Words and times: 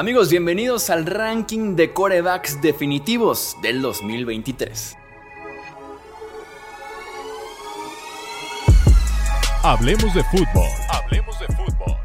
Amigos, 0.00 0.30
bienvenidos 0.30 0.88
al 0.88 1.04
ranking 1.04 1.76
de 1.76 1.92
corebacks 1.92 2.62
definitivos 2.62 3.58
del 3.60 3.82
2023. 3.82 4.96
Hablemos 9.62 10.14
de 10.14 10.24
fútbol. 10.24 10.70
Hablemos 10.88 11.38
de 11.38 11.46
fútbol. 11.48 11.98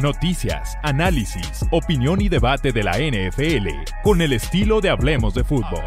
Noticias, 0.00 0.78
análisis, 0.84 1.66
opinión 1.72 2.20
y 2.20 2.28
debate 2.28 2.70
de 2.70 2.84
la 2.84 2.98
NFL 2.98 3.66
con 4.04 4.22
el 4.22 4.32
estilo 4.32 4.80
de 4.80 4.90
Hablemos 4.90 5.34
de 5.34 5.42
fútbol. 5.42 5.82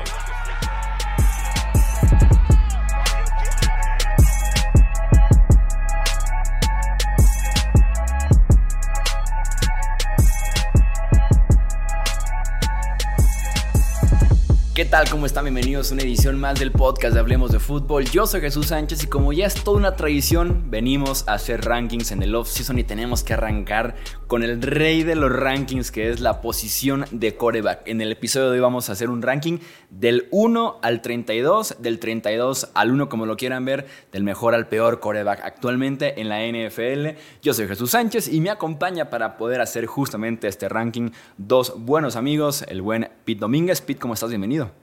¿Cómo 15.23 15.27
están? 15.27 15.45
Bienvenidos 15.45 15.89
a 15.89 15.93
una 15.93 16.03
edición 16.03 16.37
más 16.37 16.59
del 16.59 16.73
podcast 16.73 17.13
de 17.13 17.21
Hablemos 17.21 17.53
de 17.53 17.59
Fútbol. 17.59 18.03
Yo 18.03 18.27
soy 18.27 18.41
Jesús 18.41 18.67
Sánchez 18.67 19.05
y 19.05 19.07
como 19.07 19.31
ya 19.31 19.45
es 19.45 19.53
toda 19.53 19.77
una 19.77 19.95
tradición, 19.95 20.69
venimos 20.69 21.25
a 21.29 21.35
hacer 21.35 21.63
rankings 21.63 22.11
en 22.11 22.21
el 22.23 22.35
off-season 22.35 22.77
y 22.77 22.83
tenemos 22.83 23.23
que 23.23 23.31
arrancar 23.31 23.95
con 24.27 24.43
el 24.43 24.61
rey 24.61 25.03
de 25.03 25.15
los 25.15 25.31
rankings 25.31 25.91
que 25.91 26.09
es 26.09 26.19
la 26.19 26.41
posición 26.41 27.05
de 27.11 27.37
coreback. 27.37 27.87
En 27.87 28.01
el 28.01 28.11
episodio 28.11 28.47
de 28.47 28.55
hoy 28.55 28.59
vamos 28.59 28.89
a 28.89 28.91
hacer 28.91 29.09
un 29.09 29.21
ranking 29.21 29.59
del 29.89 30.27
1 30.31 30.79
al 30.81 31.01
32, 31.01 31.77
del 31.79 31.99
32 31.99 32.71
al 32.73 32.91
1 32.91 33.07
como 33.07 33.25
lo 33.25 33.37
quieran 33.37 33.63
ver, 33.63 33.87
del 34.11 34.23
mejor 34.23 34.53
al 34.53 34.67
peor 34.67 34.99
coreback 34.99 35.39
actualmente 35.45 36.19
en 36.19 36.27
la 36.27 36.45
NFL. 36.45 37.17
Yo 37.41 37.53
soy 37.53 37.69
Jesús 37.69 37.91
Sánchez 37.91 38.27
y 38.27 38.41
me 38.41 38.49
acompaña 38.49 39.09
para 39.09 39.37
poder 39.37 39.61
hacer 39.61 39.85
justamente 39.85 40.49
este 40.49 40.67
ranking 40.67 41.11
dos 41.37 41.75
buenos 41.77 42.17
amigos, 42.17 42.65
el 42.67 42.81
buen 42.81 43.07
Pete 43.23 43.39
Domínguez. 43.39 43.79
Pete, 43.79 44.01
¿cómo 44.01 44.15
estás? 44.15 44.27
Bienvenido. 44.27 44.82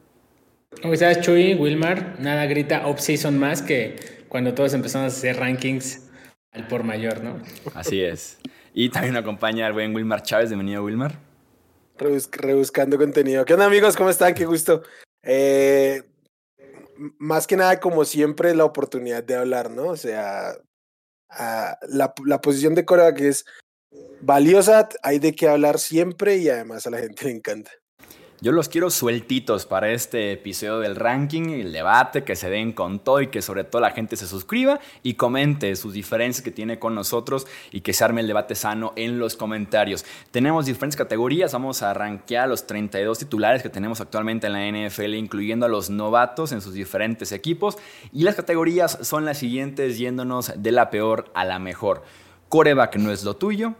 ¿Cómo 0.83 0.95
estás, 0.95 1.21
Chuy, 1.21 1.55
Wilmar? 1.55 2.19
Nada 2.21 2.47
grita 2.47 2.87
off-season 2.87 3.39
más 3.39 3.61
que 3.61 4.25
cuando 4.29 4.55
todos 4.55 4.73
empezamos 4.73 5.13
a 5.13 5.17
hacer 5.17 5.37
rankings 5.37 6.09
al 6.53 6.67
por 6.69 6.85
mayor, 6.85 7.23
¿no? 7.23 7.39
Así 7.75 8.03
es. 8.03 8.39
Y 8.73 8.89
también 8.89 9.17
acompaña 9.17 9.67
el 9.67 9.75
buen 9.75 9.95
Wilmar 9.95 10.23
Chávez. 10.23 10.49
Bienvenido, 10.49 10.83
Wilmar. 10.83 11.19
rebuscando 11.99 12.97
contenido. 12.97 13.45
¿Qué 13.45 13.53
onda, 13.53 13.67
amigos? 13.67 13.95
¿Cómo 13.95 14.09
están? 14.09 14.33
Qué 14.33 14.47
gusto. 14.47 14.83
Eh, 15.23 16.03
más 17.19 17.47
que 17.47 17.57
nada, 17.57 17.79
como 17.79 18.07
siempre, 18.07 18.55
la 18.55 18.65
oportunidad 18.65 19.23
de 19.23 19.35
hablar, 19.35 19.71
¿no? 19.71 19.89
O 19.89 19.97
sea, 19.97 20.55
la, 21.29 22.15
la 22.25 22.41
posición 22.41 22.75
de 22.75 22.87
Córdoba 22.87 23.13
que 23.13 23.29
es 23.29 23.45
valiosa, 24.23 24.89
hay 25.03 25.19
de 25.19 25.35
qué 25.35 25.47
hablar 25.47 25.79
siempre 25.79 26.39
y 26.39 26.49
además 26.49 26.87
a 26.87 26.91
la 26.91 26.99
gente 27.01 27.27
le 27.27 27.33
encanta. 27.33 27.71
Yo 28.43 28.53
los 28.53 28.71
quiero 28.71 28.89
sueltitos 28.89 29.67
para 29.67 29.91
este 29.91 30.33
episodio 30.33 30.79
del 30.79 30.97
ranking, 30.97 31.51
el 31.51 31.75
debate, 31.75 32.25
que 32.25 32.37
se 32.37 32.49
den 32.49 32.73
con 32.73 32.99
todo 32.99 33.21
y 33.21 33.27
que 33.27 33.43
sobre 33.43 33.65
todo 33.65 33.83
la 33.83 33.91
gente 33.91 34.17
se 34.17 34.27
suscriba 34.27 34.81
y 35.03 35.13
comente 35.13 35.77
sus 35.77 35.93
diferencias 35.93 36.43
que 36.43 36.51
tiene 36.51 36.79
con 36.79 36.95
nosotros 36.95 37.47
y 37.71 37.83
que 37.83 37.93
se 37.93 38.03
arme 38.03 38.23
el 38.23 38.27
debate 38.27 38.55
sano 38.55 38.95
en 38.97 39.19
los 39.19 39.37
comentarios. 39.37 40.07
Tenemos 40.31 40.65
diferentes 40.65 40.97
categorías, 40.97 41.53
vamos 41.53 41.83
a 41.83 41.93
rankear 41.93 42.49
los 42.49 42.67
32 42.67 43.19
titulares 43.19 43.63
que 43.63 43.69
tenemos 43.69 44.01
actualmente 44.01 44.47
en 44.47 44.55
la 44.55 44.89
NFL, 44.89 45.17
incluyendo 45.17 45.67
a 45.67 45.69
los 45.69 45.91
novatos 45.91 46.53
en 46.53 46.63
sus 46.63 46.73
diferentes 46.73 47.33
equipos. 47.33 47.77
Y 48.11 48.23
las 48.23 48.37
categorías 48.37 49.01
son 49.03 49.27
las 49.27 49.37
siguientes, 49.37 49.99
yéndonos 49.99 50.55
de 50.57 50.73
la 50.73 50.89
peor 50.89 51.31
a 51.35 51.45
la 51.45 51.59
mejor. 51.59 52.05
Coreback 52.49 52.97
no 52.97 53.13
es 53.13 53.23
lo 53.23 53.37
tuyo, 53.37 53.75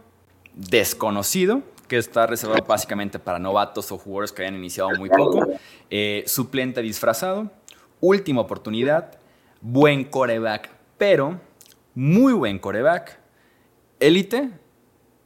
desconocido, 0.53 1.63
que 1.91 1.97
está 1.97 2.25
reservado 2.25 2.63
básicamente 2.65 3.19
para 3.19 3.37
novatos 3.37 3.91
o 3.91 3.97
jugadores 3.97 4.31
que 4.31 4.43
hayan 4.43 4.55
iniciado 4.55 4.91
muy 4.97 5.09
poco. 5.09 5.45
Eh, 5.89 6.23
suplente 6.25 6.81
disfrazado, 6.81 7.51
última 7.99 8.39
oportunidad, 8.39 9.19
buen 9.59 10.05
coreback, 10.05 10.69
pero 10.97 11.41
muy 11.93 12.31
buen 12.31 12.59
coreback, 12.59 13.19
élite 13.99 14.51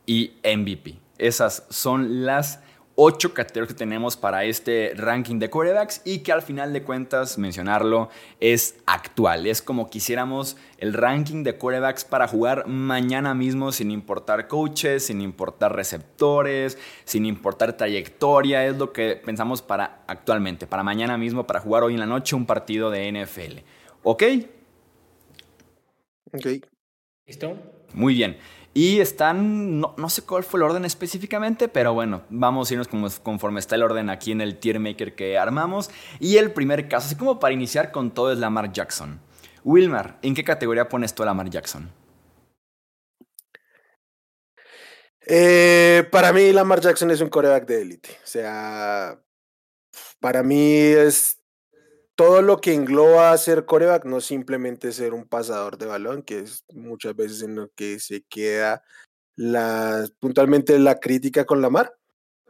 y 0.07 0.31
MVP. 0.43 0.97
Esas 1.19 1.67
son 1.69 2.25
las 2.25 2.61
ocho 2.95 3.33
categorías 3.33 3.67
que 3.67 3.77
tenemos 3.77 4.15
para 4.15 4.45
este 4.45 4.93
ranking 4.95 5.37
de 5.37 5.49
quarterbacks 5.49 6.01
y 6.05 6.19
que 6.19 6.31
al 6.31 6.41
final 6.41 6.71
de 6.73 6.83
cuentas, 6.83 7.37
mencionarlo, 7.37 8.09
es 8.39 8.77
actual. 8.85 9.45
Es 9.47 9.61
como 9.61 9.89
quisiéramos 9.89 10.57
el 10.77 10.93
ranking 10.93 11.43
de 11.43 11.57
quarterbacks 11.57 12.05
para 12.05 12.27
jugar 12.27 12.67
mañana 12.67 13.33
mismo 13.33 13.71
sin 13.71 13.91
importar 13.91 14.47
coaches, 14.47 15.05
sin 15.05 15.21
importar 15.21 15.75
receptores, 15.75 16.77
sin 17.03 17.25
importar 17.25 17.73
trayectoria. 17.73 18.65
Es 18.65 18.77
lo 18.77 18.93
que 18.93 19.15
pensamos 19.23 19.61
para 19.61 20.03
actualmente, 20.07 20.65
para 20.65 20.83
mañana 20.83 21.17
mismo, 21.17 21.45
para 21.45 21.59
jugar 21.59 21.83
hoy 21.83 21.93
en 21.93 21.99
la 21.99 22.05
noche 22.05 22.35
un 22.35 22.45
partido 22.45 22.89
de 22.89 23.11
NFL. 23.11 23.59
¿Ok? 24.03 24.23
Ok. 26.33 26.45
¿Listo? 27.27 27.57
Muy 27.93 28.13
bien. 28.13 28.37
Y 28.77 28.99
están, 28.99 29.79
no, 29.79 30.09
sé 30.09 30.23
cuál 30.23 30.43
fue 30.43 30.57
el 30.57 30.63
orden 30.63 30.83
específicamente, 30.83 31.69
pero 31.69 31.93
bueno, 31.93 32.23
vamos 32.29 32.69
a 32.69 32.73
irnos 32.73 32.89
como, 32.89 33.07
conforme 33.23 33.61
está 33.61 33.75
el 33.75 33.83
orden 33.83 34.09
aquí 34.09 34.33
en 34.33 34.41
el 34.41 34.59
tier 34.59 34.81
maker 34.81 35.15
que 35.15 35.37
armamos. 35.37 35.89
Y 36.19 36.35
el 36.35 36.51
primer 36.51 36.89
caso, 36.89 37.07
así 37.07 37.15
como 37.15 37.39
para 37.39 37.53
iniciar 37.53 37.93
con 37.93 38.11
todo, 38.11 38.33
es 38.33 38.37
Lamar 38.37 38.73
Jackson. 38.73 39.21
Wilmar, 39.63 40.19
¿en 40.21 40.35
qué 40.35 40.43
categoría 40.43 40.89
pones 40.89 41.15
tú 41.15 41.23
a 41.23 41.27
Lamar 41.27 41.49
Jackson? 41.49 41.89
Eh, 45.25 46.05
para 46.11 46.33
mí, 46.33 46.51
Lamar 46.51 46.81
Jackson 46.81 47.09
es 47.11 47.21
un 47.21 47.29
coreback 47.29 47.65
de 47.65 47.81
élite. 47.81 48.09
O 48.25 48.27
sea, 48.27 49.17
para 50.19 50.43
mí 50.43 50.75
es 50.77 51.39
todo 52.15 52.41
lo 52.41 52.57
que 52.57 52.73
engloba 52.73 53.37
ser 53.37 53.65
coreback, 53.65 54.05
no 54.05 54.21
simplemente 54.21 54.91
ser 54.93 55.13
un 55.13 55.25
pasador 55.25 55.77
de 55.77 55.85
balón, 55.85 56.23
que 56.23 56.39
es 56.39 56.63
muchas 56.73 57.15
veces 57.15 57.41
en 57.43 57.55
lo 57.55 57.69
que 57.75 57.99
se 57.99 58.23
queda 58.23 58.83
la, 59.35 60.07
puntualmente 60.19 60.79
la 60.79 60.99
crítica 60.99 61.45
con 61.45 61.61
Lamar. 61.61 61.93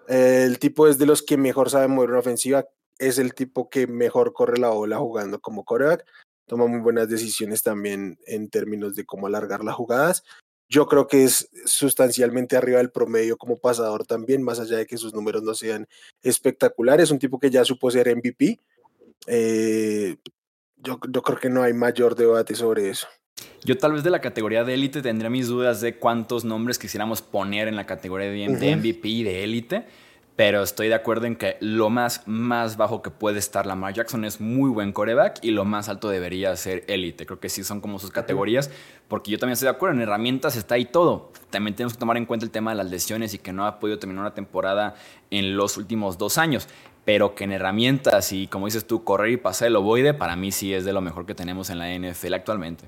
El 0.08 0.59
tipo 0.59 0.88
es 0.88 1.00
de 1.00 1.08
los 1.08 1.24
que 1.24 1.38
mejor 1.38 1.72
sabe 1.72 1.88
mover 1.88 2.12
una 2.12 2.20
ofensiva, 2.20 2.66
es 3.00 3.18
el 3.18 3.34
tipo 3.34 3.70
que 3.70 3.88
mejor 3.88 4.34
corre 4.34 4.59
la 4.59 4.70
bola 4.70 4.98
jugando 4.98 5.42
como 5.42 5.66
coreback, 5.66 6.06
toma 6.46 6.68
muy 6.68 6.80
buenas 6.80 7.09
decisiones 7.09 7.64
también 7.64 8.20
en 8.28 8.50
términos 8.50 8.96
de 8.96 9.06
cómo 9.06 9.26
alargar 9.26 9.64
las 9.64 9.76
jugadas. 9.76 10.24
Yo 10.68 10.88
creo 10.88 11.08
que 11.08 11.24
es 11.24 11.50
sustancialmente 11.66 12.56
arriba 12.56 12.78
del 12.80 12.92
promedio 12.92 13.38
como 13.38 13.58
pasador 13.58 14.06
también, 14.06 14.44
más 14.44 14.59
allá 14.59 14.78
de 14.78 14.86
que 14.86 14.97
sus 14.97 15.14
números 15.14 15.44
no 15.44 15.53
sean 15.53 15.88
espectaculares. 16.24 17.12
Un 17.12 17.20
tipo 17.20 17.40
que 17.40 17.52
ya 17.52 17.64
supo 17.66 17.92
ser 17.92 18.16
MVP, 18.16 18.59
eh, 19.28 20.18
yo, 20.78 21.00
yo 21.09 21.22
creo 21.22 21.40
que 21.40 21.50
no 21.50 21.63
hay 21.63 21.74
mayor 21.74 22.16
debate 22.16 22.56
sobre 22.56 22.90
eso. 22.90 23.08
Yo 23.63 23.78
tal 23.78 23.94
vez 23.94 24.03
de 24.03 24.12
la 24.12 24.22
categoría 24.22 24.63
de 24.63 24.75
élite 24.75 25.02
tendría 25.02 25.30
mis 25.30 25.47
dudas 25.47 25.81
de 25.81 25.97
cuántos 25.97 26.46
nombres 26.46 26.78
quisiéramos 26.78 27.22
poner 27.22 27.68
en 27.68 27.75
la 27.75 27.85
categoría 27.85 28.30
de, 28.30 28.75
MVP 28.75 29.08
y 29.08 29.24
de 29.24 29.44
élite, 29.44 29.88
pero 30.35 30.62
estoy 30.62 30.88
de 30.88 30.94
acuerdo 30.94 31.25
en 31.25 31.35
que 31.35 31.58
lo 31.62 31.90
más, 31.90 32.28
más 32.28 32.78
bajo 32.78 33.02
que 33.02 33.09
puede 33.09 33.40
estar 33.40 33.66
Lamar 33.66 33.94
Jackson 33.94 34.24
es 34.24 34.40
muy 34.40 34.69
buen 34.69 34.91
coreback 34.91 35.40
y 35.41 35.52
lo 35.52 35.66
más 35.66 35.90
alto 35.90 36.09
debería 36.09 36.56
ser 36.56 36.84
élite. 36.88 37.25
Creo 37.25 37.40
que 37.40 37.50
sí 37.50 37.64
son 37.64 37.81
como 37.81 37.97
sus 37.97 38.12
categorías, 38.12 38.69
porque 39.08 39.31
yo 39.31 39.40
también 39.40 39.53
estoy 39.53 39.66
de 39.66 39.72
acuerdo, 39.72 39.96
en 39.96 40.02
herramientas 40.02 40.56
está 40.56 40.75
ahí 40.75 40.85
todo. 40.85 41.31
También 41.50 41.75
tenemos 41.75 41.94
que 41.94 42.00
tomar 42.00 42.18
en 42.18 42.28
cuenta 42.28 42.46
el 42.46 42.52
tema 42.52 42.72
de 42.72 42.78
las 42.78 42.91
lesiones 42.91 43.34
y 43.34 43.40
que 43.40 43.52
no 43.52 43.66
ha 43.66 43.80
podido 43.80 43.97
terminar 43.97 44.22
una 44.22 44.34
temporada 44.35 44.94
en 45.31 45.58
los 45.58 45.78
últimos 45.78 46.19
dos 46.19 46.38
años 46.38 46.68
pero 47.05 47.35
que 47.35 47.43
en 47.43 47.51
herramientas 47.51 48.33
y 48.33 48.47
como 48.47 48.66
dices 48.66 48.85
tú, 48.85 49.03
correr 49.03 49.31
y 49.31 49.38
pasar 49.38 49.67
el 49.67 49.75
ovoide, 49.75 50.13
para 50.13 50.35
mí 50.35 50.51
sí 50.51 50.73
es 50.73 50.83
de 50.83 50.93
lo 50.93 51.01
mejor 51.01 51.25
que 51.25 51.35
tenemos 51.35 51.69
en 51.69 51.79
la 51.79 51.93
NFL 51.93 52.33
actualmente. 52.33 52.85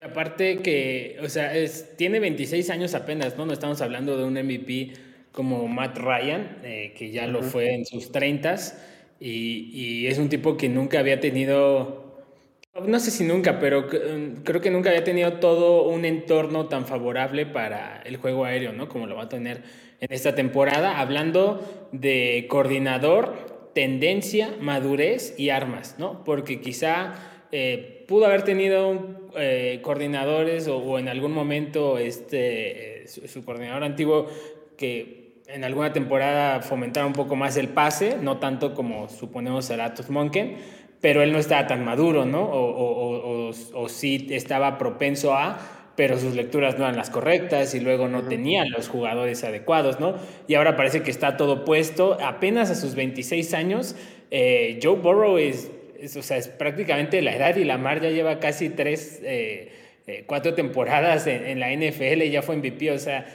Aparte 0.00 0.62
que, 0.62 1.18
o 1.22 1.28
sea, 1.28 1.54
es, 1.54 1.96
tiene 1.96 2.18
26 2.18 2.70
años 2.70 2.94
apenas, 2.94 3.36
¿no? 3.36 3.46
No 3.46 3.52
estamos 3.52 3.80
hablando 3.82 4.16
de 4.16 4.24
un 4.24 4.32
MVP 4.32 4.94
como 5.30 5.68
Matt 5.68 5.96
Ryan, 5.98 6.58
eh, 6.64 6.92
que 6.96 7.12
ya 7.12 7.28
lo 7.28 7.42
fue 7.42 7.74
en 7.74 7.86
sus 7.86 8.10
30 8.10 8.56
y, 9.20 9.70
y 9.72 10.06
es 10.08 10.18
un 10.18 10.28
tipo 10.28 10.56
que 10.56 10.68
nunca 10.68 10.98
había 10.98 11.20
tenido, 11.20 12.24
no 12.84 12.98
sé 12.98 13.12
si 13.12 13.22
nunca, 13.22 13.60
pero 13.60 13.86
creo 13.88 14.60
que 14.60 14.70
nunca 14.70 14.90
había 14.90 15.04
tenido 15.04 15.34
todo 15.34 15.84
un 15.84 16.04
entorno 16.04 16.66
tan 16.66 16.84
favorable 16.84 17.46
para 17.46 18.02
el 18.02 18.16
juego 18.16 18.44
aéreo, 18.44 18.72
¿no? 18.72 18.88
Como 18.88 19.06
lo 19.06 19.14
va 19.14 19.24
a 19.24 19.28
tener 19.28 19.62
en 20.02 20.12
esta 20.12 20.34
temporada, 20.34 20.98
hablando 20.98 21.62
de 21.92 22.46
coordinador, 22.48 23.70
tendencia, 23.72 24.52
madurez 24.60 25.38
y 25.38 25.50
armas, 25.50 25.94
¿no? 25.96 26.24
Porque 26.24 26.60
quizá 26.60 27.14
eh, 27.52 28.04
pudo 28.08 28.26
haber 28.26 28.42
tenido 28.42 29.30
eh, 29.36 29.78
coordinadores 29.80 30.66
o, 30.66 30.98
en 30.98 31.08
algún 31.08 31.32
momento 31.32 31.98
este, 31.98 33.04
su, 33.06 33.44
coordinador 33.44 33.84
antiguo 33.84 34.26
que 34.76 35.40
en 35.46 35.62
alguna 35.62 35.92
temporada 35.92 36.62
fomentara 36.62 37.06
un 37.06 37.12
poco 37.12 37.36
más 37.36 37.56
el 37.56 37.68
pase, 37.68 38.16
no 38.20 38.38
tanto 38.38 38.74
como 38.74 39.08
suponemos 39.08 39.66
será 39.66 39.94
Monken, 40.08 40.56
pero 41.00 41.22
él 41.22 41.30
no 41.30 41.38
estaba 41.38 41.68
tan 41.68 41.84
maduro, 41.84 42.24
¿no? 42.24 42.42
O, 42.42 43.52
o, 43.74 43.88
sí 43.88 44.26
estaba 44.30 44.78
propenso 44.78 45.32
a 45.32 45.81
pero 45.96 46.18
sus 46.18 46.34
lecturas 46.34 46.78
no 46.78 46.84
eran 46.84 46.96
las 46.96 47.10
correctas 47.10 47.74
y 47.74 47.80
luego 47.80 48.08
no 48.08 48.22
tenían 48.22 48.70
los 48.70 48.88
jugadores 48.88 49.44
adecuados, 49.44 50.00
¿no? 50.00 50.16
Y 50.46 50.54
ahora 50.54 50.76
parece 50.76 51.02
que 51.02 51.10
está 51.10 51.36
todo 51.36 51.64
puesto. 51.64 52.16
Apenas 52.22 52.70
a 52.70 52.74
sus 52.74 52.94
26 52.94 53.54
años, 53.54 53.96
eh, 54.30 54.78
Joe 54.82 54.96
Burrow 54.96 55.36
es, 55.38 55.70
o 56.16 56.22
sea, 56.22 56.38
es 56.38 56.48
prácticamente 56.48 57.20
la 57.20 57.36
edad 57.36 57.56
y 57.56 57.64
Lamar 57.64 58.00
ya 58.00 58.10
lleva 58.10 58.40
casi 58.40 58.70
tres, 58.70 59.20
eh, 59.22 59.70
eh, 60.06 60.24
cuatro 60.26 60.54
temporadas 60.54 61.26
en, 61.26 61.60
la 61.60 61.70
NFL, 61.72 62.22
ya 62.30 62.42
fue 62.42 62.56
MVP, 62.56 62.90
o 62.90 62.98
sea, 62.98 63.26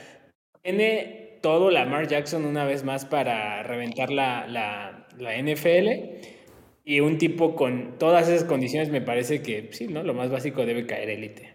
tiene 0.62 1.38
todo 1.40 1.70
Lamar 1.70 2.08
Jackson 2.08 2.44
una 2.44 2.64
vez 2.64 2.82
más 2.84 3.04
para 3.04 3.62
reventar 3.62 4.10
la, 4.10 4.46
la, 4.48 5.06
la 5.16 5.36
NFL. 5.40 6.38
Y 6.84 7.00
un 7.00 7.18
tipo 7.18 7.54
con 7.54 7.98
todas 7.98 8.28
esas 8.28 8.44
condiciones 8.44 8.88
me 8.88 9.02
parece 9.02 9.42
que 9.42 9.68
sí, 9.72 9.88
¿no? 9.88 10.02
Lo 10.02 10.14
más 10.14 10.30
básico 10.30 10.64
debe 10.64 10.86
caer 10.86 11.10
élite. 11.10 11.47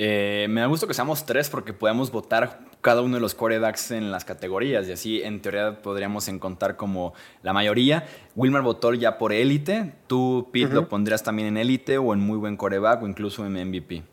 Eh, 0.00 0.46
me 0.48 0.60
da 0.60 0.68
gusto 0.68 0.86
que 0.86 0.94
seamos 0.94 1.26
tres 1.26 1.50
porque 1.50 1.72
podemos 1.72 2.12
votar 2.12 2.60
cada 2.80 3.02
uno 3.02 3.16
de 3.16 3.20
los 3.20 3.34
quarterbacks 3.34 3.90
en 3.90 4.12
las 4.12 4.24
categorías 4.24 4.86
y 4.86 4.92
así 4.92 5.22
en 5.22 5.42
teoría 5.42 5.82
podríamos 5.82 6.28
encontrar 6.28 6.76
como 6.76 7.14
la 7.42 7.52
mayoría. 7.52 8.06
Wilmar 8.36 8.62
votó 8.62 8.94
ya 8.94 9.18
por 9.18 9.32
élite. 9.32 9.94
¿Tú, 10.06 10.50
Pete, 10.52 10.72
lo 10.72 10.88
pondrías 10.88 11.24
también 11.24 11.48
en 11.48 11.56
élite 11.56 11.98
o 11.98 12.14
en 12.14 12.20
muy 12.20 12.38
buen 12.38 12.56
quarterback 12.56 13.02
o 13.02 13.08
incluso 13.08 13.44
en 13.44 13.54
MVP? 13.54 14.04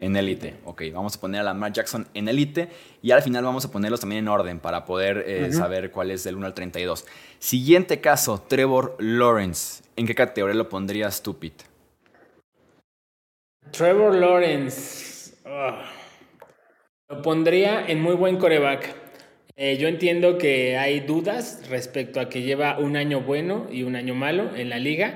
En 0.00 0.16
élite, 0.16 0.56
ok. 0.64 0.82
Vamos 0.92 1.16
a 1.16 1.20
poner 1.20 1.42
a 1.42 1.44
Lamar 1.44 1.72
Jackson 1.72 2.08
en 2.12 2.26
élite 2.26 2.68
y 3.00 3.12
al 3.12 3.22
final 3.22 3.44
vamos 3.44 3.64
a 3.64 3.70
ponerlos 3.70 4.00
también 4.00 4.24
en 4.24 4.28
orden 4.28 4.58
para 4.58 4.84
poder 4.84 5.22
eh, 5.24 5.52
saber 5.52 5.92
cuál 5.92 6.10
es 6.10 6.24
del 6.24 6.34
1 6.34 6.46
al 6.46 6.54
32. 6.54 7.06
Siguiente 7.38 8.00
caso, 8.00 8.42
Trevor 8.48 8.96
Lawrence. 8.98 9.84
¿En 9.94 10.04
qué 10.08 10.16
categoría 10.16 10.56
lo 10.56 10.68
pondrías 10.68 11.22
tú, 11.22 11.38
Pete? 11.38 11.75
Trevor 13.70 14.14
Lawrence. 14.14 15.34
lo 17.08 17.22
pondría 17.22 17.84
en 17.86 18.00
muy 18.00 18.14
buen 18.14 18.36
coreback. 18.36 18.94
Eh, 19.56 19.78
yo 19.78 19.88
entiendo 19.88 20.36
que 20.38 20.76
hay 20.76 21.00
dudas 21.00 21.62
respecto 21.70 22.20
a 22.20 22.28
que 22.28 22.42
lleva 22.42 22.78
un 22.78 22.96
año 22.96 23.22
bueno 23.22 23.66
y 23.70 23.84
un 23.84 23.96
año 23.96 24.14
malo 24.14 24.54
en 24.54 24.68
la 24.68 24.78
liga, 24.78 25.14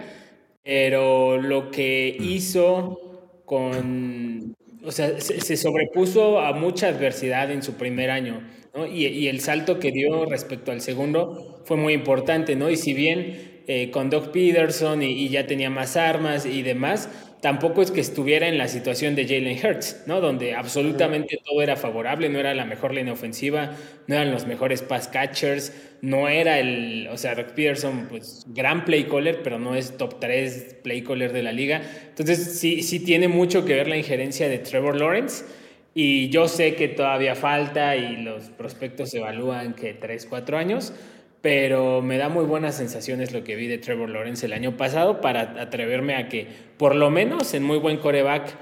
pero 0.63 1.37
lo 1.37 1.71
que 1.71 2.17
hizo 2.19 3.43
con. 3.45 4.55
O 4.83 4.93
sea, 4.93 5.21
se, 5.21 5.57
sobrepuso 5.59 6.41
a 6.41 6.55
mucha 6.55 6.89
adversidad 6.89 7.51
en 7.51 7.63
su 7.63 7.75
primer 7.75 8.11
año, 8.11 8.49
¿no? 8.75 8.87
y, 8.87 9.29
el 9.29 9.41
salto 9.41 9.79
que 9.79 9.91
dio 9.93 10.25
respecto 10.25 10.73
al 10.73 10.81
segundo 10.81 11.63
fue 11.67 11.77
muy 11.77 11.93
importante, 11.93 12.57
¿no? 12.57 12.71
Y 12.71 12.77
si 12.77 12.95
bien 12.95 13.63
eh, 13.67 13.91
con 13.91 14.09
Doug 14.09 14.33
Peterson 14.33 15.03
y 15.03 15.29
ya 15.29 15.47
tenía 15.47 15.69
más 15.69 15.99
armas 15.99 16.47
y 16.47 16.63
demás, 16.63 17.11
tampoco 17.41 17.83
es 17.83 17.91
que 17.91 18.01
estuviera 18.01 18.49
en 18.49 18.59
la 18.59 18.69
situación 18.69 19.15
de 19.15 19.25
Jalen 19.25 19.59
Hurts, 19.65 20.05
¿no? 20.07 20.21
Donde 20.21 20.55
absolutamente 20.55 21.39
todo 21.45 21.63
era 21.63 21.77
favorable, 21.77 22.29
no 22.29 22.39
era 22.39 22.55
la 22.55 22.65
mejor 22.65 22.95
línea 22.95 23.13
ofensiva, 23.13 23.73
no 24.07 24.15
eran 24.15 24.31
los 24.31 24.47
mejores 24.47 24.83
pass 24.83 25.09
catchers, 25.09 25.73
no 26.03 26.29
era 26.29 26.59
el, 26.59 27.09
o 27.11 27.17
sea, 27.17 27.35
Doug 27.35 27.55
Peterson, 27.55 28.07
pues 28.09 28.45
gran 28.49 28.85
play 28.85 29.05
caller, 29.05 29.41
pero 29.43 29.59
no 29.59 29.75
es 29.75 29.97
top 29.97 30.21
3 30.21 30.77
play 30.83 31.03
caller 31.03 31.33
de 31.33 31.43
la 31.43 31.53
liga. 31.53 31.83
Entonces, 32.09 32.59
sí, 32.59 32.83
sí 32.83 33.01
tiene 33.01 33.29
mucho 33.29 33.65
que 33.65 33.75
ver 33.75 33.89
la 33.89 33.97
injerencia 33.97 34.49
de 34.49 34.59
Trevor 34.59 34.97
Lawrence. 34.97 35.45
Y 35.93 36.29
yo 36.29 36.47
sé 36.47 36.77
que 36.77 36.89
todavía 36.89 37.35
falta 37.35 37.97
y 37.97 38.19
los 38.19 38.45
prospectos 38.51 39.11
se 39.11 39.19
evalúan 39.19 39.75
que 39.75 39.93
3, 39.93 40.27
4 40.27 40.57
años, 40.57 40.93
pero 41.41 42.03
me 42.03 42.19
da 42.19 42.29
muy 42.29 42.45
buenas 42.45 42.77
sensaciones 42.77 43.33
lo 43.33 43.45
que 43.45 43.57
vi 43.57 43.67
de 43.67 43.79
Trevor 43.79 44.11
Lawrence 44.11 44.47
el 44.47 44.53
año 44.53 44.77
pasado 44.77 45.21
para 45.21 45.61
atreverme 45.61 46.17
a 46.17 46.29
que, 46.29 46.47
por 46.77 46.95
lo 46.95 47.11
menos 47.11 47.55
en 47.55 47.63
muy 47.63 47.79
buen 47.79 47.97
coreback, 47.97 48.55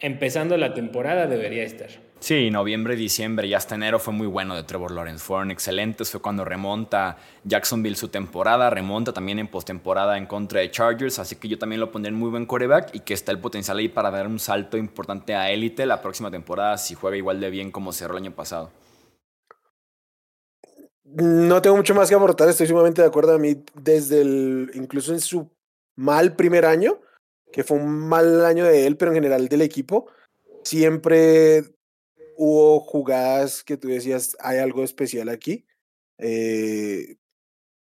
empezando 0.00 0.56
la 0.56 0.74
temporada 0.74 1.26
debería 1.26 1.62
estar. 1.62 1.90
Sí, 2.22 2.52
noviembre, 2.52 2.94
diciembre 2.94 3.48
y 3.48 3.54
hasta 3.54 3.74
enero 3.74 3.98
fue 3.98 4.14
muy 4.14 4.28
bueno 4.28 4.54
de 4.54 4.62
Trevor 4.62 4.92
Lawrence. 4.92 5.24
Fueron 5.24 5.50
excelentes. 5.50 6.08
Fue 6.08 6.22
cuando 6.22 6.44
remonta 6.44 7.16
Jacksonville 7.42 7.96
su 7.96 8.10
temporada, 8.10 8.70
remonta 8.70 9.12
también 9.12 9.40
en 9.40 9.48
postemporada 9.48 10.16
en 10.16 10.26
contra 10.26 10.60
de 10.60 10.70
Chargers. 10.70 11.18
Así 11.18 11.34
que 11.34 11.48
yo 11.48 11.58
también 11.58 11.80
lo 11.80 11.90
pondré 11.90 12.10
en 12.10 12.14
muy 12.14 12.30
buen 12.30 12.46
coreback 12.46 12.94
y 12.94 13.00
que 13.00 13.12
está 13.12 13.32
el 13.32 13.40
potencial 13.40 13.78
ahí 13.78 13.88
para 13.88 14.12
dar 14.12 14.28
un 14.28 14.38
salto 14.38 14.76
importante 14.76 15.34
a 15.34 15.50
élite 15.50 15.84
la 15.84 16.00
próxima 16.00 16.30
temporada 16.30 16.78
si 16.78 16.94
juega 16.94 17.16
igual 17.16 17.40
de 17.40 17.50
bien 17.50 17.72
como 17.72 17.92
cerró 17.92 18.16
el 18.16 18.22
año 18.22 18.36
pasado. 18.36 18.70
No 21.14 21.60
tengo 21.60 21.76
mucho 21.76 21.94
más 21.94 22.08
que 22.08 22.14
aportar, 22.14 22.48
estoy 22.48 22.66
sumamente 22.66 23.02
de 23.02 23.08
acuerdo 23.08 23.34
a 23.34 23.38
mí 23.38 23.62
desde 23.74 24.22
el, 24.22 24.70
incluso 24.74 25.12
en 25.12 25.20
su 25.20 25.50
mal 25.96 26.36
primer 26.36 26.64
año, 26.64 27.00
que 27.52 27.64
fue 27.64 27.76
un 27.76 28.08
mal 28.08 28.44
año 28.44 28.64
de 28.64 28.86
él, 28.86 28.96
pero 28.96 29.10
en 29.10 29.16
general 29.16 29.48
del 29.48 29.62
equipo, 29.62 30.06
siempre 30.64 31.64
hubo 32.36 32.80
jugadas 32.80 33.62
que 33.62 33.76
tú 33.76 33.88
decías, 33.88 34.36
hay 34.40 34.58
algo 34.58 34.84
especial 34.84 35.28
aquí. 35.28 35.66
Eh, 36.18 37.16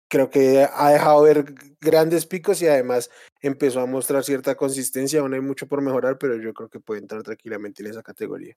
creo 0.08 0.28
que 0.28 0.66
ha 0.72 0.90
dejado 0.90 1.22
ver 1.22 1.54
grandes 1.80 2.26
picos 2.26 2.60
y 2.62 2.66
además 2.66 3.10
empezó 3.40 3.80
a 3.80 3.86
mostrar 3.86 4.24
cierta 4.24 4.56
consistencia. 4.56 5.20
Aún 5.20 5.34
hay 5.34 5.40
mucho 5.40 5.66
por 5.66 5.82
mejorar, 5.82 6.18
pero 6.18 6.36
yo 6.36 6.52
creo 6.52 6.68
que 6.68 6.80
puede 6.80 7.00
entrar 7.00 7.22
tranquilamente 7.22 7.82
en 7.82 7.90
esa 7.90 8.02
categoría. 8.02 8.56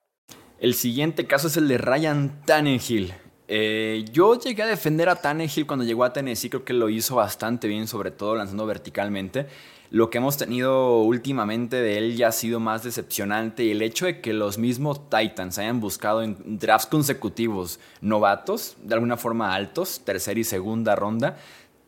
El 0.58 0.74
siguiente 0.74 1.26
caso 1.26 1.48
es 1.48 1.56
el 1.56 1.68
de 1.68 1.78
Ryan 1.78 2.42
Tannehill. 2.44 3.14
Eh, 3.46 4.04
yo 4.10 4.38
llegué 4.38 4.62
a 4.62 4.66
defender 4.66 5.08
a 5.08 5.16
Tannehill 5.16 5.66
cuando 5.66 5.84
llegó 5.84 6.04
a 6.04 6.12
Tennessee, 6.12 6.48
creo 6.48 6.64
que 6.64 6.72
lo 6.72 6.88
hizo 6.88 7.16
bastante 7.16 7.68
bien, 7.68 7.86
sobre 7.86 8.10
todo 8.10 8.34
lanzando 8.36 8.66
verticalmente. 8.66 9.46
Lo 9.90 10.10
que 10.10 10.18
hemos 10.18 10.36
tenido 10.36 11.02
últimamente 11.02 11.76
de 11.76 11.98
él 11.98 12.16
ya 12.16 12.28
ha 12.28 12.32
sido 12.32 12.58
más 12.58 12.82
decepcionante 12.82 13.64
y 13.64 13.70
el 13.70 13.82
hecho 13.82 14.06
de 14.06 14.20
que 14.20 14.32
los 14.32 14.58
mismos 14.58 15.08
Titans 15.08 15.58
hayan 15.58 15.80
buscado 15.80 16.22
en 16.22 16.58
drafts 16.58 16.86
consecutivos 16.86 17.78
novatos, 18.00 18.76
de 18.82 18.94
alguna 18.94 19.16
forma 19.16 19.54
altos, 19.54 20.00
tercera 20.04 20.40
y 20.40 20.44
segunda 20.44 20.96
ronda, 20.96 21.36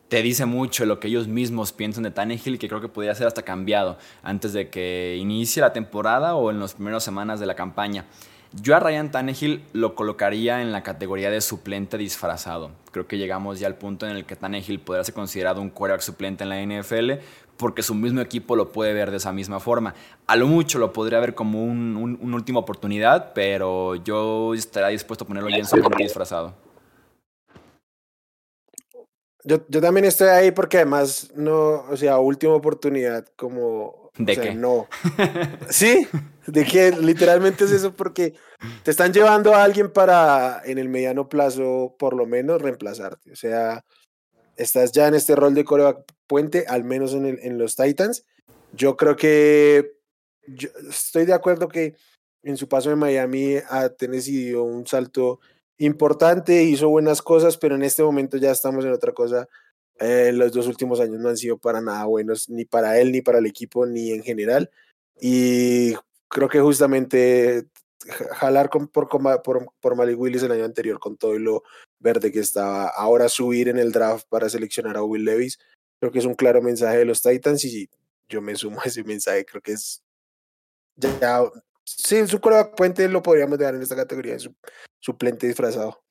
te 0.07 0.21
dice 0.21 0.45
mucho 0.45 0.85
lo 0.85 0.99
que 0.99 1.09
ellos 1.09 1.27
mismos 1.27 1.73
piensan 1.73 2.03
de 2.03 2.11
Tannehill 2.11 2.59
que 2.59 2.69
creo 2.69 2.79
que 2.79 2.87
podría 2.87 3.13
ser 3.13 3.27
hasta 3.27 3.41
cambiado 3.41 3.97
antes 4.23 4.53
de 4.53 4.69
que 4.69 5.17
inicie 5.19 5.61
la 5.61 5.73
temporada 5.73 6.35
o 6.35 6.49
en 6.49 6.59
las 6.59 6.75
primeras 6.75 7.03
semanas 7.03 7.41
de 7.41 7.45
la 7.45 7.55
campaña. 7.55 8.05
Yo 8.53 8.75
a 8.75 8.79
Ryan 8.79 9.11
Tannehill 9.11 9.63
lo 9.73 9.93
colocaría 9.95 10.61
en 10.61 10.71
la 10.71 10.83
categoría 10.83 11.29
de 11.29 11.41
suplente 11.41 11.97
disfrazado. 11.97 12.71
Creo 12.91 13.07
que 13.07 13.17
llegamos 13.17 13.59
ya 13.59 13.67
al 13.67 13.75
punto 13.75 14.07
en 14.07 14.15
el 14.15 14.25
que 14.25 14.35
Tannehill 14.35 14.79
podría 14.79 15.03
ser 15.03 15.13
considerado 15.13 15.61
un 15.61 15.69
quarterback 15.69 16.01
suplente 16.01 16.43
en 16.43 16.49
la 16.49 16.61
NFL 16.61 17.21
porque 17.57 17.83
su 17.83 17.93
mismo 17.95 18.21
equipo 18.21 18.55
lo 18.55 18.71
puede 18.71 18.93
ver 18.93 19.11
de 19.11 19.17
esa 19.17 19.33
misma 19.33 19.59
forma. 19.59 19.93
A 20.27 20.35
lo 20.35 20.47
mucho 20.47 20.79
lo 20.79 20.93
podría 20.93 21.19
ver 21.19 21.33
como 21.33 21.63
una 21.63 21.99
un, 21.99 22.33
última 22.33 22.59
oportunidad, 22.59 23.33
pero 23.33 23.95
yo 23.95 24.53
estaría 24.53 24.89
dispuesto 24.89 25.25
a 25.25 25.27
ponerlo 25.27 25.49
ya 25.49 25.57
en 25.57 25.65
suplente 25.65 26.03
disfrazado. 26.03 26.53
Yo, 29.43 29.61
yo, 29.69 29.81
también 29.81 30.05
estoy 30.05 30.27
ahí 30.27 30.51
porque 30.51 30.77
además 30.77 31.31
no, 31.35 31.85
o 31.89 31.95
sea, 31.97 32.19
última 32.19 32.53
oportunidad 32.53 33.25
como... 33.35 34.06
¿De 34.17 34.35
qué? 34.35 34.55
No. 34.55 34.87
sí, 35.69 36.07
de 36.47 36.65
que 36.65 36.91
literalmente 36.91 37.65
es 37.65 37.71
eso 37.71 37.93
porque 37.93 38.33
te 38.83 38.91
están 38.91 39.13
llevando 39.13 39.53
a 39.53 39.63
alguien 39.63 39.91
para 39.91 40.61
en 40.65 40.77
el 40.77 40.89
mediano 40.89 41.29
plazo 41.29 41.95
por 41.99 42.15
lo 42.15 42.25
menos 42.25 42.61
reemplazarte. 42.61 43.31
O 43.31 43.35
sea, 43.35 43.83
estás 44.55 44.91
ya 44.91 45.07
en 45.07 45.15
este 45.15 45.35
rol 45.35 45.53
de 45.53 45.63
coreback 45.63 45.99
puente, 46.25 46.65
al 46.67 46.83
menos 46.83 47.13
en, 47.13 47.25
el, 47.25 47.39
en 47.41 47.57
los 47.57 47.75
Titans. 47.75 48.25
Yo 48.73 48.97
creo 48.97 49.15
que 49.15 49.97
yo 50.47 50.69
estoy 50.89 51.25
de 51.25 51.33
acuerdo 51.33 51.67
que 51.67 51.95
en 52.43 52.57
su 52.57 52.67
paso 52.67 52.89
de 52.89 52.95
Miami 52.95 53.57
a 53.69 53.89
Tennessee 53.89 54.45
dio 54.45 54.63
un 54.63 54.87
salto 54.87 55.39
importante, 55.77 56.63
hizo 56.63 56.89
buenas 56.89 57.21
cosas, 57.21 57.57
pero 57.57 57.75
en 57.75 57.83
este 57.83 58.03
momento 58.03 58.37
ya 58.37 58.51
estamos 58.51 58.85
en 58.85 58.93
otra 58.93 59.11
cosa. 59.11 59.47
Eh, 59.99 60.31
los 60.33 60.51
dos 60.51 60.67
últimos 60.67 60.99
años 60.99 61.19
no 61.19 61.29
han 61.29 61.37
sido 61.37 61.57
para 61.57 61.81
nada 61.81 62.05
buenos, 62.05 62.49
ni 62.49 62.65
para 62.65 62.99
él, 62.99 63.11
ni 63.11 63.21
para 63.21 63.39
el 63.39 63.45
equipo, 63.45 63.85
ni 63.85 64.11
en 64.11 64.23
general. 64.23 64.69
Y 65.19 65.95
creo 66.27 66.49
que 66.49 66.59
justamente 66.59 67.67
jalar 68.31 68.69
por, 68.69 69.09
por, 69.09 69.73
por 69.79 69.95
Malik 69.95 70.19
Willis 70.19 70.43
el 70.43 70.51
año 70.51 70.65
anterior 70.65 70.99
con 70.99 71.17
todo 71.17 71.37
lo 71.37 71.63
verde 71.99 72.31
que 72.31 72.39
estaba, 72.39 72.87
ahora 72.89 73.27
subir 73.29 73.69
en 73.69 73.77
el 73.77 73.91
draft 73.91 74.27
para 74.29 74.49
seleccionar 74.49 74.97
a 74.97 75.03
Will 75.03 75.25
Levis, 75.25 75.59
creo 75.99 76.11
que 76.11 76.19
es 76.19 76.25
un 76.25 76.35
claro 76.35 76.61
mensaje 76.61 76.99
de 76.99 77.05
los 77.05 77.21
Titans 77.21 77.65
y 77.65 77.89
yo 78.29 78.41
me 78.41 78.55
sumo 78.55 78.79
a 78.81 78.85
ese 78.85 79.03
mensaje, 79.03 79.45
creo 79.45 79.61
que 79.61 79.73
es 79.73 80.03
ya, 80.95 81.41
sí, 81.83 82.25
su 82.27 82.39
coreback 82.39 82.75
puente 82.75 83.07
lo 83.07 83.21
podríamos 83.21 83.57
dejar 83.57 83.75
en 83.75 83.81
esta 83.81 83.95
categoría 83.95 84.37
suplente 84.99 85.47
disfrazado. 85.47 86.03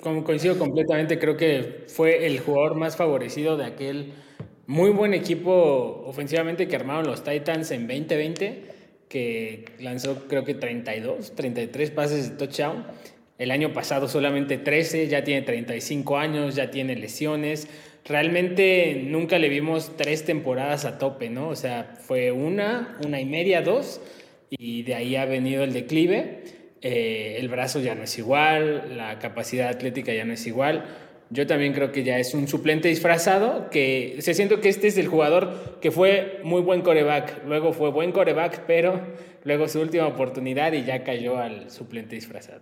Como 0.00 0.22
coincido 0.24 0.56
completamente, 0.58 1.18
creo 1.18 1.36
que 1.36 1.84
fue 1.88 2.26
el 2.26 2.38
jugador 2.38 2.76
más 2.76 2.96
favorecido 2.96 3.56
de 3.56 3.64
aquel 3.64 4.12
muy 4.66 4.90
buen 4.90 5.14
equipo 5.14 6.04
ofensivamente 6.06 6.68
que 6.68 6.76
armaron 6.76 7.06
los 7.06 7.24
Titans 7.24 7.70
en 7.72 7.88
2020, 7.88 8.62
que 9.08 9.64
lanzó 9.80 10.28
creo 10.28 10.44
que 10.44 10.54
32, 10.54 11.34
33 11.34 11.90
pases 11.90 12.30
de 12.30 12.36
touchdown. 12.36 12.86
El 13.38 13.50
año 13.50 13.72
pasado 13.72 14.08
solamente 14.08 14.58
13, 14.58 15.08
ya 15.08 15.24
tiene 15.24 15.42
35 15.42 16.18
años, 16.18 16.54
ya 16.54 16.70
tiene 16.70 16.94
lesiones. 16.94 17.68
Realmente 18.04 19.02
nunca 19.04 19.38
le 19.38 19.48
vimos 19.48 19.96
tres 19.96 20.24
temporadas 20.24 20.84
a 20.84 20.98
tope, 20.98 21.30
¿no? 21.30 21.48
O 21.48 21.56
sea, 21.56 21.96
fue 22.00 22.30
una, 22.30 22.96
una 23.04 23.20
y 23.20 23.24
media, 23.26 23.62
dos, 23.62 24.00
y 24.50 24.82
de 24.82 24.94
ahí 24.94 25.16
ha 25.16 25.24
venido 25.24 25.64
el 25.64 25.72
declive. 25.72 26.61
Eh, 26.82 27.36
el 27.38 27.48
brazo 27.48 27.78
ya 27.78 27.94
no 27.94 28.02
es 28.02 28.18
igual, 28.18 28.96
la 28.96 29.18
capacidad 29.20 29.68
atlética 29.68 30.12
ya 30.12 30.24
no 30.24 30.32
es 30.32 30.46
igual. 30.46 30.84
Yo 31.30 31.46
también 31.46 31.72
creo 31.72 31.92
que 31.92 32.02
ya 32.02 32.18
es 32.18 32.34
un 32.34 32.46
suplente 32.46 32.88
disfrazado, 32.88 33.70
que 33.70 34.16
se 34.20 34.34
siento 34.34 34.60
que 34.60 34.68
este 34.68 34.88
es 34.88 34.98
el 34.98 35.06
jugador 35.06 35.78
que 35.80 35.90
fue 35.90 36.40
muy 36.44 36.60
buen 36.60 36.82
coreback, 36.82 37.46
luego 37.46 37.72
fue 37.72 37.90
buen 37.90 38.12
coreback, 38.12 38.64
pero 38.66 39.00
luego 39.44 39.66
su 39.68 39.80
última 39.80 40.06
oportunidad 40.06 40.72
y 40.72 40.84
ya 40.84 41.04
cayó 41.04 41.38
al 41.38 41.70
suplente 41.70 42.16
disfrazado. 42.16 42.60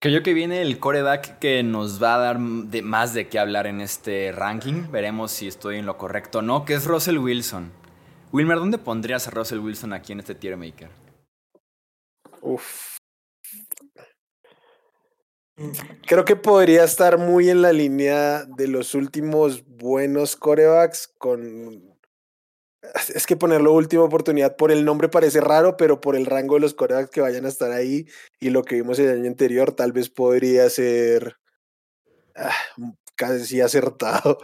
Creo 0.00 0.22
que 0.22 0.34
viene 0.34 0.62
el 0.62 0.78
coreback 0.78 1.38
que 1.38 1.62
nos 1.62 2.02
va 2.02 2.14
a 2.14 2.18
dar 2.18 2.38
de, 2.38 2.82
más 2.82 3.14
de 3.14 3.28
qué 3.28 3.38
hablar 3.38 3.66
en 3.66 3.80
este 3.80 4.32
ranking. 4.32 4.90
Veremos 4.90 5.30
si 5.30 5.46
estoy 5.46 5.76
en 5.76 5.86
lo 5.86 5.98
correcto 5.98 6.38
o 6.38 6.42
no, 6.42 6.64
que 6.64 6.74
es 6.74 6.86
Russell 6.86 7.18
Wilson. 7.18 7.70
Wilmer, 8.32 8.58
¿dónde 8.58 8.78
pondrías 8.78 9.28
a 9.28 9.30
Russell 9.30 9.58
Wilson 9.58 9.92
aquí 9.92 10.12
en 10.12 10.20
este 10.20 10.34
tier 10.34 10.56
maker? 10.56 10.88
Uf. 12.40 12.91
Creo 16.06 16.24
que 16.24 16.36
podría 16.36 16.84
estar 16.84 17.18
muy 17.18 17.50
en 17.50 17.62
la 17.62 17.72
línea 17.72 18.44
de 18.44 18.68
los 18.68 18.94
últimos 18.94 19.64
buenos 19.66 20.36
corebacks 20.36 21.12
con 21.18 21.92
es 23.14 23.26
que 23.26 23.36
ponerlo 23.36 23.72
última 23.72 24.02
oportunidad 24.02 24.56
por 24.56 24.72
el 24.72 24.84
nombre 24.84 25.08
parece 25.08 25.40
raro, 25.40 25.76
pero 25.76 26.00
por 26.00 26.16
el 26.16 26.26
rango 26.26 26.56
de 26.56 26.62
los 26.62 26.74
corebacks 26.74 27.10
que 27.10 27.20
vayan 27.20 27.44
a 27.44 27.48
estar 27.48 27.70
ahí 27.70 28.06
y 28.40 28.50
lo 28.50 28.64
que 28.64 28.76
vimos 28.76 28.98
el 28.98 29.20
año 29.20 29.28
anterior, 29.28 29.72
tal 29.72 29.92
vez 29.92 30.10
podría 30.10 30.68
ser 30.68 31.36
ah, 32.34 32.50
casi 33.14 33.60
acertado. 33.60 34.38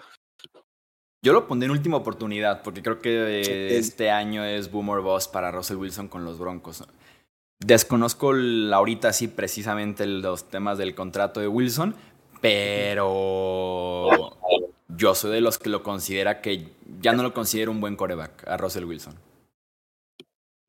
Yo 1.20 1.32
lo 1.32 1.48
pondré 1.48 1.66
en 1.66 1.72
última 1.72 1.96
oportunidad, 1.96 2.62
porque 2.62 2.80
creo 2.80 3.00
que 3.00 3.76
este 3.76 4.10
año 4.10 4.44
es 4.44 4.70
Boomer 4.70 5.00
Boss 5.00 5.26
para 5.26 5.50
Russell 5.50 5.76
Wilson 5.76 6.06
con 6.06 6.24
los 6.24 6.38
Broncos. 6.38 6.84
Desconozco 7.60 8.32
ahorita 8.72 9.12
sí 9.12 9.26
precisamente 9.26 10.06
los 10.06 10.48
temas 10.48 10.78
del 10.78 10.94
contrato 10.94 11.40
de 11.40 11.48
Wilson, 11.48 11.94
pero 12.40 14.08
yo 14.88 15.14
soy 15.14 15.32
de 15.32 15.40
los 15.40 15.58
que 15.58 15.68
lo 15.68 15.82
considera 15.82 16.40
que 16.40 16.68
ya 17.00 17.12
no 17.12 17.24
lo 17.24 17.34
considero 17.34 17.72
un 17.72 17.80
buen 17.80 17.96
coreback 17.96 18.46
a 18.46 18.56
Russell 18.56 18.84
Wilson. 18.84 19.14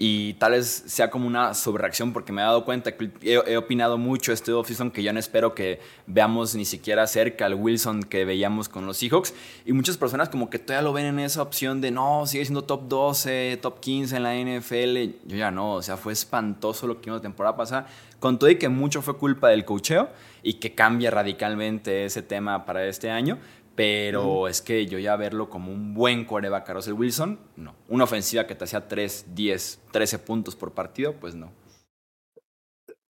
Y 0.02 0.36
tal 0.36 0.54
vez 0.54 0.84
sea 0.86 1.10
como 1.10 1.28
una 1.28 1.54
sobrereacción 1.54 2.14
porque 2.14 2.32
me 2.32 2.42
he 2.42 2.46
dado 2.46 2.64
cuenta 2.64 2.96
que 2.96 3.12
he, 3.22 3.58
opinado 3.58 3.98
mucho 3.98 4.32
este 4.32 4.54
offseason 4.54 4.92
que 4.92 5.04
yo 5.04 5.12
no 5.12 5.20
espero 5.20 5.54
que 5.54 5.82
veamos 6.08 6.56
ni 6.56 6.64
siquiera 6.64 7.06
cerca 7.06 7.46
al 7.46 7.56
Wilson 7.56 8.04
que 8.04 8.24
veíamos 8.24 8.70
con 8.70 8.86
los 8.86 8.96
Seahawks. 8.96 9.34
Y 9.66 9.74
muchas 9.74 9.98
personas 9.98 10.30
como 10.30 10.50
que 10.50 10.58
todavía 10.58 10.84
lo 10.84 10.94
ven 10.94 11.08
en 11.08 11.20
esa 11.20 11.42
opción 11.42 11.82
de 11.82 11.92
no, 11.92 12.26
sigue 12.28 12.46
siendo 12.46 12.64
top 12.64 12.88
12, 12.88 13.60
top 13.62 13.82
15 13.82 14.16
en 14.16 14.24
la 14.24 14.36
NFL. 14.36 15.28
Yo 15.28 15.36
ya 15.36 15.52
no, 15.52 15.74
o 15.74 15.82
sea, 15.82 15.98
fue 15.98 16.14
espantoso 16.14 16.88
lo 16.88 17.02
que 17.02 17.08
vimos 17.08 17.18
la 17.18 17.24
temporada 17.24 17.58
pasada. 17.58 17.88
Con 18.22 18.40
todo 18.40 18.50
y 18.50 18.56
que 18.56 18.70
mucho 18.70 19.02
fue 19.02 19.18
culpa 19.18 19.50
del 19.50 19.66
cocheo 19.66 20.10
y 20.44 20.56
que 20.56 20.76
cambia 20.76 21.12
radicalmente 21.12 22.06
ese 22.06 22.22
tema 22.22 22.66
para 22.66 22.86
este 22.86 23.12
año. 23.12 23.38
Pero 23.80 24.50
es 24.50 24.62
que 24.62 24.88
yo 24.88 25.00
ya 25.00 25.16
verlo 25.16 25.50
como 25.50 25.72
un 25.72 25.94
buen 25.94 26.26
coreback 26.26 26.70
a 26.70 26.74
Russell 26.74 26.96
Wilson, 26.96 27.40
no. 27.56 27.78
Una 27.88 28.04
ofensiva 28.04 28.46
que 28.46 28.54
te 28.54 28.66
hacía 28.66 28.90
3, 28.90 29.28
10, 29.34 29.80
13 29.94 30.20
puntos 30.20 30.58
por 30.58 30.74
partido, 30.74 31.14
pues 31.14 31.34
no. 31.34 31.54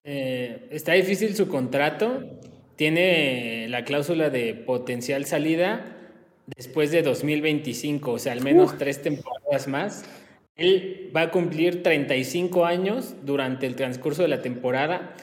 Eh, 0.03 0.67
está 0.69 0.93
difícil 0.93 1.35
su 1.35 1.47
contrato. 1.47 2.21
Tiene 2.75 3.67
la 3.67 3.83
cláusula 3.83 4.29
de 4.29 4.53
potencial 4.53 5.25
salida 5.25 5.97
después 6.45 6.91
de 6.91 7.01
2025, 7.01 8.11
o 8.11 8.19
sea, 8.19 8.33
al 8.33 8.41
menos 8.41 8.77
tres 8.77 9.01
temporadas 9.01 9.67
más. 9.67 10.05
Él 10.55 11.11
va 11.17 11.21
a 11.21 11.31
cumplir 11.31 11.81
35 11.81 12.67
años 12.67 13.15
durante 13.23 13.65
el 13.65 13.75
transcurso 13.75 14.21
de 14.21 14.27
la 14.27 14.43
temporada. 14.43 15.15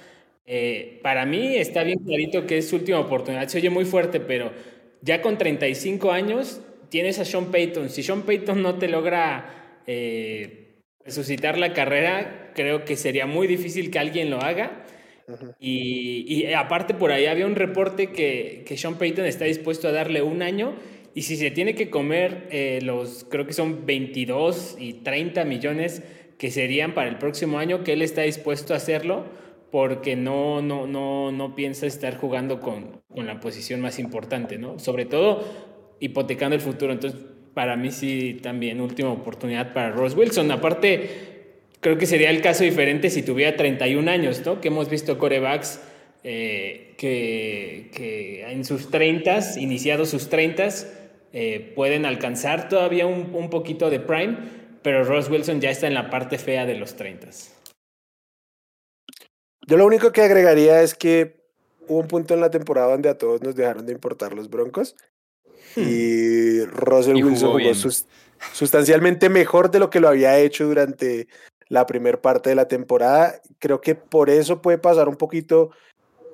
Eh, 0.45 0.99
para 1.05 1.25
mí 1.25 1.55
está 1.55 1.85
bien 1.85 2.01
clarito 2.01 2.47
que 2.47 2.59
es 2.59 2.69
su 2.69 2.75
última 2.75 2.99
oportunidad. 2.99 3.47
Se 3.47 3.59
oye 3.59 3.71
muy 3.71 3.85
fuerte, 3.85 4.19
pero 4.19 4.51
ya 5.03 5.23
con 5.23 5.39
35 5.39 6.13
años 6.13 6.61
tienes 6.89 7.19
a 7.19 7.25
Sean 7.25 7.47
Payton. 7.47 7.91
Si 7.91 8.03
Sean 8.03 8.23
Payton 8.23 8.63
no 8.63 8.77
te 8.77 8.89
logra 8.89 9.83
eh, 9.87 10.83
resucitar 11.05 11.59
la 11.59 11.73
carrera, 11.73 12.53
creo 12.55 12.85
que 12.85 12.97
sería 12.97 13.27
muy 13.27 13.47
difícil 13.47 13.91
que 13.91 13.99
alguien 13.99 14.31
lo 14.31 14.41
haga. 14.41 14.85
y, 15.59 16.53
aparte 16.53 16.95
por 16.95 17.11
ahí 17.11 17.27
había 17.27 17.47
un 17.47 17.57
reporte 17.57 18.13
que, 18.13 18.63
que, 18.65 18.77
Sean 18.77 18.97
Payton 18.97 19.27
está 19.27 19.45
dispuesto 19.45 19.89
a 19.89 19.93
darle 19.93 20.23
un 20.23 20.41
año 20.41 20.77
y 21.17 21.23
si 21.23 21.37
se 21.37 21.51
tiene 21.51 21.75
que 21.75 21.89
comer 21.89 22.47
eh, 22.51 22.81
los, 22.83 23.25
creo 23.31 23.47
que 23.47 23.55
son 23.55 23.87
22 23.87 24.77
y 24.79 24.93
30 24.93 25.47
millones 25.47 26.03
que 26.37 26.51
serían 26.51 26.93
para 26.93 27.09
el 27.09 27.17
próximo 27.17 27.59
año, 27.59 27.83
que 27.83 27.95
él 27.95 28.03
está 28.03 28.21
dispuesto 28.21 28.75
a 28.75 28.77
hacerlo 28.77 29.25
porque 29.71 30.17
no, 30.17 30.63
no, 30.63 30.87
no, 30.87 31.33
no 31.33 31.55
piensa 31.55 31.87
estar 31.87 32.17
jugando 32.17 32.61
con, 32.61 33.03
con, 33.09 33.27
la 33.27 33.41
posición 33.41 33.81
más 33.81 33.99
importante, 33.99 34.59
¿no? 34.59 34.79
Sobre 34.79 35.07
todo 35.07 35.45
hipotecando 36.01 36.55
el 36.55 36.63
futuro. 36.63 36.93
Entonces, 36.93 37.21
para 37.55 37.77
mí 37.77 37.91
sí, 37.91 38.39
también 38.43 38.81
última 38.81 39.11
oportunidad 39.11 39.73
para 39.73 39.91
Ross 39.91 40.15
Wilson. 40.15 40.51
Aparte, 40.51 41.11
creo 41.81 41.99
que 41.99 42.07
sería 42.07 42.31
el 42.31 42.41
caso 42.41 42.65
diferente 42.65 43.11
si 43.11 43.23
tuviera 43.23 43.57
31 43.57 44.11
años, 44.11 44.43
¿no? 44.45 44.61
Que 44.61 44.69
hemos 44.69 44.89
visto 44.89 45.19
corebacks 45.19 45.81
eh, 46.23 46.95
que, 46.97 47.91
que, 47.95 48.43
en 48.51 48.65
sus 48.65 48.91
30, 48.91 49.59
iniciados 49.59 50.11
sus 50.11 50.29
30, 50.29 50.69
eh, 51.33 51.73
pueden 51.75 52.07
alcanzar 52.07 52.69
todavía 52.69 53.07
un, 53.07 53.35
un 53.35 53.51
poquito 53.51 53.91
de 53.91 54.01
prime, 54.01 54.37
pero 54.83 55.05
Ross 55.05 55.29
Wilson 55.29 55.61
ya 55.61 55.71
está 55.71 55.87
en 55.87 55.95
la 55.95 56.11
parte 56.11 56.39
fea 56.39 56.67
de 56.67 56.75
los 56.75 56.97
30. 56.97 57.29
Yo 59.67 59.77
lo 59.77 59.85
único 59.85 60.13
que 60.13 60.23
agregaría 60.23 60.83
es 60.83 60.95
que 60.95 61.37
hubo 61.89 62.01
un 62.01 62.09
punto 62.09 62.35
en 62.35 62.41
la 62.41 62.51
temporada 62.51 62.93
donde 62.93 63.09
a 63.09 63.19
todos 63.19 63.43
nos 63.43 63.55
dejaron 63.55 63.85
de 63.87 63.93
importar 63.93 64.33
los 64.33 64.49
Broncos 64.49 64.97
hmm. 65.75 65.81
y 65.81 66.65
Russell 66.65 67.23
Wilson 67.23 67.53
jugó, 67.53 67.93
sustancialmente 68.53 69.29
mejor 69.29 69.71
de 69.71 69.79
lo 69.79 69.91
que 69.91 70.01
lo 70.01 70.09
había 70.09 70.39
hecho 70.39 70.67
durante 70.67 71.29
la 71.69 71.87
primera 71.87 72.21
parte 72.21 72.51
de 72.51 72.57
la 72.57 72.69
temporada. 72.69 73.41
Creo 73.59 73.81
que 73.81 73.95
por 73.95 74.31
eso 74.31 74.63
puede 74.63 74.79
pasar 74.79 75.09
un 75.09 75.17
poquito 75.17 75.71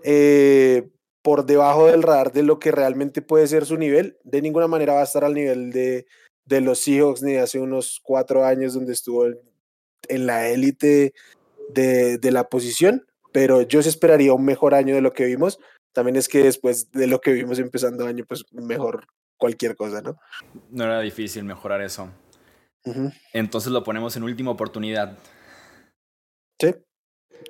eh, 0.04 0.90
por 1.22 1.46
debajo 1.46 1.86
del 1.86 2.02
radar 2.02 2.32
de 2.32 2.42
lo 2.42 2.58
que 2.58 2.72
realmente 2.72 3.22
puede 3.22 3.46
ser 3.46 3.64
su 3.64 3.76
nivel. 3.76 4.18
De 4.24 4.42
ninguna 4.42 4.66
manera 4.66 4.94
va 4.94 5.00
a 5.00 5.04
estar 5.04 5.24
al 5.24 5.34
nivel 5.34 5.72
de, 5.72 6.06
de 6.44 6.60
los 6.60 6.80
Seahawks 6.80 7.22
ni 7.22 7.32
de 7.32 7.40
hace 7.40 7.58
unos 7.60 8.00
cuatro 8.02 8.44
años 8.44 8.74
donde 8.74 8.92
estuvo 8.92 9.26
en, 9.26 10.26
la 10.26 10.48
élite 10.48 11.14
de, 11.70 12.18
de 12.18 12.30
la 12.32 12.48
posición, 12.48 13.06
pero 13.32 13.62
yo 13.62 13.82
sí 13.82 13.88
esperaría 13.88 14.32
un 14.34 14.44
mejor 14.44 14.74
año 14.74 14.94
de 14.94 15.00
lo 15.00 15.12
que 15.12 15.24
vimos. 15.24 15.58
También 15.92 16.16
es 16.16 16.28
que 16.28 16.44
después 16.44 16.90
de 16.92 17.06
lo 17.06 17.20
que 17.20 17.32
vimos 17.32 17.58
empezando 17.58 18.06
año, 18.06 18.24
pues 18.26 18.44
mejor 18.52 19.06
cualquier 19.36 19.76
cosa, 19.76 20.00
¿no? 20.00 20.16
No 20.70 20.84
era 20.84 21.00
difícil 21.00 21.44
mejorar 21.44 21.82
eso. 21.82 22.10
Entonces 23.32 23.72
lo 23.72 23.82
ponemos 23.82 24.16
en 24.16 24.22
última 24.22 24.50
oportunidad. 24.50 25.18
Sí. 26.60 26.74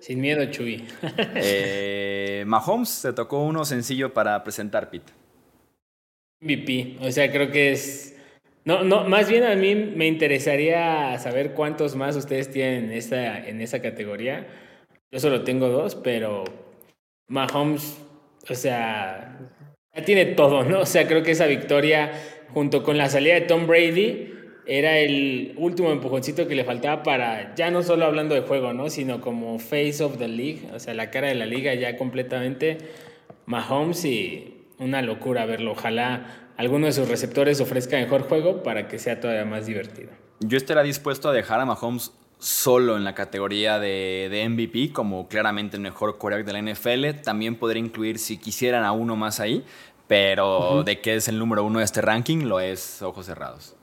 Sin 0.00 0.20
miedo, 0.20 0.44
Chuy. 0.50 0.86
eh, 1.34 2.44
Mahomes, 2.46 3.02
te 3.02 3.12
tocó 3.12 3.42
uno 3.42 3.64
sencillo 3.64 4.12
para 4.12 4.42
presentar, 4.42 4.90
Pete. 4.90 5.12
MVP. 6.40 6.98
O 7.00 7.10
sea, 7.12 7.30
creo 7.30 7.50
que 7.50 7.72
es. 7.72 8.16
No, 8.64 8.84
no, 8.84 9.08
más 9.08 9.28
bien 9.28 9.44
a 9.44 9.54
mí 9.54 9.74
me 9.74 10.06
interesaría 10.06 11.18
saber 11.18 11.52
cuántos 11.52 11.96
más 11.96 12.16
ustedes 12.16 12.50
tienen 12.50 12.84
en 12.84 12.92
esa, 12.92 13.46
en 13.46 13.60
esa 13.60 13.82
categoría 13.82 14.46
yo 15.12 15.20
solo 15.20 15.42
tengo 15.42 15.68
dos, 15.68 15.94
pero 15.94 16.44
Mahomes, 17.28 17.98
o 18.48 18.54
sea, 18.54 19.38
ya 19.94 20.04
tiene 20.04 20.24
todo, 20.24 20.64
¿no? 20.64 20.80
O 20.80 20.86
sea, 20.86 21.06
creo 21.06 21.22
que 21.22 21.32
esa 21.32 21.46
victoria, 21.46 22.12
junto 22.54 22.82
con 22.82 22.96
la 22.96 23.10
salida 23.10 23.34
de 23.34 23.42
Tom 23.42 23.66
Brady, 23.66 24.32
era 24.66 24.98
el 24.98 25.54
último 25.58 25.90
empujoncito 25.90 26.48
que 26.48 26.54
le 26.54 26.64
faltaba 26.64 27.02
para, 27.02 27.54
ya 27.54 27.70
no 27.70 27.82
solo 27.82 28.06
hablando 28.06 28.34
de 28.34 28.40
juego, 28.40 28.72
¿no? 28.72 28.88
Sino 28.88 29.20
como 29.20 29.58
face 29.58 30.02
of 30.02 30.16
the 30.16 30.28
league, 30.28 30.62
o 30.72 30.78
sea, 30.78 30.94
la 30.94 31.10
cara 31.10 31.28
de 31.28 31.34
la 31.34 31.44
liga 31.44 31.74
ya 31.74 31.98
completamente. 31.98 32.78
Mahomes 33.44 34.04
y 34.06 34.66
una 34.78 35.02
locura 35.02 35.44
verlo. 35.44 35.72
Ojalá 35.72 36.50
alguno 36.56 36.86
de 36.86 36.92
sus 36.92 37.08
receptores 37.08 37.60
ofrezca 37.60 37.98
mejor 37.98 38.22
juego 38.22 38.62
para 38.62 38.88
que 38.88 38.98
sea 38.98 39.20
todavía 39.20 39.44
más 39.44 39.66
divertido. 39.66 40.10
Yo 40.40 40.56
estaría 40.56 40.82
dispuesto 40.82 41.28
a 41.28 41.32
dejar 41.32 41.60
a 41.60 41.66
Mahomes 41.66 42.12
solo 42.42 42.96
en 42.96 43.04
la 43.04 43.14
categoría 43.14 43.78
de, 43.78 44.26
de, 44.28 44.48
MVP, 44.48 44.92
como 44.92 45.28
claramente 45.28 45.76
el 45.76 45.82
mejor 45.82 46.18
quarterback 46.18 46.44
de 46.44 46.52
la 46.52 46.72
NFL. 46.72 47.22
También 47.22 47.54
podría 47.56 47.80
incluir, 47.80 48.18
si 48.18 48.36
quisieran, 48.36 48.84
a 48.84 48.90
uno 48.90 49.14
más 49.14 49.38
ahí, 49.38 49.64
pero 50.08 50.82
de 50.82 51.00
que 51.00 51.14
es 51.14 51.28
el 51.28 51.38
número 51.38 51.64
uno 51.64 51.78
de 51.78 51.84
este 51.84 52.00
ranking, 52.00 52.44
lo 52.44 52.58
es 52.58 53.00
ojos 53.00 53.26
cerrados. 53.26 53.76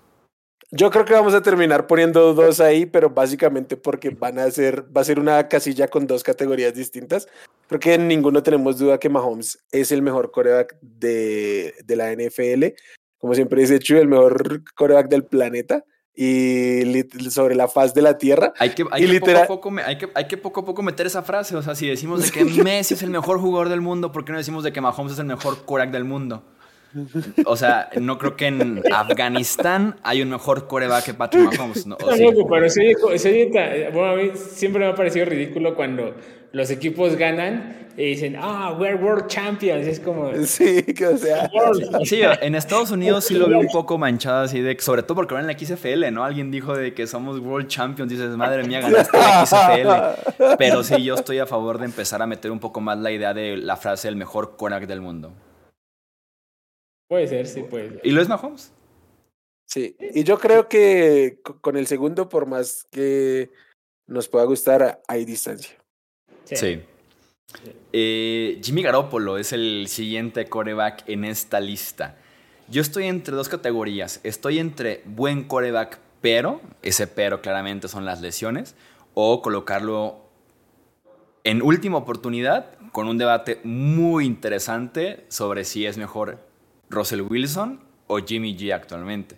Yo 0.72 0.92
creo 0.92 1.06
que 1.06 1.14
vamos 1.14 1.34
a 1.34 1.42
terminar 1.42 1.88
poniendo 1.88 2.34
dos 2.34 2.60
ahí, 2.60 2.86
pero 2.86 3.10
básicamente 3.10 3.78
porque 3.78 4.10
van 4.10 4.38
a 4.38 4.52
ser, 4.52 4.86
va 4.96 5.02
a 5.02 5.06
ser 5.06 5.20
una 5.20 5.48
casilla 5.48 5.88
con 5.88 6.06
dos 6.06 6.22
categorías 6.22 6.76
distintas. 6.76 7.28
Porque 7.68 7.94
en 7.94 8.10
ninguno 8.10 8.44
tenemos 8.44 8.78
duda 8.78 9.00
que 9.00 9.10
Mahomes 9.10 9.58
es 9.72 9.92
el 9.94 10.02
mejor 10.02 10.32
coreback 10.32 10.78
de, 10.82 11.74
de 11.86 11.96
la 11.96 12.14
NFL. 12.14 12.76
Como 13.20 13.34
siempre 13.36 13.62
dice 13.62 13.80
Chu, 13.80 13.98
el 13.98 14.10
mejor 14.10 14.64
coreback 14.76 15.08
del 15.08 15.24
planeta 15.24 15.86
y 16.22 17.30
sobre 17.30 17.56
la 17.56 17.70
faz 17.70 17.94
de 17.94 18.02
la 18.02 18.18
tierra. 18.18 18.54
Hay 18.60 18.72
que, 18.72 18.84
hay, 18.92 19.08
que 19.08 19.20
poco 19.22 19.38
a 19.38 19.48
poco, 19.48 19.74
hay, 19.86 19.98
que, 19.98 20.10
hay 20.14 20.28
que 20.28 20.36
poco 20.36 20.60
a 20.60 20.66
poco 20.66 20.84
meter 20.84 21.08
esa 21.08 21.24
frase. 21.24 21.56
O 21.56 21.62
sea, 21.62 21.76
si 21.76 21.88
decimos 21.88 22.22
de 22.22 22.30
que 22.30 22.44
Messi 22.64 22.96
es 22.96 23.04
el 23.04 23.10
mejor 23.10 23.40
jugador 23.40 23.70
del 23.70 23.80
mundo, 23.80 24.12
¿por 24.12 24.26
qué 24.26 24.34
no 24.34 24.38
decimos 24.38 24.66
de 24.66 24.74
que 24.74 24.82
Mahomes 24.82 25.14
es 25.14 25.20
el 25.20 25.26
mejor 25.28 25.60
quarterback 25.64 25.94
del 25.94 26.04
mundo? 26.04 26.44
O 27.46 27.56
sea, 27.56 27.90
no 28.02 28.18
creo 28.18 28.36
que 28.36 28.48
en 28.48 28.82
Afganistán 28.92 29.96
hay 30.04 30.22
un 30.22 30.30
mejor 30.30 30.68
coreback 30.68 31.06
que 31.06 31.14
Patrick 31.14 31.58
Mahomes. 31.58 31.86
No, 31.88 31.96
pero 31.98 32.70
sí, 32.70 32.90
bueno, 33.94 34.12
a 34.12 34.16
mí 34.16 34.32
siempre 34.36 34.82
me 34.82 34.88
ha 34.88 34.96
parecido 34.96 35.26
ridículo 35.26 35.74
cuando 35.74 36.16
los 36.52 36.72
equipos 36.72 37.16
ganan 37.16 37.90
y 37.96 38.06
dicen, 38.06 38.36
ah, 38.38 38.76
we're 38.80 38.96
world 38.96 39.28
champions. 39.28 39.86
Es 39.86 40.00
como. 40.00 40.32
Sí, 40.46 40.84
que 40.84 41.08
o 41.08 41.18
sea. 41.18 41.50
Sí, 42.06 42.22
en 42.24 42.56
Estados 42.56 42.92
Unidos 42.92 43.26
sí 43.26 43.36
lo 43.36 43.50
veo 43.50 43.60
un 43.60 43.68
poco 43.68 43.98
manchado 43.98 44.44
así 44.44 44.62
de. 44.62 44.80
Sobre 44.80 45.04
todo 45.04 45.16
porque 45.16 45.34
ahora 45.34 45.42
en 45.42 45.48
la 45.48 45.60
XFL, 45.60 46.12
¿no? 46.12 46.24
Alguien 46.24 46.50
dijo 46.50 46.76
de 46.76 46.94
que 46.94 47.08
somos 47.08 47.40
world 47.40 47.68
champions. 47.68 48.10
Dices, 48.10 48.30
madre 48.38 48.64
mía, 48.64 48.80
ganaste 48.80 49.18
la 49.18 49.46
XFL. 49.46 50.56
Pero 50.58 50.84
sí, 50.84 51.04
yo 51.04 51.16
estoy 51.16 51.40
a 51.40 51.46
favor 51.46 51.78
de 51.78 51.86
empezar 51.86 52.22
a 52.22 52.28
meter 52.28 52.52
un 52.52 52.60
poco 52.60 52.80
más 52.80 52.98
la 52.98 53.12
idea 53.12 53.34
de 53.34 53.58
la 53.58 53.76
frase 53.76 54.08
el 54.08 54.16
mejor 54.16 54.56
quarterback 54.56 54.88
del 54.88 55.02
mundo. 55.02 55.34
Puede 57.10 57.28
ser, 57.28 57.48
sí, 57.48 57.64
puede 57.64 57.90
ser. 57.90 58.02
¿Y 58.04 58.12
lo 58.12 58.22
es 58.22 58.30
Mahomes? 58.30 58.72
Sí, 59.66 59.96
y 60.00 60.24
yo 60.24 60.40
creo 60.40 60.68
que 60.68 61.42
con 61.62 61.76
el 61.76 61.86
segundo, 61.86 62.30
por 62.30 62.46
más 62.46 62.88
que 62.92 63.52
nos 64.08 64.28
pueda 64.28 64.46
gustar, 64.46 65.02
hay 65.08 65.26
distancia. 65.26 65.79
Sí. 66.56 66.82
Eh, 67.92 68.60
Jimmy 68.64 68.84
Garoppolo 68.84 69.38
es 69.38 69.54
el 69.54 69.86
siguiente 69.88 70.48
coreback 70.48 71.04
en 71.08 71.26
esta 71.26 71.60
lista. 71.60 72.18
Yo 72.68 72.82
estoy 72.82 73.06
entre 73.06 73.36
dos 73.36 73.50
categorías. 73.50 74.20
Estoy 74.24 74.60
entre 74.60 75.02
buen 75.06 75.44
coreback, 75.44 76.00
pero, 76.22 76.62
ese 76.82 77.08
pero 77.08 77.42
claramente 77.42 77.88
son 77.88 78.06
las 78.06 78.22
lesiones, 78.22 78.76
o 79.14 79.42
colocarlo 79.42 80.30
en 81.44 81.62
última 81.62 81.98
oportunidad 81.98 82.78
con 82.92 83.08
un 83.08 83.18
debate 83.18 83.60
muy 83.64 84.26
interesante 84.26 85.26
sobre 85.30 85.64
si 85.64 85.86
es 85.86 85.98
mejor 85.98 86.40
Russell 86.90 87.22
Wilson 87.22 87.80
o 88.08 88.20
Jimmy 88.20 88.56
G 88.56 88.74
actualmente. 88.74 89.38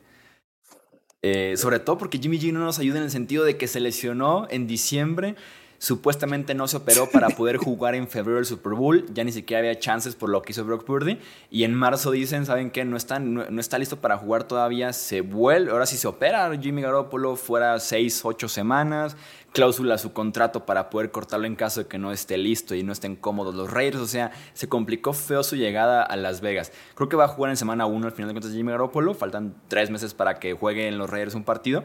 Eh, 1.22 1.53
sobre 1.56 1.80
todo 1.80 1.98
porque 1.98 2.18
Jimmy 2.18 2.39
G 2.39 2.51
no 2.51 2.60
nos 2.60 2.80
ayuda 2.80 2.98
en 2.98 3.03
el 3.03 3.12
sentido 3.12 3.44
de 3.44 3.56
que 3.56 3.68
se 3.68 3.80
lesionó 3.80 4.48
en 4.50 4.65
diciembre 4.65 5.36
Supuestamente 5.81 6.53
no 6.53 6.67
se 6.67 6.77
operó 6.77 7.09
para 7.09 7.29
poder 7.29 7.57
jugar 7.57 7.95
en 7.95 8.07
febrero 8.07 8.38
el 8.38 8.45
Super 8.45 8.73
Bowl. 8.73 9.03
Ya 9.15 9.23
ni 9.23 9.31
siquiera 9.31 9.61
había 9.61 9.79
chances 9.79 10.13
por 10.13 10.29
lo 10.29 10.43
que 10.43 10.51
hizo 10.51 10.63
Brock 10.63 10.83
Purdy. 10.85 11.17
Y 11.50 11.63
en 11.63 11.73
marzo 11.73 12.11
dicen, 12.11 12.45
¿saben 12.45 12.69
qué? 12.69 12.85
No 12.85 12.95
está, 12.95 13.17
no, 13.17 13.59
está 13.59 13.79
listo 13.79 14.00
para 14.00 14.15
jugar 14.15 14.43
todavía. 14.43 14.93
Se 14.93 15.21
vuelve. 15.21 15.71
Ahora 15.71 15.88
sí 15.88 15.97
se 15.97 16.07
opera 16.07 16.55
Jimmy 16.55 16.83
Garoppolo 16.83 17.35
fuera 17.35 17.79
6, 17.79 18.21
8 18.25 18.47
semanas. 18.47 19.17
Cláusula 19.53 19.97
su 19.97 20.13
contrato 20.13 20.67
para 20.67 20.91
poder 20.91 21.09
cortarlo 21.09 21.47
en 21.47 21.55
caso 21.55 21.81
de 21.81 21.88
que 21.88 21.97
no 21.97 22.11
esté 22.11 22.38
listo 22.38 22.75
y 22.75 22.83
no 22.83 22.93
estén 22.93 23.15
cómodos 23.15 23.55
los 23.55 23.71
Raiders. 23.71 24.03
O 24.03 24.07
sea, 24.07 24.31
se 24.53 24.69
complicó 24.69 25.13
feo 25.13 25.43
su 25.43 25.55
llegada 25.55 26.03
a 26.03 26.15
Las 26.15 26.41
Vegas. 26.41 26.71
Creo 26.93 27.09
que 27.09 27.17
va 27.17 27.25
a 27.25 27.27
jugar 27.27 27.50
en 27.50 27.57
semana 27.57 27.88
1 27.88 28.05
al 28.05 28.13
final 28.13 28.27
de 28.29 28.35
cuentas 28.35 28.53
Jimmy 28.53 28.71
Garoppolo. 28.71 29.15
Faltan 29.15 29.55
3 29.67 29.89
meses 29.89 30.13
para 30.13 30.35
que 30.35 30.53
juegue 30.53 30.88
en 30.88 31.00
los 31.00 31.09
Raiders 31.09 31.33
un 31.33 31.43
partido 31.43 31.83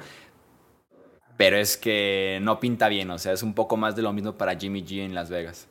pero 1.37 1.57
es 1.57 1.76
que 1.76 2.38
no 2.43 2.61
pinta 2.61 2.88
bien, 2.88 3.11
o 3.11 3.19
sea, 3.19 3.33
es 3.33 3.43
un 3.43 3.55
poco 3.55 3.76
más 3.76 3.97
de 3.97 4.02
lo 4.02 4.12
mismo 4.12 4.37
para 4.37 4.57
Jimmy 4.57 4.85
G 4.85 5.05
en 5.05 5.14
Las 5.14 5.31
Vegas. 5.31 5.69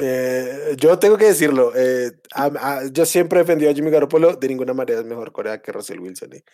Eh, 0.00 0.76
yo 0.78 0.98
tengo 0.98 1.18
que 1.18 1.26
decirlo, 1.26 1.72
eh, 1.74 2.12
yo 2.92 3.04
siempre 3.04 3.40
he 3.40 3.42
defendido 3.42 3.70
a 3.70 3.74
Jimmy 3.74 3.90
Garoppolo, 3.90 4.36
de 4.36 4.48
ninguna 4.48 4.72
manera 4.72 5.00
es 5.00 5.06
mejor 5.06 5.32
Corea 5.32 5.60
que 5.60 5.72
Russell 5.72 5.98
Wilson. 5.98 6.34
¿eh? 6.34 6.44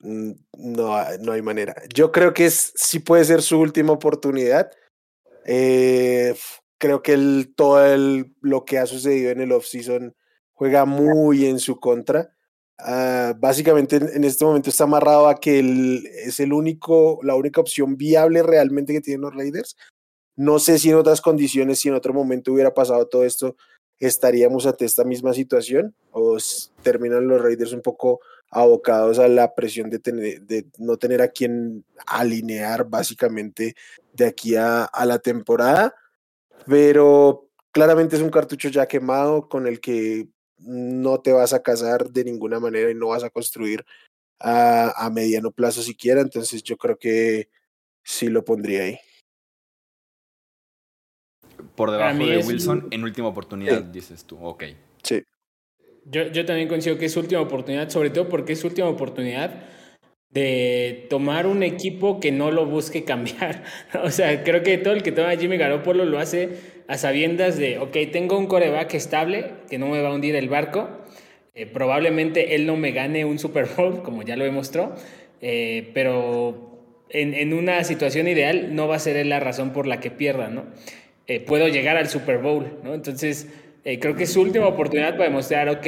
Mm, 0.00 0.32
no, 0.58 0.96
no 1.20 1.32
hay 1.32 1.42
manera. 1.42 1.74
Yo 1.92 2.12
creo 2.12 2.32
que 2.32 2.46
es, 2.46 2.72
sí 2.76 3.00
puede 3.00 3.24
ser 3.24 3.42
su 3.42 3.58
última 3.58 3.92
oportunidad. 3.92 4.70
creo 5.44 7.02
que 7.02 7.48
todo 7.56 7.96
lo 8.40 8.64
que 8.64 8.78
ha 8.78 8.86
sucedido 8.86 9.30
en 9.32 9.40
el 9.40 9.52
offseason 9.52 10.14
juega 10.52 10.84
muy 10.84 11.46
en 11.46 11.58
su 11.58 11.80
contra. 11.80 12.37
Ah, 12.80 13.34
básicamente 13.36 13.96
en, 13.96 14.22
este 14.22 14.44
momento 14.44 14.70
está 14.70 14.84
amarrado 14.84 15.28
a 15.28 15.40
que 15.40 15.58
es 16.24 16.38
el 16.38 16.52
único, 16.52 17.18
la 17.22 17.34
única 17.34 17.60
opción 17.60 17.96
viable 17.96 18.42
realmente 18.42 18.92
que 18.92 19.00
tienen 19.00 19.22
los 19.22 19.34
Raiders. 19.34 19.76
No 20.36 20.60
sé 20.60 20.78
si 20.78 20.90
en 20.90 20.96
otras 20.96 21.20
condiciones, 21.20 21.80
si 21.80 21.88
en 21.88 21.94
otro 21.94 22.14
momento 22.14 22.52
hubiera 22.52 22.72
pasado 22.72 23.08
todo 23.08 23.24
esto, 23.24 23.56
estaríamos 23.98 24.66
ante 24.66 24.84
esta 24.84 25.02
misma 25.02 25.34
situación 25.34 25.94
o 26.12 26.38
terminan 26.82 27.26
los 27.26 27.42
Raiders 27.42 27.72
un 27.72 27.82
poco 27.82 28.20
abocados 28.50 29.18
a 29.18 29.26
la 29.26 29.54
presión 29.54 29.90
de, 29.90 29.98
tener, 29.98 30.42
de 30.42 30.66
no 30.78 30.96
tener 30.96 31.20
a 31.20 31.28
quien 31.28 31.84
alinear 32.06 32.88
básicamente 32.88 33.74
de 34.12 34.26
aquí 34.26 34.54
a 34.56 34.88
la 35.04 35.18
temporada. 35.18 35.94
Pero 36.66 37.48
claramente 37.72 38.16
es 38.16 38.22
un 38.22 38.30
cartucho 38.30 38.68
ya 38.68 38.86
quemado 38.86 39.48
con 39.48 39.66
el 39.66 39.80
que 39.80 40.28
no 40.58 41.20
te 41.20 41.32
vas 41.32 41.52
a 41.52 41.62
casar 41.62 42.10
de 42.10 42.24
ninguna 42.24 42.60
manera 42.60 42.90
y 42.90 42.94
no 42.94 43.08
vas 43.08 43.24
a 43.24 43.30
construir 43.30 43.84
a, 44.40 45.10
mediano 45.12 45.50
plazo 45.50 45.82
siquiera. 45.82 46.20
Entonces 46.20 46.62
yo 46.62 46.76
creo 46.76 46.98
que 46.98 47.48
sí 48.04 48.28
lo 48.28 48.44
pondría 48.44 48.82
ahí. 48.82 48.98
Por 51.74 51.90
debajo 51.90 52.18
de 52.18 52.38
Wilson 52.38 52.88
en 52.90 53.04
última 53.04 53.28
oportunidad, 53.28 53.82
dices 53.82 54.24
tú. 54.24 54.38
Ok. 54.40 54.64
Sí. 55.02 55.22
Yo, 56.04 56.26
yo 56.28 56.46
también 56.46 56.68
considero 56.68 56.98
que 56.98 57.06
es 57.06 57.16
última 57.16 57.40
oportunidad, 57.40 57.90
sobre 57.90 58.10
todo 58.10 58.28
porque 58.28 58.54
es 58.54 58.64
última 58.64 58.88
oportunidad 58.88 59.62
de 60.30 61.06
tomar 61.08 61.46
un 61.46 61.62
equipo 61.62 62.20
que 62.20 62.32
no 62.32 62.50
lo 62.50 62.66
busque 62.66 63.04
cambiar. 63.04 63.64
o 64.02 64.10
sea, 64.10 64.44
creo 64.44 64.62
que 64.62 64.78
todo 64.78 64.94
el 64.94 65.02
que 65.02 65.12
toma 65.12 65.36
Jimmy 65.36 65.56
Garoppolo 65.56 66.04
lo 66.04 66.18
hace 66.18 66.77
a 66.88 66.96
sabiendas 66.96 67.58
de, 67.58 67.78
ok, 67.78 67.96
tengo 68.10 68.38
un 68.38 68.46
coreback 68.46 68.94
estable 68.94 69.52
que 69.68 69.78
no 69.78 69.88
me 69.88 70.00
va 70.00 70.08
a 70.08 70.14
hundir 70.14 70.34
el 70.34 70.48
barco. 70.48 70.88
Eh, 71.54 71.66
probablemente 71.66 72.54
él 72.54 72.66
no 72.66 72.76
me 72.76 72.92
gane 72.92 73.26
un 73.26 73.38
Super 73.38 73.66
Bowl, 73.76 74.02
como 74.04 74.22
ya 74.22 74.36
lo 74.36 74.44
demostró, 74.44 74.94
eh, 75.42 75.90
pero 75.92 77.04
en, 77.10 77.34
en, 77.34 77.52
una 77.52 77.84
situación 77.84 78.26
ideal 78.26 78.74
no 78.74 78.88
va 78.88 78.96
a 78.96 79.00
ser 79.00 79.16
él 79.16 79.28
la 79.28 79.38
razón 79.38 79.72
por 79.72 79.86
la 79.86 80.00
que 80.00 80.10
pierda, 80.10 80.48
¿no? 80.48 80.64
Eh, 81.26 81.40
puedo 81.40 81.68
llegar 81.68 81.98
al 81.98 82.08
Super 82.08 82.38
Bowl, 82.38 82.78
¿no? 82.82 82.94
Entonces, 82.94 83.48
creo 83.84 84.16
que 84.16 84.24
es 84.24 84.32
su 84.32 84.40
última 84.40 84.66
oportunidad 84.66 85.12
para 85.12 85.24
demostrar, 85.24 85.68
ok, 85.68 85.86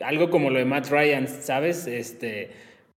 algo 0.00 0.30
como 0.30 0.50
lo 0.50 0.58
de 0.58 0.64
Matt 0.64 0.88
Ryan, 0.88 1.26
¿sabes? 1.26 1.88
Este, 1.88 2.50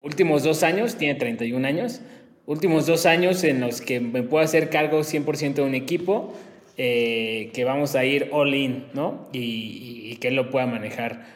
últimos 0.02 0.42
dos 0.42 0.64
años, 0.64 0.96
tiene 0.96 1.14
31 1.14 1.66
años, 1.66 2.00
últimos 2.46 2.86
dos 2.86 3.06
años 3.06 3.44
en 3.44 3.60
los 3.60 3.80
que 3.80 4.00
me 4.00 4.22
puedo 4.22 4.42
hacer 4.44 4.70
cargo 4.70 5.00
100% 5.00 5.54
de 5.54 5.62
un 5.62 5.74
equipo, 5.74 6.34
eh, 6.76 7.50
que 7.54 7.64
vamos 7.64 7.94
a 7.94 8.04
ir 8.04 8.28
all 8.32 8.54
in, 8.54 8.84
¿no? 8.94 9.28
Y, 9.32 10.16
que 10.16 10.28
él 10.28 10.36
lo 10.36 10.50
pueda 10.50 10.66
manejar. 10.66 11.26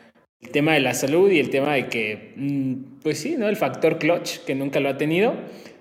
El 0.40 0.50
tema 0.50 0.72
de 0.72 0.80
la 0.80 0.94
salud 0.94 1.30
y 1.30 1.38
el 1.38 1.50
tema 1.50 1.74
de 1.74 1.88
que, 1.88 2.32
mm, 2.36 3.00
pues 3.02 3.18
sí, 3.18 3.36
¿no? 3.36 3.48
El 3.48 3.56
factor 3.56 3.98
clutch, 3.98 4.38
que 4.46 4.54
nunca 4.54 4.80
lo 4.80 4.88
ha 4.88 4.96
tenido, 4.96 5.34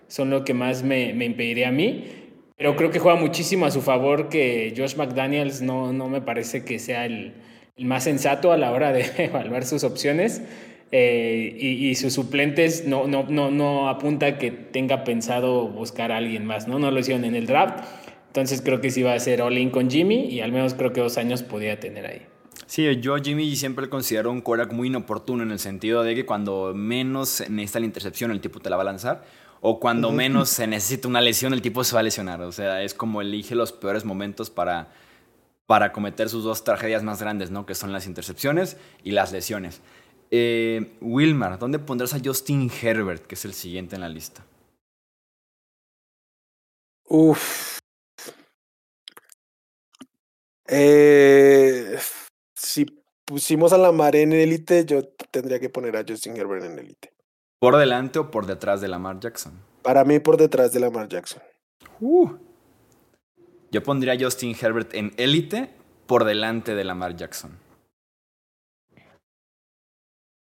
son 0.08 0.30
lo 0.30 0.44
que 0.44 0.54
más 0.54 0.84
me, 0.84 1.14
me 1.14 1.26
impediría 1.26 1.70
a 1.70 1.72
mí. 1.72 2.06
Pero 2.58 2.76
creo 2.76 2.92
que 2.92 3.00
juega 3.00 3.18
muchísimo 3.18 3.66
a 3.66 3.72
su 3.72 3.82
favor 3.82 4.28
que 4.28 4.74
Josh 4.76 4.96
McDaniels 4.96 5.62
no, 5.62 5.94
no 5.94 6.10
me 6.10 6.22
parece 6.22 6.66
que 6.66 6.78
sea 6.78 7.06
el, 7.06 7.34
el 7.78 7.86
más 7.86 8.04
sensato 8.04 8.52
a 8.52 8.58
la 8.58 8.72
hora 8.72 8.92
de 8.92 9.06
evaluar 9.18 9.64
sus 9.66 9.84
opciones. 9.86 10.42
Eh, 10.92 11.56
y, 11.60 11.94
sus 11.94 12.14
suplentes 12.14 12.88
no, 12.88 13.06
no, 13.06 13.24
no, 13.30 13.52
no 13.52 13.90
apunta 13.90 14.40
que 14.40 14.50
tenga 14.50 15.04
pensado 15.04 15.68
buscar 15.68 16.12
a 16.12 16.18
alguien 16.18 16.46
más, 16.46 16.68
¿no? 16.68 16.80
No 16.80 16.90
lo 16.90 17.00
hicieron 17.00 17.26
en 17.26 17.36
el 17.36 17.46
draft. 17.46 17.86
Entonces 18.30 18.62
creo 18.62 18.80
que 18.80 18.92
sí 18.92 19.02
va 19.02 19.14
a 19.14 19.20
ser 19.20 19.42
all-in 19.42 19.72
con 19.72 19.90
Jimmy 19.90 20.26
y 20.26 20.42
al 20.42 20.52
menos 20.52 20.76
creo 20.76 20.94
que 20.94 21.02
dos 21.02 21.18
años 21.18 21.42
podía 21.42 21.80
tener 21.80 22.06
ahí. 22.06 22.22
Sí, 22.68 22.86
yo 23.02 23.18
Jimmy 23.18 23.56
siempre 23.56 23.86
le 23.86 23.90
considero 23.90 24.32
un 24.32 24.42
quarterback 24.42 24.76
muy 24.76 24.90
inoportuno 24.90 25.42
en 25.42 25.50
el 25.50 25.58
sentido 25.58 26.04
de 26.04 26.14
que 26.14 26.28
cuando 26.28 26.74
menos 26.76 27.44
necesita 27.50 27.80
la 27.80 27.88
intercepción 27.88 28.30
el 28.30 28.42
tipo 28.42 28.60
te 28.60 28.70
la 28.70 28.76
va 28.76 28.84
a 28.84 28.86
lanzar 28.86 29.24
o 29.62 29.80
cuando 29.80 30.12
menos 30.12 30.50
se 30.50 30.68
necesita 30.68 31.08
una 31.08 31.20
lesión 31.20 31.54
el 31.54 31.64
tipo 31.64 31.84
se 31.84 31.96
va 31.96 32.02
a 32.02 32.04
lesionar. 32.04 32.42
O 32.42 32.52
sea, 32.52 32.84
es 32.84 32.94
como 32.94 33.22
elige 33.22 33.56
los 33.56 33.72
peores 33.72 34.06
momentos 34.06 34.52
para, 34.52 34.90
para 35.66 35.92
cometer 35.92 36.30
sus 36.30 36.44
dos 36.44 36.64
tragedias 36.64 37.02
más 37.02 37.20
grandes, 37.20 37.50
¿no? 37.50 37.66
Que 37.66 37.74
son 37.74 37.92
las 37.92 38.06
intercepciones 38.06 38.78
y 39.04 39.12
las 39.12 39.32
lesiones. 39.32 39.82
Eh, 40.32 40.94
Wilmar, 41.02 41.58
¿dónde 41.58 41.80
pondrás 41.80 42.14
a 42.14 42.20
Justin 42.24 42.72
Herbert, 42.82 43.26
que 43.26 43.34
es 43.34 43.46
el 43.46 43.54
siguiente 43.54 43.96
en 43.96 44.02
la 44.02 44.10
lista? 44.10 44.46
Uf, 47.06 47.79
eh, 50.70 51.98
si 52.56 52.86
pusimos 53.26 53.74
a 53.74 53.78
la 53.78 53.88
Lamar 53.88 54.16
en 54.16 54.34
élite, 54.34 54.86
yo 54.86 55.04
tendría 55.32 55.60
que 55.60 55.70
poner 55.70 55.98
a 55.98 56.04
Justin 56.08 56.38
Herbert 56.38 56.66
en 56.66 56.80
élite. 56.80 57.14
¿Por 57.60 57.78
delante 57.78 58.20
o 58.20 58.32
por 58.32 58.46
detrás 58.46 58.80
de 58.82 58.88
Lamar 58.88 59.20
Jackson? 59.20 59.54
Para 59.82 60.06
mí, 60.06 60.20
por 60.20 60.38
detrás 60.38 60.72
de 60.72 60.80
Lamar 60.80 61.10
Jackson. 61.10 61.42
Uh. 62.00 62.30
Yo 63.72 63.84
pondría 63.84 64.14
a 64.14 64.18
Justin 64.20 64.56
Herbert 64.60 64.94
en 64.94 65.14
élite 65.18 65.70
por 66.08 66.24
delante 66.24 66.74
de 66.74 66.84
Lamar 66.84 67.16
Jackson. 67.16 67.58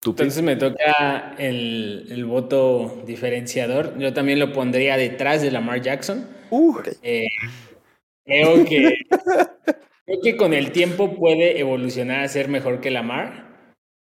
Entonces 0.05 0.43
me 0.43 0.57
toca 0.57 1.35
el, 1.37 2.07
el, 2.09 2.25
voto 2.25 3.03
diferenciador. 3.05 3.97
Yo 3.97 4.13
también 4.13 4.39
lo 4.39 4.51
pondría 4.51 4.97
detrás 4.97 5.41
de 5.41 5.51
Lamar 5.51 5.81
Jackson. 5.81 6.27
Uh. 6.49 6.77
Eh, 7.01 7.27
creo, 8.25 8.65
que, 8.65 8.97
creo 10.05 10.21
que 10.21 10.37
con 10.37 10.53
el 10.53 10.71
tiempo 10.71 11.15
puede 11.15 11.59
evolucionar 11.59 12.23
a 12.23 12.27
ser 12.27 12.47
mejor 12.47 12.81
que 12.81 12.91
Lamar. 12.91 13.51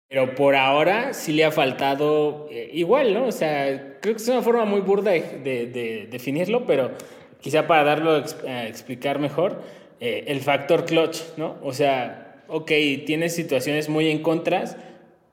Pero 0.09 0.35
por 0.35 0.55
ahora 0.55 1.13
sí 1.13 1.33
le 1.33 1.43
ha 1.43 1.51
faltado 1.51 2.47
eh, 2.49 2.69
igual, 2.73 3.13
¿no? 3.13 3.27
O 3.27 3.31
sea, 3.33 3.99
creo 3.99 4.15
que 4.15 4.21
es 4.21 4.27
una 4.29 4.41
forma 4.41 4.63
muy 4.63 4.79
burda 4.79 5.11
de, 5.11 5.67
de, 5.67 6.07
definirlo, 6.09 6.65
pero 6.65 6.91
quizá 7.41 7.67
para 7.67 7.83
darlo 7.83 8.23
a 8.47 8.67
explicar 8.67 9.19
mejor, 9.19 9.61
eh, 9.99 10.23
el 10.27 10.39
factor 10.39 10.85
clutch, 10.85 11.17
¿no? 11.35 11.57
O 11.61 11.73
sea, 11.73 12.43
ok, 12.47 12.71
tienes 13.05 13.35
situaciones 13.35 13.89
muy 13.89 14.09
en 14.09 14.21
contras, 14.21 14.77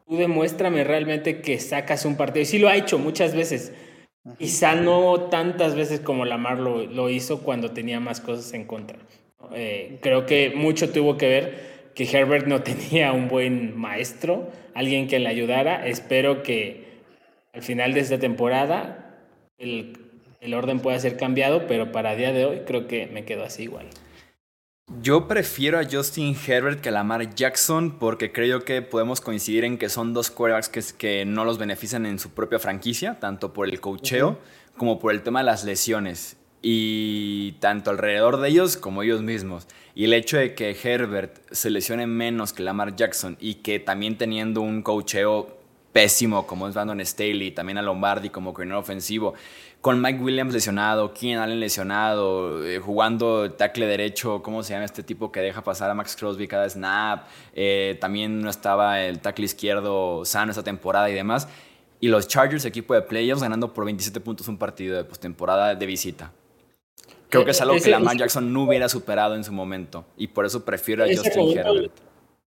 tú 0.08 0.16
demuéstrame 0.16 0.82
realmente 0.82 1.40
que 1.40 1.60
sacas 1.60 2.04
un 2.04 2.16
partido. 2.16 2.42
Y 2.42 2.46
sí 2.46 2.58
lo 2.58 2.68
ha 2.68 2.76
hecho 2.76 2.98
muchas 2.98 3.34
veces. 3.34 3.72
Quizá 4.38 4.74
no 4.74 5.28
tantas 5.30 5.76
veces 5.76 6.00
como 6.00 6.24
Lamar 6.24 6.58
lo, 6.58 6.84
lo 6.86 7.10
hizo 7.10 7.42
cuando 7.42 7.70
tenía 7.70 8.00
más 8.00 8.20
cosas 8.20 8.52
en 8.54 8.64
contra. 8.64 8.98
Eh, 9.52 9.98
creo 10.02 10.26
que 10.26 10.52
mucho 10.54 10.90
tuvo 10.90 11.16
que 11.16 11.28
ver 11.28 11.74
que 11.94 12.04
Herbert 12.04 12.46
no 12.46 12.62
tenía 12.64 13.12
un 13.12 13.28
buen 13.28 13.76
maestro, 13.76 14.50
alguien 14.74 15.08
que 15.08 15.18
le 15.18 15.28
ayudara. 15.28 15.86
Espero 15.86 16.42
que 16.42 16.84
al 17.52 17.62
final 17.62 17.94
de 17.94 18.00
esta 18.00 18.18
temporada 18.18 19.16
el, 19.58 19.98
el 20.40 20.54
orden 20.54 20.80
pueda 20.80 20.98
ser 20.98 21.16
cambiado, 21.16 21.66
pero 21.66 21.92
para 21.92 22.16
día 22.16 22.32
de 22.32 22.44
hoy 22.44 22.60
creo 22.66 22.86
que 22.86 23.06
me 23.06 23.24
quedo 23.24 23.44
así 23.44 23.64
igual. 23.64 23.86
Yo 25.00 25.26
prefiero 25.26 25.78
a 25.78 25.84
Justin 25.90 26.36
Herbert 26.46 26.80
que 26.80 26.90
a 26.90 26.92
Lamar 26.92 27.34
Jackson 27.34 27.98
porque 27.98 28.32
creo 28.32 28.64
que 28.64 28.82
podemos 28.82 29.20
coincidir 29.22 29.64
en 29.64 29.78
que 29.78 29.88
son 29.88 30.12
dos 30.12 30.30
quarterbacks 30.30 30.68
que, 30.68 30.82
que 30.98 31.24
no 31.24 31.44
los 31.46 31.56
benefician 31.56 32.04
en 32.04 32.18
su 32.18 32.30
propia 32.30 32.58
franquicia, 32.58 33.18
tanto 33.18 33.54
por 33.54 33.68
el 33.68 33.80
cocheo 33.80 34.38
como 34.76 34.98
por 34.98 35.12
el 35.12 35.22
tema 35.22 35.40
de 35.40 35.46
las 35.46 35.64
lesiones 35.64 36.36
y 36.66 37.52
tanto 37.60 37.90
alrededor 37.90 38.40
de 38.40 38.48
ellos 38.48 38.78
como 38.78 39.02
ellos 39.02 39.20
mismos. 39.20 39.68
Y 39.94 40.06
el 40.06 40.14
hecho 40.14 40.38
de 40.38 40.54
que 40.54 40.74
Herbert 40.82 41.36
se 41.52 41.68
lesione 41.68 42.06
menos 42.06 42.54
que 42.54 42.62
Lamar 42.62 42.96
Jackson 42.96 43.36
y 43.38 43.56
que 43.56 43.78
también 43.78 44.16
teniendo 44.16 44.62
un 44.62 44.82
cocheo 44.82 45.58
pésimo 45.92 46.46
como 46.46 46.66
es 46.66 46.74
Brandon 46.74 47.04
Staley, 47.04 47.50
también 47.50 47.76
a 47.76 47.82
Lombardi 47.82 48.30
como 48.30 48.54
coordinador 48.54 48.82
ofensivo, 48.82 49.34
con 49.82 50.00
Mike 50.00 50.20
Williams 50.20 50.54
lesionado, 50.54 51.12
Keenan 51.12 51.42
Allen 51.42 51.60
lesionado, 51.60 52.66
eh, 52.66 52.78
jugando 52.78 53.52
tackle 53.52 53.86
derecho, 53.86 54.42
¿cómo 54.42 54.62
se 54.62 54.72
llama 54.72 54.86
este 54.86 55.02
tipo 55.02 55.30
que 55.30 55.40
deja 55.40 55.62
pasar 55.62 55.90
a 55.90 55.94
Max 55.94 56.16
Crosby 56.16 56.48
cada 56.48 56.68
snap? 56.70 57.26
Eh, 57.52 57.98
también 58.00 58.40
no 58.40 58.48
estaba 58.48 59.02
el 59.02 59.20
tackle 59.20 59.44
izquierdo 59.44 60.24
sano 60.24 60.50
esta 60.50 60.62
temporada 60.64 61.10
y 61.10 61.14
demás. 61.14 61.46
Y 62.00 62.08
los 62.08 62.26
Chargers, 62.26 62.64
equipo 62.64 62.94
de 62.94 63.02
playoffs, 63.02 63.42
ganando 63.42 63.74
por 63.74 63.84
27 63.84 64.18
puntos 64.20 64.48
un 64.48 64.56
partido 64.56 64.96
de 64.96 65.04
postemporada 65.04 65.74
de 65.74 65.86
visita. 65.86 66.32
Creo 67.34 67.44
que 67.44 67.50
es 67.50 67.60
algo 67.60 67.76
que 67.76 67.90
Lamar 67.90 68.16
Jackson 68.16 68.52
no 68.52 68.64
hubiera 68.64 68.88
superado 68.88 69.34
en 69.34 69.44
su 69.44 69.52
momento. 69.52 70.04
Y 70.16 70.28
por 70.28 70.46
eso 70.46 70.64
prefiero 70.64 71.04
a 71.04 71.06
Justin 71.06 71.58
Herbert. 71.58 71.92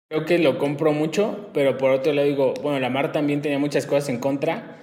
Creo 0.09 0.25
que 0.25 0.39
lo 0.39 0.59
compro 0.59 0.93
mucho, 0.93 1.49
pero 1.53 1.77
por 1.79 1.91
otro 1.91 2.13
lado 2.13 2.29
digo, 2.29 2.55
bueno, 2.63 2.79
Lamar 2.79 3.11
también 3.11 3.43
tenía 3.43 3.59
muchas 3.59 3.87
cosas 3.87 4.09
en 4.09 4.19
contra. 4.19 4.77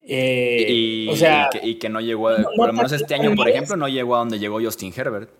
Eh, 0.00 0.66
y, 0.68 1.08
o 1.08 1.16
sea, 1.16 1.48
y, 1.62 1.76
que, 1.76 1.88
no 1.88 2.00
llegó, 2.00 2.30
por 2.56 2.66
lo 2.68 2.72
menos 2.72 2.90
este 2.90 3.14
año, 3.14 3.34
por 3.36 3.48
ejemplo, 3.48 3.76
no 3.76 3.86
llegó 3.88 4.16
a 4.16 4.20
donde 4.20 4.38
llegó 4.38 4.60
Justin 4.60 4.92
Herbert. 4.96 5.30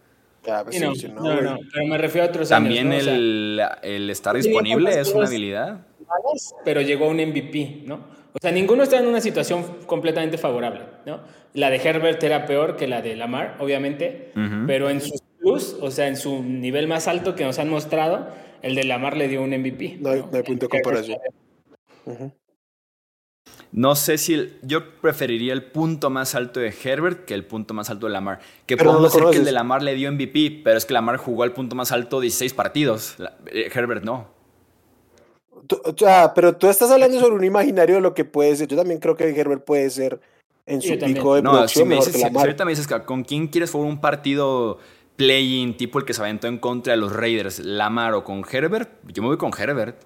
Pues 0.64 0.80
no, 0.80 0.92
no, 1.22 1.58
pero 1.72 1.86
me 1.86 1.98
refiero 1.98 2.26
a 2.26 2.30
otros 2.30 2.48
También 2.48 2.90
años. 2.90 3.06
También 3.06 3.20
el, 3.20 3.62
el, 3.82 4.10
estar 4.10 4.34
disponible 4.36 5.00
es 5.00 5.12
una 5.12 5.26
habilidad. 5.26 5.86
Pero 6.64 6.80
llegó 6.80 7.06
a 7.06 7.08
un 7.08 7.16
MVP, 7.16 7.82
¿no? 7.86 8.00
O 8.34 8.38
sea, 8.40 8.50
ninguno 8.50 8.82
está 8.82 8.98
en 8.98 9.06
una 9.06 9.20
situación 9.20 9.64
completamente 9.86 10.38
favorable, 10.38 10.80
¿no? 11.04 11.20
La 11.52 11.68
de 11.68 11.76
Herbert 11.76 12.22
era 12.22 12.46
peor 12.46 12.76
que 12.76 12.86
la 12.86 13.02
de 13.02 13.14
Lamar, 13.14 13.56
obviamente, 13.60 14.32
pero 14.66 14.88
en 14.88 15.02
sus 15.02 15.22
plus, 15.38 15.76
o 15.80 15.90
sea, 15.90 16.08
en 16.08 16.16
su 16.16 16.42
nivel 16.42 16.88
más 16.88 17.08
alto 17.08 17.34
que 17.34 17.44
nos 17.44 17.58
han 17.58 17.68
mostrado, 17.68 18.28
el 18.62 18.74
de 18.74 18.84
Lamar 18.84 19.16
le 19.16 19.28
dio 19.28 19.42
un 19.42 19.50
MVP. 19.50 19.98
No 20.00 20.10
hay, 20.10 20.22
punto 20.42 20.66
de 20.66 20.68
comparación. 20.68 21.18
No 23.70 23.94
sé 23.96 24.16
si 24.16 24.50
yo 24.62 24.98
preferiría 25.00 25.52
el 25.52 25.64
punto 25.64 26.08
más 26.08 26.34
alto 26.34 26.60
de 26.60 26.74
Herbert 26.82 27.26
que 27.26 27.34
el 27.34 27.44
punto 27.44 27.74
más 27.74 27.90
alto 27.90 28.06
de 28.06 28.12
Lamar. 28.12 28.40
Que 28.64 28.78
podemos 28.78 29.02
decir 29.02 29.28
que 29.30 29.38
el 29.38 29.44
de 29.44 29.52
Lamar 29.52 29.82
le 29.82 29.94
dio 29.94 30.10
MVP, 30.10 30.62
pero 30.64 30.78
es 30.78 30.86
que 30.86 30.94
Lamar 30.94 31.18
jugó 31.18 31.42
al 31.42 31.52
punto 31.52 31.76
más 31.76 31.92
alto 31.92 32.20
16 32.20 32.54
partidos. 32.54 33.16
Eh, 33.46 33.70
Herbert 33.74 34.04
no 34.04 34.31
pero 36.34 36.56
tú 36.56 36.68
estás 36.68 36.90
hablando 36.90 37.18
sobre 37.20 37.34
un 37.34 37.44
imaginario 37.44 37.96
de 37.96 38.00
lo 38.00 38.14
que 38.14 38.24
puede 38.24 38.54
ser. 38.56 38.68
Yo 38.68 38.76
también 38.76 39.00
creo 39.00 39.16
que 39.16 39.28
Herbert 39.28 39.64
puede 39.64 39.88
ser 39.90 40.20
en 40.66 40.80
su 40.80 40.98
pico 40.98 41.34
de 41.34 41.42
no, 41.42 41.66
si 41.68 41.84
me 41.84 41.96
dices, 41.96 42.14
si, 42.14 42.22
ahorita 42.22 42.64
me 42.64 42.70
dices 42.72 42.86
con 43.04 43.24
quién 43.24 43.48
quieres 43.48 43.70
jugar 43.70 43.88
un 43.88 44.00
partido 44.00 44.78
playing 45.16 45.76
tipo 45.76 45.98
el 45.98 46.04
que 46.04 46.14
se 46.14 46.20
aventó 46.20 46.46
en 46.46 46.58
contra 46.58 46.92
de 46.92 46.96
los 46.98 47.12
Raiders, 47.12 47.58
Lamar 47.58 48.14
o 48.14 48.24
con 48.24 48.44
Herbert, 48.50 48.90
yo 49.12 49.22
me 49.22 49.28
voy 49.28 49.36
con 49.36 49.52
Herbert. 49.56 50.04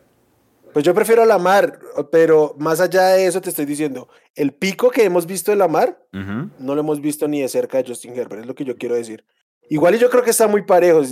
Pues 0.73 0.85
yo 0.85 0.93
prefiero 0.95 1.23
a 1.23 1.27
Lamar, 1.27 1.79
pero 2.11 2.55
más 2.59 2.81
allá 2.81 3.09
de 3.09 3.27
eso 3.27 3.41
te 3.41 3.49
estoy 3.49 3.65
diciendo, 3.65 4.09
el 4.35 4.53
pico 4.53 4.91
que 4.91 5.05
hemos 5.05 5.27
visto 5.27 5.51
de 5.51 5.57
Lamar 5.57 5.99
no 6.13 6.75
lo 6.75 6.81
hemos 6.81 7.01
visto 7.01 7.29
ni 7.29 7.41
de 7.41 7.49
cerca 7.49 7.79
de 7.79 7.89
Justin 7.89 8.15
Herbert, 8.15 8.43
es 8.43 8.47
lo 8.47 8.55
que 8.55 8.65
yo 8.65 8.77
quiero 8.77 8.95
decir. 8.95 9.25
Igual 9.69 9.97
y 9.97 9.99
yo 9.99 10.11
creo 10.11 10.23
que 10.23 10.31
está 10.31 10.47
muy 10.47 10.63
parejo. 10.63 11.03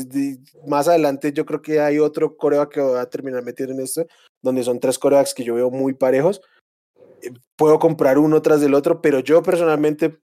Más 0.66 0.86
adelante 0.86 1.32
yo 1.32 1.44
creo 1.44 1.60
que 1.60 1.80
hay 1.80 1.98
otro 1.98 2.36
coreback 2.36 2.74
que 2.74 2.80
va 2.80 3.00
a 3.00 3.10
terminar 3.10 3.42
metiendo 3.42 3.74
en 3.74 3.80
esto, 3.80 4.06
donde 4.44 4.62
son 4.62 4.78
tres 4.78 4.98
corebacks 4.98 5.34
que 5.34 5.42
yo 5.42 5.54
veo 5.54 5.70
muy 5.70 5.94
parejos. 5.94 6.42
Eh, 7.22 7.30
puedo 7.56 7.78
comprar 7.78 8.18
uno 8.18 8.42
tras 8.42 8.60
del 8.60 8.74
otro, 8.74 9.00
pero 9.00 9.20
yo 9.20 9.42
personalmente 9.42 10.18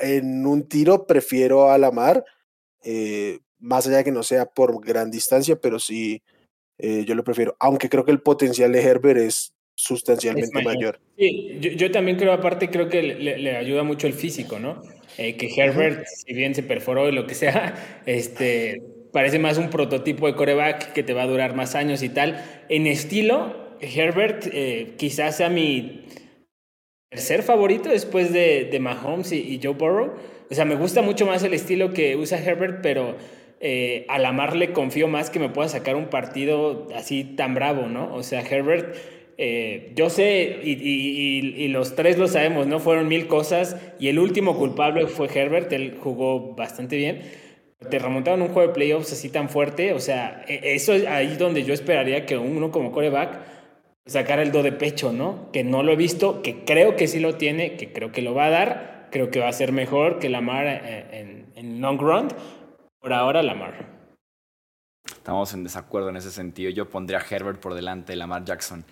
en 0.00 0.44
un 0.46 0.68
tiro 0.68 1.06
prefiero 1.06 1.70
a 1.70 1.78
Lamar, 1.78 2.24
eh, 2.82 3.38
más 3.58 3.86
allá 3.86 3.98
de 3.98 4.04
que 4.04 4.12
no 4.12 4.24
sea 4.24 4.46
por 4.46 4.84
gran 4.84 5.10
distancia, 5.10 5.56
pero 5.56 5.78
sí 5.78 6.22
eh, 6.78 7.04
yo 7.06 7.14
lo 7.14 7.22
prefiero. 7.22 7.56
Aunque 7.60 7.88
creo 7.88 8.04
que 8.04 8.10
el 8.10 8.20
potencial 8.20 8.72
de 8.72 8.82
Herbert 8.82 9.20
es 9.20 9.54
sustancialmente 9.74 10.62
mayor. 10.62 11.00
Sí, 11.16 11.58
yo, 11.60 11.90
también 11.90 12.18
creo, 12.18 12.32
aparte, 12.32 12.68
creo 12.68 12.88
que 12.88 13.00
le 13.02 13.56
ayuda 13.56 13.84
mucho 13.84 14.06
el 14.06 14.12
físico, 14.12 14.58
¿no? 14.58 14.82
Eh, 15.18 15.36
que 15.36 15.48
Herbert, 15.54 16.06
si 16.06 16.32
bien 16.32 16.54
se 16.54 16.62
perforó 16.62 17.08
y 17.08 17.12
lo 17.12 17.26
que 17.26 17.34
sea, 17.34 18.02
este, 18.06 18.82
parece 19.12 19.38
más 19.38 19.58
un 19.58 19.70
prototipo 19.70 20.26
de 20.26 20.34
coreback 20.34 20.92
que 20.92 21.02
te 21.02 21.12
va 21.12 21.22
a 21.22 21.26
durar 21.26 21.54
más 21.54 21.74
años 21.74 22.02
y 22.02 22.08
tal. 22.08 22.44
En 22.68 22.86
estilo, 22.86 23.54
Herbert 23.80 24.46
eh, 24.52 24.94
quizás 24.96 25.36
sea 25.36 25.48
mi 25.48 26.06
tercer 27.10 27.42
favorito 27.42 27.90
después 27.90 28.32
de, 28.32 28.68
de 28.70 28.80
Mahomes 28.80 29.32
y, 29.32 29.60
Joe 29.62 29.74
Burrow. 29.74 30.14
O 30.50 30.54
sea, 30.54 30.64
me 30.64 30.74
gusta 30.74 31.02
mucho 31.02 31.26
más 31.26 31.42
el 31.42 31.54
estilo 31.54 31.92
que 31.92 32.16
usa 32.16 32.38
Herbert, 32.38 32.80
pero 32.82 33.16
eh, 33.60 34.06
a 34.08 34.18
Lamar 34.18 34.56
le 34.56 34.72
confío 34.72 35.08
más 35.08 35.30
que 35.30 35.38
me 35.38 35.48
pueda 35.48 35.68
sacar 35.68 35.96
un 35.96 36.06
partido 36.06 36.88
así 36.94 37.24
tan 37.24 37.54
bravo, 37.54 37.86
¿no? 37.86 38.14
O 38.14 38.22
sea, 38.22 38.40
Herbert 38.40 38.96
eh, 39.38 39.92
yo 39.96 40.10
sé, 40.10 40.60
y, 40.62 41.68
los 41.68 41.96
tres 41.96 42.18
lo 42.18 42.28
sabemos, 42.28 42.66
¿no? 42.66 42.78
Fueron 42.80 43.08
mil 43.08 43.26
cosas 43.26 43.76
y 43.98 44.08
el 44.08 44.18
último 44.18 44.56
culpable 44.56 45.06
fue 45.06 45.26
Herbert, 45.26 45.72
él 45.72 45.96
jugó 46.00 46.54
bastante 46.54 46.96
bien. 46.96 47.22
Te 47.90 47.98
remontaron 47.98 48.42
un 48.42 48.48
juego 48.48 48.68
de 48.68 48.74
playoffs 48.74 49.12
así 49.12 49.28
tan 49.28 49.48
fuerte, 49.48 49.92
o 49.92 50.00
sea, 50.00 50.44
e, 50.48 50.74
eso 50.74 50.92
es 50.92 51.06
ahí 51.06 51.36
donde 51.36 51.64
yo 51.64 51.74
esperaría 51.74 52.26
que 52.26 52.38
uno 52.38 52.70
como 52.70 52.92
coreback 52.92 53.40
sacara 54.06 54.42
el 54.42 54.52
do 54.52 54.62
de 54.62 54.72
pecho, 54.72 55.12
¿no? 55.12 55.50
Que 55.52 55.64
no 55.64 55.82
lo 55.82 55.92
he 55.92 55.96
visto, 55.96 56.42
que 56.42 56.64
creo 56.64 56.96
que 56.96 57.08
sí 57.08 57.20
lo 57.20 57.36
tiene, 57.36 57.76
que 57.76 57.92
creo 57.92 58.12
que 58.12 58.22
lo 58.22 58.34
va 58.34 58.46
a 58.46 58.50
dar, 58.50 59.08
creo 59.10 59.30
que 59.30 59.40
va 59.40 59.48
a 59.48 59.52
ser 59.52 59.72
mejor 59.72 60.18
que 60.18 60.28
Lamar 60.28 60.66
eh, 60.66 61.06
en, 61.12 61.46
en 61.54 61.80
long 61.80 62.00
run. 62.00 62.28
Por 63.00 63.12
ahora, 63.12 63.42
Lamar. 63.42 63.86
Estamos 65.06 65.52
en 65.54 65.64
desacuerdo 65.64 66.08
en 66.08 66.16
ese 66.16 66.30
sentido. 66.30 66.70
Yo 66.70 66.88
pondría 66.88 67.18
a 67.18 67.24
Herbert 67.28 67.60
por 67.60 67.74
delante 67.74 68.12
de 68.12 68.16
Lamar 68.16 68.44
Jackson. 68.44 68.84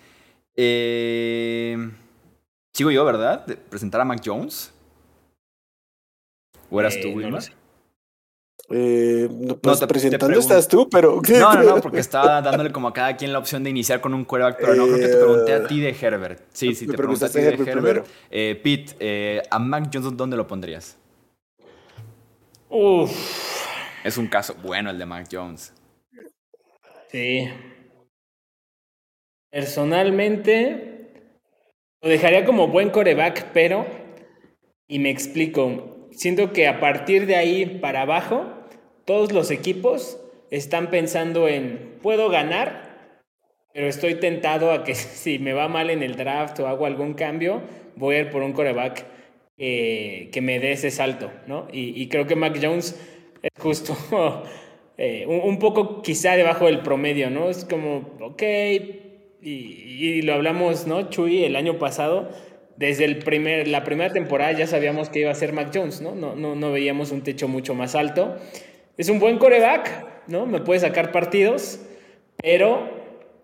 Eh, 0.55 1.77
sigo 2.73 2.91
yo, 2.91 3.05
¿verdad? 3.05 3.45
Presentar 3.69 4.01
a 4.01 4.05
Mac 4.05 4.21
Jones. 4.23 4.73
¿O 6.69 6.79
eras 6.79 6.97
tú, 7.01 7.09
eh, 8.73 9.25
eh, 9.25 9.29
no, 9.31 9.57
pues 9.57 9.79
presentando 9.85 10.39
estás 10.39 10.67
tú, 10.67 10.89
pero. 10.89 11.21
No, 11.29 11.53
no, 11.53 11.63
no, 11.63 11.75
porque 11.81 11.99
estaba 11.99 12.41
dándole 12.41 12.71
como 12.71 12.87
a 12.87 12.93
cada 12.93 13.17
quien 13.17 13.33
la 13.33 13.39
opción 13.39 13.63
de 13.63 13.69
iniciar 13.69 14.01
con 14.01 14.13
un 14.13 14.25
quarterback, 14.25 14.59
pero 14.59 14.75
no 14.75 14.85
creo 14.85 14.97
que 14.97 15.07
te 15.07 15.17
pregunté 15.17 15.53
a 15.53 15.67
ti 15.67 15.79
de 15.79 15.95
Herbert. 15.99 16.41
Sí, 16.53 16.73
sí, 16.75 16.87
te 16.87 16.93
pregunté 16.93 17.25
a 17.25 17.29
ti 17.29 17.41
de 17.41 17.53
Herbert. 17.53 18.07
Eh, 18.29 18.59
Pete, 18.63 18.95
eh, 18.99 19.41
¿a 19.49 19.59
Mac 19.59 19.89
Jones 19.93 20.15
dónde 20.15 20.37
lo 20.37 20.47
pondrías? 20.47 20.97
Uf. 22.69 23.11
Es 24.03 24.17
un 24.17 24.27
caso 24.27 24.55
bueno 24.63 24.89
el 24.89 24.97
de 24.97 25.05
Mac 25.05 25.27
Jones. 25.31 25.73
Sí. 27.11 27.49
Personalmente, 29.51 31.27
lo 32.01 32.09
dejaría 32.09 32.45
como 32.45 32.69
buen 32.69 32.89
coreback, 32.89 33.51
pero, 33.51 33.85
y 34.87 34.99
me 34.99 35.09
explico, 35.09 36.07
siento 36.11 36.53
que 36.53 36.67
a 36.67 36.79
partir 36.79 37.25
de 37.25 37.35
ahí 37.35 37.65
para 37.81 38.03
abajo, 38.03 38.60
todos 39.05 39.31
los 39.31 39.51
equipos 39.51 40.19
están 40.49 40.89
pensando 40.89 41.47
en, 41.47 41.97
¿puedo 42.01 42.29
ganar 42.29 42.91
pero 43.73 43.87
estoy 43.87 44.15
tentado 44.15 44.71
a 44.71 44.83
que 44.83 44.95
si 44.95 45.39
me 45.39 45.53
va 45.53 45.67
mal 45.67 45.89
en 45.89 46.03
el 46.03 46.15
draft 46.15 46.59
o 46.59 46.67
hago 46.67 46.85
algún 46.85 47.13
cambio, 47.13 47.61
voy 47.95 48.15
a 48.15 48.19
ir 48.19 48.29
por 48.29 48.41
un 48.41 48.53
coreback 48.53 49.05
que 49.57 50.39
me 50.41 50.59
dé 50.59 50.71
ese 50.71 50.89
salto, 50.89 51.31
¿no? 51.45 51.67
Y, 51.71 52.07
creo 52.07 52.25
que 52.25 52.35
Mac 52.35 52.57
Jones 52.59 52.99
es 53.43 53.51
justo 53.59 53.95
eh, 54.97 55.27
un, 55.27 55.59
poco 55.59 56.01
quizá 56.01 56.35
debajo 56.35 56.65
del 56.65 56.79
promedio, 56.79 57.29
¿no? 57.29 57.47
Es 57.47 57.63
como, 57.65 58.09
ok, 58.21 58.41
y, 59.43 60.23
lo 60.23 60.33
hablamos, 60.33 60.87
¿no? 60.87 61.11
Chuy, 61.11 61.43
el 61.43 61.55
año 61.55 61.77
pasado, 61.77 62.31
desde 62.75 63.05
el 63.05 63.19
primer, 63.19 63.67
la 63.67 63.83
primera 63.83 64.11
temporada 64.11 64.51
ya 64.53 64.65
sabíamos 64.65 65.09
que 65.09 65.19
iba 65.19 65.29
a 65.29 65.35
ser 65.35 65.53
Mac 65.53 65.69
Jones, 65.71 66.01
¿no? 66.01 66.15
No, 66.15 66.35
no, 66.35 66.55
no 66.55 66.71
veíamos 66.71 67.11
un 67.11 67.21
techo 67.21 67.47
mucho 67.47 67.75
más 67.75 67.93
alto. 67.93 68.37
Es 69.01 69.09
un 69.09 69.17
buen 69.17 69.39
coreback, 69.39 70.27
¿no? 70.27 70.45
Me 70.45 70.59
puede 70.59 70.79
sacar 70.79 71.11
partidos, 71.11 71.79
pero 72.37 72.87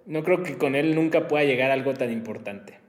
no 0.06 0.24
creo 0.24 0.44
que 0.44 0.56
con 0.56 0.76
él 0.76 0.94
nunca 0.94 1.28
pueda 1.28 1.46
llegar 1.46 1.72
algo 1.72 1.96
tan 1.96 2.12
importante. 2.12 2.80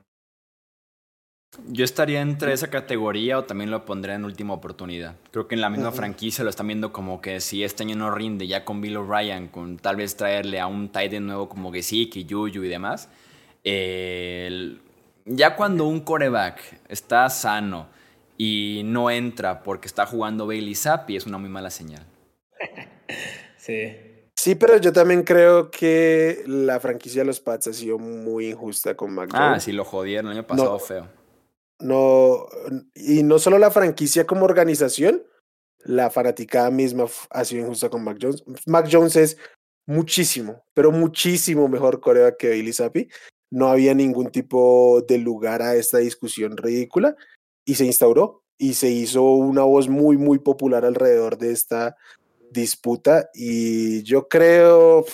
Yo 1.66 1.82
estaría 1.82 2.20
entre 2.20 2.52
esa 2.52 2.68
categoría 2.68 3.38
o 3.38 3.44
también 3.44 3.70
lo 3.70 3.86
pondría 3.86 4.16
en 4.16 4.26
última 4.26 4.52
oportunidad. 4.52 5.16
Creo 5.30 5.48
que 5.48 5.54
en 5.54 5.62
la 5.62 5.70
misma 5.70 5.92
franquicia 5.92 6.44
lo 6.44 6.50
están 6.50 6.66
viendo 6.66 6.92
como 6.92 7.22
que 7.22 7.40
si 7.40 7.64
este 7.64 7.84
año 7.84 7.96
no 7.96 8.10
rinde 8.10 8.46
ya 8.46 8.66
con 8.66 8.82
Bill 8.82 8.98
O'Brien, 8.98 9.48
con 9.48 9.78
tal 9.78 9.96
vez 9.96 10.14
traerle 10.18 10.60
a 10.60 10.66
un 10.66 10.90
tight 10.90 11.14
end 11.14 11.24
nuevo 11.24 11.48
como 11.48 11.72
Gesicki, 11.72 12.26
Yuyu 12.26 12.64
y 12.64 12.68
demás. 12.68 13.08
ya 15.24 15.56
cuando 15.56 15.86
un 15.86 16.00
coreback 16.00 16.82
está 16.90 17.30
sano 17.30 17.86
y 18.36 18.82
no 18.84 19.10
entra 19.10 19.62
porque 19.62 19.88
está 19.88 20.04
jugando 20.04 20.46
Bailey 20.46 20.74
Zappi 20.74 21.16
es 21.16 21.24
una 21.24 21.38
muy 21.38 21.48
mala 21.48 21.70
señal. 21.70 22.04
Sí. 23.56 23.96
Sí, 24.36 24.54
pero 24.54 24.76
yo 24.76 24.92
también 24.92 25.24
creo 25.24 25.70
que 25.70 26.44
la 26.46 26.78
franquicia 26.78 27.22
de 27.22 27.26
los 27.26 27.40
Pats 27.40 27.66
ha 27.66 27.72
sido 27.72 27.98
muy 27.98 28.50
injusta 28.50 28.96
con 28.96 29.12
McDonald's. 29.12 29.56
Ah, 29.56 29.60
sí, 29.60 29.72
lo 29.72 29.84
jodieron 29.84 30.26
el 30.26 30.38
año 30.38 30.46
pasado 30.46 30.78
feo 30.78 31.08
no, 31.80 32.46
y 32.94 33.22
no 33.22 33.38
solo 33.38 33.58
la 33.58 33.70
franquicia 33.70 34.26
como 34.26 34.44
organización, 34.44 35.22
la 35.84 36.10
fanaticada 36.10 36.70
misma 36.70 37.06
ha 37.30 37.44
sido 37.44 37.62
injusta 37.62 37.88
con 37.88 38.02
Mac 38.04 38.18
Jones. 38.20 38.44
Mac 38.66 38.88
Jones 38.90 39.16
es 39.16 39.38
muchísimo, 39.86 40.64
pero 40.74 40.90
muchísimo 40.90 41.68
mejor 41.68 42.00
coreback 42.00 42.36
que 42.36 42.48
Bailey 42.48 42.72
Zappi. 42.72 43.08
No 43.50 43.68
había 43.68 43.94
ningún 43.94 44.30
tipo 44.30 45.02
de 45.08 45.18
lugar 45.18 45.62
a 45.62 45.74
esta 45.76 45.98
discusión 45.98 46.56
ridícula 46.56 47.16
y 47.64 47.76
se 47.76 47.86
instauró 47.86 48.42
y 48.58 48.74
se 48.74 48.90
hizo 48.90 49.22
una 49.22 49.62
voz 49.62 49.88
muy, 49.88 50.18
muy 50.18 50.40
popular 50.40 50.84
alrededor 50.84 51.38
de 51.38 51.52
esta 51.52 51.96
disputa 52.50 53.28
y 53.34 54.02
yo 54.02 54.28
creo 54.28 55.04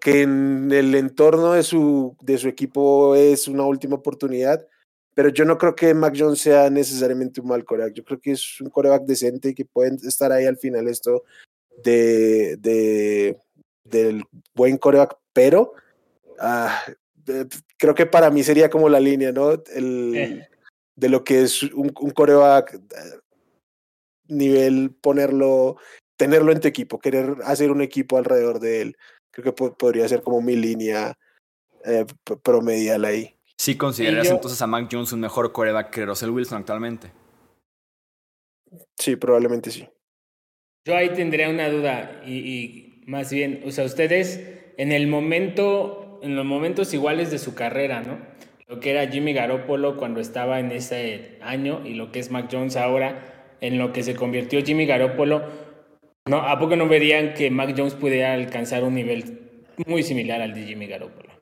que 0.00 0.22
en 0.22 0.70
el 0.72 0.94
entorno 0.94 1.52
de 1.52 1.62
su, 1.62 2.16
de 2.20 2.38
su 2.38 2.48
equipo 2.48 3.14
es 3.14 3.48
una 3.48 3.64
última 3.64 3.96
oportunidad 3.96 4.66
pero 5.14 5.28
yo 5.28 5.44
no 5.44 5.56
creo 5.56 5.74
que 5.74 5.94
Mac 5.94 6.14
Jones 6.16 6.40
sea 6.40 6.68
necesariamente 6.70 7.40
un 7.40 7.46
mal 7.46 7.64
coreback. 7.64 7.94
Yo 7.94 8.04
creo 8.04 8.20
que 8.20 8.32
es 8.32 8.60
un 8.60 8.68
coreback 8.68 9.04
decente 9.04 9.50
y 9.50 9.54
que 9.54 9.64
pueden 9.64 9.98
estar 10.04 10.32
ahí 10.32 10.44
al 10.44 10.58
final 10.58 10.88
esto 10.88 11.22
de, 11.82 12.56
de 12.58 13.38
del 13.84 14.24
buen 14.54 14.76
coreback, 14.76 15.16
pero 15.32 15.72
ah, 16.38 16.82
creo 17.76 17.94
que 17.94 18.06
para 18.06 18.30
mí 18.30 18.42
sería 18.42 18.68
como 18.68 18.88
la 18.88 18.98
línea, 18.98 19.30
¿no? 19.30 19.52
El, 19.52 20.16
eh. 20.16 20.48
De 20.96 21.08
lo 21.08 21.22
que 21.22 21.42
es 21.42 21.62
un, 21.62 21.92
un 22.00 22.10
coreback 22.10 22.74
eh, 22.74 22.80
nivel 24.28 24.94
ponerlo, 25.00 25.76
tenerlo 26.16 26.52
en 26.52 26.60
tu 26.60 26.68
equipo, 26.68 26.98
querer 26.98 27.36
hacer 27.44 27.70
un 27.70 27.82
equipo 27.82 28.16
alrededor 28.16 28.60
de 28.60 28.82
él. 28.82 28.96
Creo 29.30 29.52
que 29.52 29.70
podría 29.70 30.08
ser 30.08 30.22
como 30.22 30.40
mi 30.40 30.56
línea 30.56 31.18
eh, 31.84 32.06
promedial 32.42 33.04
ahí. 33.04 33.36
¿Sí 33.56 33.76
consideras 33.76 34.28
entonces 34.28 34.60
a 34.62 34.66
Mac 34.66 34.88
Jones 34.90 35.12
un 35.12 35.20
mejor 35.20 35.52
coreback 35.52 35.90
que 35.90 36.06
Russell 36.06 36.30
Wilson 36.30 36.58
actualmente? 36.58 37.12
Sí, 38.98 39.16
probablemente 39.16 39.70
sí. 39.70 39.88
Yo 40.84 40.96
ahí 40.96 41.10
tendría 41.10 41.48
una 41.48 41.68
duda 41.68 42.22
y, 42.26 43.02
más 43.06 43.32
bien, 43.32 43.62
o 43.64 43.70
sea, 43.70 43.84
ustedes 43.84 44.40
en 44.76 44.92
el 44.92 45.06
momento, 45.06 46.20
en 46.22 46.36
los 46.36 46.44
momentos 46.44 46.92
iguales 46.92 47.30
de 47.30 47.38
su 47.38 47.54
carrera, 47.54 48.02
¿no? 48.02 48.18
Lo 48.66 48.80
que 48.80 48.90
era 48.90 49.06
Jimmy 49.10 49.32
Garoppolo 49.32 49.96
cuando 49.96 50.20
estaba 50.20 50.58
en 50.58 50.72
ese 50.72 51.38
año 51.42 51.82
y 51.86 51.94
lo 51.94 52.12
que 52.12 52.18
es 52.18 52.30
Mac 52.30 52.48
Jones 52.50 52.76
ahora, 52.76 53.56
en 53.60 53.78
lo 53.78 53.92
que 53.92 54.02
se 54.02 54.14
convirtió 54.14 54.62
Jimmy 54.62 54.84
Garoppolo, 54.84 55.63
¿no? 56.26 56.38
¿A 56.38 56.58
poco 56.58 56.76
no 56.76 56.88
verían 56.88 57.34
que 57.34 57.50
Mac 57.50 57.74
Jones 57.76 57.94
pudiera 57.94 58.34
alcanzar 58.34 58.84
un 58.84 58.94
nivel 58.94 59.40
muy 59.86 60.02
similar 60.02 60.40
al 60.40 60.54
de 60.54 60.64
Jimmy 60.64 60.86
Garoppolo? 60.86 61.34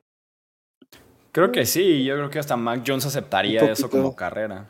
Creo 1.31 1.51
que 1.51 1.65
sí, 1.65 2.03
yo 2.03 2.15
creo 2.15 2.29
que 2.29 2.39
hasta 2.39 2.57
Mac 2.57 2.83
Jones 2.85 3.05
aceptaría 3.05 3.61
eso 3.71 3.89
como 3.89 4.15
carrera. 4.15 4.69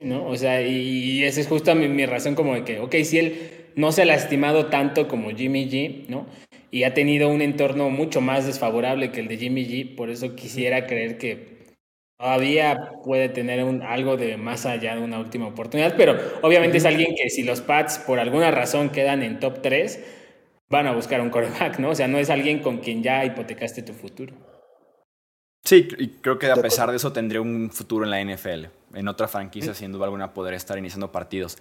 ¿No? 0.00 0.26
O 0.26 0.36
sea, 0.36 0.62
y 0.62 1.24
esa 1.24 1.40
es 1.40 1.48
justo 1.48 1.74
mi, 1.74 1.88
mi, 1.88 2.06
razón 2.06 2.36
como 2.36 2.54
de 2.54 2.62
que, 2.62 2.78
ok, 2.78 2.94
si 3.02 3.18
él 3.18 3.50
no 3.74 3.90
se 3.90 4.02
ha 4.02 4.04
lastimado 4.04 4.66
tanto 4.66 5.08
como 5.08 5.30
Jimmy 5.30 5.68
G, 5.68 6.06
¿no? 6.08 6.26
Y 6.70 6.84
ha 6.84 6.94
tenido 6.94 7.28
un 7.28 7.42
entorno 7.42 7.90
mucho 7.90 8.20
más 8.20 8.46
desfavorable 8.46 9.10
que 9.10 9.20
el 9.20 9.28
de 9.28 9.38
Jimmy 9.38 9.66
G, 9.66 9.96
por 9.96 10.10
eso 10.10 10.36
quisiera 10.36 10.86
creer 10.86 11.18
que 11.18 11.57
todavía 12.18 12.92
puede 13.04 13.28
tener 13.28 13.62
un, 13.64 13.82
algo 13.82 14.16
de 14.16 14.36
más 14.36 14.66
allá 14.66 14.96
de 14.96 15.02
una 15.02 15.18
última 15.18 15.46
oportunidad, 15.46 15.94
pero 15.96 16.18
obviamente 16.42 16.78
es 16.78 16.84
alguien 16.84 17.14
que 17.14 17.30
si 17.30 17.44
los 17.44 17.60
Pats 17.60 17.98
por 17.98 18.18
alguna 18.18 18.50
razón 18.50 18.90
quedan 18.90 19.22
en 19.22 19.38
top 19.38 19.62
3, 19.62 20.04
van 20.68 20.86
a 20.86 20.92
buscar 20.92 21.20
un 21.20 21.30
coreback, 21.30 21.78
¿no? 21.78 21.90
O 21.90 21.94
sea, 21.94 22.08
no 22.08 22.18
es 22.18 22.28
alguien 22.28 22.58
con 22.60 22.78
quien 22.78 23.02
ya 23.02 23.24
hipotecaste 23.24 23.82
tu 23.82 23.92
futuro. 23.92 24.34
Sí, 25.64 25.88
y 25.98 26.08
creo 26.08 26.38
que 26.38 26.50
a 26.50 26.56
pesar 26.56 26.90
de 26.90 26.96
eso 26.96 27.12
tendría 27.12 27.40
un 27.40 27.70
futuro 27.70 28.04
en 28.04 28.10
la 28.10 28.22
NFL. 28.22 28.66
En 28.94 29.08
otra 29.08 29.28
franquicia, 29.28 29.74
sin 29.74 29.92
duda 29.92 30.04
alguna, 30.04 30.32
podría 30.32 30.56
estar 30.56 30.78
iniciando 30.78 31.12
partidos. 31.12 31.58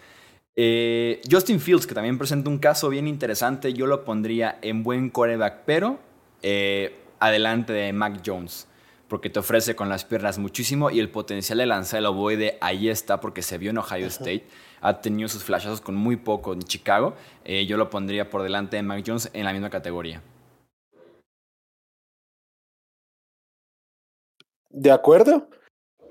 Eh, 0.55 1.21
Justin 1.29 1.59
Fields, 1.59 1.85
que 1.85 1.93
también 1.93 2.17
presenta 2.17 2.49
un 2.49 2.57
caso 2.57 2.89
bien 2.89 3.07
interesante, 3.07 3.73
yo 3.73 3.85
lo 3.85 4.05
pondría 4.05 4.57
en 4.61 4.81
buen 4.83 5.09
coreback, 5.09 5.63
pero 5.65 5.99
eh, 6.41 6.95
adelante 7.19 7.73
de 7.73 7.93
Mac 7.93 8.21
Jones, 8.25 8.67
porque 9.07 9.29
te 9.29 9.39
ofrece 9.39 9.75
con 9.75 9.89
las 9.89 10.05
piernas 10.05 10.37
muchísimo 10.37 10.89
y 10.89 10.99
el 10.99 11.09
potencial 11.09 11.59
de 11.59 11.65
lanzar 11.65 11.99
el 11.99 12.07
ovoide 12.07 12.57
ahí 12.61 12.89
está 12.89 13.19
porque 13.19 13.41
se 13.41 13.57
vio 13.57 13.69
en 13.71 13.77
Ohio 13.77 14.07
State. 14.07 14.45
Ha 14.81 15.01
tenido 15.01 15.29
sus 15.29 15.43
flashazos 15.43 15.81
con 15.81 15.95
muy 15.95 16.17
poco 16.17 16.53
en 16.53 16.61
Chicago. 16.61 17.15
Eh, 17.45 17.65
yo 17.65 17.77
lo 17.77 17.89
pondría 17.89 18.29
por 18.29 18.43
delante 18.43 18.75
de 18.75 18.83
Mac 18.83 19.03
Jones 19.05 19.29
en 19.33 19.45
la 19.45 19.53
misma 19.53 19.69
categoría. 19.69 20.21
De 24.69 24.91
acuerdo. 24.91 25.49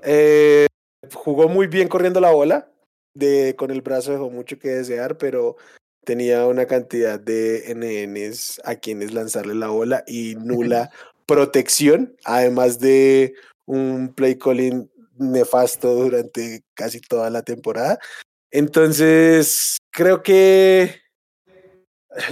Eh, 0.03 0.67
jugó 1.13 1.47
muy 1.47 1.67
bien 1.67 1.87
corriendo 1.87 2.19
la 2.19 2.31
bola. 2.31 2.71
De, 3.13 3.55
con 3.55 3.71
el 3.71 3.81
brazo 3.81 4.11
dejó 4.11 4.29
mucho 4.29 4.59
que 4.59 4.69
desear, 4.69 5.17
pero 5.17 5.55
tenía 6.03 6.45
una 6.45 6.65
cantidad 6.65 7.19
de 7.19 7.73
NNs 7.73 8.61
a 8.63 8.75
quienes 8.75 9.13
lanzarle 9.13 9.55
la 9.55 9.69
bola 9.69 10.03
y 10.07 10.35
nula 10.35 10.91
protección, 11.27 12.15
además 12.23 12.79
de 12.79 13.35
un 13.65 14.13
play 14.15 14.37
calling 14.37 14.89
nefasto 15.19 15.93
durante 15.93 16.63
casi 16.73 16.99
toda 17.01 17.29
la 17.29 17.43
temporada. 17.43 17.99
Entonces, 18.49 19.77
creo 19.91 20.23
que 20.23 20.95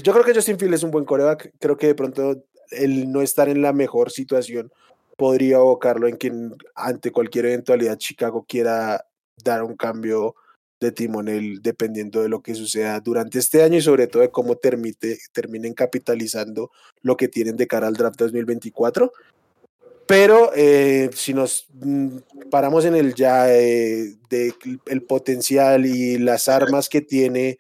yo 0.02 0.14
creo 0.14 0.24
que 0.24 0.34
Justin 0.34 0.58
Field 0.58 0.74
es 0.74 0.84
un 0.84 0.92
buen 0.92 1.06
coreback. 1.06 1.52
Creo 1.60 1.78
que 1.78 1.88
de 1.88 1.96
pronto 1.96 2.44
el 2.72 3.12
no 3.12 3.22
estar 3.22 3.50
en 3.50 3.62
la 3.62 3.74
mejor 3.74 4.12
situación 4.12 4.72
podría 5.18 5.58
abocarlo 5.58 6.08
en 6.08 6.18
que 6.18 6.32
ante 6.76 7.12
cualquier 7.12 7.46
eventualidad 7.48 7.98
Chicago 7.98 8.46
quiera 8.48 9.06
dar 9.44 9.64
un 9.64 9.76
cambio 9.76 10.36
de 10.86 10.92
timonel 10.92 11.62
dependiendo 11.62 12.22
de 12.22 12.30
lo 12.30 12.42
que 12.42 12.56
suceda 12.56 13.00
durante 13.00 13.40
este 13.40 13.64
año 13.64 13.78
y 13.78 13.82
sobre 13.82 14.08
todo 14.08 14.22
de 14.22 14.32
cómo 14.32 14.56
terminen 14.56 15.74
capitalizando 15.74 16.72
lo 17.02 17.18
que 17.18 17.28
tienen 17.28 17.58
de 17.58 17.68
cara 17.68 17.88
al 17.88 17.94
draft 17.94 18.20
2024. 18.20 19.12
Pero 20.08 20.52
eh, 20.56 21.10
si 21.14 21.34
nos 21.34 21.68
mm, 21.74 22.18
paramos 22.52 22.86
en 22.86 22.96
el 22.96 23.16
ya 23.16 23.52
eh, 23.54 24.16
de 24.30 24.54
el 24.86 25.02
potencial 25.04 25.86
y 25.86 26.20
las 26.20 26.48
armas 26.48 26.90
que 26.90 27.02
tiene 27.02 27.58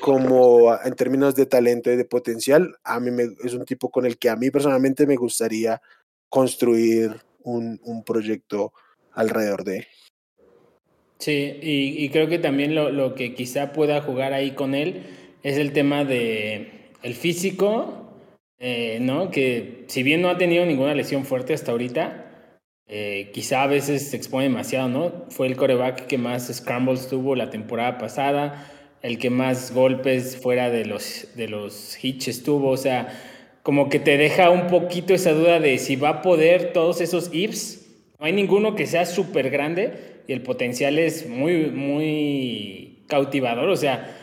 como 0.00 0.76
en 0.84 0.94
términos 0.94 1.34
de 1.34 1.46
talento 1.46 1.90
y 1.90 1.96
de 1.96 2.04
potencial, 2.04 2.76
a 2.84 3.00
mí 3.00 3.10
me, 3.10 3.28
es 3.44 3.54
un 3.54 3.64
tipo 3.64 3.90
con 3.90 4.04
el 4.04 4.18
que 4.18 4.28
a 4.28 4.36
mí 4.36 4.50
personalmente 4.50 5.06
me 5.06 5.16
gustaría 5.16 5.80
construir 6.28 7.16
un, 7.42 7.80
un 7.84 8.04
proyecto 8.04 8.72
alrededor 9.12 9.64
de 9.64 9.86
Sí, 11.18 11.58
y, 11.62 12.08
creo 12.10 12.28
que 12.28 12.38
también 12.38 12.74
lo, 12.74 12.90
lo, 12.90 13.14
que 13.14 13.34
quizá 13.34 13.72
pueda 13.72 14.02
jugar 14.02 14.34
ahí 14.34 14.50
con 14.50 14.74
él 14.74 15.02
es 15.42 15.56
el 15.56 15.72
tema 15.72 16.04
de 16.04 16.90
el 17.02 17.14
físico, 17.14 18.06
eh, 18.58 18.98
¿no? 19.00 19.30
Que 19.30 19.84
si 19.86 20.02
bien 20.02 20.20
no 20.20 20.28
ha 20.28 20.38
tenido 20.38 20.66
ninguna 20.66 20.94
lesión 20.94 21.24
fuerte 21.24 21.54
hasta 21.54 21.72
ahorita, 21.72 22.26
eh, 22.88 23.30
quizá 23.32 23.62
a 23.62 23.66
veces 23.66 24.10
se 24.10 24.16
expone 24.16 24.44
demasiado, 24.44 24.88
¿no? 24.88 25.24
Fue 25.30 25.46
el 25.46 25.56
coreback 25.56 26.06
que 26.06 26.18
más 26.18 26.52
scrambles 26.52 27.08
tuvo 27.08 27.34
la 27.34 27.50
temporada 27.50 27.98
pasada, 27.98 28.70
el 29.02 29.18
que 29.18 29.30
más 29.30 29.72
golpes 29.72 30.36
fuera 30.36 30.70
de 30.70 30.84
los, 30.84 31.28
de 31.34 31.48
los 31.48 31.96
hitches 31.96 32.42
tuvo, 32.42 32.70
o 32.70 32.76
sea, 32.76 33.08
como 33.62 33.88
que 33.88 33.98
te 34.00 34.16
deja 34.16 34.50
un 34.50 34.68
poquito 34.68 35.14
esa 35.14 35.32
duda 35.32 35.60
de 35.60 35.78
si 35.78 35.96
va 35.96 36.08
a 36.10 36.22
poder 36.22 36.72
todos 36.72 37.00
esos 37.00 37.32
ifs. 37.32 37.86
No 38.18 38.26
hay 38.26 38.32
ninguno 38.32 38.74
que 38.74 38.86
sea 38.86 39.06
súper 39.06 39.50
grande 39.50 40.15
y 40.26 40.32
el 40.32 40.42
potencial 40.42 40.98
es 40.98 41.28
muy, 41.28 41.70
muy 41.70 43.04
cautivador. 43.08 43.68
O 43.68 43.76
sea, 43.76 44.16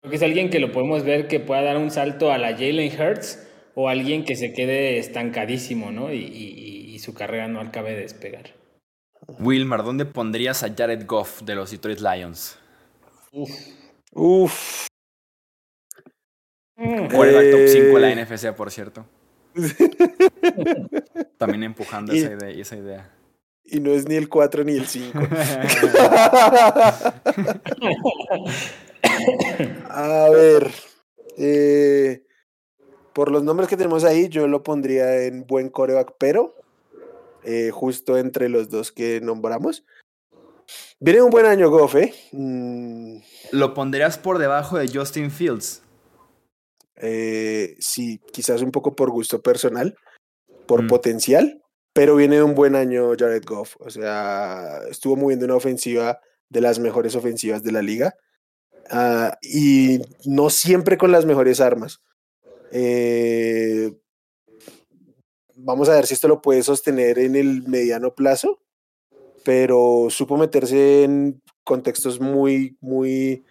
creo 0.00 0.10
que 0.10 0.16
es 0.16 0.22
alguien 0.22 0.50
que 0.50 0.60
lo 0.60 0.72
podemos 0.72 1.04
ver 1.04 1.28
que 1.28 1.40
pueda 1.40 1.62
dar 1.62 1.76
un 1.76 1.90
salto 1.90 2.32
a 2.32 2.38
la 2.38 2.52
Jalen 2.52 2.92
Hurts 3.00 3.46
o 3.74 3.88
alguien 3.88 4.24
que 4.24 4.36
se 4.36 4.52
quede 4.52 4.98
estancadísimo, 4.98 5.90
¿no? 5.90 6.12
Y, 6.12 6.68
su 7.00 7.14
carrera 7.14 7.48
no 7.48 7.60
acabe 7.60 7.94
de 7.94 8.02
despegar. 8.02 8.50
Wilmar, 9.38 9.82
¿dónde 9.84 10.04
pondrías 10.04 10.62
a 10.62 10.74
Jared 10.76 11.06
Goff 11.06 11.40
de 11.40 11.54
los 11.54 11.70
Detroit 11.70 11.98
Lions? 11.98 12.58
Uf. 13.32 13.50
Uf. 14.12 14.86
Quarterback 16.76 17.50
top 17.52 17.68
5 17.68 17.86
de 17.86 18.00
la 18.00 18.10
eh. 18.10 18.22
NFC, 18.22 18.52
por 18.54 18.70
cierto. 18.70 19.06
También 21.38 21.62
empujando 21.62 22.12
esa, 22.12 22.34
idea, 22.34 22.50
esa 22.50 22.76
idea. 22.76 23.10
Y 23.70 23.80
no 23.80 23.92
es 23.92 24.08
ni 24.08 24.16
el 24.16 24.28
4 24.28 24.64
ni 24.64 24.72
el 24.72 24.86
5. 24.86 25.18
A 29.88 30.28
ver. 30.30 30.70
Eh, 31.36 32.22
por 33.12 33.30
los 33.30 33.42
nombres 33.42 33.68
que 33.68 33.76
tenemos 33.76 34.04
ahí, 34.04 34.28
yo 34.28 34.46
lo 34.48 34.62
pondría 34.62 35.24
en 35.24 35.46
buen 35.46 35.70
coreback, 35.70 36.14
pero 36.18 36.56
eh, 37.44 37.70
justo 37.70 38.18
entre 38.18 38.48
los 38.48 38.70
dos 38.70 38.92
que 38.92 39.20
nombramos. 39.20 39.84
Viene 41.00 41.22
un 41.22 41.30
buen 41.30 41.46
año 41.46 41.70
Goff, 41.70 41.96
¿eh? 41.96 42.14
Mm. 42.32 43.18
¿Lo 43.52 43.74
pondrías 43.74 44.18
por 44.18 44.38
debajo 44.38 44.78
de 44.78 44.88
Justin 44.88 45.30
Fields? 45.30 45.82
Eh, 46.96 47.76
sí, 47.78 48.20
quizás 48.32 48.62
un 48.62 48.70
poco 48.70 48.94
por 48.94 49.10
gusto 49.10 49.40
personal, 49.40 49.96
por 50.66 50.82
mm. 50.82 50.86
potencial, 50.88 51.59
pero 51.92 52.16
viene 52.16 52.42
un 52.42 52.54
buen 52.54 52.74
año 52.74 53.12
Jared 53.18 53.44
Goff. 53.44 53.76
O 53.80 53.90
sea, 53.90 54.80
estuvo 54.90 55.16
moviendo 55.16 55.44
una 55.46 55.56
ofensiva 55.56 56.20
de 56.48 56.60
las 56.60 56.78
mejores 56.78 57.14
ofensivas 57.14 57.62
de 57.62 57.72
la 57.72 57.82
liga 57.82 58.14
ah, 58.90 59.38
y 59.42 60.00
no 60.24 60.50
siempre 60.50 60.98
con 60.98 61.12
las 61.12 61.24
mejores 61.24 61.60
armas. 61.60 62.02
Eh, 62.72 63.92
vamos 65.56 65.88
a 65.88 65.94
ver 65.94 66.06
si 66.06 66.14
esto 66.14 66.28
lo 66.28 66.40
puede 66.40 66.62
sostener 66.62 67.18
en 67.18 67.36
el 67.36 67.66
mediano 67.66 68.14
plazo, 68.14 68.60
pero 69.44 70.08
supo 70.10 70.36
meterse 70.36 71.04
en 71.04 71.42
contextos 71.64 72.20
muy, 72.20 72.76
muy 72.80 73.44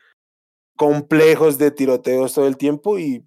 complejos 0.76 1.58
de 1.58 1.72
tiroteos 1.72 2.34
todo 2.34 2.48
el 2.48 2.58
tiempo 2.58 3.00
y 3.00 3.26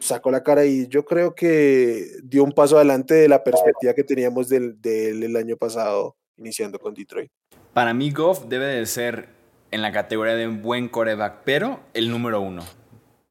sacó 0.00 0.30
la 0.30 0.42
cara 0.42 0.64
y 0.64 0.88
yo 0.88 1.04
creo 1.04 1.34
que 1.34 2.06
dio 2.24 2.42
un 2.42 2.52
paso 2.52 2.76
adelante 2.76 3.14
de 3.14 3.28
la 3.28 3.44
perspectiva 3.44 3.94
que 3.94 4.04
teníamos 4.04 4.48
del, 4.48 4.80
del 4.80 5.36
año 5.36 5.56
pasado 5.56 6.16
iniciando 6.36 6.78
con 6.78 6.94
Detroit. 6.94 7.30
Para 7.72 7.94
mí 7.94 8.10
Goff 8.10 8.46
debe 8.48 8.66
de 8.66 8.86
ser 8.86 9.28
en 9.70 9.82
la 9.82 9.92
categoría 9.92 10.34
de 10.34 10.48
un 10.48 10.62
buen 10.62 10.88
coreback, 10.88 11.42
pero 11.44 11.80
el 11.94 12.10
número 12.10 12.40
uno. 12.40 12.64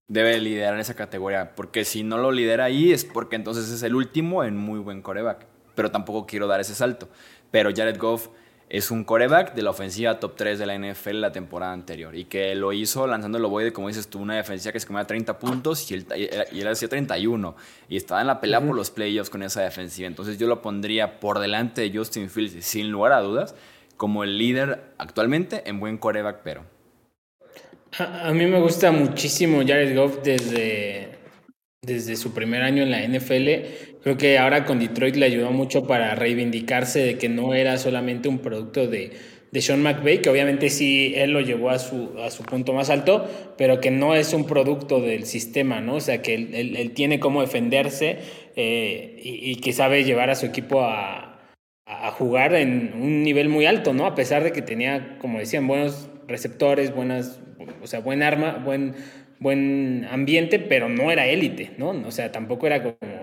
Debe 0.08 0.40
liderar 0.40 0.80
esa 0.80 0.96
categoría, 0.96 1.56
porque 1.56 1.86
si 1.86 2.04
no 2.04 2.18
lo 2.18 2.32
lidera 2.32 2.64
ahí 2.66 2.92
es 2.92 3.06
porque 3.06 3.36
entonces 3.36 3.70
es 3.70 3.84
el 3.84 3.96
último 3.96 4.44
en 4.44 4.58
muy 4.58 4.80
buen 4.80 5.02
coreback. 5.02 5.46
Pero 5.76 5.92
tampoco 5.92 6.26
quiero 6.26 6.48
dar 6.48 6.60
ese 6.60 6.74
salto. 6.74 7.10
Pero 7.52 7.72
Jared 7.76 7.98
Goff 7.98 8.30
es 8.70 8.92
un 8.92 9.04
coreback 9.04 9.56
de 9.56 9.64
la 9.64 9.72
ofensiva 9.72 10.20
top 10.20 10.36
3 10.36 10.60
de 10.60 10.66
la 10.68 10.78
NFL 10.78 11.22
la 11.22 11.32
temporada 11.32 11.74
anterior 11.74 12.16
y 12.16 12.26
que 12.26 12.54
lo 12.54 12.72
hizo 12.72 13.08
lanzando 13.08 13.40
el 13.40 13.46
ovoide, 13.46 13.74
como 13.74 13.88
dices 13.88 14.08
tú, 14.08 14.20
una 14.20 14.36
defensiva 14.36 14.72
que 14.72 14.80
se 14.80 14.86
comía 14.86 15.06
30 15.06 15.40
puntos 15.40 15.90
y 15.90 15.96
él, 15.96 16.06
y 16.52 16.62
él 16.62 16.68
hacía 16.68 16.88
31 16.88 17.56
y 17.90 17.98
estaba 17.98 18.22
en 18.22 18.28
la 18.28 18.40
pelea 18.40 18.62
por 18.62 18.76
los 18.76 18.92
playoffs 18.92 19.32
con 19.32 19.42
esa 19.42 19.64
defensiva. 19.64 20.08
Entonces 20.08 20.38
yo 20.38 20.46
lo 20.46 20.62
pondría 20.62 21.20
por 21.20 21.40
delante 21.40 21.82
de 21.82 21.98
Justin 21.98 22.30
Fields 22.30 22.64
sin 22.64 22.92
lugar 22.92 23.14
a 23.14 23.22
dudas 23.22 23.56
como 23.98 24.24
el 24.24 24.38
líder 24.38 24.94
actualmente 24.98 25.64
en 25.66 25.80
buen 25.80 25.98
coreback, 25.98 26.42
pero. 26.44 26.64
A, 27.98 28.32
mí 28.34 28.46
me 28.46 28.62
gusta 28.62 28.92
muchísimo 28.92 29.60
Jared 29.60 29.98
Goff 29.98 30.20
desde, 30.24 31.18
desde 31.82 32.16
su 32.16 32.34
primer 32.34 32.62
año 32.62 32.84
en 32.84 32.92
la 32.92 33.02
NFL 33.02 33.89
Creo 34.02 34.18
que 34.18 34.38
ahora 34.38 34.66
con 34.66 34.80
Detroit 34.80 35.16
le 35.16 35.26
ayudó 35.26 35.52
mucho 35.52 35.86
para 35.86 36.16
reivindicarse 36.16 37.00
de 37.00 37.18
que 37.18 37.28
no 37.28 37.54
era 37.54 37.78
solamente 37.78 38.30
un 38.30 38.40
producto 38.40 38.88
de, 38.88 39.12
de 39.52 39.62
Sean 39.62 39.82
McVay, 39.82 40.22
que 40.22 40.30
obviamente 40.30 40.70
sí 40.70 41.14
él 41.16 41.32
lo 41.32 41.42
llevó 41.42 41.70
a 41.70 41.80
su, 41.80 42.18
a 42.24 42.30
su 42.32 42.44
punto 42.44 42.74
más 42.74 42.90
alto, 42.90 43.28
pero 43.58 43.82
que 43.82 43.92
no 43.92 44.16
es 44.16 44.34
un 44.34 44.46
producto 44.46 45.02
del 45.02 45.26
sistema, 45.26 45.82
¿no? 45.82 45.96
O 45.96 46.00
sea, 46.00 46.22
que 46.22 46.36
él, 46.36 46.76
él, 46.78 46.92
tiene 46.92 47.20
cómo 47.20 47.42
defenderse 47.42 48.20
eh, 48.56 49.20
y, 49.22 49.56
que 49.56 49.74
sabe 49.74 50.04
llevar 50.04 50.30
a 50.30 50.36
su 50.36 50.46
equipo 50.46 50.82
a, 50.82 51.40
a, 51.86 52.12
jugar 52.12 52.54
en 52.56 52.94
un 52.96 53.24
nivel 53.24 53.50
muy 53.50 53.66
alto, 53.66 53.94
¿no? 53.94 54.06
A 54.06 54.16
pesar 54.16 54.44
de 54.44 54.52
que 54.52 54.62
tenía, 54.62 55.18
como 55.20 55.40
decían, 55.40 55.68
buenos 55.68 56.10
receptores, 56.28 56.94
buenas, 56.94 57.42
o 57.82 57.88
sea, 57.88 58.00
buen 58.00 58.24
arma, 58.24 58.62
buen, 58.64 58.94
buen 59.40 60.08
ambiente, 60.10 60.60
pero 60.60 60.88
no 60.90 61.12
era 61.12 61.26
élite, 61.26 61.72
¿no? 61.78 61.90
O 61.90 62.12
sea, 62.12 62.32
tampoco 62.32 62.68
era 62.68 62.84
como 62.84 63.19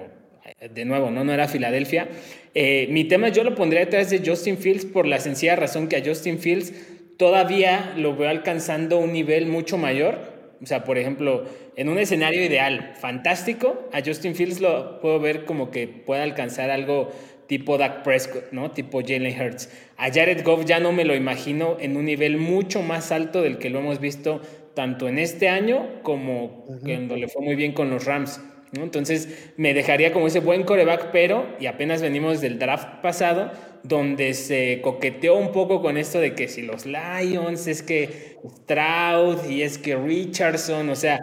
de 0.72 0.84
nuevo, 0.84 1.10
no, 1.10 1.24
no 1.24 1.32
era 1.32 1.48
Filadelfia. 1.48 2.08
Eh, 2.54 2.86
mi 2.90 3.04
tema 3.04 3.28
yo 3.28 3.44
lo 3.44 3.54
pondría 3.54 3.80
detrás 3.80 4.10
de 4.10 4.22
Justin 4.24 4.58
Fields 4.58 4.86
por 4.86 5.06
la 5.06 5.20
sencilla 5.20 5.56
razón 5.56 5.88
que 5.88 5.96
a 5.96 6.04
Justin 6.04 6.38
Fields 6.38 6.72
todavía 7.16 7.94
lo 7.96 8.16
veo 8.16 8.28
alcanzando 8.28 8.98
un 8.98 9.12
nivel 9.12 9.46
mucho 9.46 9.78
mayor. 9.78 10.36
O 10.62 10.66
sea, 10.66 10.84
por 10.84 10.96
ejemplo, 10.96 11.44
en 11.76 11.88
un 11.88 11.98
escenario 11.98 12.42
ideal, 12.42 12.94
fantástico, 12.98 13.88
a 13.92 14.00
Justin 14.04 14.34
Fields 14.34 14.60
lo 14.60 15.00
puedo 15.00 15.20
ver 15.20 15.44
como 15.44 15.70
que 15.70 15.86
pueda 15.86 16.22
alcanzar 16.22 16.70
algo 16.70 17.10
tipo 17.46 17.78
Dak 17.78 18.02
Prescott, 18.02 18.52
¿no? 18.52 18.70
Tipo 18.70 19.00
Jalen 19.00 19.40
Hurts. 19.40 19.70
A 19.96 20.10
Jared 20.10 20.42
Goff 20.42 20.64
ya 20.64 20.80
no 20.80 20.92
me 20.92 21.04
lo 21.04 21.14
imagino 21.14 21.76
en 21.80 21.96
un 21.96 22.06
nivel 22.06 22.38
mucho 22.38 22.82
más 22.82 23.12
alto 23.12 23.42
del 23.42 23.58
que 23.58 23.70
lo 23.70 23.80
hemos 23.80 24.00
visto 24.00 24.40
tanto 24.74 25.08
en 25.08 25.18
este 25.18 25.48
año 25.48 26.02
como 26.02 26.64
cuando 26.82 27.16
le 27.16 27.28
fue 27.28 27.42
muy 27.42 27.54
bien 27.54 27.72
con 27.72 27.90
los 27.90 28.04
Rams. 28.04 28.40
Entonces 28.72 29.52
me 29.56 29.74
dejaría 29.74 30.12
como 30.12 30.26
ese 30.26 30.40
buen 30.40 30.64
coreback, 30.64 31.10
pero, 31.12 31.46
y 31.60 31.66
apenas 31.66 32.02
venimos 32.02 32.40
del 32.40 32.58
draft 32.58 33.00
pasado, 33.00 33.52
donde 33.82 34.34
se 34.34 34.80
coqueteó 34.82 35.36
un 35.36 35.52
poco 35.52 35.80
con 35.80 35.96
esto 35.96 36.20
de 36.20 36.34
que 36.34 36.48
si 36.48 36.62
los 36.62 36.84
Lions, 36.86 37.66
es 37.66 37.82
que 37.82 38.36
Stroud 38.62 39.48
y 39.48 39.62
es 39.62 39.78
que 39.78 39.96
Richardson, 39.96 40.88
o 40.90 40.96
sea, 40.96 41.20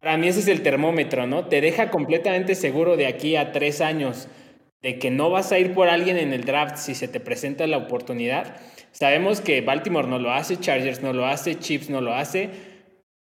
para 0.00 0.16
mí 0.16 0.28
ese 0.28 0.40
es 0.40 0.48
el 0.48 0.62
termómetro, 0.62 1.26
¿no? 1.26 1.46
Te 1.46 1.60
deja 1.60 1.90
completamente 1.90 2.54
seguro 2.54 2.96
de 2.96 3.06
aquí 3.06 3.36
a 3.36 3.52
tres 3.52 3.80
años 3.80 4.28
de 4.82 4.98
que 4.98 5.10
no 5.10 5.30
vas 5.30 5.50
a 5.50 5.58
ir 5.58 5.74
por 5.74 5.88
alguien 5.88 6.16
en 6.18 6.32
el 6.32 6.44
draft 6.44 6.76
si 6.76 6.94
se 6.94 7.08
te 7.08 7.18
presenta 7.18 7.66
la 7.66 7.78
oportunidad. 7.78 8.56
Sabemos 8.92 9.40
que 9.40 9.60
Baltimore 9.60 10.06
no 10.06 10.18
lo 10.18 10.32
hace, 10.32 10.56
Chargers 10.56 11.02
no 11.02 11.12
lo 11.12 11.26
hace, 11.26 11.56
Chiefs 11.56 11.90
no 11.90 12.00
lo 12.00 12.14
hace, 12.14 12.50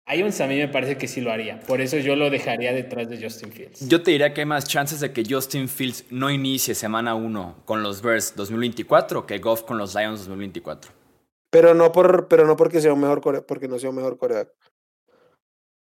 Ions 0.08 0.40
a 0.40 0.46
mí 0.46 0.56
me 0.56 0.68
parece 0.68 0.96
que 0.96 1.06
sí 1.06 1.20
lo 1.20 1.30
haría. 1.30 1.60
Por 1.60 1.80
eso 1.80 1.96
yo 1.98 2.16
lo 2.16 2.28
dejaría 2.28 2.72
detrás 2.72 3.08
de 3.08 3.22
Justin 3.22 3.52
Fields. 3.52 3.88
Yo 3.88 4.02
te 4.02 4.10
diría 4.10 4.34
que 4.34 4.40
hay 4.40 4.46
más 4.46 4.66
chances 4.66 5.00
de 5.00 5.12
que 5.12 5.22
Justin 5.28 5.68
Fields 5.68 6.06
no 6.10 6.30
inicie 6.30 6.74
semana 6.74 7.14
1 7.14 7.62
con 7.64 7.82
los 7.82 8.02
Bears 8.02 8.34
2024 8.34 9.26
que 9.26 9.38
Goff 9.38 9.62
con 9.62 9.78
los 9.78 9.94
Lions 9.94 10.20
2024. 10.20 10.90
Pero 11.50 11.74
no, 11.74 11.92
por, 11.92 12.28
pero 12.28 12.46
no 12.46 12.56
porque 12.56 12.80
sea 12.80 12.92
un 12.92 13.00
mejor 13.00 13.46
porque 13.46 13.68
no 13.68 13.78
sea 13.78 13.90
un 13.90 13.96
mejor 13.96 14.18
coreback. 14.18 14.48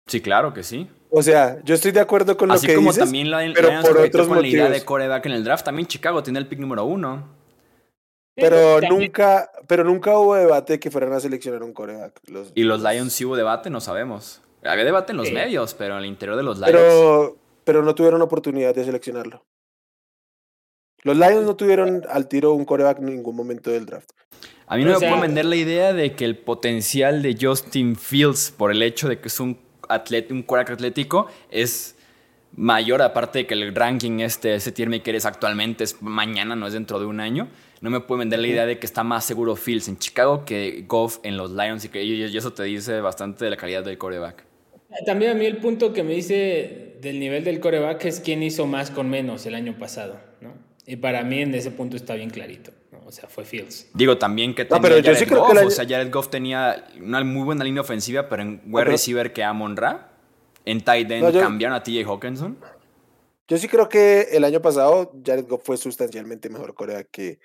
Sí, 0.06 0.20
claro 0.20 0.52
que 0.52 0.62
sí. 0.62 0.88
O 1.10 1.22
sea, 1.22 1.58
yo 1.64 1.74
estoy 1.74 1.92
de 1.92 2.00
acuerdo 2.00 2.36
con 2.36 2.50
lo 2.50 2.60
que 2.60 2.74
como 2.74 2.90
dices, 2.90 3.04
también 3.04 3.30
la, 3.30 3.38
pero 3.54 3.70
por 3.80 3.98
otros 3.98 4.28
con 4.28 4.42
la 4.42 4.46
idea 4.46 4.68
de 4.68 4.84
coreback 4.84 5.26
en 5.26 5.32
el 5.32 5.44
draft, 5.44 5.64
también 5.64 5.88
Chicago 5.88 6.22
tiene 6.22 6.38
el 6.38 6.46
pick 6.46 6.58
número 6.58 6.84
uno. 6.84 7.43
Pero 8.34 8.80
nunca, 8.80 9.50
pero 9.66 9.84
nunca 9.84 10.18
hubo 10.18 10.34
debate 10.34 10.80
que 10.80 10.90
fueran 10.90 11.12
a 11.12 11.20
seleccionar 11.20 11.62
un 11.62 11.72
coreback. 11.72 12.20
y 12.54 12.64
los 12.64 12.82
Lions 12.82 13.12
sí 13.12 13.24
hubo 13.24 13.36
debate, 13.36 13.70
no 13.70 13.80
sabemos. 13.80 14.42
Había 14.64 14.84
debate 14.84 15.12
en 15.12 15.18
los 15.18 15.30
medios, 15.30 15.74
pero 15.74 15.94
en 15.94 16.00
el 16.00 16.06
interior 16.06 16.36
de 16.36 16.42
los 16.42 16.58
Lions. 16.58 16.72
Pero, 16.72 17.36
pero 17.64 17.82
no 17.82 17.94
tuvieron 17.94 18.22
oportunidad 18.22 18.74
de 18.74 18.84
seleccionarlo. 18.84 19.44
Los 21.02 21.16
Lions 21.16 21.44
no 21.44 21.54
tuvieron 21.54 22.02
al 22.08 22.28
tiro 22.28 22.54
un 22.54 22.64
coreback 22.64 22.98
en 22.98 23.06
ningún 23.06 23.36
momento 23.36 23.70
del 23.70 23.84
draft. 23.84 24.10
A 24.66 24.76
mí 24.76 24.84
no 24.84 24.98
me 24.98 25.06
puedo 25.06 25.20
vender 25.20 25.44
la 25.44 25.56
idea 25.56 25.92
de 25.92 26.14
que 26.14 26.24
el 26.24 26.38
potencial 26.38 27.20
de 27.20 27.36
Justin 27.38 27.94
Fields, 27.94 28.50
por 28.56 28.70
el 28.70 28.82
hecho 28.82 29.08
de 29.08 29.20
que 29.20 29.28
es 29.28 29.38
un 29.38 29.60
atleta, 29.88 30.32
un 30.32 30.42
coreback 30.42 30.70
atlético, 30.70 31.26
es 31.50 31.94
mayor, 32.56 33.02
aparte 33.02 33.40
de 33.40 33.46
que 33.46 33.52
el 33.52 33.74
ranking 33.74 34.20
este, 34.20 34.54
ese 34.54 34.72
tier 34.72 34.88
maker 34.88 35.14
es 35.14 35.26
actualmente, 35.26 35.84
es 35.84 36.00
mañana, 36.00 36.56
no 36.56 36.66
es 36.66 36.72
dentro 36.72 36.98
de 36.98 37.04
un 37.04 37.20
año 37.20 37.48
no 37.80 37.90
me 37.90 38.00
puede 38.00 38.20
vender 38.20 38.38
la 38.38 38.46
idea 38.46 38.66
de 38.66 38.78
que 38.78 38.86
está 38.86 39.04
más 39.04 39.24
seguro 39.24 39.56
Fields 39.56 39.88
en 39.88 39.98
Chicago 39.98 40.44
que 40.44 40.84
Goff 40.88 41.18
en 41.22 41.36
los 41.36 41.50
Lions 41.50 41.84
y, 41.84 41.88
que, 41.88 42.02
y 42.02 42.36
eso 42.36 42.52
te 42.52 42.62
dice 42.64 43.00
bastante 43.00 43.44
de 43.44 43.50
la 43.50 43.56
calidad 43.56 43.84
del 43.84 43.98
coreback. 43.98 44.44
También 45.06 45.32
a 45.32 45.34
mí 45.34 45.44
el 45.44 45.56
punto 45.58 45.92
que 45.92 46.02
me 46.02 46.12
dice 46.12 46.96
del 47.00 47.18
nivel 47.18 47.44
del 47.44 47.60
coreback 47.60 48.04
es 48.04 48.20
quién 48.20 48.42
hizo 48.42 48.66
más 48.66 48.90
con 48.90 49.10
menos 49.10 49.44
el 49.46 49.54
año 49.54 49.76
pasado, 49.78 50.20
¿no? 50.40 50.52
Y 50.86 50.96
para 50.96 51.22
mí 51.22 51.40
en 51.40 51.54
ese 51.54 51.70
punto 51.70 51.96
está 51.96 52.14
bien 52.14 52.30
clarito, 52.30 52.70
¿no? 52.92 53.00
O 53.06 53.10
sea, 53.10 53.28
fue 53.28 53.44
Fields. 53.44 53.88
Digo 53.94 54.18
también 54.18 54.54
que 54.54 54.64
tenía 54.64 54.80
pero 54.80 54.94
Jared 54.96 55.06
yo 55.06 55.14
sí 55.14 55.24
Goff, 55.26 55.66
o 55.66 55.70
sea, 55.70 55.86
Jared 55.86 56.12
Goff 56.12 56.28
tenía 56.28 56.86
una 57.00 57.24
muy 57.24 57.42
buena 57.42 57.64
línea 57.64 57.80
ofensiva, 57.80 58.28
pero 58.28 58.42
en 58.42 58.62
wide 58.66 58.84
receiver 58.84 59.32
que 59.32 59.42
Amon 59.42 59.76
Ra, 59.76 60.12
en 60.64 60.80
tight 60.82 61.10
end 61.10 61.38
cambiaron 61.38 61.76
a 61.76 61.82
TJ 61.82 62.04
Hawkinson. 62.04 62.56
Yo 63.46 63.58
sí 63.58 63.68
creo 63.68 63.88
que 63.88 64.28
el 64.32 64.44
año 64.44 64.62
pasado 64.62 65.12
Jared 65.24 65.46
Goff 65.46 65.64
fue 65.64 65.76
sustancialmente 65.76 66.48
mejor 66.48 66.74
Corea 66.74 67.04
que, 67.04 67.40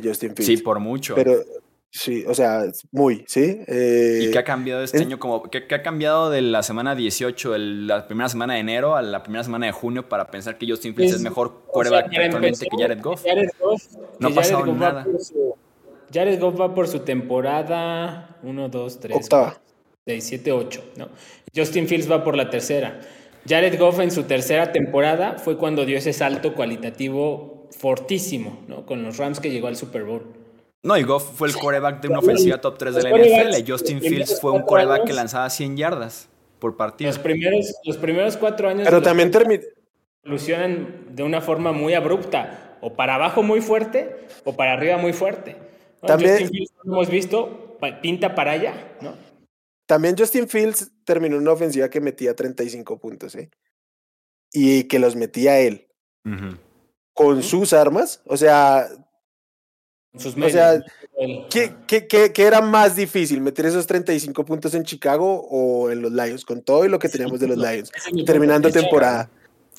que 0.00 0.08
Justin 0.08 0.34
Fields. 0.34 0.46
Sí, 0.46 0.56
por 0.58 0.80
mucho. 0.80 1.14
Pero 1.14 1.42
sí, 1.90 2.24
o 2.26 2.34
sea, 2.34 2.64
muy, 2.92 3.24
¿sí? 3.26 3.60
Eh, 3.66 4.24
¿Y 4.24 4.30
qué 4.30 4.38
ha 4.38 4.44
cambiado 4.44 4.82
este 4.82 4.98
año? 4.98 5.18
Como, 5.18 5.42
¿qué, 5.44 5.66
¿qué, 5.66 5.74
ha 5.74 5.82
cambiado 5.82 6.30
de 6.30 6.42
la 6.42 6.62
semana 6.62 6.94
18, 6.94 7.54
el, 7.54 7.86
la 7.86 8.06
primera 8.06 8.28
semana 8.28 8.54
de 8.54 8.60
enero, 8.60 8.96
a 8.96 9.02
la 9.02 9.22
primera 9.22 9.44
semana 9.44 9.66
de 9.66 9.72
junio 9.72 10.08
para 10.08 10.30
pensar 10.30 10.58
que 10.58 10.66
Justin 10.68 10.94
Fields 10.94 11.12
es, 11.12 11.16
es 11.18 11.22
mejor 11.22 11.64
coreback 11.72 12.10
sea, 12.10 12.24
actualmente 12.24 12.66
que 12.66 12.82
Jared 12.82 13.00
Goff? 13.00 13.22
Jared 13.24 13.50
Goff 13.60 13.82
no 14.18 14.28
ha 14.28 14.30
pasado 14.30 14.66
nada. 14.66 15.06
Su, 15.18 15.54
Jared 16.12 16.40
Goff 16.40 16.60
va 16.60 16.74
por 16.74 16.88
su 16.88 17.00
temporada 17.00 18.38
1, 18.42 18.68
2, 18.68 19.00
3, 19.00 19.16
Octava. 19.16 19.60
6, 20.06 20.24
7, 20.24 20.52
8, 20.52 20.84
¿no? 20.96 21.08
Justin 21.54 21.88
Fields 21.88 22.10
va 22.10 22.22
por 22.22 22.36
la 22.36 22.50
tercera. 22.50 23.00
Jared 23.48 23.78
Goff 23.78 24.00
en 24.00 24.10
su 24.10 24.24
tercera 24.24 24.72
temporada 24.72 25.36
fue 25.38 25.58
cuando 25.58 25.84
dio 25.84 25.98
ese 25.98 26.12
salto 26.12 26.54
cualitativo 26.54 27.53
fortísimo, 27.84 28.64
¿no? 28.66 28.86
Con 28.86 29.02
los 29.02 29.18
Rams 29.18 29.40
que 29.40 29.50
llegó 29.50 29.66
al 29.66 29.76
Super 29.76 30.04
Bowl. 30.04 30.22
No, 30.82 30.96
y 30.96 31.02
Goff 31.02 31.36
fue 31.36 31.48
el 31.48 31.54
coreback 31.54 32.00
de 32.00 32.08
una 32.08 32.20
ofensiva 32.20 32.58
top 32.58 32.78
3 32.78 32.94
de 32.94 33.02
la 33.02 33.10
NFL. 33.10 33.70
Justin 33.70 34.00
Fields 34.00 34.40
fue 34.40 34.52
un 34.52 34.62
coreback 34.62 35.04
que 35.04 35.12
lanzaba 35.12 35.50
100 35.50 35.76
yardas 35.76 36.30
por 36.60 36.78
partido. 36.78 37.10
Los 37.10 37.18
primeros, 37.18 37.74
los 37.84 37.98
primeros 37.98 38.38
cuatro 38.38 38.70
años. 38.70 38.84
Pero 38.84 39.02
también 39.02 39.30
terminó. 39.30 39.62
Evolucionan 40.22 41.14
de 41.14 41.22
una 41.24 41.42
forma 41.42 41.72
muy 41.72 41.92
abrupta. 41.92 42.78
O 42.80 42.94
para 42.94 43.16
abajo 43.16 43.42
muy 43.42 43.60
fuerte, 43.60 44.16
o 44.44 44.56
para 44.56 44.72
arriba 44.72 44.96
muy 44.96 45.12
fuerte. 45.12 45.54
¿no? 46.00 46.08
También, 46.08 46.30
Justin 46.30 46.48
Fields, 46.48 46.72
como 46.78 46.94
hemos 46.94 47.10
visto, 47.10 47.78
pinta 48.00 48.34
para 48.34 48.52
allá, 48.52 48.96
¿no? 49.02 49.14
También 49.84 50.16
Justin 50.16 50.48
Fields 50.48 50.90
terminó 51.04 51.36
una 51.36 51.52
ofensiva 51.52 51.90
que 51.90 52.00
metía 52.00 52.34
35 52.34 52.98
puntos, 52.98 53.34
¿eh? 53.34 53.50
Y 54.54 54.84
que 54.84 54.98
los 54.98 55.16
metía 55.16 55.60
él. 55.60 55.86
Uh 56.24 56.30
-huh. 56.30 56.58
Con 57.14 57.42
sus 57.42 57.72
armas, 57.72 58.20
o 58.26 58.36
sea. 58.36 58.88
Sus 60.16 60.36
o 60.36 60.48
sea, 60.48 60.80
¿qué, 61.50 61.74
qué, 61.88 62.06
qué, 62.06 62.32
¿qué, 62.32 62.42
era 62.44 62.60
más 62.60 62.94
difícil? 62.94 63.40
¿Meter 63.40 63.66
esos 63.66 63.86
35 63.86 64.44
puntos 64.44 64.72
en 64.74 64.84
Chicago 64.84 65.44
o 65.50 65.90
en 65.90 66.02
los 66.02 66.12
Lions? 66.12 66.44
Con 66.44 66.62
todo 66.62 66.84
y 66.84 66.88
lo 66.88 67.00
que 67.00 67.08
teníamos 67.08 67.40
de 67.40 67.48
los 67.48 67.56
Lions. 67.56 67.90
terminando 68.24 68.70
temporada. 68.70 69.28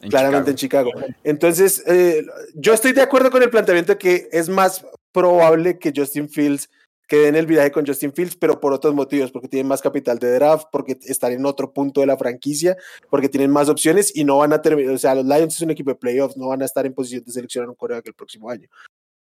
En 0.02 0.10
claramente 0.10 0.54
Chicago. 0.56 0.90
en 0.90 0.96
Chicago. 0.96 1.16
Entonces, 1.24 1.84
eh, 1.88 2.26
yo 2.54 2.74
estoy 2.74 2.92
de 2.92 3.02
acuerdo 3.02 3.32
con 3.32 3.44
el 3.44 3.50
planteamiento 3.50 3.94
de 3.94 3.98
que 3.98 4.28
es 4.32 4.50
más 4.50 4.86
probable 5.14 5.80
que 5.80 5.94
Justin 5.96 6.28
Fields 6.28 6.70
quede 7.08 7.28
en 7.28 7.36
el 7.36 7.46
viaje 7.46 7.72
con 7.72 7.86
Justin 7.86 8.14
Fields, 8.14 8.36
pero 8.36 8.60
por 8.60 8.74
otros 8.74 8.94
motivos, 8.94 9.32
porque 9.32 9.48
tienen 9.48 9.68
más 9.68 9.82
capital 9.82 10.20
de 10.20 10.34
draft, 10.34 10.68
porque 10.72 10.98
están 11.04 11.34
en 11.34 11.46
otro 11.46 11.74
punto 11.74 12.02
de 12.02 12.08
la 12.08 12.18
franquicia, 12.18 12.76
porque 13.10 13.30
tienen 13.30 13.52
más 13.52 13.70
opciones 13.70 14.16
y 14.16 14.24
no 14.24 14.38
van 14.38 14.54
a 14.54 14.62
terminar, 14.62 14.94
o 14.94 14.98
sea, 14.98 15.16
los 15.16 15.26
Lions 15.26 15.56
es 15.56 15.62
un 15.62 15.72
equipo 15.72 15.92
de 15.92 15.96
playoffs, 15.96 16.38
no 16.38 16.48
van 16.48 16.62
a 16.62 16.66
estar 16.66 16.86
en 16.86 16.94
posición 16.94 17.24
de 17.24 17.32
seleccionar 17.32 17.70
un 17.70 17.76
coreback 17.76 18.08
el 18.08 18.14
próximo 18.14 18.50
año. 18.50 18.68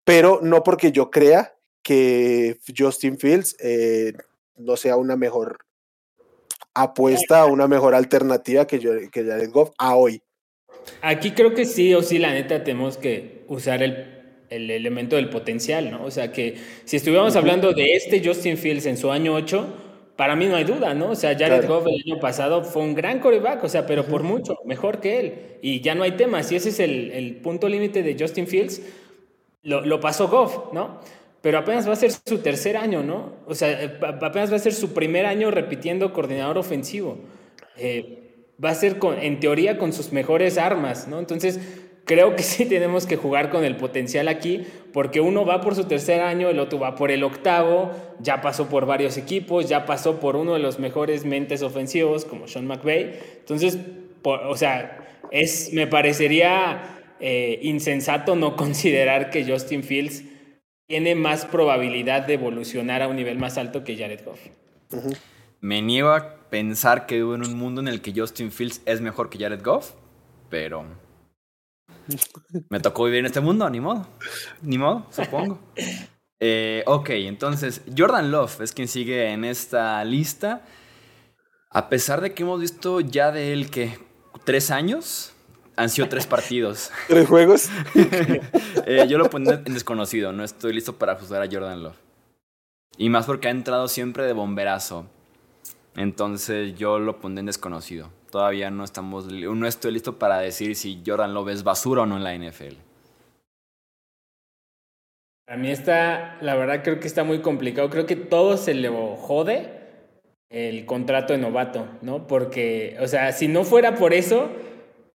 Pero 0.04 0.40
no 0.42 0.62
porque 0.62 0.92
yo 0.92 1.10
crea 1.10 1.54
que 1.82 2.58
Justin 2.76 3.18
Fields 3.18 3.56
eh, 3.60 4.12
no 4.56 4.76
sea 4.76 4.96
una 4.96 5.16
mejor 5.16 5.58
apuesta, 6.74 7.46
una 7.46 7.66
mejor 7.66 7.94
alternativa 7.94 8.66
que, 8.66 8.78
yo, 8.78 8.92
que 9.10 9.24
Jared 9.24 9.50
Goff 9.50 9.70
a 9.78 9.96
hoy. 9.96 10.22
Aquí 11.02 11.32
creo 11.32 11.54
que 11.54 11.64
sí 11.64 11.94
o 11.94 12.02
sí, 12.02 12.18
la 12.18 12.32
neta, 12.32 12.62
tenemos 12.62 12.96
que 12.96 13.44
usar 13.48 13.82
el 13.82 14.15
el 14.50 14.70
elemento 14.70 15.16
del 15.16 15.28
potencial, 15.28 15.90
¿no? 15.90 16.04
O 16.04 16.10
sea 16.10 16.32
que 16.32 16.56
si 16.84 16.96
estuviéramos 16.96 17.36
hablando 17.36 17.72
de 17.72 17.94
este 17.94 18.22
Justin 18.24 18.56
Fields 18.56 18.86
en 18.86 18.96
su 18.96 19.10
año 19.10 19.34
8, 19.34 19.66
para 20.16 20.34
mí 20.34 20.46
no 20.46 20.56
hay 20.56 20.64
duda, 20.64 20.94
¿no? 20.94 21.10
O 21.10 21.14
sea, 21.14 21.36
Jared 21.36 21.60
claro. 21.60 21.80
Goff 21.80 21.86
el 21.88 22.02
año 22.10 22.20
pasado 22.20 22.64
fue 22.64 22.82
un 22.82 22.94
gran 22.94 23.20
coreback, 23.20 23.62
o 23.64 23.68
sea, 23.68 23.86
pero 23.86 24.06
por 24.06 24.22
mucho, 24.22 24.58
mejor 24.64 25.00
que 25.00 25.20
él. 25.20 25.34
Y 25.60 25.80
ya 25.80 25.94
no 25.94 26.04
hay 26.04 26.12
tema, 26.12 26.42
si 26.42 26.56
ese 26.56 26.70
es 26.70 26.80
el, 26.80 27.10
el 27.12 27.36
punto 27.36 27.68
límite 27.68 28.02
de 28.02 28.16
Justin 28.18 28.46
Fields, 28.46 28.80
lo, 29.62 29.82
lo, 29.82 30.00
pasó 30.00 30.28
Goff, 30.28 30.72
¿no? 30.72 31.00
Pero 31.42 31.58
apenas 31.58 31.86
va 31.86 31.92
a 31.92 31.96
ser 31.96 32.12
su 32.12 32.38
tercer 32.38 32.76
año, 32.76 33.02
¿no? 33.02 33.34
O 33.46 33.54
sea, 33.54 33.98
apenas 34.20 34.50
va 34.50 34.56
a 34.56 34.60
ser 34.60 34.72
su 34.72 34.94
primer 34.94 35.26
año 35.26 35.50
repitiendo 35.50 36.12
coordinador 36.12 36.56
ofensivo. 36.56 37.18
Eh, 37.76 38.26
va 38.62 38.70
a 38.70 38.74
ser, 38.74 38.98
con, 38.98 39.18
en 39.18 39.38
teoría, 39.38 39.76
con 39.76 39.92
sus 39.92 40.12
mejores 40.12 40.56
armas, 40.56 41.08
¿no? 41.08 41.18
Entonces 41.18 41.60
creo 42.06 42.34
que 42.34 42.42
sí 42.54 42.64
tenemos 42.64 43.06
que 43.06 43.16
jugar 43.16 43.50
con 43.50 43.64
el 43.64 43.76
potencial 43.76 44.28
aquí, 44.28 44.66
porque 44.94 45.20
uno 45.20 45.44
va 45.44 45.60
por 45.60 45.74
su 45.74 45.84
tercer 45.84 46.22
año, 46.22 46.48
el 46.48 46.58
otro 46.58 46.78
va 46.78 46.94
por 46.94 47.10
el 47.10 47.22
octavo, 47.22 47.90
ya 48.20 48.40
pasó 48.40 48.70
por 48.70 48.86
varios 48.86 49.18
equipos, 49.18 49.68
ya 49.68 49.84
pasó 49.84 50.18
por 50.18 50.36
uno 50.36 50.54
de 50.54 50.60
los 50.60 50.78
mejores 50.78 51.26
mentes 51.26 51.60
ofensivos 51.60 52.24
como 52.24 52.48
Sean 52.48 52.66
McVay. 52.66 53.18
Entonces, 53.40 53.78
por, 54.22 54.40
o 54.40 54.56
sea, 54.56 55.06
es, 55.30 55.74
me 55.74 55.86
parecería 55.86 57.02
eh, 57.20 57.58
insensato 57.62 58.36
no 58.36 58.56
considerar 58.56 59.28
que 59.28 59.44
Justin 59.44 59.82
Fields 59.82 60.24
tiene 60.86 61.16
más 61.16 61.44
probabilidad 61.44 62.26
de 62.26 62.34
evolucionar 62.34 63.02
a 63.02 63.08
un 63.08 63.16
nivel 63.16 63.38
más 63.38 63.58
alto 63.58 63.82
que 63.84 63.96
Jared 63.96 64.24
Goff. 64.24 64.40
Uh 64.92 64.96
-huh. 64.96 65.16
Me 65.60 65.82
niego 65.82 66.10
a 66.10 66.48
pensar 66.48 67.06
que 67.06 67.16
vivo 67.16 67.34
en 67.34 67.42
un 67.42 67.58
mundo 67.58 67.80
en 67.80 67.88
el 67.88 68.00
que 68.00 68.12
Justin 68.14 68.52
Fields 68.52 68.82
es 68.86 69.00
mejor 69.00 69.28
que 69.28 69.38
Jared 69.38 69.62
Goff, 69.64 69.94
pero 70.48 70.84
me 72.68 72.80
tocó 72.80 73.04
vivir 73.04 73.20
en 73.20 73.26
este 73.26 73.40
mundo, 73.40 73.68
ni 73.70 73.80
modo. 73.80 74.06
Ni 74.62 74.78
modo, 74.78 75.06
supongo. 75.10 75.60
Eh, 76.40 76.82
ok, 76.86 77.10
entonces, 77.10 77.82
Jordan 77.96 78.30
Love 78.30 78.60
es 78.60 78.72
quien 78.72 78.88
sigue 78.88 79.32
en 79.32 79.44
esta 79.44 80.04
lista. 80.04 80.62
A 81.70 81.88
pesar 81.88 82.20
de 82.20 82.34
que 82.34 82.42
hemos 82.42 82.60
visto 82.60 83.00
ya 83.00 83.32
de 83.32 83.52
él 83.52 83.70
que 83.70 83.98
tres 84.44 84.70
años, 84.70 85.32
han 85.76 85.90
sido 85.90 86.08
tres 86.08 86.26
partidos. 86.26 86.90
¿Tres 87.08 87.28
juegos? 87.28 87.68
eh, 88.86 89.06
yo 89.08 89.18
lo 89.18 89.30
pongo 89.30 89.52
en 89.52 89.64
desconocido, 89.64 90.32
no 90.32 90.42
estoy 90.42 90.72
listo 90.72 90.96
para 90.96 91.16
juzgar 91.16 91.42
a 91.42 91.48
Jordan 91.50 91.82
Love. 91.82 91.96
Y 92.98 93.10
más 93.10 93.26
porque 93.26 93.48
ha 93.48 93.50
entrado 93.50 93.88
siempre 93.88 94.24
de 94.24 94.32
bomberazo. 94.32 95.06
Entonces 95.96 96.74
yo 96.76 96.98
lo 96.98 97.20
pondré 97.20 97.40
en 97.40 97.46
desconocido. 97.46 98.10
Todavía 98.30 98.70
no 98.70 98.84
estamos, 98.84 99.26
no 99.26 99.66
estoy 99.66 99.92
listo 99.92 100.18
para 100.18 100.38
decir 100.38 100.74
si 100.74 101.02
Jordan 101.06 101.34
Love 101.34 101.50
es 101.50 101.62
basura 101.62 102.02
o 102.02 102.06
no 102.06 102.16
en 102.16 102.24
la 102.24 102.34
NFL. 102.34 102.74
A 105.48 105.56
mí 105.56 105.70
está, 105.70 106.38
la 106.40 106.56
verdad 106.56 106.82
creo 106.82 106.98
que 106.98 107.06
está 107.06 107.22
muy 107.22 107.40
complicado. 107.40 107.88
Creo 107.88 108.04
que 108.04 108.16
todo 108.16 108.56
se 108.56 108.74
le 108.74 108.88
jode 108.88 109.70
el 110.50 110.86
contrato 110.86 111.32
de 111.32 111.38
novato, 111.38 111.86
¿no? 112.02 112.26
Porque, 112.26 112.96
o 113.00 113.06
sea, 113.06 113.32
si 113.32 113.46
no 113.46 113.62
fuera 113.64 113.94
por 113.94 114.12
eso, 114.12 114.50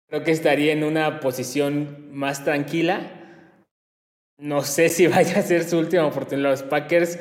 creo 0.09 0.23
que 0.23 0.31
estaría 0.31 0.73
en 0.73 0.83
una 0.83 1.21
posición 1.21 2.09
más 2.11 2.43
tranquila. 2.43 3.11
No 4.37 4.63
sé 4.63 4.89
si 4.89 5.07
vaya 5.07 5.39
a 5.39 5.43
ser 5.43 5.63
su 5.63 5.77
última 5.77 6.05
oportunidad. 6.05 6.51
Los 6.51 6.63
Packers 6.63 7.19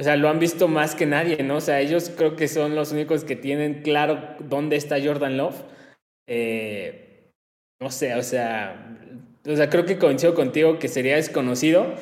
o 0.00 0.02
sea, 0.02 0.16
lo 0.16 0.30
han 0.30 0.38
visto 0.38 0.66
más 0.66 0.94
que 0.94 1.04
nadie, 1.04 1.42
¿no? 1.42 1.56
O 1.56 1.60
sea, 1.60 1.80
ellos 1.80 2.10
creo 2.16 2.34
que 2.34 2.48
son 2.48 2.74
los 2.74 2.90
únicos 2.90 3.22
que 3.22 3.36
tienen 3.36 3.82
claro 3.82 4.34
dónde 4.38 4.76
está 4.76 4.96
Jordan 4.98 5.36
Love. 5.36 5.62
Eh, 6.26 7.30
no 7.82 7.90
sé, 7.90 8.14
o 8.14 8.22
sea, 8.22 8.96
o 9.46 9.54
sea, 9.54 9.68
creo 9.68 9.84
que 9.84 9.98
coincido 9.98 10.34
contigo 10.34 10.78
que 10.78 10.88
sería 10.88 11.16
desconocido, 11.16 11.94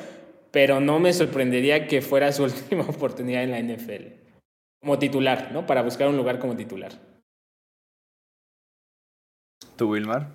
pero 0.51 0.79
no 0.79 0.99
me 0.99 1.11
sorprendería 1.11 1.87
que 1.87 2.01
fuera 2.01 2.31
su 2.31 2.43
última 2.45 2.83
oportunidad 2.83 3.43
en 3.43 3.51
la 3.51 3.59
NFL. 3.59 4.13
Como 4.81 4.97
titular, 4.97 5.51
¿no? 5.51 5.65
Para 5.65 5.81
buscar 5.81 6.07
un 6.07 6.15
lugar 6.15 6.39
como 6.39 6.55
titular. 6.55 6.93
¿Tú, 9.75 9.89
Wilmar? 9.89 10.29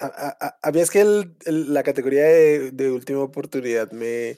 A, 0.00 0.70
mí 0.72 0.80
es 0.80 0.90
que 0.90 1.02
el, 1.02 1.36
el, 1.46 1.72
la 1.72 1.84
categoría 1.84 2.24
de, 2.24 2.72
de 2.72 2.90
última 2.90 3.20
oportunidad 3.20 3.92
me, 3.92 4.36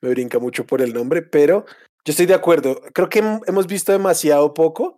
me 0.00 0.08
brinca 0.08 0.38
mucho 0.38 0.66
por 0.66 0.80
el 0.80 0.94
nombre, 0.94 1.20
pero 1.20 1.66
yo 2.08 2.12
estoy 2.12 2.24
de 2.24 2.32
acuerdo. 2.32 2.80
Creo 2.94 3.10
que 3.10 3.18
hemos 3.18 3.66
visto 3.66 3.92
demasiado 3.92 4.54
poco 4.54 4.96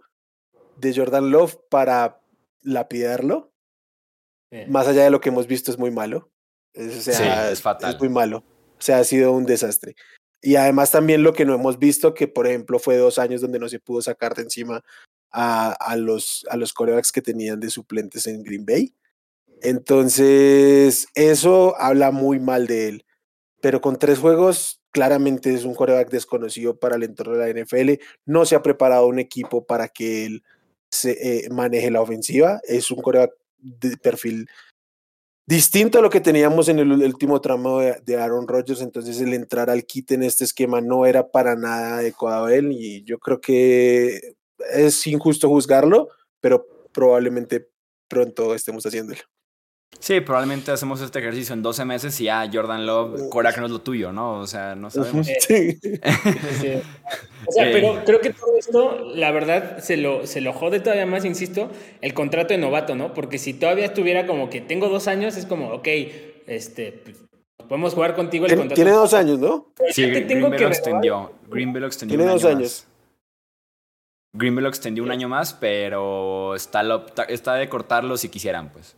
de 0.77 0.95
Jordan 0.95 1.33
Love 1.33 1.57
para 1.69 2.21
lapidarlo. 2.63 3.53
Sí. 4.53 4.59
Más 4.69 4.87
allá 4.87 5.03
de 5.03 5.11
lo 5.11 5.21
que 5.21 5.31
hemos 5.31 5.49
visto, 5.49 5.73
es 5.73 5.79
muy 5.79 5.91
malo. 5.91 6.31
Es, 6.73 6.99
o 6.99 7.01
sea, 7.01 7.15
sí, 7.49 7.53
es 7.53 7.61
fatal. 7.63 7.93
Es 7.93 7.99
muy 7.99 8.11
malo. 8.11 8.45
O 8.79 8.81
sea, 8.81 8.99
ha 8.99 9.05
sido 9.05 9.33
un 9.33 9.45
desastre. 9.45 9.97
Y 10.41 10.55
además 10.55 10.93
también 10.93 11.25
lo 11.25 11.33
que 11.33 11.45
no 11.45 11.53
hemos 11.53 11.81
visto, 11.81 12.15
que 12.15 12.29
por 12.29 12.47
ejemplo 12.47 12.79
fue 12.79 12.97
dos 12.97 13.19
años 13.19 13.41
donde 13.41 13.59
no 13.59 13.69
se 13.69 13.81
pudo 13.81 14.01
sacar 14.03 14.37
de 14.37 14.43
encima 14.43 14.85
a, 15.33 15.73
a 15.73 15.97
los, 15.97 16.47
a 16.49 16.57
los 16.57 16.73
corebacks 16.73 17.11
que 17.11 17.23
tenían 17.23 17.59
de 17.59 17.71
suplentes 17.71 18.29
en 18.29 18.45
Green 18.45 18.65
Bay. 18.65 18.95
Entonces, 19.63 21.09
eso 21.17 21.75
habla 21.77 22.13
muy 22.13 22.39
mal 22.39 22.69
de 22.69 22.87
él. 22.87 23.05
Pero 23.61 23.81
con 23.81 23.99
tres 23.99 24.19
juegos, 24.19 24.81
claramente 24.91 25.53
es 25.55 25.65
un 25.65 25.75
coreback 25.75 26.11
desconocido 26.11 26.79
para 26.79 26.97
el 26.97 27.03
entorno 27.03 27.37
de 27.37 27.53
la 27.53 27.63
NFL. 27.63 28.03
No 28.27 28.47
se 28.47 28.57
ha 28.57 28.63
preparado 28.63 29.07
un 29.07 29.19
equipo 29.19 29.65
para 29.65 29.89
que 29.89 30.27
él 30.27 30.43
se, 30.91 31.45
eh, 31.45 31.51
maneje 31.51 31.91
la 31.91 32.01
ofensiva. 32.01 32.61
Es 32.65 32.91
un 32.91 33.03
coreback 33.03 33.33
de 33.59 33.97
perfil 33.97 34.49
distinto 35.47 35.99
a 35.99 36.03
lo 36.03 36.11
que 36.11 36.21
teníamos 36.21 36.69
en 36.69 36.79
el 36.79 36.93
último 36.93 37.41
tramo 37.41 37.81
de, 37.81 38.01
de, 38.05 38.17
Aaron 38.17 38.49
Rodgers. 38.49 38.81
Entonces, 38.81 39.21
el 39.21 39.35
entrar 39.35 39.69
al 39.71 39.85
kit 39.85 40.13
en 40.13 40.23
este 40.23 40.45
esquema 40.45 40.81
no 40.81 41.07
era 41.07 41.31
para 41.31 41.57
nada 41.57 41.99
adecuado 41.99 42.47
a 42.47 42.55
él. 42.55 42.73
Y 42.73 43.03
yo 43.05 43.19
creo 43.19 43.41
que 43.41 44.35
es 44.73 45.07
injusto 45.07 45.49
juzgarlo, 45.49 46.09
pero 46.41 46.67
probablemente 46.93 47.69
pronto 48.09 48.55
estemos 48.55 48.85
haciéndolo. 48.85 49.21
Sí, 49.99 50.21
probablemente 50.21 50.71
hacemos 50.71 51.01
este 51.03 51.19
ejercicio 51.19 51.53
en 51.53 51.63
12 51.63 51.85
meses 51.85 52.19
y 52.21 52.25
ya 52.25 52.49
Jordan 52.51 52.87
Love, 52.87 53.29
Cora 53.29 53.53
que 53.53 53.61
no 53.61 53.67
es 53.67 53.73
lo 53.73 53.81
tuyo, 53.81 54.13
¿no? 54.13 54.39
O 54.39 54.47
sea, 54.47 54.75
no 54.75 54.91
sabemos. 54.91 55.27
Sí. 55.41 55.79
O 57.47 57.53
sea, 57.53 57.65
pero 57.73 58.03
creo 58.05 58.21
que 58.21 58.31
todo 58.35 58.57
esto, 58.59 59.13
la 59.15 59.31
verdad, 59.33 59.79
se 59.79 59.97
lo, 59.97 60.27
se 60.27 60.43
lo 60.43 60.53
jode 60.53 60.79
todavía 60.81 61.07
más, 61.07 61.25
insisto, 61.25 61.71
el 62.03 62.13
contrato 62.13 62.53
de 62.53 62.59
novato, 62.59 62.95
¿no? 62.95 63.15
Porque 63.15 63.39
si 63.39 63.55
todavía 63.55 63.87
estuviera 63.87 64.27
como 64.27 64.51
que 64.51 64.61
tengo 64.61 64.89
dos 64.91 65.09
años, 65.09 65.37
es 65.39 65.47
como, 65.47 65.69
ok, 65.73 65.89
este, 66.47 66.93
pues, 66.93 67.17
podemos 67.67 67.95
jugar 67.95 68.15
contigo 68.15 68.45
el 68.45 68.53
contrato. 68.55 68.75
Tiene 68.75 68.91
dos 68.93 69.15
años, 69.15 69.39
¿no? 69.39 69.73
Sí, 69.91 70.05
Green 70.11 70.51
Bay 70.51 70.61
lo 70.61 70.69
extendió. 70.69 71.33
Green 71.49 71.73
Bay 71.73 71.81
lo 71.81 71.87
extendió 71.87 72.19
Tiene 72.19 72.31
un 72.31 72.37
dos 72.39 72.45
año 72.45 72.57
años. 72.59 72.87
más. 72.87 74.39
Green 74.39 74.55
Bay 74.55 74.63
lo 74.63 74.69
extendió 74.69 75.03
un 75.03 75.11
año 75.11 75.29
más, 75.29 75.55
pero 75.55 76.55
está, 76.55 76.83
lo- 76.83 77.07
está 77.29 77.55
de 77.55 77.69
cortarlo 77.71 78.17
si 78.19 78.29
quisieran, 78.29 78.69
pues. 78.71 78.97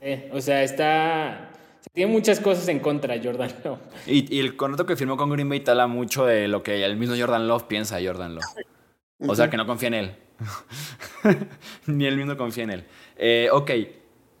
Eh, 0.00 0.30
o 0.32 0.40
sea, 0.40 0.62
está... 0.62 1.50
Tiene 1.92 2.12
muchas 2.12 2.40
cosas 2.40 2.68
en 2.68 2.78
contra, 2.78 3.16
Jordan 3.22 3.50
Love. 3.64 3.78
Y, 4.06 4.34
y 4.34 4.40
el 4.40 4.56
contrato 4.56 4.86
que 4.86 4.96
firmó 4.96 5.16
con 5.16 5.30
Green 5.30 5.48
Bay 5.48 5.60
te 5.60 5.70
habla 5.70 5.86
mucho 5.86 6.26
de 6.26 6.46
lo 6.46 6.62
que 6.62 6.84
el 6.84 6.96
mismo 6.96 7.16
Jordan 7.18 7.48
Love 7.48 7.64
piensa 7.64 7.96
de 7.96 8.06
Jordan 8.06 8.34
Love. 8.34 8.44
O 9.26 9.34
sea, 9.34 9.50
que 9.50 9.56
no 9.56 9.66
confía 9.66 9.88
en 9.88 9.94
él. 9.94 10.16
Ni 11.86 12.06
él 12.06 12.16
mismo 12.16 12.36
confía 12.36 12.64
en 12.64 12.70
él. 12.70 12.84
Eh, 13.16 13.48
ok, 13.52 13.70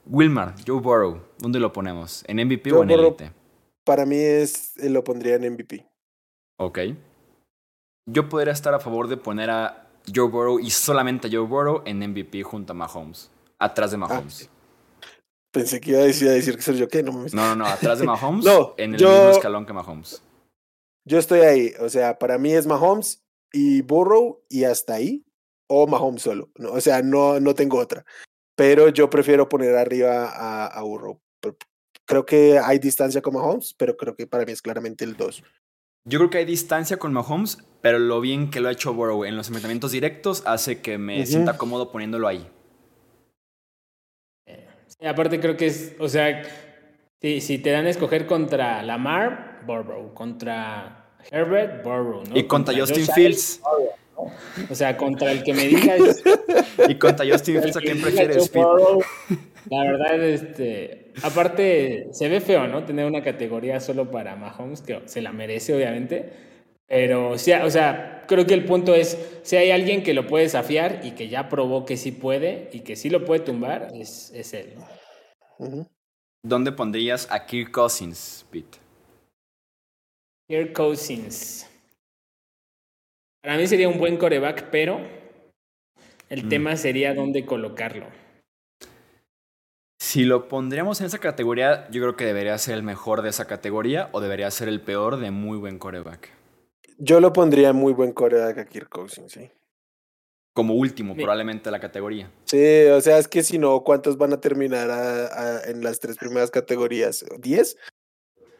Wilmar, 0.06 0.54
Joe 0.66 0.80
Burrow, 0.80 1.22
¿dónde 1.38 1.60
lo 1.60 1.72
ponemos? 1.72 2.24
¿En 2.26 2.44
MVP 2.44 2.72
o 2.72 2.82
en 2.82 2.88
Burrow. 2.88 3.06
Elite? 3.08 3.32
Para 3.84 4.06
mí 4.06 4.16
es, 4.16 4.76
eh, 4.78 4.90
lo 4.90 5.04
pondría 5.04 5.36
en 5.36 5.52
MVP. 5.52 5.86
Ok. 6.58 6.78
Yo 8.06 8.28
podría 8.28 8.52
estar 8.52 8.74
a 8.74 8.80
favor 8.80 9.08
de 9.08 9.16
poner 9.16 9.50
a 9.50 9.88
Joe 10.12 10.28
Burrow 10.28 10.58
y 10.58 10.70
solamente 10.70 11.28
a 11.28 11.30
Joe 11.30 11.46
Burrow 11.46 11.82
en 11.84 11.98
MVP 11.98 12.42
junto 12.42 12.72
a 12.72 12.76
Mahomes. 12.76 13.30
Atrás 13.58 13.90
de 13.90 13.98
Mahomes. 13.98 14.49
Pensé 15.52 15.80
que 15.80 15.90
iba 15.90 16.00
a 16.00 16.04
decir, 16.04 16.28
a 16.28 16.32
decir 16.32 16.54
que 16.56 16.62
soy 16.62 16.76
yo 16.78 16.88
qué, 16.88 17.02
no. 17.02 17.12
No, 17.12 17.26
no, 17.32 17.56
no, 17.56 17.66
atrás 17.66 17.98
de 17.98 18.06
Mahomes 18.06 18.44
No, 18.46 18.74
en 18.76 18.94
el 18.94 19.00
yo- 19.00 19.08
mismo 19.10 19.30
escalón 19.30 19.66
que 19.66 19.72
Mahomes. 19.72 20.22
Yo 21.06 21.18
estoy 21.18 21.40
ahí, 21.40 21.72
o 21.80 21.88
sea, 21.88 22.18
para 22.18 22.38
mí 22.38 22.52
es 22.52 22.66
Mahomes 22.66 23.24
y 23.52 23.82
Burrow 23.82 24.44
y 24.48 24.64
hasta 24.64 24.94
ahí, 24.94 25.24
o 25.68 25.86
Mahomes 25.86 26.22
solo. 26.22 26.50
No, 26.56 26.72
o 26.72 26.80
sea, 26.80 27.02
no, 27.02 27.40
no 27.40 27.54
tengo 27.54 27.78
otra. 27.78 28.04
Pero 28.54 28.90
yo 28.90 29.08
prefiero 29.10 29.48
poner 29.48 29.74
arriba 29.76 30.26
a, 30.28 30.66
a 30.66 30.82
Burrow. 30.82 31.20
Creo 32.06 32.26
que 32.26 32.58
hay 32.58 32.78
distancia 32.78 33.22
con 33.22 33.34
Mahomes, 33.34 33.74
pero 33.78 33.96
creo 33.96 34.14
que 34.14 34.26
para 34.26 34.44
mí 34.44 34.52
es 34.52 34.60
claramente 34.62 35.04
el 35.04 35.16
2. 35.16 35.42
Yo 36.04 36.18
creo 36.18 36.30
que 36.30 36.38
hay 36.38 36.44
distancia 36.44 36.98
con 36.98 37.12
Mahomes, 37.12 37.58
pero 37.80 37.98
lo 37.98 38.20
bien 38.20 38.50
que 38.50 38.60
lo 38.60 38.68
ha 38.68 38.72
hecho 38.72 38.92
Burrow 38.92 39.24
en 39.24 39.36
los 39.36 39.48
enfrentamientos 39.48 39.92
directos 39.92 40.42
hace 40.46 40.80
que 40.80 40.98
me 40.98 41.18
Ujú. 41.22 41.26
sienta 41.30 41.56
cómodo 41.56 41.90
poniéndolo 41.90 42.28
ahí. 42.28 42.46
Aparte 45.06 45.40
creo 45.40 45.56
que 45.56 45.66
es, 45.66 45.94
o 45.98 46.08
sea, 46.08 46.42
si, 47.20 47.40
si 47.40 47.58
te 47.58 47.70
dan 47.70 47.86
a 47.86 47.90
escoger 47.90 48.26
contra 48.26 48.82
Lamar, 48.82 49.60
Burrow, 49.66 50.12
contra 50.14 51.06
Herbert, 51.30 51.82
Burrow, 51.82 52.22
¿no? 52.28 52.36
Y 52.36 52.44
contra 52.44 52.74
Justin 52.74 53.06
Josh 53.06 53.14
Fields. 53.14 53.60
Allen, 53.64 53.86
Burrow, 54.14 54.32
¿no? 54.58 54.66
O 54.70 54.74
sea, 54.74 54.96
contra 54.96 55.32
el 55.32 55.42
que 55.42 55.54
me 55.54 55.66
digas... 55.66 56.22
Y 56.88 56.94
contra 56.94 57.26
Justin 57.30 57.56
el 57.56 57.62
Fields, 57.62 57.76
¿a 57.76 57.80
quién 57.80 58.00
prefieres? 58.00 58.50
Burrow, 58.52 59.02
La 59.68 59.84
verdad, 59.84 60.22
este, 60.22 61.12
aparte 61.22 62.08
se 62.12 62.28
ve 62.28 62.40
feo, 62.40 62.66
¿no? 62.66 62.84
Tener 62.84 63.04
una 63.06 63.22
categoría 63.22 63.80
solo 63.80 64.10
para 64.10 64.34
Mahomes, 64.36 64.80
que 64.80 65.00
se 65.04 65.20
la 65.20 65.32
merece, 65.32 65.74
obviamente. 65.74 66.49
Pero, 66.90 67.38
sí, 67.38 67.52
o 67.52 67.70
sea, 67.70 68.24
creo 68.26 68.48
que 68.48 68.54
el 68.54 68.64
punto 68.64 68.96
es, 68.96 69.16
si 69.44 69.54
hay 69.54 69.70
alguien 69.70 70.02
que 70.02 70.12
lo 70.12 70.26
puede 70.26 70.44
desafiar 70.44 71.02
y 71.04 71.12
que 71.12 71.28
ya 71.28 71.48
probó 71.48 71.86
que 71.86 71.96
sí 71.96 72.10
puede 72.10 72.68
y 72.72 72.80
que 72.80 72.96
sí 72.96 73.08
lo 73.10 73.24
puede 73.24 73.42
tumbar, 73.44 73.92
es, 73.94 74.32
es 74.34 74.52
él. 74.54 74.74
¿Dónde 76.44 76.72
pondrías 76.72 77.30
a 77.30 77.46
Kirk 77.46 77.70
Cousins, 77.70 78.44
Pete? 78.50 78.78
Kirk 80.48 80.72
Cousins. 80.72 81.70
Para 83.40 83.56
mí 83.56 83.68
sería 83.68 83.88
un 83.88 83.98
buen 83.98 84.16
coreback, 84.16 84.68
pero 84.70 85.00
el 86.28 86.44
Mm. 86.44 86.48
tema 86.48 86.76
sería 86.76 87.14
dónde 87.14 87.46
colocarlo. 87.46 88.06
Si 90.00 90.24
lo 90.24 90.48
pondríamos 90.48 91.00
en 91.00 91.06
esa 91.06 91.18
categoría, 91.18 91.88
yo 91.90 92.02
creo 92.02 92.16
que 92.16 92.24
debería 92.24 92.58
ser 92.58 92.74
el 92.74 92.82
mejor 92.82 93.22
de 93.22 93.28
esa 93.28 93.46
categoría 93.46 94.08
o 94.10 94.20
debería 94.20 94.50
ser 94.50 94.66
el 94.68 94.80
peor 94.80 95.18
de 95.18 95.30
muy 95.30 95.56
buen 95.56 95.78
coreback. 95.78 96.39
Yo 97.00 97.18
lo 97.20 97.32
pondría 97.32 97.72
muy 97.72 97.92
buen 97.92 98.12
coreback 98.12 98.58
a 98.58 98.64
Kirk 98.66 98.88
Cousins, 98.88 99.32
sí. 99.32 99.50
Como 100.54 100.74
último, 100.74 101.14
Mi- 101.14 101.22
probablemente, 101.22 101.64
de 101.64 101.70
la 101.70 101.80
categoría. 101.80 102.30
Sí, 102.44 102.84
o 102.92 103.00
sea, 103.00 103.18
es 103.18 103.26
que 103.28 103.42
si 103.42 103.58
no, 103.58 103.82
¿cuántos 103.82 104.18
van 104.18 104.32
a 104.32 104.40
terminar 104.40 104.90
a- 104.90 105.26
a- 105.26 105.62
en 105.70 105.82
las 105.82 105.98
tres 106.00 106.16
primeras 106.18 106.50
categorías? 106.50 107.24
¿Diez? 107.38 107.76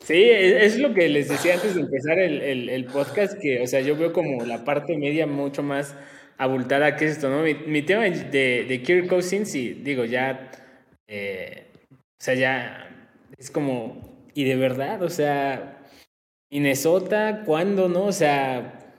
Sí, 0.02 0.14
e- 0.14 0.64
es 0.64 0.78
lo 0.78 0.94
que 0.94 1.08
les 1.08 1.28
decía 1.28 1.54
antes 1.54 1.74
de 1.74 1.82
empezar 1.82 2.18
el, 2.18 2.40
el- 2.40 2.68
el 2.70 2.84
podcast, 2.86 3.38
que, 3.38 3.60
o 3.60 3.66
sea, 3.66 3.80
yo 3.80 3.96
veo 3.96 4.12
como 4.12 4.44
la 4.46 4.64
parte 4.64 4.96
media 4.96 5.26
mucho 5.26 5.62
más 5.62 5.94
abultada 6.38 6.96
que 6.96 7.04
esto, 7.06 7.28
¿no? 7.28 7.42
Mi, 7.42 7.54
mi 7.54 7.82
tema 7.82 8.04
de, 8.04 8.64
de 8.66 8.82
Kirk 8.82 9.08
Cousins, 9.08 9.54
y 9.54 9.74
digo, 9.74 10.04
ya, 10.06 10.50
eh, 11.08 11.66
o 11.92 12.22
sea, 12.22 12.34
ya 12.34 13.10
es 13.36 13.50
como, 13.50 14.28
y 14.32 14.44
de 14.44 14.56
verdad, 14.56 15.02
o 15.02 15.10
sea, 15.10 15.79
Minnesota, 16.50 17.42
¿cuándo, 17.44 17.88
no? 17.88 18.06
O 18.06 18.12
sea, 18.12 18.96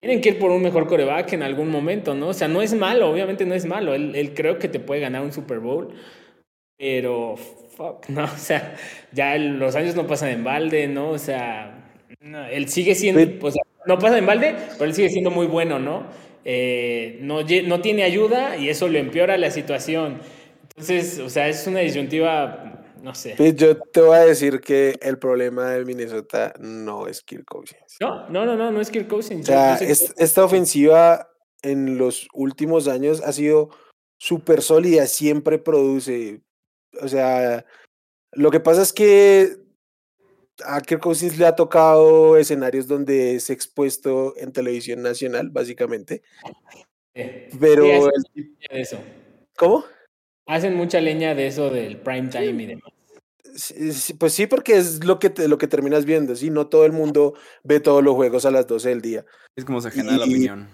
tienen 0.00 0.20
que 0.20 0.30
ir 0.30 0.38
por 0.38 0.50
un 0.50 0.62
mejor 0.62 0.86
coreback 0.88 1.32
en 1.34 1.42
algún 1.42 1.70
momento, 1.70 2.14
¿no? 2.14 2.28
O 2.28 2.34
sea, 2.34 2.48
no 2.48 2.60
es 2.60 2.74
malo, 2.74 3.08
obviamente 3.10 3.46
no 3.46 3.54
es 3.54 3.66
malo, 3.66 3.94
él, 3.94 4.14
él 4.16 4.34
creo 4.34 4.58
que 4.58 4.68
te 4.68 4.80
puede 4.80 5.00
ganar 5.00 5.22
un 5.22 5.32
Super 5.32 5.60
Bowl, 5.60 5.94
pero, 6.78 7.36
fuck, 7.36 8.08
no, 8.10 8.24
o 8.24 8.38
sea, 8.38 8.76
ya 9.12 9.36
los 9.38 9.76
años 9.76 9.96
no 9.96 10.06
pasan 10.06 10.30
en 10.30 10.44
balde, 10.44 10.88
¿no? 10.88 11.10
O 11.10 11.18
sea, 11.18 11.90
no, 12.20 12.46
él 12.46 12.68
sigue 12.68 12.94
siendo, 12.94 13.20
o 13.46 13.50
sea, 13.50 13.62
no 13.86 13.98
pasa 13.98 14.18
en 14.18 14.26
balde, 14.26 14.56
pero 14.74 14.86
él 14.86 14.94
sigue 14.94 15.10
siendo 15.10 15.30
muy 15.30 15.46
bueno, 15.46 15.78
¿no? 15.78 16.06
Eh, 16.44 17.18
no, 17.22 17.42
no 17.42 17.80
tiene 17.80 18.02
ayuda 18.04 18.56
y 18.56 18.68
eso 18.68 18.88
le 18.88 19.00
empeora 19.00 19.38
la 19.38 19.50
situación. 19.50 20.20
Entonces, 20.70 21.18
o 21.20 21.28
sea, 21.28 21.48
es 21.48 21.66
una 21.66 21.80
disyuntiva, 21.80 22.81
no 23.02 23.14
sé. 23.14 23.34
Pues 23.36 23.54
yo 23.56 23.76
te 23.78 24.00
voy 24.00 24.16
a 24.16 24.20
decir 24.24 24.60
que 24.60 24.96
el 25.02 25.18
problema 25.18 25.70
de 25.70 25.84
Minnesota 25.84 26.54
no 26.60 27.06
es 27.06 27.22
Kirk 27.22 27.44
Cousins. 27.44 27.96
No, 28.00 28.28
no, 28.28 28.46
no, 28.46 28.56
no, 28.56 28.70
no 28.70 28.80
es 28.80 28.90
Kirk 28.90 29.08
Cousins. 29.08 29.42
O 29.42 29.52
sea, 29.52 29.74
es- 29.76 30.14
esta 30.16 30.44
ofensiva 30.44 31.28
en 31.62 31.98
los 31.98 32.28
últimos 32.32 32.88
años 32.88 33.20
ha 33.22 33.32
sido 33.32 33.70
súper 34.18 34.62
sólida, 34.62 35.06
siempre 35.06 35.58
produce. 35.58 36.40
O 37.00 37.08
sea, 37.08 37.64
lo 38.32 38.50
que 38.50 38.60
pasa 38.60 38.82
es 38.82 38.92
que 38.92 39.56
a 40.64 40.80
Kirk 40.80 41.00
Cousins 41.02 41.38
le 41.38 41.46
ha 41.46 41.56
tocado 41.56 42.36
escenarios 42.36 42.86
donde 42.86 43.34
es 43.36 43.50
expuesto 43.50 44.34
en 44.36 44.52
televisión 44.52 45.02
nacional, 45.02 45.50
básicamente. 45.50 46.22
que- 47.14 47.50
Pero, 47.60 48.10
sí, 48.34 48.56
el- 48.70 48.80
eso. 48.80 48.98
¿cómo? 49.56 49.84
Hacen 50.46 50.74
mucha 50.74 51.00
leña 51.00 51.34
de 51.34 51.46
eso 51.46 51.70
del 51.70 51.98
prime 51.98 52.28
time 52.28 52.62
y 52.62 52.66
demás. 52.66 52.92
Sí, 53.54 54.14
Pues 54.14 54.32
sí, 54.32 54.46
porque 54.46 54.76
es 54.76 55.04
lo 55.04 55.18
que, 55.18 55.28
te- 55.30 55.46
lo 55.48 55.58
que 55.58 55.66
terminas 55.68 56.04
viendo, 56.04 56.34
¿sí? 56.34 56.50
No 56.50 56.68
todo 56.68 56.86
el 56.86 56.92
mundo 56.92 57.34
ve 57.64 57.80
todos 57.80 58.02
los 58.02 58.14
juegos 58.14 58.46
a 58.46 58.50
las 58.50 58.66
12 58.66 58.88
del 58.88 59.02
día. 59.02 59.24
Es 59.56 59.64
como 59.64 59.80
se 59.80 59.90
genera 59.90 60.16
la 60.16 60.24
opinión. 60.24 60.68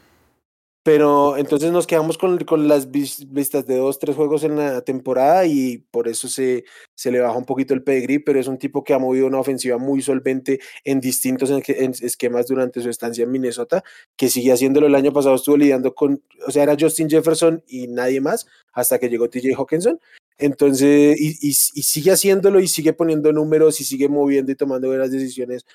Pero 0.88 1.36
entonces 1.36 1.70
nos 1.70 1.86
quedamos 1.86 2.16
con, 2.16 2.38
con 2.46 2.66
las 2.66 2.90
vis- 2.90 3.30
vistas 3.30 3.66
de 3.66 3.76
dos, 3.76 3.98
tres 3.98 4.16
juegos 4.16 4.42
en 4.42 4.56
la 4.56 4.80
temporada 4.80 5.44
y 5.44 5.84
por 5.90 6.08
eso 6.08 6.28
se, 6.28 6.64
se 6.94 7.10
le 7.10 7.20
baja 7.20 7.36
un 7.36 7.44
poquito 7.44 7.74
el 7.74 7.82
pedigrí, 7.82 8.20
pero 8.20 8.40
es 8.40 8.46
un 8.46 8.56
tipo 8.56 8.82
que 8.82 8.94
ha 8.94 8.98
movido 8.98 9.26
una 9.26 9.38
ofensiva 9.38 9.76
muy 9.76 10.00
solvente 10.00 10.60
en 10.84 10.98
distintos 10.98 11.50
esquemas 11.50 12.46
durante 12.46 12.80
su 12.80 12.88
estancia 12.88 13.24
en 13.24 13.30
Minnesota, 13.30 13.84
que 14.16 14.30
sigue 14.30 14.50
haciéndolo 14.50 14.86
el 14.86 14.94
año 14.94 15.12
pasado, 15.12 15.34
estuvo 15.34 15.58
lidiando 15.58 15.94
con, 15.94 16.22
o 16.46 16.50
sea, 16.50 16.62
era 16.62 16.74
Justin 16.80 17.10
Jefferson 17.10 17.62
y 17.66 17.86
nadie 17.88 18.22
más, 18.22 18.46
hasta 18.72 18.98
que 18.98 19.10
llegó 19.10 19.28
TJ 19.28 19.56
Hawkinson. 19.58 20.00
Entonces, 20.38 21.20
y 21.20 21.52
sigue 21.52 22.12
haciéndolo 22.12 22.60
y 22.60 22.66
sigue 22.66 22.94
poniendo 22.94 23.30
números 23.30 23.78
y 23.82 23.84
sigue 23.84 24.08
moviendo 24.08 24.52
y 24.52 24.54
tomando 24.54 24.88
buenas 24.88 25.10
decisiones. 25.10 25.66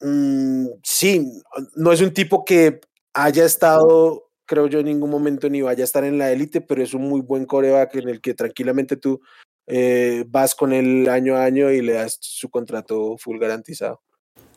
Mm, 0.00 0.66
sí, 0.84 1.42
no 1.74 1.92
es 1.92 2.00
un 2.00 2.12
tipo 2.12 2.44
que 2.44 2.80
haya 3.24 3.44
estado, 3.44 4.30
creo 4.46 4.66
yo, 4.66 4.80
en 4.80 4.86
ningún 4.86 5.10
momento 5.10 5.48
ni 5.50 5.62
vaya 5.62 5.82
a 5.82 5.84
estar 5.84 6.04
en 6.04 6.18
la 6.18 6.30
élite, 6.32 6.60
pero 6.60 6.82
es 6.82 6.94
un 6.94 7.02
muy 7.02 7.20
buen 7.20 7.44
coreback 7.46 7.96
en 7.96 8.08
el 8.08 8.20
que 8.20 8.34
tranquilamente 8.34 8.96
tú 8.96 9.20
eh, 9.66 10.24
vas 10.28 10.54
con 10.54 10.72
él 10.72 11.08
año 11.08 11.36
a 11.36 11.44
año 11.44 11.70
y 11.70 11.82
le 11.82 11.92
das 11.94 12.18
su 12.20 12.48
contrato 12.48 13.16
full 13.18 13.38
garantizado. 13.38 14.00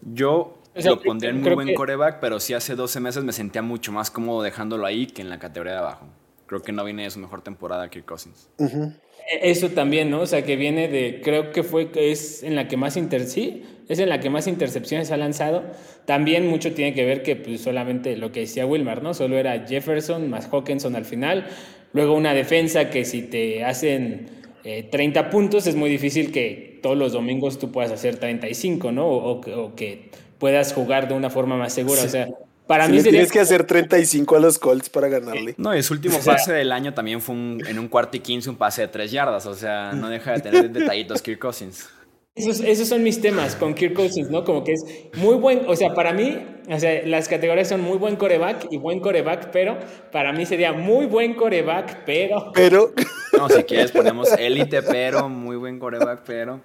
Yo 0.02 0.58
O 0.76 0.82
sea, 0.82 0.92
lo 0.92 1.02
pondría 1.02 1.32
en 1.32 1.42
muy 1.42 1.54
buen 1.54 1.68
que- 1.68 1.74
coreback, 1.74 2.20
pero 2.20 2.40
sí 2.40 2.54
hace 2.54 2.76
12 2.76 3.00
meses 3.00 3.24
me 3.24 3.34
sentía 3.34 3.62
mucho 3.62 3.92
más 3.92 4.10
cómodo 4.10 4.42
dejándolo 4.42 4.86
ahí 4.86 5.08
que 5.08 5.22
en 5.22 5.30
la 5.30 5.40
categoría 5.40 5.74
de 5.74 5.80
abajo. 5.80 6.08
Creo 6.48 6.62
que 6.62 6.72
no 6.72 6.84
viene 6.84 7.04
de 7.04 7.10
su 7.10 7.20
mejor 7.20 7.42
temporada 7.42 7.90
Kirk 7.90 8.06
Cousins. 8.06 8.50
E- 8.60 9.52
Eso 9.52 9.70
también, 9.70 10.10
¿no? 10.10 10.22
O 10.22 10.26
sea, 10.26 10.44
que 10.46 10.56
viene 10.56 10.88
de, 10.88 11.22
creo 11.24 11.52
que 11.52 11.64
fue, 11.64 11.92
que 11.92 12.12
es 12.12 12.44
en 12.44 12.56
la 12.56 12.68
que 12.68 12.76
más 12.78 12.98
inter, 12.98 13.26
sí, 13.26 13.64
es 13.92 14.00
en 14.00 14.08
la 14.08 14.22
que 14.22 14.30
más 14.30 14.48
intercepciones 14.48 15.12
ha 15.12 15.18
lanzado. 15.18 15.64
También 16.06 16.48
mucho 16.48 16.74
tiene 16.74 16.94
que 16.94 17.04
ver 17.04 17.24
que 17.24 17.36
pues 17.36 17.62
solamente 17.62 18.16
lo 18.16 18.32
que 18.32 18.42
decía 18.42 18.66
Wilmar, 18.66 19.04
¿no? 19.04 19.14
Solo 19.14 19.38
era 19.38 19.68
Jefferson 19.68 20.30
más 20.30 20.48
Hawkinson 20.52 20.96
al 20.96 21.04
final. 21.04 21.46
Luego 21.92 22.16
una 22.16 22.34
defensa 22.34 22.90
que 22.90 23.04
si 23.04 23.24
te 23.24 23.66
hacen 23.66 24.28
30 24.64 25.20
eh, 25.20 25.24
puntos 25.26 25.68
es 25.68 25.76
muy 25.76 25.90
difícil 25.90 26.32
que 26.32 26.80
todos 26.82 26.98
los 26.98 27.12
domingos 27.12 27.60
tú 27.60 27.72
puedas 27.72 27.92
hacer 27.92 28.16
35, 28.18 28.94
¿no? 28.94 29.08
O, 29.08 29.76
que 29.76 30.10
puedas 30.40 30.74
jugar 30.74 31.10
de 31.10 31.14
una 31.14 31.30
forma 31.30 31.58
más 31.58 31.74
segura. 31.74 32.02
O 32.02 32.08
sea, 32.08 32.30
para 32.68 32.88
mí 32.88 33.04
tienes 33.04 33.30
que 33.30 33.42
hacer 33.42 33.66
35 33.66 34.38
a 34.38 34.40
los 34.40 34.58
Colts 34.58 34.90
para 34.90 35.10
ganarle. 35.10 35.54
No, 35.58 35.76
y 35.76 35.84
su 35.84 35.94
último 35.94 36.18
pase 36.24 36.54
del 36.54 36.72
año 36.72 36.94
también 36.94 37.20
fue 37.20 37.36
en 37.36 37.78
un 37.78 37.90
cuarto 37.90 38.16
y 38.16 38.22
quince 38.22 38.50
un 38.50 38.56
pase 38.56 38.84
de 38.84 38.88
3 38.88 39.12
yardas. 39.12 39.46
O 39.48 39.54
sea, 39.54 39.92
no 39.92 40.08
deja 40.08 40.32
de 40.32 40.40
tener 40.40 40.70
detallitos 40.72 41.22
Kirk 41.22 41.40
Cousins. 41.40 41.90
Esos, 42.34 42.88
son 42.88 43.04
mis 43.04 43.20
temas 43.20 43.58
con 43.58 43.74
Kirk 43.74 43.94
Cousins, 43.94 44.30
¿no? 44.30 44.46
Como 44.46 44.64
que 44.64 44.72
es 44.72 44.86
muy 45.18 45.36
buen, 45.36 45.64
o 45.68 45.76
sea, 45.76 45.94
para 45.94 46.14
mí, 46.14 46.38
o 46.70 46.80
sea, 46.80 47.06
las 47.06 47.28
categorías 47.28 47.68
son 47.68 47.82
muy 47.82 47.98
buen 47.98 48.16
coreback 48.16 48.68
y 48.72 48.78
buen 48.78 49.02
coreback, 49.02 49.52
pero 49.52 49.78
para 50.14 50.32
mí 50.32 50.46
sería 50.46 50.72
muy 50.72 51.08
buen 51.08 51.34
coreback, 51.34 52.06
pero... 52.06 52.52
Pero... 52.54 52.94
No, 53.38 53.50
si 53.50 53.64
quieres 53.64 53.92
ponemos 53.92 54.32
élite, 54.34 54.82
pero, 54.84 55.28
muy 55.28 55.56
buen 55.56 55.80
coreback, 55.80 56.24
pero... 56.26 56.62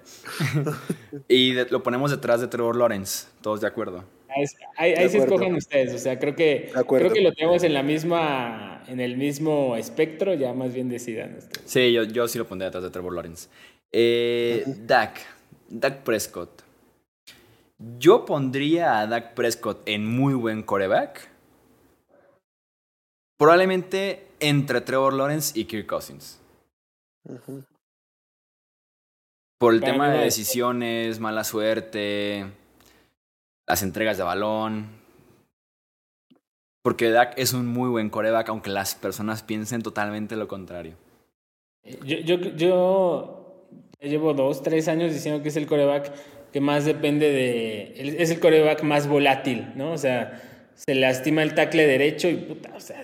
y 1.27 1.53
lo 1.53 1.81
ponemos 1.81 2.11
detrás 2.11 2.39
de 2.39 2.47
Trevor 2.47 2.75
Lawrence, 2.75 3.27
todos 3.41 3.61
de 3.61 3.67
acuerdo. 3.67 4.03
Ahí, 4.77 4.93
ahí, 4.93 5.09
se 5.09 5.17
escogen 5.17 5.55
ustedes, 5.55 5.93
o 5.93 5.97
sea, 5.97 6.19
creo 6.19 6.35
que, 6.35 6.71
creo 6.87 7.11
que 7.11 7.21
lo 7.21 7.31
tenemos 7.33 7.63
en 7.63 7.73
la 7.73 7.83
misma, 7.83 8.83
en 8.87 8.99
el 8.99 9.17
mismo 9.17 9.75
espectro, 9.75 10.33
ya 10.33 10.53
más 10.53 10.73
bien 10.73 10.87
decidan 10.87 11.37
ustedes. 11.37 11.63
Sí, 11.65 11.91
yo, 11.91 12.03
yo 12.03 12.27
sí 12.27 12.37
lo 12.37 12.47
pondría 12.47 12.67
detrás 12.67 12.83
de 12.83 12.89
Trevor 12.89 13.13
Lawrence. 13.13 13.49
Eh, 13.91 14.63
Dak. 14.85 15.36
Dak 15.69 16.03
Prescott. 16.03 16.63
Yo 17.99 18.25
pondría 18.25 18.99
a 18.99 19.07
Dak 19.07 19.33
Prescott 19.33 19.81
en 19.85 20.05
muy 20.05 20.33
buen 20.33 20.63
coreback. 20.63 21.29
Probablemente 23.37 24.27
entre 24.39 24.81
Trevor 24.81 25.13
Lawrence 25.13 25.57
y 25.59 25.65
Kirk 25.65 25.85
Cousins. 25.85 26.39
Por 29.59 29.73
el 29.73 29.81
tema 29.81 30.09
de 30.09 30.19
decisiones, 30.19 31.19
mala 31.19 31.43
suerte, 31.43 32.45
las 33.67 33.83
entregas 33.83 34.17
de 34.17 34.23
balón. 34.23 34.87
Porque 36.83 37.09
Dak 37.09 37.37
es 37.37 37.53
un 37.53 37.67
muy 37.67 37.89
buen 37.89 38.09
coreback, 38.09 38.49
aunque 38.49 38.69
las 38.69 38.95
personas 38.95 39.43
piensen 39.43 39.83
totalmente 39.83 40.35
lo 40.35 40.47
contrario. 40.47 40.95
Yo, 41.83 42.17
yo, 42.17 42.35
yo 42.37 43.36
Llevo 43.99 44.33
dos, 44.33 44.61
tres 44.61 44.87
años 44.87 45.13
diciendo 45.13 45.41
que 45.41 45.49
es 45.49 45.57
el 45.57 45.65
coreback 45.65 46.11
que 46.51 46.61
más 46.61 46.85
depende 46.85 47.31
de... 47.31 48.15
Es 48.19 48.29
el 48.29 48.39
coreback 48.39 48.83
más 48.83 49.07
volátil, 49.07 49.67
¿no? 49.75 49.91
O 49.91 49.97
sea, 49.97 50.41
se 50.75 50.93
lastima 50.93 51.41
el 51.41 51.55
tackle 51.55 51.87
derecho 51.87 52.29
y 52.29 52.35
puta, 52.35 52.71
o 52.75 52.79
sea, 52.79 53.01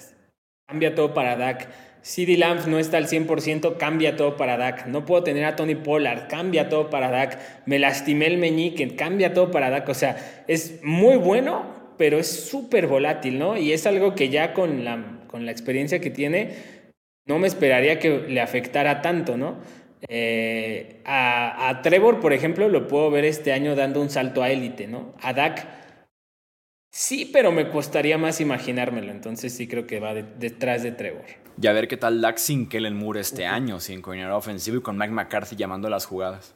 cambia 0.68 0.94
todo 0.94 1.14
para 1.14 1.36
Dak. 1.36 1.68
CD 2.02 2.38
Lamb 2.38 2.68
no 2.68 2.80
está 2.80 2.98
al 2.98 3.08
100%, 3.08 3.78
cambia 3.78 4.16
todo 4.16 4.38
para 4.38 4.58
Dak. 4.58 4.88
No 4.88 5.06
puedo 5.06 5.24
tener 5.24 5.46
a 5.46 5.56
Tony 5.56 5.76
Pollard, 5.76 6.28
cambia 6.28 6.70
todo 6.70 6.90
para 6.90 7.10
Dak. 7.10 7.40
Me 7.66 7.80
lastimé 7.80 8.28
el 8.28 8.38
meñique, 8.38 8.96
cambia 8.96 9.34
todo 9.34 9.52
para 9.52 9.70
Dak. 9.70 9.88
O 9.90 9.94
sea, 9.94 10.44
es 10.48 10.84
muy 10.84 11.16
bueno, 11.16 11.66
pero 11.98 12.20
es 12.20 12.28
súper 12.28 12.88
volátil, 12.88 13.40
¿no? 13.40 13.58
Y 13.58 13.72
es 13.72 13.88
algo 13.88 14.16
que 14.16 14.30
ya 14.30 14.54
con 14.54 14.84
la, 14.84 15.22
con 15.28 15.46
la 15.46 15.52
experiencia 15.52 16.02
que 16.02 16.12
tiene, 16.12 16.52
no 17.26 17.40
me 17.40 17.48
esperaría 17.48 18.00
que 18.00 18.26
le 18.28 18.42
afectara 18.42 19.02
tanto, 19.02 19.38
¿no? 19.38 19.58
Eh, 20.08 21.02
a, 21.06 21.80
Trevor, 21.84 22.20
por 22.20 22.34
ejemplo, 22.34 22.70
lo 22.70 22.88
puedo 22.88 23.10
ver 23.12 23.26
este 23.26 23.54
año 23.54 23.76
dando 23.76 24.02
un 24.02 24.10
salto 24.10 24.44
a 24.44 24.50
élite, 24.50 24.88
¿no? 24.88 25.14
A 25.22 25.34
Dak, 25.34 25.68
sí, 26.92 27.30
pero 27.32 27.52
me 27.52 27.70
costaría 27.70 28.18
más 28.18 28.42
imaginármelo. 28.42 29.12
Entonces 29.12 29.54
sí 29.54 29.68
creo 29.68 29.88
que 29.88 30.00
va 30.00 30.14
detrás 30.14 30.84
de 30.84 30.92
Trevor. 30.92 31.26
Y 31.62 31.68
a 31.68 31.74
ver 31.74 31.88
qué 31.88 31.98
tal 31.98 32.22
Dak 32.22 32.38
sin 32.38 32.68
Kellen 32.68 32.96
Moore 32.96 33.22
este 33.22 33.46
año, 33.46 33.80
sin 33.80 34.02
coordinador 34.02 34.38
ofensivo 34.38 34.78
y 34.78 34.82
con 34.82 34.98
Mike 34.98 35.14
McCarthy 35.14 35.56
llamando 35.56 35.90
las 35.90 36.06
jugadas. 36.06 36.56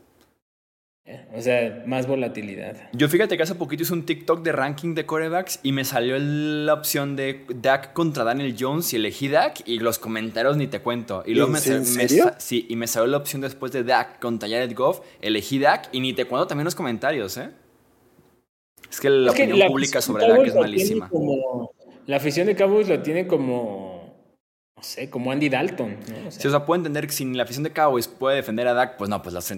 O 1.34 1.42
sea, 1.42 1.84
más 1.86 2.06
volatilidad. 2.06 2.90
Yo 2.92 3.08
fíjate 3.08 3.38
que 3.38 3.44
hace 3.44 3.56
poquito 3.56 3.84
hice 3.84 3.94
un 3.94 4.06
TikTok 4.06 4.42
de 4.42 4.52
ranking 4.52 4.94
de 4.94 5.06
corebacks 5.06 5.60
y 5.64 5.72
me 5.72 5.86
salió 5.86 6.18
la 6.20 6.74
opción 6.74 7.16
de 7.16 7.46
Dak 7.56 7.94
contra 7.94 8.26
Daniel 8.26 8.56
Jones 8.60 8.92
y 8.92 8.98
elegí 8.98 9.30
Dak 9.30 9.62
y 9.66 9.80
los 9.80 10.00
comentarios 10.00 10.58
ni 10.58 10.68
te 10.68 10.82
cuento. 10.82 11.24
Y 11.26 11.34
luego 11.34 11.52
me, 11.52 11.60
sí, 11.60 12.66
y 12.68 12.76
me 12.76 12.88
salió 12.88 13.08
la 13.08 13.18
opción 13.18 13.42
después 13.42 13.72
de 13.72 13.84
Dak 13.84 14.20
contra 14.20 14.50
Jared 14.50 14.76
Goff, 14.76 15.00
elegí 15.22 15.60
Dak 15.60 15.90
y 15.94 16.02
ni 16.02 16.12
te 16.14 16.26
cuento 16.26 16.48
también 16.48 16.66
los 16.66 16.76
comentarios, 16.76 17.38
¿eh? 17.38 17.52
Es 18.90 19.00
que 19.00 19.10
la 19.10 19.32
opinión 19.32 19.68
pública 19.68 20.02
sobre 20.02 20.28
Dak 20.28 20.46
es 20.46 20.56
malísima. 20.56 21.10
la 22.06 22.18
afición 22.18 22.48
de 22.48 22.56
Cowboys 22.56 22.90
lo 22.90 23.02
tiene 23.02 23.28
como 23.28 23.97
no 24.78 24.84
sé, 24.84 25.10
como 25.10 25.32
Andy 25.32 25.50
Dalton. 25.50 25.98
¿no? 26.08 26.28
O 26.28 26.32
sea, 26.32 26.42
sí, 26.42 26.48
o 26.48 26.52
sea, 26.52 26.64
puedo 26.64 26.78
entender 26.78 27.08
que 27.08 27.14
si 27.14 27.26
la 27.34 27.44
afición 27.44 27.64
de 27.64 27.74
Cowboys 27.74 28.08
puede 28.08 28.36
defender 28.36 28.68
a 28.68 28.74
Dak, 28.74 28.96
pues 28.96 29.10
no, 29.10 29.24
pues 29.24 29.34
los, 29.34 29.50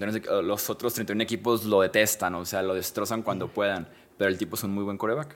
los 0.44 0.70
otros 0.70 0.94
31 0.94 1.22
equipos 1.22 1.66
lo 1.66 1.82
detestan, 1.82 2.36
o 2.36 2.46
sea, 2.46 2.62
lo 2.62 2.74
destrozan 2.74 3.22
cuando 3.22 3.50
puedan. 3.50 3.90
Pero 4.18 4.30
el 4.30 4.38
tipo 4.38 4.56
es 4.56 4.64
un 4.64 4.74
muy 4.74 4.86
buen 4.86 4.98
coreback. 4.98 5.36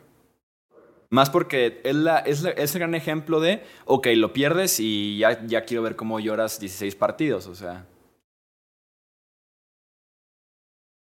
Más 1.09 1.29
porque 1.29 1.81
es, 1.83 1.95
la, 1.95 2.19
es, 2.19 2.43
el 2.45 2.79
gran 2.79 2.95
ejemplo 2.95 3.41
de, 3.41 3.61
ok, 3.85 4.07
lo 4.15 4.31
pierdes 4.31 4.79
y 4.79 5.17
ya, 5.17 5.45
ya 5.45 5.65
quiero 5.65 5.83
ver 5.83 5.97
cómo 5.97 6.19
lloras 6.21 6.61
16 6.61 6.95
partidos, 6.95 7.47
o 7.47 7.53
sea. 7.53 7.85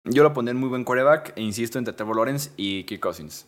Yo 0.03 0.23
lo 0.23 0.33
pondré 0.33 0.51
en 0.51 0.57
muy 0.57 0.69
buen 0.69 0.83
coreback, 0.83 1.33
e 1.37 1.41
insisto, 1.41 1.77
entre 1.77 1.93
Trevor 1.93 2.17
Lawrence 2.17 2.51
y 2.57 2.83
Kirk 2.85 3.01
Cousins. 3.01 3.45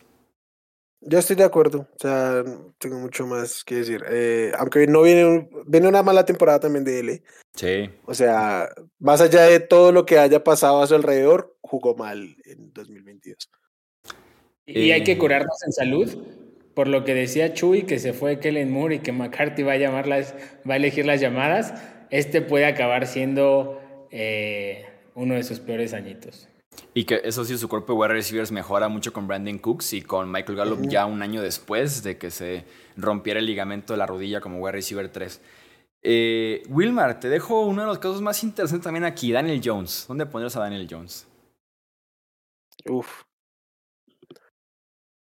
Yo 1.08 1.20
estoy 1.20 1.36
de 1.36 1.44
acuerdo, 1.44 1.86
o 1.94 1.98
sea, 2.00 2.42
tengo 2.78 2.98
mucho 2.98 3.28
más 3.28 3.62
que 3.62 3.76
decir. 3.76 4.02
Eh, 4.10 4.50
aunque 4.58 4.88
no 4.88 5.02
viene, 5.02 5.48
viene 5.64 5.86
una 5.86 6.02
mala 6.02 6.24
temporada 6.24 6.58
también 6.58 6.84
de 6.84 6.98
él. 6.98 7.08
¿eh? 7.10 7.22
Sí. 7.54 7.88
O 8.06 8.12
sea, 8.12 8.68
más 8.98 9.20
allá 9.20 9.42
de 9.42 9.60
todo 9.60 9.92
lo 9.92 10.04
que 10.04 10.18
haya 10.18 10.42
pasado 10.42 10.82
a 10.82 10.86
su 10.88 10.96
alrededor, 10.96 11.56
jugó 11.60 11.94
mal 11.94 12.36
en 12.44 12.72
2022. 12.72 13.36
Y 14.66 14.90
hay 14.90 15.04
que 15.04 15.12
eh. 15.12 15.18
curarnos 15.18 15.62
en 15.64 15.72
salud, 15.72 16.18
por 16.74 16.88
lo 16.88 17.04
que 17.04 17.14
decía 17.14 17.54
Chuy, 17.54 17.84
que 17.84 18.00
se 18.00 18.12
fue 18.12 18.40
Kellen 18.40 18.72
Moore 18.72 18.96
y 18.96 18.98
que 18.98 19.12
McCarthy 19.12 19.62
va 19.62 19.74
a, 19.74 19.76
llamarlas, 19.76 20.34
va 20.68 20.74
a 20.74 20.76
elegir 20.76 21.06
las 21.06 21.20
llamadas, 21.20 21.72
este 22.10 22.42
puede 22.42 22.66
acabar 22.66 23.06
siendo 23.06 23.80
uno 25.14 25.34
de 25.34 25.42
sus 25.44 25.60
peores 25.60 25.94
añitos. 25.94 26.48
Y 26.94 27.04
que 27.04 27.20
eso 27.24 27.44
sí, 27.44 27.56
su 27.58 27.68
cuerpo 27.68 27.92
de 27.92 27.98
wide 27.98 28.12
receivers 28.14 28.52
mejora 28.52 28.88
mucho 28.88 29.12
con 29.12 29.26
Brandon 29.26 29.58
Cooks 29.58 29.92
y 29.92 30.02
con 30.02 30.30
Michael 30.30 30.56
Gallup 30.56 30.88
ya 30.88 31.06
un 31.06 31.22
año 31.22 31.42
después 31.42 32.02
de 32.02 32.18
que 32.18 32.30
se 32.30 32.64
rompiera 32.96 33.40
el 33.40 33.46
ligamento 33.46 33.92
de 33.92 33.98
la 33.98 34.06
rodilla 34.06 34.40
como 34.40 34.58
wide 34.58 34.72
receiver 34.72 35.08
3. 35.10 35.40
Eh, 36.02 36.62
Wilmar, 36.68 37.18
te 37.20 37.28
dejo 37.28 37.62
uno 37.62 37.82
de 37.82 37.88
los 37.88 37.98
casos 37.98 38.22
más 38.22 38.42
interesantes 38.44 38.84
también 38.84 39.04
aquí, 39.04 39.32
Daniel 39.32 39.60
Jones. 39.62 40.04
¿Dónde 40.08 40.26
pondrías 40.26 40.56
a 40.56 40.60
Daniel 40.60 40.86
Jones? 40.88 41.26
Uf. 42.88 43.24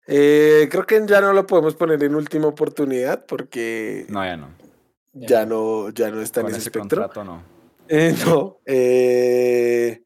Eh, 0.05 0.67
creo 0.69 0.85
que 0.85 1.01
ya 1.07 1.21
no 1.21 1.31
lo 1.31 1.47
podemos 1.47 1.75
poner 1.75 2.03
en 2.03 2.15
última 2.15 2.47
oportunidad 2.47 3.25
porque. 3.25 4.05
No, 4.09 4.23
ya 4.25 4.35
no. 4.35 4.49
Ya 5.13 5.45
no, 5.45 5.89
ya 5.91 6.09
no 6.09 6.21
está 6.21 6.41
en 6.41 6.47
ese, 6.47 6.71
contrato, 6.71 7.23
no. 7.23 7.43
Eh, 7.87 8.15
no. 8.25 8.59
Eh, 8.65 10.02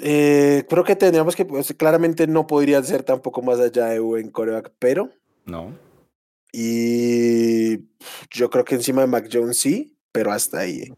eh, 0.00 0.64
creo 0.68 0.84
que 0.84 0.96
tendríamos 0.96 1.36
que, 1.36 1.44
pues, 1.44 1.74
claramente 1.76 2.26
no 2.26 2.46
podría 2.46 2.82
ser 2.82 3.02
tampoco 3.02 3.42
más 3.42 3.60
allá 3.60 3.86
de 3.86 3.98
buen 3.98 4.30
coreback, 4.30 4.72
pero. 4.78 5.10
No. 5.44 5.76
Y 6.52 7.78
yo 8.30 8.50
creo 8.50 8.64
que 8.64 8.74
encima 8.74 9.02
de 9.02 9.06
Mac 9.06 9.28
Jones 9.32 9.58
sí, 9.58 9.96
pero 10.12 10.32
hasta 10.32 10.60
ahí. 10.60 10.92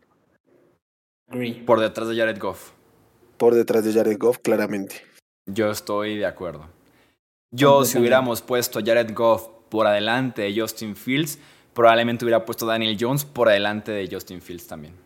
Por 1.66 1.80
detrás 1.80 2.08
de 2.08 2.16
Jared 2.16 2.38
Goff. 2.38 2.70
Por 3.36 3.54
detrás 3.54 3.84
de 3.84 3.92
Jared 3.92 4.18
Goff, 4.18 4.38
claramente. 4.38 4.96
Yo 5.46 5.70
estoy 5.70 6.16
de 6.16 6.26
acuerdo. 6.26 6.68
Yo, 7.52 7.84
si 7.84 7.98
hubiéramos 7.98 8.42
puesto 8.42 8.80
Jared 8.84 9.12
Goff 9.14 9.48
por 9.68 9.86
adelante 9.86 10.42
de 10.42 10.60
Justin 10.60 10.96
Fields, 10.96 11.38
probablemente 11.72 12.24
hubiera 12.24 12.44
puesto 12.44 12.66
Daniel 12.66 12.96
Jones 12.98 13.24
por 13.24 13.48
adelante 13.48 13.92
de 13.92 14.08
Justin 14.10 14.40
Fields 14.40 14.66
también 14.66 15.03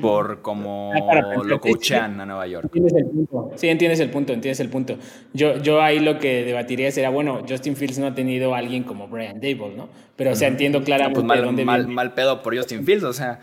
por 0.00 0.42
cómo 0.42 0.92
ah, 0.92 1.42
lo 1.44 1.60
coachan 1.60 2.20
a 2.20 2.26
Nueva 2.26 2.46
York. 2.46 2.64
Entiendes 2.66 2.94
el 2.94 3.06
punto. 3.06 3.50
Sí, 3.56 3.68
entiendes 3.68 4.00
el 4.00 4.10
punto, 4.10 4.32
entiendes 4.32 4.60
el 4.60 4.68
punto. 4.68 4.98
Yo, 5.32 5.56
yo 5.58 5.80
ahí 5.80 5.98
lo 5.98 6.18
que 6.18 6.44
debatiría 6.44 6.90
sería, 6.90 7.10
bueno, 7.10 7.42
Justin 7.48 7.74
Fields 7.74 7.98
no 7.98 8.06
ha 8.06 8.14
tenido 8.14 8.54
a 8.54 8.58
alguien 8.58 8.84
como 8.84 9.08
Brian 9.08 9.40
Dable, 9.40 9.74
¿no? 9.76 9.88
Pero, 10.16 10.32
o 10.32 10.34
sea, 10.34 10.48
entiendo 10.48 10.82
claramente 10.82 11.20
pues 11.20 11.26
mal, 11.26 11.42
dónde 11.42 11.64
mal, 11.64 11.88
mal, 11.88 12.14
pedo 12.14 12.42
por 12.42 12.56
Justin 12.56 12.84
Fields, 12.84 13.04
o 13.04 13.12
sea. 13.12 13.40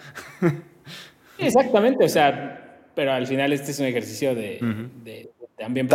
Exactamente, 1.40 2.06
o 2.06 2.10
sea, 2.10 2.90
pero 2.94 3.12
al 3.12 3.28
final 3.28 3.52
este 3.52 3.72
es 3.72 3.80
un 3.80 3.86
ejercicio 3.88 4.36
de, 4.36 4.60
también 5.58 5.88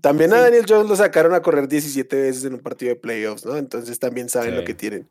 También 0.00 0.32
a 0.32 0.40
Daniel 0.40 0.64
Jones 0.68 0.88
lo 0.88 0.96
sacaron 0.96 1.34
a 1.34 1.40
correr 1.40 1.68
17 1.68 2.16
veces 2.16 2.44
en 2.44 2.54
un 2.54 2.60
partido 2.60 2.90
de 2.90 2.96
playoffs, 2.96 3.46
¿no? 3.46 3.56
Entonces 3.56 3.98
también 3.98 4.28
saben 4.28 4.56
lo 4.56 4.64
que 4.64 4.74
tienen. 4.74 5.08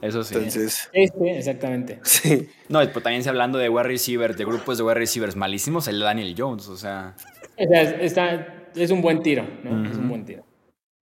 Eso 0.00 0.24
sí. 0.24 0.34
Entonces. 0.34 0.88
Este, 0.92 1.38
exactamente. 1.38 2.00
Sí. 2.04 2.48
No, 2.68 2.80
pues 2.80 3.02
también 3.02 3.22
se 3.22 3.28
hablando 3.28 3.58
de 3.58 3.68
wide 3.68 3.84
receivers, 3.84 4.36
de 4.36 4.44
grupos 4.44 4.78
de 4.78 4.84
wide 4.84 4.94
receivers 4.94 5.36
malísimos, 5.36 5.88
el 5.88 6.00
Daniel 6.00 6.34
Jones, 6.36 6.68
o 6.68 6.76
sea. 6.76 7.14
está, 7.56 8.70
es 8.74 8.90
un 8.90 9.02
buen 9.02 9.22
tiro, 9.22 9.46
¿no? 9.62 9.88
Es 9.88 9.96
un 9.96 10.08
buen 10.08 10.24
tiro. 10.24 10.44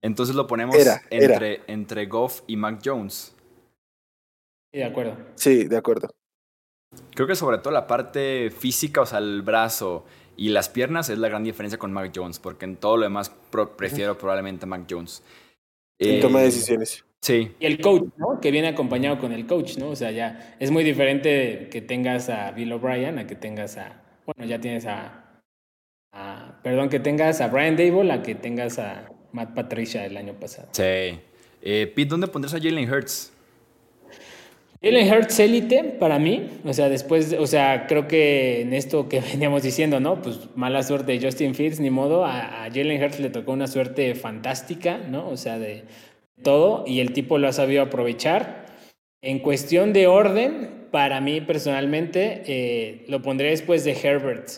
Entonces 0.01 0.35
lo 0.35 0.47
ponemos 0.47 0.75
entre, 1.09 1.61
entre 1.67 2.05
Goff 2.05 2.41
y 2.47 2.55
Mac 2.55 2.79
Jones. 2.83 3.35
Sí, 4.71 4.79
de 4.79 4.85
acuerdo. 4.85 5.17
Sí, 5.35 5.63
de 5.65 5.77
acuerdo. 5.77 6.09
Creo 7.15 7.27
que 7.27 7.35
sobre 7.35 7.59
todo 7.59 7.71
la 7.71 7.87
parte 7.87 8.49
física, 8.49 9.01
o 9.01 9.05
sea, 9.05 9.19
el 9.19 9.41
brazo 9.41 10.05
y 10.37 10.49
las 10.49 10.69
piernas 10.69 11.09
es 11.09 11.19
la 11.19 11.27
gran 11.27 11.43
diferencia 11.43 11.77
con 11.77 11.91
Mac 11.91 12.11
Jones, 12.15 12.39
porque 12.39 12.65
en 12.65 12.77
todo 12.77 12.97
lo 12.97 13.03
demás 13.03 13.31
prefiero 13.77 14.17
probablemente 14.17 14.65
a 14.65 14.67
Mac 14.67 14.85
Jones. 14.89 15.21
En 15.99 16.21
toma 16.21 16.39
de 16.39 16.45
eh, 16.45 16.47
decisiones. 16.47 17.03
Sí. 17.21 17.51
Y 17.59 17.65
el 17.65 17.81
coach, 17.81 18.03
¿no? 18.17 18.39
Que 18.39 18.51
viene 18.51 18.69
acompañado 18.69 19.19
con 19.19 19.33
el 19.33 19.45
coach, 19.45 19.77
¿no? 19.77 19.89
O 19.89 19.95
sea, 19.95 20.11
ya 20.11 20.55
es 20.59 20.71
muy 20.71 20.83
diferente 20.83 21.67
que 21.71 21.81
tengas 21.81 22.29
a 22.29 22.51
Bill 22.51 22.71
O'Brien 22.71 23.19
a 23.19 23.27
que 23.27 23.35
tengas 23.35 23.77
a. 23.77 24.01
Bueno, 24.25 24.49
ya 24.49 24.59
tienes 24.59 24.85
a. 24.85 25.41
perdón, 26.63 26.89
que 26.89 26.99
tengas 26.99 27.41
a 27.41 27.47
Brian 27.47 27.75
Dable 27.75 28.11
a 28.11 28.23
que 28.23 28.35
tengas 28.35 28.79
a 28.79 29.09
Matt 29.31 29.53
Patricia 29.53 30.05
el 30.05 30.15
año 30.17 30.33
pasado. 30.33 30.69
Sí. 30.71 31.19
Eh, 31.61 31.91
Pete, 31.93 32.05
¿dónde 32.05 32.27
pondrás 32.27 32.53
a 32.53 32.59
Jalen 32.59 32.89
Hurts? 32.91 33.33
Jalen 34.81 35.11
Hurts 35.11 35.37
élite 35.41 35.83
para 35.99 36.19
mí, 36.19 36.47
o 36.63 36.71
sea, 36.71 36.87
después, 36.87 37.35
o 37.37 37.45
sea, 37.47 37.85
creo 37.85 38.07
que 38.07 38.61
en 38.61 38.71
esto 38.73 39.09
que 39.09 39.19
veníamos 39.33 39.63
diciendo, 39.63 39.99
¿no? 39.99 40.21
Pues 40.21 40.39
mala 40.55 40.83
suerte 40.83 41.11
de 41.11 41.25
Justin 41.25 41.53
Fields, 41.53 41.81
ni 41.81 41.89
modo, 41.89 42.23
a, 42.23 42.63
a 42.63 42.69
Jalen 42.71 43.03
Hurts 43.03 43.19
le 43.19 43.29
tocó 43.29 43.51
una 43.51 43.67
suerte 43.67 44.15
fantástica, 44.15 44.97
¿no? 44.97 45.27
O 45.27 45.35
sea, 45.35 45.59
de 45.59 45.83
todo, 46.43 46.83
y 46.87 46.99
el 46.99 47.13
tipo 47.13 47.37
lo 47.37 47.47
ha 47.47 47.53
sabido 47.53 47.81
aprovechar. 47.81 48.65
En 49.21 49.39
cuestión 49.39 49.93
de 49.93 50.07
orden, 50.07 50.87
para 50.91 51.21
mí 51.21 51.41
personalmente, 51.41 52.43
eh, 52.45 53.05
lo 53.07 53.21
pondré 53.21 53.49
después 53.49 53.83
de 53.83 53.91
Herbert. 53.91 54.49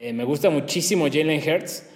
Eh, 0.00 0.14
me 0.14 0.24
gusta 0.24 0.48
muchísimo 0.48 1.08
Jalen 1.12 1.42
Hurts, 1.46 1.86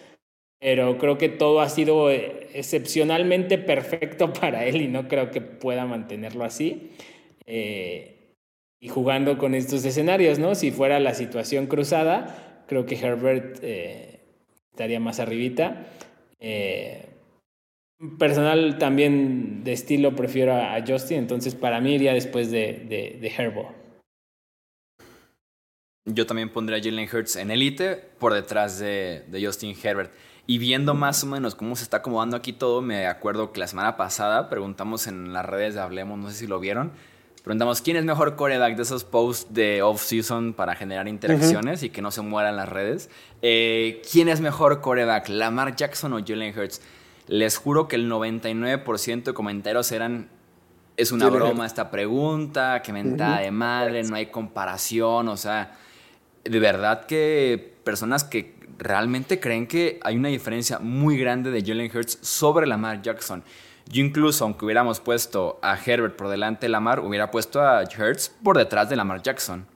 pero 0.61 0.99
creo 0.99 1.17
que 1.17 1.31
todo 1.31 1.63
ha 1.63 1.71
sido 1.71 2.11
eh, 2.11 2.49
excepcionalmente 2.53 3.57
perfecto 3.57 4.33
para 4.41 4.67
él 4.67 4.83
y 4.83 4.89
no 4.89 5.09
creo 5.09 5.31
que 5.31 5.41
pueda 5.41 5.87
mantenerlo 5.87 6.45
así. 6.45 6.91
Eh, 7.47 8.35
y 8.79 8.89
jugando 8.89 9.39
con 9.39 9.55
estos 9.55 9.83
escenarios, 9.87 10.39
¿no? 10.39 10.55
Si 10.55 10.71
fuera 10.71 11.01
la 11.01 11.15
situación 11.15 11.67
cruzada, 11.67 12.65
creo 12.69 12.85
que 12.85 12.97
Herbert 12.97 13.65
estaría 13.65 15.01
más 15.01 15.21
arribita. 15.21 15.87
Personal 18.19 18.79
también 18.79 19.65
de 19.65 19.73
estilo 19.73 20.15
prefiero 20.15 20.55
a, 20.55 20.83
Justin, 20.87 21.19
entonces 21.19 21.55
para 21.55 21.81
mí 21.81 21.95
iría 21.95 22.13
después 22.13 22.51
de, 22.51 23.19
de, 23.21 23.33
Herbo. 23.37 23.73
Yo 26.07 26.27
también 26.27 26.51
pondría 26.51 26.79
a 26.79 26.83
Jalen 26.83 27.09
Hurts 27.11 27.37
en 27.37 27.51
élite 27.51 27.97
por 28.19 28.35
detrás 28.35 28.79
de, 28.79 29.25
de, 29.29 29.45
Justin 29.45 29.75
Herbert. 29.83 30.13
Y 30.47 30.59
viendo 30.59 30.93
más 30.93 31.25
o 31.25 31.27
menos 31.27 31.55
cómo 31.55 31.75
se 31.75 31.85
está 31.85 31.99
acomodando 31.99 32.37
aquí 32.37 32.53
todo, 32.53 32.83
me 32.83 33.07
acuerdo 33.07 33.53
que 33.53 33.61
la 33.61 33.67
semana 33.67 33.97
pasada 33.97 34.51
preguntamos 34.51 35.07
en 35.07 35.33
las 35.33 35.47
redes 35.47 35.75
de 35.75 35.81
Hablemos, 35.81 36.19
no 36.19 36.29
sé 36.31 36.37
si 36.37 36.47
lo 36.47 36.61
vieron, 36.61 36.93
Preguntamos 37.45 37.83
quién 37.83 37.99
es 37.99 38.07
mejor 38.07 38.37
coreback 38.37 38.75
de 38.75 38.85
esos 38.85 39.05
posts 39.05 39.53
de 39.53 39.83
off-season 39.83 40.55
para 40.55 40.75
generar 40.75 41.07
interacciones 41.09 41.83
y 41.83 41.91
que 41.91 42.01
no 42.01 42.11
se 42.11 42.23
mueran 42.23 42.57
las 42.57 42.71
redes. 42.71 43.11
Eh, 43.43 44.01
¿Quién 44.11 44.31
es 44.31 44.41
mejor 44.41 44.81
coreback, 44.81 45.29
Lamar 45.29 45.77
Jackson 45.77 46.15
o 46.15 46.25
Jalen 46.27 46.59
Hurts? 46.59 46.81
Les 47.27 47.57
juro 47.57 47.89
que 47.89 47.97
el 47.97 48.11
99% 48.11 49.23
de 49.23 49.35
comentarios 49.35 49.93
eran 49.93 50.29
es 50.97 51.11
una 51.11 51.29
broma 51.29 51.67
esta 51.67 51.91
pregunta, 51.91 52.81
que 52.83 52.93
mentada 52.93 53.41
de 53.41 53.51
madre, 53.51 54.05
no 54.05 54.15
hay 54.15 54.27
comparación, 54.27 55.29
o 55.29 55.37
sea, 55.37 55.77
de 56.45 56.59
verdad 56.61 57.07
que 57.07 57.75
personas 57.83 58.23
que 58.23 58.55
realmente 58.79 59.41
creen 59.41 59.67
que 59.67 59.99
hay 60.03 60.17
una 60.17 60.29
diferencia 60.29 60.79
muy 60.79 61.17
grande 61.17 61.51
de 61.51 61.63
Jalen 61.63 61.91
Hurts 61.95 62.19
sobre 62.21 62.67
Lamar 62.67 63.03
Jackson. 63.03 63.43
Yo 63.87 64.03
incluso, 64.03 64.45
aunque 64.45 64.65
hubiéramos 64.65 65.01
puesto 65.01 65.59
a 65.63 65.77
Herbert 65.77 66.17
por 66.17 66.29
delante 66.29 66.67
de 66.67 66.71
Lamar, 66.71 67.01
hubiera 67.01 67.31
puesto 67.31 67.61
a 67.61 67.83
Hertz 67.83 68.31
por 68.43 68.57
detrás 68.57 68.89
de 68.89 68.97
Lamar 68.97 69.23
Jackson. 69.23 69.67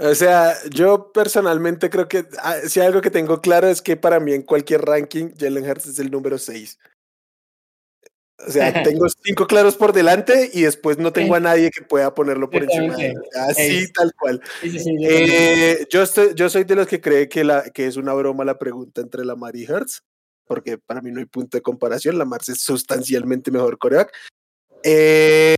O 0.00 0.14
sea, 0.14 0.56
yo 0.70 1.12
personalmente 1.12 1.90
creo 1.90 2.08
que 2.08 2.26
ah, 2.42 2.56
si 2.66 2.80
algo 2.80 3.00
que 3.00 3.10
tengo 3.10 3.40
claro 3.40 3.68
es 3.68 3.82
que 3.82 3.96
para 3.96 4.20
mí 4.20 4.32
en 4.32 4.42
cualquier 4.42 4.82
ranking, 4.82 5.30
Jalen 5.38 5.68
Hurts 5.68 5.86
es 5.86 5.98
el 5.98 6.10
número 6.10 6.38
6. 6.38 6.78
O 8.46 8.50
sea, 8.50 8.72
tengo 8.82 9.06
cinco 9.22 9.46
claros 9.46 9.76
por 9.76 9.92
delante 9.92 10.50
y 10.52 10.62
después 10.62 10.98
no 10.98 11.12
tengo 11.12 11.34
a 11.34 11.40
nadie 11.40 11.70
que 11.70 11.84
pueda 11.84 12.14
ponerlo 12.14 12.48
por 12.48 12.62
encima. 12.62 12.96
Así, 13.48 13.92
tal 13.92 14.12
cual. 14.18 14.40
Eh, 14.62 15.86
yo, 15.90 16.02
estoy, 16.02 16.34
yo 16.34 16.48
soy 16.48 16.64
de 16.64 16.76
los 16.76 16.86
que 16.86 17.00
cree 17.00 17.28
que, 17.28 17.44
la, 17.44 17.64
que 17.64 17.86
es 17.86 17.96
una 17.96 18.14
broma 18.14 18.44
la 18.44 18.58
pregunta 18.58 19.00
entre 19.02 19.24
Lamar 19.24 19.54
y 19.56 19.64
Hertz 19.64 20.02
porque 20.50 20.78
para 20.78 21.00
mí 21.00 21.12
no 21.12 21.20
hay 21.20 21.26
punto 21.26 21.56
de 21.56 21.62
comparación. 21.62 22.18
La 22.18 22.24
Mars 22.24 22.48
es 22.48 22.60
sustancialmente 22.60 23.52
mejor 23.52 23.78
coreback. 23.78 24.12
Eh, 24.82 25.54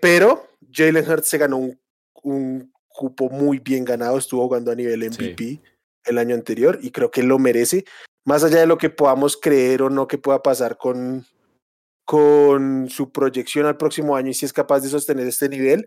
pero 0.00 0.46
Jalen 0.70 1.10
Hurts 1.10 1.26
se 1.26 1.38
ganó 1.38 1.56
un, 1.56 1.80
un, 2.22 2.72
cupo 2.96 3.28
muy 3.28 3.58
bien 3.58 3.84
ganado, 3.84 4.18
estuvo 4.18 4.44
jugando 4.46 4.72
a 4.72 4.74
nivel 4.74 5.08
MVP 5.08 5.60
el 6.04 6.18
año 6.18 6.34
anterior 6.34 6.78
y 6.80 6.90
creo 6.90 7.10
que 7.10 7.22
lo 7.22 7.38
merece. 7.38 7.84
Más 8.24 8.42
allá 8.42 8.60
de 8.60 8.66
lo 8.66 8.78
que 8.78 8.90
podamos 8.90 9.36
creer 9.36 9.82
o 9.82 9.90
no 9.90 10.08
que 10.08 10.18
pueda 10.18 10.42
pasar 10.42 10.78
con, 10.78 11.24
con 12.04 12.88
su 12.88 13.12
proyección 13.12 13.66
al 13.66 13.76
próximo 13.76 14.16
año 14.16 14.30
y 14.30 14.34
si 14.34 14.46
es 14.46 14.52
capaz 14.52 14.80
de 14.80 14.88
sostener 14.88 15.26
este 15.26 15.48
nivel, 15.48 15.86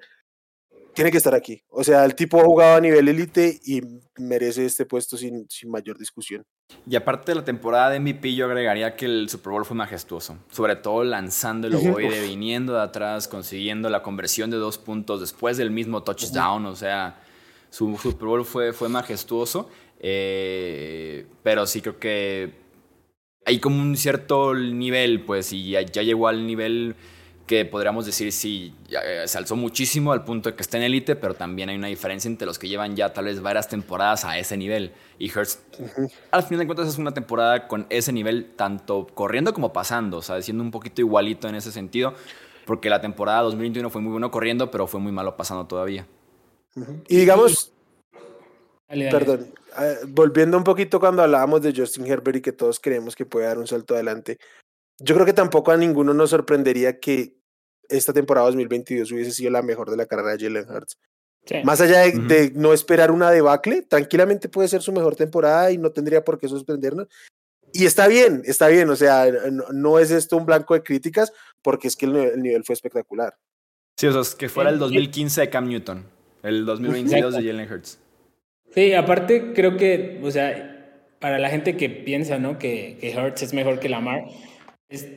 tiene 0.99 1.11
que 1.11 1.17
estar 1.17 1.33
aquí. 1.33 1.63
O 1.69 1.81
sea, 1.81 2.03
el 2.03 2.13
tipo 2.13 2.41
ha 2.41 2.43
jugado 2.43 2.75
a 2.75 2.81
nivel 2.81 3.07
élite 3.07 3.57
y 3.63 3.79
merece 4.17 4.65
este 4.65 4.85
puesto 4.85 5.15
sin, 5.15 5.49
sin 5.49 5.71
mayor 5.71 5.97
discusión. 5.97 6.43
Y 6.85 6.97
aparte 6.97 7.31
de 7.31 7.35
la 7.35 7.45
temporada 7.45 7.89
de 7.89 8.01
MVP, 8.01 8.35
yo 8.35 8.47
agregaría 8.47 8.97
que 8.97 9.05
el 9.05 9.29
Super 9.29 9.53
Bowl 9.53 9.63
fue 9.63 9.77
majestuoso. 9.77 10.39
Sobre 10.51 10.75
todo 10.75 11.05
lanzando 11.05 11.67
el 11.67 11.75
ovoide, 11.75 12.21
viniendo 12.27 12.73
de 12.73 12.81
atrás, 12.81 13.29
consiguiendo 13.29 13.89
la 13.89 14.03
conversión 14.03 14.49
de 14.49 14.57
dos 14.57 14.77
puntos 14.77 15.21
después 15.21 15.55
del 15.55 15.71
mismo 15.71 16.03
touchdown. 16.03 16.65
O 16.65 16.75
sea, 16.75 17.23
su 17.69 17.95
Super 17.95 18.27
Bowl 18.27 18.43
fue, 18.43 18.73
fue 18.73 18.89
majestuoso. 18.89 19.69
Eh, 20.01 21.27
pero 21.43 21.65
sí 21.65 21.79
creo 21.79 21.97
que 21.97 22.55
hay 23.45 23.59
como 23.59 23.81
un 23.81 23.95
cierto 23.95 24.53
nivel, 24.53 25.23
pues, 25.23 25.53
y 25.53 25.69
ya, 25.69 25.81
ya 25.81 26.03
llegó 26.03 26.27
al 26.27 26.45
nivel 26.45 26.97
que 27.49 27.65
podríamos 27.65 28.05
decir 28.05 28.31
sí, 28.31 28.75
eh, 28.91 29.23
se 29.25 29.35
alzó 29.39 29.55
muchísimo 29.55 30.11
al 30.11 30.23
punto 30.23 30.51
de 30.51 30.55
que 30.55 30.61
está 30.61 30.77
en 30.77 30.83
élite, 30.83 31.15
pero 31.15 31.33
también 31.33 31.69
hay 31.69 31.77
una 31.77 31.87
diferencia 31.87 32.29
entre 32.29 32.45
los 32.45 32.59
que 32.59 32.67
llevan 32.67 32.95
ya 32.95 33.11
tal 33.11 33.25
vez 33.25 33.41
varias 33.41 33.67
temporadas 33.67 34.23
a 34.23 34.37
ese 34.37 34.55
nivel. 34.55 34.91
Y 35.17 35.35
Hurst, 35.35 35.59
al 36.29 36.43
final 36.43 36.59
de 36.59 36.65
cuentas, 36.67 36.87
es 36.87 36.99
una 36.99 37.11
temporada 37.11 37.67
con 37.67 37.87
ese 37.89 38.13
nivel, 38.13 38.51
tanto 38.55 39.07
corriendo 39.15 39.51
como 39.51 39.73
pasando, 39.73 40.17
o 40.17 40.21
sea, 40.21 40.39
siendo 40.43 40.63
un 40.63 40.69
poquito 40.69 41.01
igualito 41.01 41.47
en 41.49 41.55
ese 41.55 41.71
sentido, 41.71 42.13
porque 42.67 42.87
la 42.87 43.01
temporada 43.01 43.41
2021 43.41 43.89
fue 43.89 43.99
muy 44.03 44.11
bueno 44.11 44.29
corriendo, 44.29 44.69
pero 44.69 44.85
fue 44.85 44.99
muy 44.99 45.11
malo 45.11 45.35
pasando 45.35 45.65
todavía. 45.65 46.05
Y 47.07 47.17
digamos, 47.17 47.73
perdón, 48.87 49.51
eh, 49.79 49.95
volviendo 50.07 50.55
un 50.55 50.63
poquito 50.63 50.99
cuando 50.99 51.23
hablábamos 51.23 51.63
de 51.63 51.73
Justin 51.75 52.05
Herbert 52.05 52.37
y 52.37 52.41
que 52.41 52.51
todos 52.51 52.79
creemos 52.79 53.15
que 53.15 53.25
puede 53.25 53.47
dar 53.47 53.57
un 53.57 53.65
salto 53.65 53.95
adelante, 53.95 54.37
yo 54.99 55.15
creo 55.15 55.25
que 55.25 55.33
tampoco 55.33 55.71
a 55.71 55.77
ninguno 55.77 56.13
nos 56.13 56.29
sorprendería 56.29 56.99
que 56.99 57.38
esta 57.89 58.13
temporada 58.13 58.47
2022 58.47 59.11
hubiese 59.11 59.31
sido 59.31 59.51
la 59.51 59.61
mejor 59.61 59.89
de 59.89 59.97
la 59.97 60.05
carrera 60.05 60.35
de 60.35 60.45
Jalen 60.45 60.69
Hurts. 60.69 60.97
Más 61.63 61.81
allá 61.81 62.01
de, 62.01 62.51
no 62.53 62.73
esperar 62.73 63.11
una 63.11 63.31
debacle, 63.31 63.81
tranquilamente 63.81 64.49
puede 64.49 64.67
ser 64.67 64.81
su 64.81 64.91
mejor 64.91 65.15
temporada 65.15 65.71
y 65.71 65.77
no 65.77 65.91
tendría 65.91 66.23
por 66.23 66.39
qué 66.39 66.47
sorprendernos. 66.47 67.07
Y 67.73 67.85
está 67.85 68.07
bien, 68.07 68.41
está 68.45 68.67
bien, 68.67 68.89
o 68.89 68.95
sea, 68.95 69.27
no, 69.71 69.99
es 69.99 70.11
esto 70.11 70.37
un 70.37 70.45
blanco 70.45 70.73
de 70.73 70.83
críticas 70.83 71.31
porque 71.61 71.87
es 71.87 71.95
que 71.95 72.05
el, 72.05 72.41
nivel 72.41 72.63
fue 72.63 72.73
espectacular. 72.73 73.35
Sí, 73.97 74.07
o 74.07 74.11
sea, 74.11 74.21
es 74.21 74.35
que 74.35 74.49
fuera 74.49 74.69
el 74.69 74.79
2015 74.79 75.41
de 75.41 75.49
Cam 75.49 75.67
Newton, 75.67 76.05
el 76.43 76.65
2022 76.65 77.35
de 77.35 77.43
Jalen 77.43 77.71
Hurts. 77.71 77.99
Sí, 78.73 78.93
aparte 78.93 79.53
creo 79.53 79.77
que, 79.77 80.19
o 80.23 80.31
sea, 80.31 81.15
para 81.19 81.37
la 81.37 81.49
gente 81.49 81.75
que 81.77 81.89
piensa, 81.89 82.37
¿no? 82.37 82.57
Que, 82.57 82.97
que 82.99 83.15
Hurts 83.17 83.43
es 83.43 83.53
mejor 83.53 83.79
que 83.79 83.89
Lamar, 83.89 84.25
es 84.87 85.07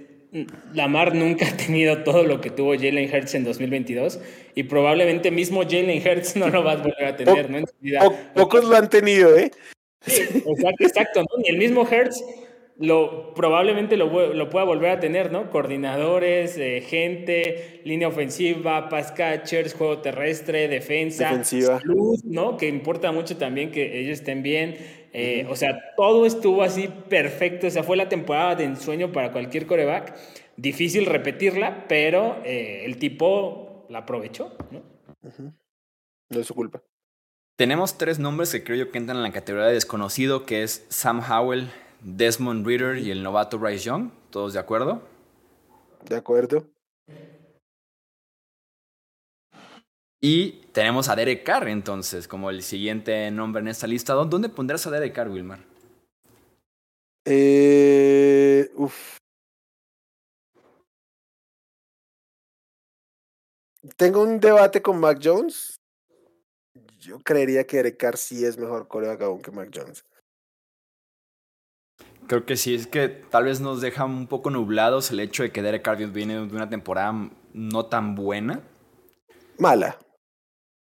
Lamar 0.72 1.14
nunca 1.14 1.46
ha 1.52 1.56
tenido 1.56 2.02
todo 2.02 2.24
lo 2.24 2.40
que 2.40 2.50
tuvo 2.50 2.74
Jalen 2.74 3.14
Hurts 3.14 3.34
en 3.34 3.44
2022 3.44 4.20
y 4.54 4.62
probablemente 4.64 5.30
mismo 5.30 5.62
Jalen 5.62 6.02
Hurts 6.06 6.36
no 6.36 6.48
lo 6.48 6.64
va 6.64 6.72
a 6.72 6.76
volver 6.76 7.04
a 7.04 7.16
tener, 7.16 7.50
¿no? 7.50 7.60
pocos 8.34 8.64
lo 8.64 8.76
han 8.76 8.88
tenido, 8.88 9.36
¿eh? 9.36 9.50
Sí, 10.04 10.22
exacto, 10.80 11.20
¿no? 11.20 11.42
Ni 11.42 11.48
el 11.48 11.58
mismo 11.58 11.82
Hurts 11.82 12.24
lo, 12.78 13.34
probablemente 13.34 13.96
lo, 13.96 14.32
lo, 14.34 14.50
pueda 14.50 14.64
volver 14.64 14.90
a 14.90 15.00
tener, 15.00 15.30
¿no? 15.30 15.50
Coordinadores, 15.50 16.56
eh, 16.56 16.82
gente, 16.84 17.80
línea 17.84 18.08
ofensiva, 18.08 18.88
pass 18.88 19.12
catchers, 19.12 19.74
juego 19.74 19.98
terrestre, 19.98 20.66
defensa, 20.68 21.44
salud, 21.44 22.18
¿no? 22.24 22.56
Que 22.56 22.68
importa 22.68 23.12
mucho 23.12 23.36
también 23.36 23.70
que 23.70 24.00
ellos 24.00 24.18
estén 24.18 24.42
bien. 24.42 24.76
Eh, 25.12 25.46
o 25.50 25.56
sea, 25.56 25.94
todo 25.96 26.24
estuvo 26.24 26.62
así 26.62 26.88
perfecto. 27.08 27.66
O 27.66 27.70
sea, 27.70 27.82
fue 27.82 27.96
la 27.96 28.08
temporada 28.08 28.54
de 28.54 28.64
ensueño 28.64 29.12
para 29.12 29.32
cualquier 29.32 29.66
coreback. 29.66 30.14
Difícil 30.56 31.06
repetirla, 31.06 31.86
pero 31.88 32.40
eh, 32.44 32.84
el 32.84 32.98
tipo 32.98 33.86
la 33.88 34.00
aprovechó, 34.00 34.56
¿no? 34.70 34.82
No 36.30 36.40
es 36.40 36.46
su 36.46 36.54
culpa. 36.54 36.82
Tenemos 37.56 37.98
tres 37.98 38.18
nombres 38.18 38.50
que 38.50 38.64
creo 38.64 38.76
yo 38.76 38.90
que 38.90 38.98
entran 38.98 39.18
en 39.18 39.22
la 39.22 39.32
categoría 39.32 39.68
de 39.68 39.74
desconocido, 39.74 40.46
que 40.46 40.62
es 40.62 40.86
Sam 40.88 41.20
Howell 41.20 41.70
Desmond 42.00 42.66
Reader 42.66 42.98
y 42.98 43.10
el 43.10 43.22
novato 43.22 43.58
Bryce 43.58 43.84
Young. 43.84 44.10
¿Todos 44.30 44.54
de 44.54 44.58
acuerdo? 44.58 45.02
De 46.08 46.16
acuerdo. 46.16 46.66
Y 50.24 50.52
tenemos 50.72 51.08
a 51.08 51.16
Derek 51.16 51.42
Carr 51.42 51.68
entonces, 51.68 52.28
como 52.28 52.48
el 52.48 52.62
siguiente 52.62 53.28
nombre 53.32 53.60
en 53.60 53.66
esta 53.66 53.88
lista. 53.88 54.14
¿Dónde 54.14 54.48
pondrás 54.48 54.86
a 54.86 54.90
Derek 54.92 55.12
Carr, 55.12 55.28
Wilmar? 55.28 55.58
Eh, 57.24 58.70
uf. 58.76 59.18
Tengo 63.96 64.22
un 64.22 64.38
debate 64.38 64.80
con 64.80 65.00
Mac 65.00 65.18
Jones. 65.20 65.74
Yo 67.00 67.18
creería 67.18 67.66
que 67.66 67.78
Derek 67.78 67.96
Carr 67.96 68.16
sí 68.16 68.44
es 68.44 68.56
mejor 68.56 68.86
coreback 68.86 69.22
aún 69.22 69.42
que 69.42 69.50
Mac 69.50 69.70
Jones. 69.74 70.04
Creo 72.28 72.46
que 72.46 72.56
sí, 72.56 72.76
es 72.76 72.86
que 72.86 73.08
tal 73.08 73.46
vez 73.46 73.60
nos 73.60 73.80
deja 73.80 74.04
un 74.04 74.28
poco 74.28 74.50
nublados 74.50 75.10
el 75.10 75.18
hecho 75.18 75.42
de 75.42 75.50
que 75.50 75.62
Derek 75.62 75.82
Carr 75.82 75.96
viene 75.96 76.34
de 76.34 76.56
una 76.56 76.70
temporada 76.70 77.28
no 77.52 77.86
tan 77.86 78.14
buena. 78.14 78.62
Mala. 79.58 79.98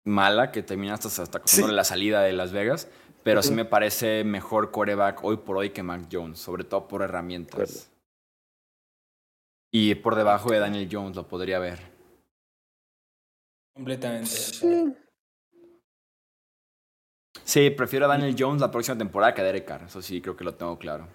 Mala, 0.05 0.51
que 0.51 0.63
termina 0.63 0.95
hasta, 0.95 1.07
hasta 1.09 1.41
sí. 1.45 1.63
la 1.67 1.83
salida 1.83 2.21
de 2.21 2.33
Las 2.33 2.51
Vegas. 2.51 2.89
Pero 3.23 3.39
uh 3.39 3.43
-huh. 3.43 3.47
sí 3.47 3.53
me 3.53 3.65
parece 3.65 4.23
mejor 4.23 4.71
coreback 4.71 5.23
hoy 5.23 5.37
por 5.37 5.57
hoy 5.57 5.69
que 5.69 5.83
Mac 5.83 6.07
Jones, 6.11 6.39
sobre 6.39 6.63
todo 6.63 6.87
por 6.87 7.03
herramientas. 7.03 7.55
Claro. 7.55 7.91
Y 9.73 9.95
por 9.95 10.15
debajo 10.15 10.51
de 10.51 10.59
Daniel 10.59 10.89
Jones 10.91 11.15
lo 11.15 11.27
podría 11.27 11.59
ver. 11.59 11.79
Completamente. 13.75 14.27
Sí. 14.27 14.93
Sí, 17.43 17.69
prefiero 17.69 18.05
a 18.05 18.09
Daniel 18.09 18.35
Jones 18.37 18.61
la 18.61 18.71
próxima 18.71 18.97
temporada 18.97 19.33
que 19.33 19.41
a 19.41 19.43
Derek 19.43 19.65
Carr. 19.65 19.83
Eso 19.83 20.01
sí, 20.01 20.21
creo 20.21 20.35
que 20.35 20.43
lo 20.43 20.55
tengo 20.55 20.77
claro. 20.77 21.07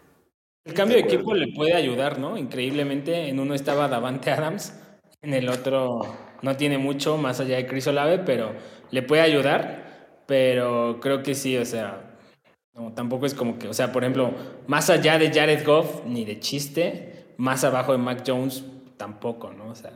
El 0.64 0.74
cambio 0.74 0.96
de 0.96 1.02
equipo 1.02 1.32
le 1.34 1.52
puede 1.54 1.74
ayudar, 1.74 2.18
¿no? 2.18 2.36
Increíblemente, 2.36 3.28
en 3.28 3.38
uno 3.38 3.54
estaba 3.54 3.88
Davante 3.88 4.32
Adams, 4.32 4.74
en 5.22 5.32
el 5.32 5.48
otro 5.48 6.00
no 6.42 6.56
tiene 6.56 6.76
mucho 6.76 7.16
más 7.16 7.40
allá 7.40 7.56
de 7.56 7.66
Chris 7.66 7.86
Olave, 7.86 8.18
pero 8.18 8.52
le 8.90 9.02
puede 9.02 9.22
ayudar. 9.22 9.84
Pero 10.26 10.98
creo 11.00 11.22
que 11.22 11.34
sí, 11.34 11.56
o 11.56 11.64
sea, 11.64 12.18
no, 12.74 12.92
tampoco 12.92 13.26
es 13.26 13.34
como 13.34 13.58
que, 13.58 13.68
o 13.68 13.74
sea, 13.74 13.92
por 13.92 14.02
ejemplo, 14.02 14.32
más 14.66 14.90
allá 14.90 15.18
de 15.18 15.32
Jared 15.32 15.64
Goff, 15.64 16.04
ni 16.04 16.24
de 16.24 16.40
chiste, 16.40 17.34
más 17.36 17.62
abajo 17.62 17.92
de 17.92 17.98
Mac 17.98 18.24
Jones, 18.26 18.64
tampoco, 18.96 19.52
¿no? 19.52 19.68
O 19.68 19.74
sea, 19.74 19.92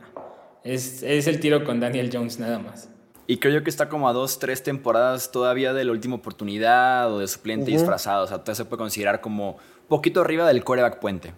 es, 0.63 1.03
es 1.03 1.27
el 1.27 1.39
tiro 1.39 1.63
con 1.63 1.79
Daniel 1.79 2.09
Jones 2.11 2.39
nada 2.39 2.59
más. 2.59 2.89
Y 3.27 3.37
creo 3.37 3.53
yo 3.53 3.63
que 3.63 3.69
está 3.69 3.87
como 3.87 4.09
a 4.09 4.13
dos, 4.13 4.39
tres 4.39 4.63
temporadas 4.63 5.31
todavía 5.31 5.73
de 5.73 5.83
la 5.85 5.91
última 5.91 6.15
oportunidad 6.15 7.11
o 7.13 7.19
de 7.19 7.27
suplente 7.27 7.71
uh 7.71 7.75
-huh. 7.75 7.77
disfrazado. 7.77 8.23
O 8.23 8.27
sea, 8.27 8.39
todavía 8.39 8.55
se 8.55 8.65
puede 8.65 8.79
considerar 8.79 9.21
como 9.21 9.57
poquito 9.87 10.21
arriba 10.21 10.47
del 10.47 10.63
coreback 10.63 10.99
puente. 10.99 11.33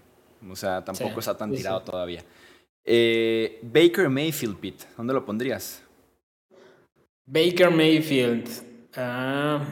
O 0.49 0.55
sea, 0.55 0.83
tampoco 0.83 1.13
sí, 1.13 1.19
está 1.19 1.37
tan 1.37 1.51
tirado 1.51 1.79
sí. 1.79 1.85
todavía. 1.85 2.23
Eh, 2.85 3.59
Baker 3.61 4.09
Mayfield, 4.09 4.57
Pete, 4.57 4.85
¿dónde 4.97 5.13
lo 5.13 5.25
pondrías? 5.25 5.83
Baker 7.25 7.71
Mayfield. 7.71 8.49
Uh, 8.97 9.63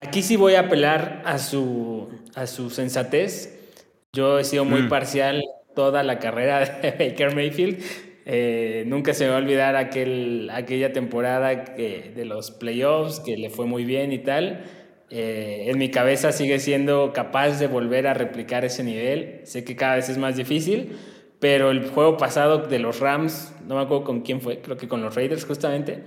aquí 0.00 0.22
sí 0.22 0.36
voy 0.36 0.54
a 0.54 0.60
apelar 0.60 1.22
a 1.24 1.38
su, 1.38 2.08
a 2.34 2.46
su 2.46 2.70
sensatez. 2.70 3.52
Yo 4.14 4.38
he 4.38 4.44
sido 4.44 4.64
muy 4.64 4.82
mm. 4.82 4.88
parcial 4.88 5.44
toda 5.74 6.02
la 6.02 6.18
carrera 6.18 6.60
de 6.82 6.90
Baker 6.92 7.34
Mayfield. 7.34 7.82
Eh, 8.28 8.82
nunca 8.88 9.14
se 9.14 9.24
me 9.24 9.30
va 9.30 9.36
a 9.36 9.40
olvidar 9.40 9.76
aquel, 9.76 10.50
aquella 10.52 10.92
temporada 10.92 11.64
que, 11.64 12.12
de 12.14 12.24
los 12.24 12.50
playoffs 12.50 13.20
que 13.20 13.36
le 13.36 13.50
fue 13.50 13.66
muy 13.66 13.84
bien 13.84 14.12
y 14.12 14.18
tal. 14.18 14.64
Eh, 15.10 15.66
en 15.68 15.78
mi 15.78 15.90
cabeza 15.90 16.32
sigue 16.32 16.58
siendo 16.58 17.12
capaz 17.12 17.60
de 17.60 17.68
volver 17.68 18.08
a 18.08 18.14
replicar 18.14 18.64
ese 18.64 18.82
nivel. 18.82 19.42
Sé 19.44 19.64
que 19.64 19.76
cada 19.76 19.96
vez 19.96 20.08
es 20.08 20.18
más 20.18 20.36
difícil, 20.36 20.96
pero 21.38 21.70
el 21.70 21.88
juego 21.90 22.16
pasado 22.16 22.58
de 22.58 22.78
los 22.78 23.00
Rams, 23.00 23.54
no 23.66 23.76
me 23.76 23.82
acuerdo 23.82 24.04
con 24.04 24.20
quién 24.22 24.40
fue, 24.40 24.60
creo 24.60 24.76
que 24.76 24.88
con 24.88 25.02
los 25.02 25.14
Raiders 25.14 25.44
justamente, 25.44 26.04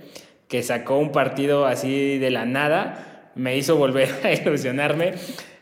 que 0.48 0.62
sacó 0.62 0.98
un 0.98 1.12
partido 1.12 1.66
así 1.66 2.18
de 2.18 2.30
la 2.30 2.44
nada, 2.44 3.30
me 3.34 3.56
hizo 3.56 3.76
volver 3.76 4.08
a 4.24 4.32
ilusionarme. 4.32 5.14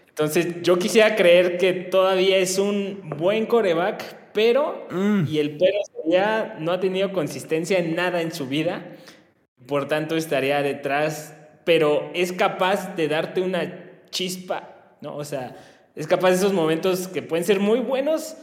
Entonces 0.09 0.63
yo 0.63 0.79
quisiera 0.79 1.15
creer 1.15 1.59
que 1.59 1.73
todavía 1.73 2.39
es 2.39 2.59
un 2.59 3.15
buen 3.19 3.47
coreback, 3.47 4.33
pero, 4.33 4.87
mm. 4.91 5.25
y 5.29 5.39
el 5.39 5.57
pero 5.59 5.79
ya 6.09 6.57
no 6.59 6.73
ha 6.73 6.81
tenido 6.81 7.13
consistencia 7.13 7.79
en 7.79 7.95
nada 7.95 8.23
en 8.23 8.33
su 8.33 8.49
vida, 8.49 8.87
por 9.67 9.87
tanto 9.87 10.17
estaría 10.17 10.63
detrás, 10.63 11.37
pero 11.65 12.11
es 12.15 12.33
capaz 12.33 12.97
de 12.97 13.09
darte 13.09 13.43
una 13.43 14.07
chispa, 14.11 14.97
¿no? 15.01 15.17
O 15.17 15.25
sea, 15.25 15.57
es 15.95 16.07
capaz 16.07 16.31
de 16.31 16.37
esos 16.37 16.53
momentos 16.53 17.09
que 17.09 17.23
pueden 17.23 17.45
ser 17.45 17.61
muy 17.61 17.81
buenos, 17.81 18.37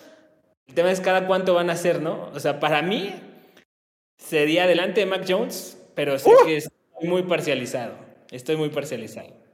el 0.67 0.73
tema 0.73 0.91
es 0.91 1.01
cada 1.01 1.27
cuánto 1.27 1.53
van 1.53 1.69
a 1.69 1.75
ser, 1.75 2.01
¿no? 2.01 2.29
O 2.33 2.39
sea, 2.39 2.59
para 2.59 2.81
mí 2.81 3.13
sería 4.17 4.67
delante 4.67 5.01
de 5.01 5.05
Mac 5.05 5.25
Jones, 5.27 5.77
pero 5.95 6.17
sé 6.19 6.29
uh. 6.29 6.45
que 6.45 6.57
estoy 6.57 7.07
muy 7.07 7.23
parcializado, 7.23 7.93
estoy 8.31 8.57
muy 8.57 8.69
parcializado. 8.69 9.45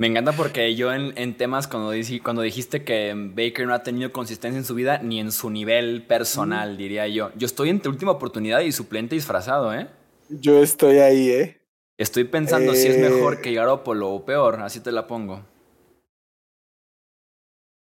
Me 0.00 0.06
encanta 0.06 0.32
porque 0.32 0.74
yo 0.74 0.94
en, 0.94 1.12
en 1.16 1.36
temas, 1.36 1.68
cuando, 1.68 1.90
dij, 1.90 2.22
cuando, 2.22 2.40
dijiste 2.40 2.84
que 2.84 3.12
Baker 3.14 3.66
no 3.66 3.74
ha 3.74 3.82
tenido 3.82 4.10
consistencia 4.12 4.58
en 4.58 4.64
su 4.64 4.74
vida, 4.74 4.98
ni 5.02 5.20
en 5.20 5.30
su 5.30 5.50
nivel 5.50 6.06
personal, 6.06 6.72
mm. 6.72 6.76
diría 6.78 7.06
yo. 7.06 7.32
Yo 7.36 7.44
estoy 7.44 7.68
entre 7.68 7.90
última 7.90 8.12
oportunidad 8.12 8.60
y 8.60 8.72
suplente 8.72 9.14
disfrazado, 9.14 9.74
¿eh? 9.74 9.88
Yo 10.30 10.62
estoy 10.62 11.00
ahí, 11.00 11.28
¿eh? 11.28 11.60
Estoy 11.98 12.24
pensando 12.24 12.72
eh... 12.72 12.76
si 12.76 12.88
es 12.88 12.96
mejor 12.96 13.42
que 13.42 13.52
Garoppolo 13.52 14.08
o 14.08 14.24
peor, 14.24 14.62
así 14.62 14.80
te 14.80 14.90
la 14.90 15.06
pongo. 15.06 15.44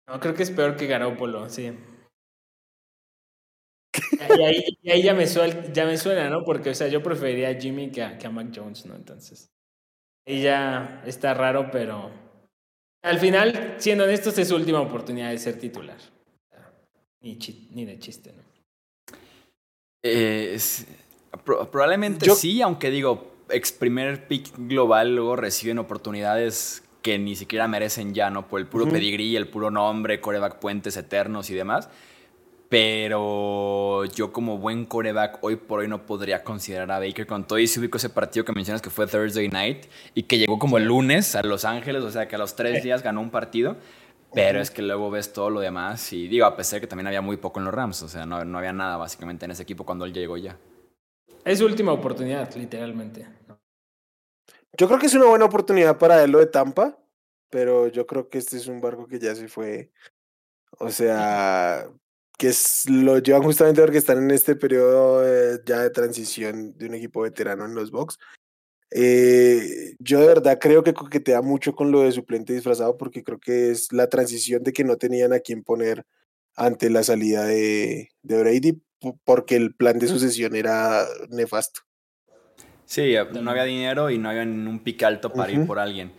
No, 0.06 0.20
creo 0.20 0.34
que 0.34 0.44
es 0.44 0.52
peor 0.52 0.76
que 0.76 0.86
Garoppolo, 0.86 1.48
sí. 1.48 1.72
Y, 4.12 4.42
ahí, 4.42 4.78
y 4.82 4.90
ahí, 4.90 5.02
ya, 5.02 5.14
me 5.14 5.26
suel, 5.26 5.72
ya 5.72 5.86
me 5.86 5.96
suena, 5.96 6.28
¿no? 6.30 6.44
Porque, 6.44 6.70
o 6.70 6.74
sea, 6.74 6.88
yo 6.88 7.02
preferiría 7.02 7.50
a 7.50 7.54
Jimmy 7.54 7.90
que 7.90 8.02
a, 8.02 8.18
que 8.18 8.26
a 8.26 8.30
Mac 8.30 8.48
Jones, 8.54 8.86
¿no? 8.86 8.94
Entonces. 8.94 9.50
Y 10.26 10.42
ya 10.42 11.02
está 11.06 11.34
raro, 11.34 11.70
pero 11.70 12.10
al 13.02 13.20
final, 13.20 13.76
siendo 13.78 14.04
honestos, 14.04 14.36
es 14.38 14.48
su 14.48 14.56
última 14.56 14.80
oportunidad 14.80 15.30
de 15.30 15.38
ser 15.38 15.58
titular. 15.58 15.98
Ni, 17.20 17.38
ni 17.70 17.84
de 17.84 17.98
chiste, 17.98 18.32
¿no? 18.32 18.42
Eh, 20.02 20.52
es, 20.54 20.86
pro, 21.44 21.70
probablemente 21.70 22.26
Yo... 22.26 22.34
sí, 22.34 22.62
aunque 22.62 22.90
digo, 22.90 23.36
ex 23.48 23.72
primer 23.72 24.26
pick 24.28 24.52
global, 24.56 25.14
luego 25.14 25.36
reciben 25.36 25.78
oportunidades 25.78 26.82
que 27.02 27.18
ni 27.18 27.36
siquiera 27.36 27.68
merecen 27.68 28.14
ya, 28.14 28.30
¿no? 28.30 28.48
Por 28.48 28.60
el 28.60 28.66
puro 28.66 28.84
uh 28.84 28.88
-huh. 28.88 28.92
pedigrí, 28.92 29.36
el 29.36 29.48
puro 29.48 29.70
nombre, 29.70 30.20
coreback 30.20 30.58
puentes 30.58 30.96
eternos 30.96 31.50
y 31.50 31.54
demás. 31.54 31.88
Pero 32.68 34.04
yo 34.06 34.32
como 34.32 34.58
buen 34.58 34.86
coreback 34.86 35.38
hoy 35.42 35.56
por 35.56 35.80
hoy 35.80 35.88
no 35.88 36.04
podría 36.04 36.42
considerar 36.42 36.90
a 36.90 36.98
Baker 36.98 37.26
con 37.26 37.46
todo 37.46 37.58
y 37.60 37.68
si 37.68 37.78
ubico 37.78 37.96
ese 37.96 38.10
partido 38.10 38.44
que 38.44 38.52
mencionas 38.52 38.82
que 38.82 38.90
fue 38.90 39.06
Thursday 39.06 39.48
Night 39.48 39.86
y 40.14 40.24
que 40.24 40.38
llegó 40.38 40.58
como 40.58 40.78
el 40.78 40.84
lunes 40.84 41.36
a 41.36 41.42
Los 41.42 41.64
Ángeles, 41.64 42.02
o 42.02 42.10
sea 42.10 42.26
que 42.26 42.34
a 42.34 42.38
los 42.38 42.56
tres 42.56 42.82
días 42.82 43.02
ganó 43.02 43.20
un 43.20 43.30
partido. 43.30 43.76
Pero 44.34 44.60
es 44.60 44.70
que 44.70 44.82
luego 44.82 45.10
ves 45.10 45.32
todo 45.32 45.48
lo 45.48 45.60
demás 45.60 46.12
y 46.12 46.28
digo, 46.28 46.44
a 46.44 46.56
pesar 46.56 46.78
de 46.78 46.80
que 46.82 46.86
también 46.88 47.06
había 47.06 47.22
muy 47.22 47.38
poco 47.38 47.58
en 47.60 47.64
los 47.64 47.72
Rams, 47.72 48.02
o 48.02 48.08
sea, 48.08 48.26
no, 48.26 48.44
no 48.44 48.58
había 48.58 48.72
nada 48.72 48.96
básicamente 48.96 49.44
en 49.44 49.52
ese 49.52 49.62
equipo 49.62 49.86
cuando 49.86 50.04
él 50.04 50.12
llegó 50.12 50.36
ya. 50.36 50.58
Es 51.44 51.60
su 51.60 51.64
última 51.64 51.92
oportunidad, 51.92 52.52
literalmente. 52.54 53.26
Yo 54.76 54.88
creo 54.88 54.98
que 54.98 55.06
es 55.06 55.14
una 55.14 55.26
buena 55.26 55.46
oportunidad 55.46 55.96
para 55.96 56.22
él 56.22 56.32
lo 56.32 56.40
de 56.40 56.46
Tampa, 56.46 56.98
pero 57.48 57.86
yo 57.86 58.06
creo 58.06 58.28
que 58.28 58.38
este 58.38 58.56
es 58.56 58.66
un 58.66 58.80
barco 58.80 59.06
que 59.06 59.18
ya 59.18 59.34
se 59.34 59.48
fue. 59.48 59.90
O 60.78 60.90
sea, 60.90 61.88
que 62.36 62.48
es, 62.48 62.88
lo 62.88 63.18
llevan 63.18 63.42
justamente 63.42 63.80
porque 63.80 63.98
están 63.98 64.18
en 64.18 64.30
este 64.30 64.56
periodo 64.56 65.26
eh, 65.26 65.60
ya 65.64 65.80
de 65.80 65.90
transición 65.90 66.76
de 66.76 66.86
un 66.86 66.94
equipo 66.94 67.22
veterano 67.22 67.64
en 67.64 67.74
los 67.74 67.90
Bucks. 67.90 68.18
Eh, 68.90 69.94
yo 69.98 70.20
de 70.20 70.26
verdad 70.28 70.58
creo 70.60 70.82
que 70.82 70.94
coquetea 70.94 71.42
mucho 71.42 71.74
con 71.74 71.90
lo 71.90 72.02
de 72.02 72.12
suplente 72.12 72.52
disfrazado 72.52 72.96
porque 72.96 73.24
creo 73.24 73.38
que 73.38 73.70
es 73.70 73.92
la 73.92 74.08
transición 74.08 74.62
de 74.62 74.72
que 74.72 74.84
no 74.84 74.96
tenían 74.96 75.32
a 75.32 75.40
quién 75.40 75.64
poner 75.64 76.04
ante 76.54 76.88
la 76.88 77.02
salida 77.02 77.44
de, 77.44 78.10
de 78.22 78.40
Brady 78.40 78.80
porque 79.24 79.56
el 79.56 79.74
plan 79.74 79.98
de 79.98 80.08
sucesión 80.08 80.54
era 80.54 81.04
nefasto. 81.28 81.80
Sí, 82.84 83.14
no 83.40 83.50
había 83.50 83.64
dinero 83.64 84.10
y 84.10 84.18
no 84.18 84.28
había 84.30 84.42
un 84.42 84.80
pick 84.82 85.02
alto 85.02 85.32
para 85.32 85.52
uh 85.52 85.56
-huh. 85.56 85.60
ir 85.60 85.66
por 85.66 85.78
alguien. 85.78 86.12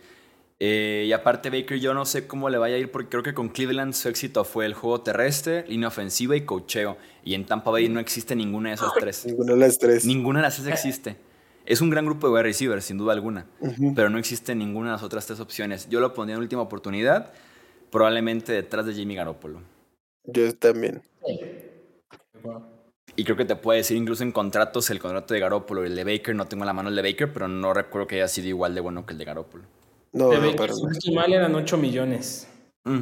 Eh, 0.60 1.04
y 1.06 1.12
aparte 1.12 1.50
Baker 1.50 1.78
yo 1.78 1.94
no 1.94 2.04
sé 2.04 2.26
cómo 2.26 2.50
le 2.50 2.58
vaya 2.58 2.74
a 2.74 2.78
ir 2.78 2.90
porque 2.90 3.08
creo 3.08 3.22
que 3.22 3.32
con 3.32 3.48
Cleveland 3.48 3.92
su 3.92 4.08
éxito 4.08 4.44
fue 4.44 4.66
el 4.66 4.74
juego 4.74 5.00
terrestre, 5.02 5.64
línea 5.68 5.88
ofensiva 5.88 6.34
y 6.36 6.40
cocheo. 6.42 6.96
Y 7.24 7.34
en 7.34 7.44
Tampa 7.44 7.70
Bay 7.70 7.88
no 7.88 8.00
existe 8.00 8.34
ninguna 8.34 8.70
de 8.70 8.74
esas 8.76 8.92
tres. 8.94 9.26
Ninguna 9.26 9.52
de 9.52 9.58
las 9.60 9.78
tres. 9.78 10.04
Ninguna 10.04 10.40
de 10.40 10.42
las 10.42 10.56
tres 10.56 10.68
existe. 10.68 11.16
Es 11.64 11.80
un 11.80 11.90
gran 11.90 12.06
grupo 12.06 12.26
de 12.26 12.32
wide 12.32 12.44
receivers, 12.44 12.86
sin 12.86 12.96
duda 12.96 13.12
alguna. 13.12 13.46
Uh 13.60 13.68
-huh. 13.68 13.92
Pero 13.94 14.08
no 14.08 14.18
existe 14.18 14.54
ninguna 14.54 14.88
de 14.88 14.92
las 14.92 15.02
otras 15.02 15.26
tres 15.26 15.38
opciones. 15.38 15.88
Yo 15.90 16.00
lo 16.00 16.14
pondría 16.14 16.36
en 16.36 16.40
última 16.40 16.62
oportunidad, 16.62 17.30
probablemente 17.90 18.52
detrás 18.52 18.86
de 18.86 18.94
Jimmy 18.94 19.14
Garoppolo. 19.14 19.60
Yo 20.24 20.54
también. 20.54 21.02
Y 23.16 23.24
creo 23.24 23.36
que 23.36 23.44
te 23.44 23.56
puede 23.56 23.78
decir 23.78 23.96
incluso 23.96 24.22
en 24.22 24.32
contratos 24.32 24.90
el 24.90 24.98
contrato 24.98 25.34
de 25.34 25.40
Garoppolo 25.40 25.84
y 25.84 25.88
el 25.88 25.96
de 25.96 26.04
Baker. 26.04 26.34
No 26.34 26.46
tengo 26.46 26.64
en 26.64 26.68
la 26.68 26.72
mano 26.72 26.88
el 26.88 26.96
de 26.96 27.02
Baker, 27.02 27.32
pero 27.32 27.48
no 27.48 27.74
recuerdo 27.74 28.06
que 28.06 28.16
haya 28.16 28.28
sido 28.28 28.48
igual 28.48 28.74
de 28.74 28.80
bueno 28.80 29.04
que 29.04 29.12
el 29.12 29.18
de 29.18 29.24
Garoppolo. 29.24 29.64
No, 30.18 30.30
de 30.30 30.38
Baker, 30.38 30.72
si 30.72 31.10
no 31.10 31.20
mal 31.20 31.32
eran 31.32 31.54
8 31.54 31.76
millones. 31.76 32.48
Mm. 32.84 33.00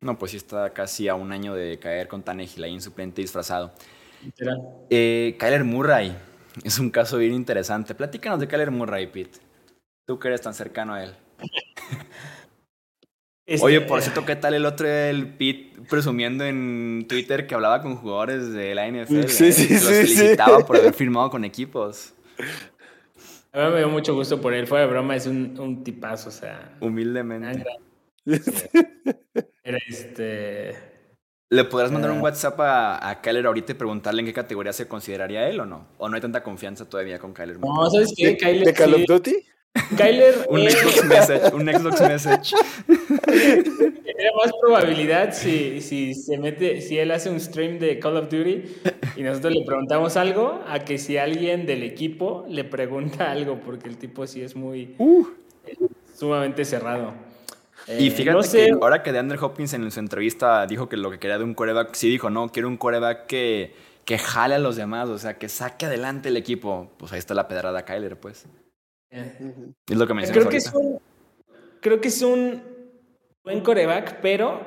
No, 0.00 0.18
pues 0.18 0.30
sí 0.30 0.36
está 0.36 0.72
casi 0.72 1.08
a 1.08 1.14
un 1.14 1.32
año 1.32 1.54
de 1.54 1.78
caer 1.78 2.08
con 2.08 2.22
Tannehill 2.22 2.64
ahí 2.64 2.74
en 2.74 2.80
suplente 2.80 3.22
disfrazado. 3.22 3.72
Eh, 4.90 5.36
Kyler 5.38 5.64
Murray 5.64 6.16
es 6.64 6.78
un 6.78 6.90
caso 6.90 7.18
bien 7.18 7.34
interesante. 7.34 7.94
Platícanos 7.94 8.40
de 8.40 8.48
Kyler 8.48 8.70
Murray, 8.70 9.06
Pete. 9.06 9.38
Tú 10.06 10.18
que 10.18 10.28
eres 10.28 10.42
tan 10.42 10.54
cercano 10.54 10.94
a 10.94 11.04
él. 11.04 11.14
Este, 13.48 13.64
Oye, 13.64 13.80
por 13.80 14.02
cierto, 14.02 14.24
¿qué 14.26 14.34
tal 14.34 14.54
el 14.54 14.66
otro, 14.66 14.88
el 14.88 15.28
Pete, 15.36 15.80
presumiendo 15.88 16.44
en 16.44 17.06
Twitter 17.08 17.46
que 17.46 17.54
hablaba 17.54 17.80
con 17.80 17.94
jugadores 17.94 18.52
de 18.52 18.74
la 18.74 18.88
NFL? 18.90 19.28
Sí, 19.28 19.52
sí, 19.52 19.72
Los 19.72 19.84
felicitaba 19.84 20.66
por 20.66 20.76
haber 20.76 20.92
firmado 20.92 21.30
con 21.30 21.44
equipos. 21.44 22.12
A 23.56 23.68
mí 23.68 23.72
me 23.72 23.78
dio 23.78 23.88
mucho 23.88 24.14
gusto 24.14 24.38
por 24.38 24.52
él. 24.52 24.66
Fue 24.66 24.80
de 24.80 24.86
broma, 24.86 25.16
es 25.16 25.26
un, 25.26 25.58
un 25.58 25.82
tipazo, 25.82 26.28
o 26.28 26.32
sea. 26.32 26.76
Humildemente. 26.78 27.64
Era 29.64 29.78
este. 29.88 30.76
¿Le 31.48 31.64
podrás 31.64 31.90
mandar 31.90 32.10
un 32.10 32.20
WhatsApp 32.20 32.60
a, 32.60 33.08
a 33.08 33.22
Kyler 33.22 33.46
ahorita 33.46 33.72
y 33.72 33.76
preguntarle 33.76 34.20
en 34.20 34.26
qué 34.26 34.34
categoría 34.34 34.74
se 34.74 34.86
consideraría 34.86 35.48
él 35.48 35.60
o 35.60 35.64
no? 35.64 35.86
¿O 35.96 36.06
no 36.06 36.16
hay 36.16 36.20
tanta 36.20 36.42
confianza 36.42 36.86
todavía 36.86 37.18
con 37.18 37.32
Kyler? 37.32 37.58
No, 37.58 37.88
¿sabes 37.88 38.12
qué? 38.14 38.36
Kyler. 38.36 38.66
¿De 38.66 38.74
Call 38.74 38.94
of 38.94 39.02
Duty? 39.06 39.36
Kyler. 39.96 40.46
un 40.48 40.60
Xbox 40.68 41.04
Message. 41.04 41.54
Un 41.54 41.66
Xbox 41.66 42.00
Message. 42.00 42.54
Tiene 43.26 44.30
más 44.42 44.52
probabilidad 44.60 45.32
si, 45.32 45.80
si 45.80 46.14
se 46.14 46.38
mete, 46.38 46.80
si 46.80 46.98
él 46.98 47.10
hace 47.10 47.30
un 47.30 47.40
stream 47.40 47.78
de 47.78 47.98
Call 47.98 48.16
of 48.16 48.28
Duty 48.30 48.64
y 49.16 49.22
nosotros 49.22 49.54
le 49.54 49.64
preguntamos 49.64 50.16
algo, 50.16 50.62
a 50.68 50.80
que 50.80 50.98
si 50.98 51.16
alguien 51.18 51.66
del 51.66 51.82
equipo 51.82 52.44
le 52.48 52.64
pregunta 52.64 53.30
algo, 53.30 53.60
porque 53.60 53.88
el 53.88 53.96
tipo 53.96 54.26
sí 54.26 54.42
es 54.42 54.56
muy 54.56 54.94
Uh. 54.98 55.26
sumamente 56.14 56.64
cerrado. 56.64 57.12
Y 57.88 58.08
Eh, 58.08 58.10
fíjate 58.10 58.36
no 58.36 58.42
sé, 58.42 58.66
que 58.66 58.72
ahora 58.72 59.02
que 59.02 59.12
DeAndre 59.12 59.38
Hopkins 59.40 59.72
en 59.74 59.90
su 59.90 60.00
entrevista 60.00 60.66
dijo 60.66 60.88
que 60.88 60.96
lo 60.96 61.10
que 61.10 61.18
quería 61.18 61.38
de 61.38 61.44
un 61.44 61.54
coreback, 61.54 61.94
sí 61.94 62.08
dijo, 62.08 62.30
no, 62.30 62.48
quiero 62.50 62.68
un 62.68 62.76
coreback 62.78 63.26
que, 63.26 63.74
que 64.04 64.18
jale 64.18 64.54
a 64.56 64.58
los 64.58 64.76
demás, 64.76 65.08
o 65.08 65.18
sea, 65.18 65.38
que 65.38 65.48
saque 65.48 65.86
adelante 65.86 66.30
el 66.30 66.36
equipo. 66.36 66.90
Pues 66.96 67.12
ahí 67.12 67.18
está 67.18 67.34
la 67.34 67.46
pedrada 67.48 67.84
Kyler, 67.84 68.18
pues. 68.18 68.46
Es 69.88 69.96
lo 69.96 70.06
que 70.06 70.14
mencionas 70.14 70.38
creo 70.38 70.50
que 70.50 70.56
es 70.56 70.72
un, 70.72 71.00
creo 71.80 72.00
que 72.00 72.08
es 72.08 72.22
un 72.22 72.62
buen 73.44 73.60
coreback, 73.60 74.20
pero 74.20 74.60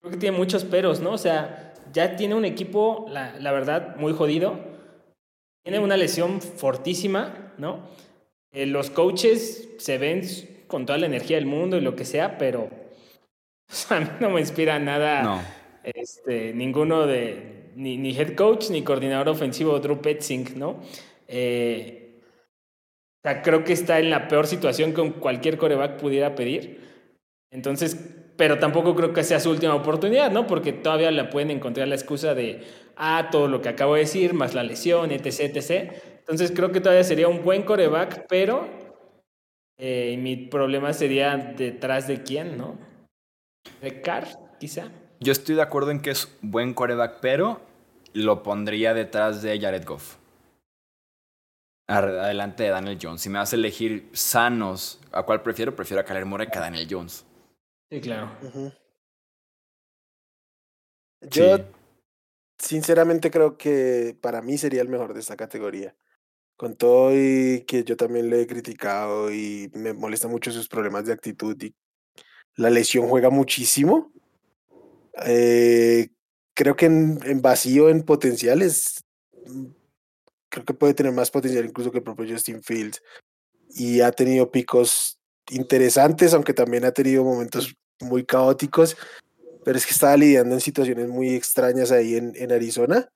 creo 0.00 0.12
que 0.12 0.18
tiene 0.18 0.36
muchos 0.36 0.64
peros, 0.64 1.00
¿no? 1.00 1.12
O 1.12 1.18
sea, 1.18 1.74
ya 1.92 2.16
tiene 2.16 2.34
un 2.34 2.44
equipo, 2.44 3.06
la, 3.08 3.38
la 3.38 3.52
verdad, 3.52 3.96
muy 3.96 4.12
jodido. 4.12 4.58
Tiene 5.64 5.78
una 5.78 5.96
lesión 5.96 6.40
fortísima, 6.40 7.52
¿no? 7.58 7.88
Eh, 8.52 8.66
los 8.66 8.90
coaches 8.90 9.68
se 9.78 9.98
ven 9.98 10.22
con 10.66 10.86
toda 10.86 10.98
la 10.98 11.06
energía 11.06 11.36
del 11.36 11.46
mundo 11.46 11.76
y 11.76 11.80
lo 11.80 11.94
que 11.94 12.04
sea, 12.04 12.38
pero 12.38 12.64
o 13.70 13.72
sea, 13.72 13.98
a 13.98 14.00
mí 14.00 14.08
no 14.20 14.30
me 14.30 14.40
inspira 14.40 14.78
nada 14.78 15.22
No. 15.22 15.42
este, 15.84 16.52
ninguno 16.54 17.06
de, 17.06 17.70
ni, 17.76 17.96
ni 17.96 18.16
head 18.16 18.34
coach 18.34 18.70
ni 18.70 18.82
coordinador 18.82 19.28
ofensivo 19.28 19.78
Drew 19.78 20.00
Petzing, 20.00 20.58
¿no? 20.58 20.80
Eh, 21.26 21.97
o 23.18 23.28
sea, 23.28 23.42
creo 23.42 23.64
que 23.64 23.72
está 23.72 23.98
en 23.98 24.10
la 24.10 24.28
peor 24.28 24.46
situación 24.46 24.94
que 24.94 25.12
cualquier 25.14 25.58
coreback 25.58 25.98
pudiera 25.98 26.36
pedir. 26.36 26.80
Entonces, 27.50 27.96
pero 28.36 28.60
tampoco 28.60 28.94
creo 28.94 29.12
que 29.12 29.24
sea 29.24 29.40
su 29.40 29.50
última 29.50 29.74
oportunidad, 29.74 30.30
¿no? 30.30 30.46
Porque 30.46 30.72
todavía 30.72 31.10
le 31.10 31.24
pueden 31.24 31.50
encontrar 31.50 31.88
la 31.88 31.96
excusa 31.96 32.34
de, 32.34 32.62
ah, 32.96 33.28
todo 33.32 33.48
lo 33.48 33.60
que 33.60 33.70
acabo 33.70 33.94
de 33.94 34.02
decir, 34.02 34.34
más 34.34 34.54
la 34.54 34.62
lesión, 34.62 35.10
etc, 35.10 35.56
etc. 35.56 35.92
Entonces, 36.20 36.52
creo 36.54 36.70
que 36.70 36.80
todavía 36.80 37.02
sería 37.02 37.26
un 37.26 37.42
buen 37.42 37.64
coreback, 37.64 38.26
pero 38.28 38.68
eh, 39.78 40.16
mi 40.20 40.36
problema 40.36 40.92
sería 40.92 41.36
detrás 41.36 42.06
de 42.06 42.22
quién, 42.22 42.56
¿no? 42.56 42.78
De 43.82 44.00
Carr, 44.00 44.28
quizá. 44.60 44.92
Yo 45.18 45.32
estoy 45.32 45.56
de 45.56 45.62
acuerdo 45.62 45.90
en 45.90 46.00
que 46.00 46.10
es 46.10 46.32
buen 46.40 46.74
coreback, 46.74 47.18
pero 47.20 47.60
lo 48.12 48.44
pondría 48.44 48.94
detrás 48.94 49.42
de 49.42 49.58
Jared 49.58 49.84
Goff. 49.84 50.17
Adelante 51.88 52.64
de 52.64 52.68
Daniel 52.68 52.98
Jones. 53.00 53.22
Si 53.22 53.30
me 53.30 53.38
vas 53.38 53.52
a 53.52 53.56
elegir 53.56 54.10
sanos, 54.12 55.00
¿a 55.10 55.22
cuál 55.22 55.42
prefiero? 55.42 55.74
Prefiero 55.74 56.02
a 56.02 56.04
Kyler 56.04 56.26
Murray 56.26 56.48
que 56.48 56.58
a 56.58 56.62
Daniel 56.62 56.86
Jones. 56.88 57.24
Sí, 57.90 58.00
claro. 58.02 58.30
Yo, 61.22 61.56
Sí. 61.56 61.64
sinceramente, 62.58 63.30
creo 63.30 63.56
que 63.56 64.16
para 64.20 64.42
mí 64.42 64.58
sería 64.58 64.82
el 64.82 64.88
mejor 64.88 65.14
de 65.14 65.20
esta 65.20 65.36
categoría. 65.36 65.96
Con 66.56 66.76
todo 66.76 67.12
y 67.14 67.64
que 67.66 67.84
yo 67.84 67.96
también 67.96 68.28
le 68.30 68.42
he 68.42 68.46
criticado 68.46 69.32
y 69.32 69.70
me 69.74 69.92
molesta 69.94 70.28
mucho 70.28 70.50
sus 70.50 70.68
problemas 70.68 71.06
de 71.06 71.12
actitud 71.12 71.56
y 71.62 71.74
la 72.56 72.68
lesión 72.68 73.08
juega 73.08 73.30
muchísimo. 73.30 74.12
Eh, 75.24 76.10
creo 76.54 76.76
que 76.76 76.86
en, 76.86 77.20
en 77.24 77.40
vacío, 77.40 77.88
en 77.88 78.02
potenciales, 78.02 79.04
mm, 79.04 79.07
creo 80.50 80.64
que 80.64 80.74
puede 80.74 80.94
tener 80.94 81.12
más 81.12 81.30
potencial 81.30 81.64
incluso 81.64 81.90
que 81.90 81.98
el 81.98 82.04
propio 82.04 82.26
Justin 82.28 82.62
Fields. 82.62 83.02
Y 83.70 84.00
ha 84.00 84.10
tenido 84.12 84.50
picos 84.50 85.18
interesantes, 85.50 86.32
aunque 86.34 86.54
también 86.54 86.84
ha 86.84 86.92
tenido 86.92 87.24
momentos 87.24 87.74
muy 88.00 88.24
caóticos. 88.24 88.96
Pero 89.64 89.76
es 89.76 89.84
que 89.84 89.92
estaba 89.92 90.16
lidiando 90.16 90.54
en 90.54 90.60
situaciones 90.60 91.08
muy 91.08 91.34
extrañas 91.34 91.90
ahí 91.92 92.16
en, 92.16 92.32
en 92.36 92.52
Arizona. 92.52 93.08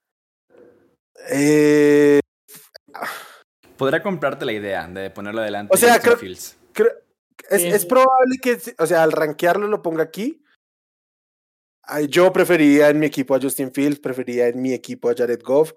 Eh, 1.31 2.21
Podría 3.77 4.03
comprarte 4.03 4.45
la 4.45 4.53
idea 4.53 4.87
de 4.87 5.11
ponerlo 5.11 5.41
adelante 5.41 5.73
O 5.75 5.77
sea, 5.77 5.95
Justin 5.95 6.05
creo- 6.11 6.19
Fields. 6.19 6.57
creo- 6.73 6.93
es, 7.51 7.63
es 7.65 7.87
probable 7.87 8.37
que, 8.41 8.59
o 8.79 8.87
sea, 8.87 9.03
al 9.03 9.13
rankearlo 9.13 9.67
lo 9.67 9.83
ponga 9.83 10.03
aquí. 10.05 10.43
Yo 12.09 12.33
prefería 12.33 12.89
en 12.91 12.99
mi 13.01 13.07
equipo 13.07 13.35
a 13.35 13.41
Justin 13.41 13.73
Fields, 13.73 13.99
prefería 13.99 14.47
en 14.49 14.63
mi 14.63 14.73
equipo 14.73 15.11
a 15.11 15.15
Jared 15.15 15.43
Goff 15.43 15.73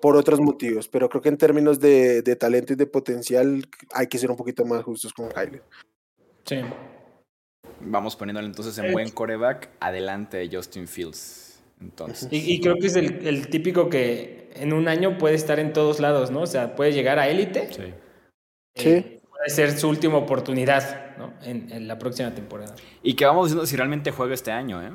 por 0.00 0.16
otros 0.16 0.40
motivos, 0.40 0.88
pero 0.88 1.08
creo 1.08 1.22
que 1.22 1.28
en 1.28 1.36
términos 1.36 1.78
de, 1.80 2.22
de 2.22 2.36
talento 2.36 2.72
y 2.72 2.76
de 2.76 2.86
potencial 2.86 3.64
hay 3.92 4.06
que 4.06 4.18
ser 4.18 4.30
un 4.30 4.36
poquito 4.36 4.64
más 4.64 4.82
justos 4.82 5.12
con 5.12 5.28
Kyler. 5.28 5.62
Sí. 6.44 6.60
Vamos 7.80 8.16
poniéndole 8.16 8.46
entonces 8.46 8.76
en 8.78 8.86
Eh. 8.86 8.92
buen 8.92 9.10
coreback 9.10 9.70
adelante 9.80 10.36
de 10.38 10.54
Justin 10.54 10.86
Fields. 10.86 11.62
Entonces, 11.80 12.28
Y, 12.30 12.52
y 12.54 12.60
creo 12.60 12.76
que 12.76 12.88
es 12.88 12.96
el, 12.96 13.26
el 13.26 13.48
típico 13.48 13.88
que 13.88 14.50
en 14.54 14.72
un 14.74 14.86
año 14.88 15.16
puede 15.16 15.34
estar 15.34 15.58
en 15.58 15.72
todos 15.72 15.98
lados, 15.98 16.30
¿no? 16.30 16.42
O 16.42 16.46
sea, 16.46 16.76
puede 16.76 16.92
llegar 16.92 17.18
a 17.18 17.28
élite. 17.28 17.72
sí. 17.72 17.82
eh, 17.82 17.94
Sí. 18.76 19.20
puede 19.30 19.48
ser 19.48 19.78
su 19.78 19.88
última 19.88 20.16
oportunidad, 20.18 21.16
¿no? 21.16 21.32
En, 21.42 21.70
en 21.72 21.88
la 21.88 21.98
próxima 21.98 22.34
temporada. 22.34 22.74
Y 23.02 23.14
que 23.14 23.24
vamos 23.24 23.48
viendo 23.48 23.64
si 23.66 23.76
realmente 23.76 24.10
juega 24.10 24.34
este 24.34 24.50
año, 24.52 24.82
¿eh? 24.82 24.92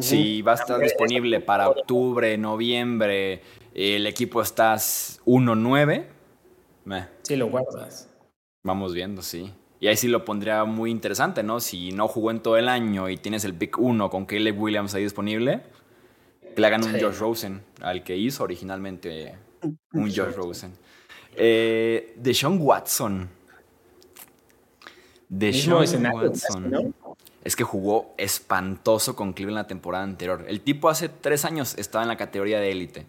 Si 0.00 0.42
va 0.42 0.52
a 0.52 0.54
estar 0.56 0.78
disponible 0.80 1.40
para 1.40 1.68
octubre, 1.70 2.36
noviembre, 2.36 3.40
el 3.74 4.06
equipo 4.06 4.42
está 4.42 4.74
1-9, 4.74 6.04
meh, 6.84 7.06
Sí, 7.22 7.36
lo 7.36 7.48
guardas. 7.48 8.08
vamos 8.62 8.92
viendo, 8.92 9.22
sí. 9.22 9.52
Y 9.80 9.88
ahí 9.88 9.96
sí 9.96 10.08
lo 10.08 10.24
pondría 10.24 10.64
muy 10.64 10.90
interesante, 10.90 11.42
¿no? 11.42 11.60
Si 11.60 11.92
no 11.92 12.08
jugó 12.08 12.30
en 12.30 12.40
todo 12.40 12.56
el 12.56 12.68
año 12.68 13.08
y 13.08 13.16
tienes 13.16 13.44
el 13.44 13.54
pick 13.54 13.78
1 13.78 14.10
con 14.10 14.26
Caleb 14.26 14.60
Williams 14.60 14.94
ahí 14.94 15.02
disponible, 15.04 15.62
que 16.54 16.60
le 16.60 16.66
hagan 16.66 16.84
un 16.84 16.92
Sí. 16.92 17.00
Josh 17.00 17.18
Rosen, 17.18 17.62
al 17.80 18.02
que 18.02 18.16
hizo 18.16 18.42
originalmente 18.44 19.34
un 19.92 20.08
Josh 20.14 20.34
Rosen. 20.34 20.72
Eh, 21.36 22.14
Deshaun 22.16 22.58
Watson. 22.60 23.28
Deshaun 25.28 26.06
Watson. 26.12 26.70
¿no? 26.70 27.05
Es 27.46 27.54
que 27.54 27.62
jugó 27.62 28.12
espantoso 28.18 29.14
con 29.14 29.32
Cleveland 29.32 29.62
la 29.62 29.68
temporada 29.68 30.02
anterior. 30.02 30.44
El 30.48 30.62
tipo 30.62 30.88
hace 30.88 31.08
tres 31.08 31.44
años 31.44 31.78
estaba 31.78 32.02
en 32.02 32.08
la 32.08 32.16
categoría 32.16 32.58
de 32.58 32.72
élite. 32.72 33.06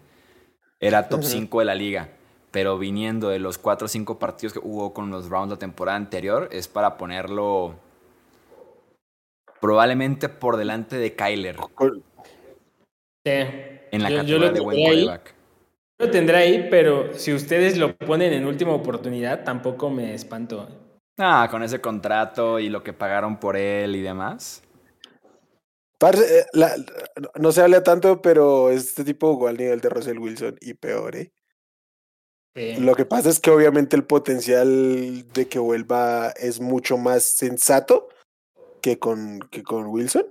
Era 0.78 1.08
top 1.08 1.24
5 1.24 1.58
de 1.58 1.64
la 1.64 1.74
liga. 1.74 2.10
Pero 2.52 2.78
viniendo 2.78 3.30
de 3.30 3.40
los 3.40 3.58
4 3.58 3.86
o 3.86 3.88
5 3.88 4.20
partidos 4.20 4.52
que 4.52 4.60
jugó 4.60 4.94
con 4.94 5.10
los 5.10 5.28
Browns 5.28 5.50
la 5.50 5.56
temporada 5.58 5.96
anterior, 5.96 6.48
es 6.52 6.68
para 6.68 6.96
ponerlo 6.96 7.74
probablemente 9.60 10.28
por 10.28 10.56
delante 10.56 10.96
de 10.96 11.16
Kyler 11.16 11.56
Sí. 13.26 13.32
en 13.90 14.02
la 14.04 14.22
Yo- 14.22 14.38
lo 14.38 14.52
de 14.52 14.60
buen 14.60 14.78
ahí. 14.78 15.08
Lo 15.98 16.10
tendré 16.12 16.36
ahí, 16.36 16.68
pero 16.70 17.12
si 17.14 17.34
ustedes 17.34 17.76
lo 17.76 17.96
ponen 17.96 18.32
en 18.32 18.46
última 18.46 18.72
oportunidad, 18.72 19.42
tampoco 19.42 19.90
me 19.90 20.14
espanto. 20.14 20.68
Ah, 21.18 21.48
con 21.50 21.62
ese 21.62 21.80
contrato 21.80 22.58
y 22.60 22.68
lo 22.68 22.82
que 22.82 22.92
pagaron 22.92 23.38
por 23.40 23.56
él 23.56 23.96
y 23.96 24.02
demás. 24.02 24.62
Parce, 25.98 26.40
eh, 26.40 26.46
la- 26.52 26.76
la- 26.76 27.30
no 27.40 27.50
se 27.50 27.60
habla 27.60 27.82
tanto, 27.82 28.22
pero 28.22 28.70
este 28.70 29.04
tipo 29.04 29.34
jugó 29.34 29.48
al 29.48 29.56
nivel 29.56 29.80
de 29.80 29.88
Russell 29.88 30.18
Wilson 30.18 30.56
y 30.60 30.74
peor, 30.74 31.16
¿eh? 31.16 31.32
Sí. 32.54 32.76
Lo 32.80 32.94
que 32.94 33.04
pasa 33.04 33.30
es 33.30 33.40
que 33.40 33.50
obviamente 33.50 33.96
el 33.96 34.04
potencial 34.04 35.26
de 35.32 35.48
que 35.48 35.58
vuelva 35.58 36.30
es 36.30 36.60
mucho 36.60 36.98
más 36.98 37.24
sensato 37.24 38.08
que 38.80 38.98
con, 38.98 39.40
que 39.50 39.62
con 39.62 39.86
Wilson. 39.86 40.26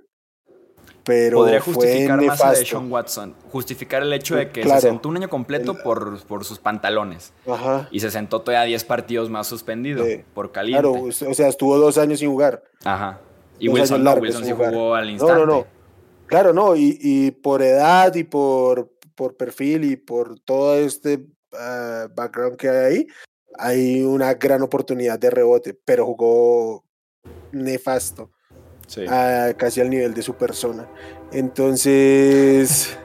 Pero 1.08 1.38
Podría 1.38 1.62
fue 1.62 1.74
justificar 1.74 2.18
más 2.18 2.28
a 2.28 2.32
nefasto. 2.34 2.60
Deshaun 2.60 2.92
Watson. 2.92 3.36
Justificar 3.50 4.04
el 4.04 4.12
hecho 4.12 4.36
de 4.36 4.52
que 4.52 4.62
Claro. 4.62 4.82
se 4.82 4.88
sentó 4.90 5.08
un 5.08 5.16
año 5.18 5.30
completo 5.30 5.72
El- 5.72 5.78
por, 5.82 6.22
por 6.28 6.44
sus 6.44 6.60
pantalones. 6.60 7.34
Ajá. 7.48 7.88
Y 7.92 8.02
se 8.02 8.12
sentó 8.12 8.42
todavía 8.42 8.66
10 8.66 8.84
partidos 8.84 9.30
más 9.30 9.48
suspendido 9.48 10.06
Sí. 10.06 10.24
por 10.34 10.52
caliente. 10.52 10.82
Claro, 10.82 11.02
o 11.04 11.12
sea, 11.34 11.48
estuvo 11.48 11.78
dos 11.78 11.98
años 11.98 12.20
sin 12.20 12.30
jugar. 12.30 12.62
Ajá. 12.84 13.22
Y 13.58 13.70
Wilson, 13.70 14.04
no, 14.04 14.14
Wilson 14.16 14.44
sí 14.46 14.52
jugó 14.52 14.94
al 14.96 15.10
instante. 15.10 15.34
No, 15.34 15.46
no, 15.46 15.54
no. 15.60 15.68
Claro, 16.28 16.52
no, 16.52 16.76
y, 16.76 17.32
por 17.42 17.62
edad 17.62 18.14
y 18.14 18.26
por, 18.26 18.92
por 19.16 19.38
perfil 19.38 19.86
y 19.86 19.96
por 19.96 20.38
todo 20.42 20.76
este 20.76 21.26
ah, 21.54 22.08
background 22.14 22.58
que 22.58 22.68
hay 22.70 22.78
ahí, 22.78 23.08
hay 23.58 24.02
una 24.04 24.34
gran 24.34 24.62
oportunidad 24.62 25.18
de 25.18 25.30
rebote, 25.30 25.74
pero 25.74 26.06
jugó 26.06 26.84
nefasto. 27.54 28.30
Casi 29.58 29.82
al 29.82 29.90
nivel 29.90 30.14
de 30.14 30.22
su 30.22 30.34
persona. 30.36 30.88
Entonces. 31.32 32.98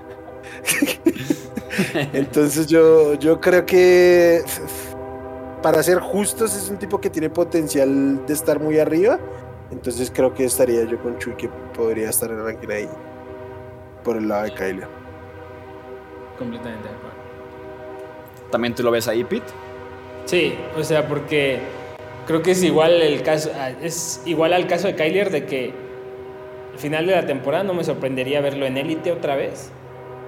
Entonces 2.13 2.67
yo, 2.67 3.15
yo 3.15 3.41
creo 3.41 3.65
que 3.65 4.43
para 5.63 5.83
ser 5.83 6.01
justos 6.01 6.55
es 6.55 6.69
un 6.69 6.77
tipo 6.77 7.01
que 7.01 7.09
tiene 7.09 7.31
potencial 7.31 8.27
de 8.27 8.35
estar 8.35 8.61
muy 8.61 8.79
arriba. 8.79 9.19
Entonces 9.71 10.13
creo 10.15 10.35
que 10.35 10.45
estaría 10.45 10.85
yo 10.85 11.01
con 11.01 11.19
Chuy 11.19 11.35
que 11.35 11.49
podría 11.75 12.11
estar 12.11 12.31
en 12.31 12.39
el 12.39 12.45
ranking 12.45 12.69
ahí. 12.69 12.89
Por 14.05 14.17
el 14.17 14.29
lado 14.29 14.45
de 14.45 14.55
Kyler. 14.55 14.89
Completamente 16.39 16.89
de 16.89 16.95
acuerdo. 16.95 17.17
¿También 18.51 18.75
tú 18.75 18.83
lo 18.83 18.91
ves 18.91 19.09
ahí, 19.09 19.25
Pete? 19.25 19.47
Sí, 20.27 20.55
o 20.77 20.85
sea, 20.85 21.09
porque 21.09 21.61
creo 22.27 22.43
que 22.43 22.53
es 22.53 22.63
igual 22.63 23.01
el 23.03 23.23
caso, 23.23 23.51
ah, 23.55 23.71
es 23.83 24.23
igual 24.27 24.53
al 24.53 24.67
caso 24.67 24.87
de 24.87 24.95
Kyler 24.95 25.31
de 25.31 25.47
que 25.47 25.73
al 26.73 26.79
final 26.79 27.07
de 27.07 27.13
la 27.13 27.27
temporada 27.27 27.65
no 27.65 27.75
me 27.75 27.85
sorprendería 27.85 28.41
verlo 28.41 28.67
en 28.67 28.77
élite 28.77 29.13
otra 29.13 29.37
vez. 29.37 29.71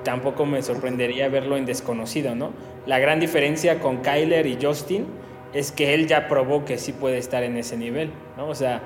Tampoco 0.04 0.44
me 0.44 0.62
sorprendería 0.62 1.28
verlo 1.28 1.56
en 1.56 1.64
desconocido, 1.64 2.34
¿no? 2.34 2.52
La 2.86 2.98
gran 2.98 3.20
diferencia 3.20 3.80
con 3.80 3.98
Kyler 3.98 4.46
y 4.46 4.58
Justin 4.60 5.06
es 5.54 5.72
que 5.72 5.94
él 5.94 6.06
ya 6.06 6.28
probó 6.28 6.64
que 6.64 6.78
sí 6.78 6.92
puede 6.92 7.16
estar 7.16 7.42
en 7.42 7.56
ese 7.56 7.76
nivel, 7.76 8.10
¿no? 8.36 8.48
O 8.48 8.54
sea, 8.54 8.82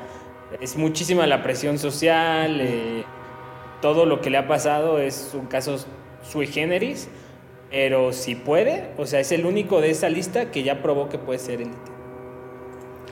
es 0.61 0.77
muchísima 0.77 1.27
la 1.27 1.43
presión 1.43 1.79
social, 1.79 2.61
eh, 2.61 3.05
todo 3.83 4.07
lo 4.07 4.21
que 4.21 4.31
le 4.31 4.39
ha 4.39 4.47
pasado 4.47 4.99
es 4.99 5.33
un 5.35 5.47
caso 5.47 5.77
sui 6.23 6.47
generis, 6.47 7.09
pero 7.71 8.13
si 8.13 8.35
puede, 8.35 8.91
o 8.97 9.07
sea, 9.07 9.21
es 9.21 9.33
el 9.33 9.45
único 9.45 9.81
de 9.81 9.91
esa 9.91 10.09
lista 10.09 10.51
que 10.51 10.63
ya 10.63 10.83
probó 10.83 11.09
que 11.09 11.19
puede 11.19 11.39
ser 11.39 11.61
élite. 11.63 11.98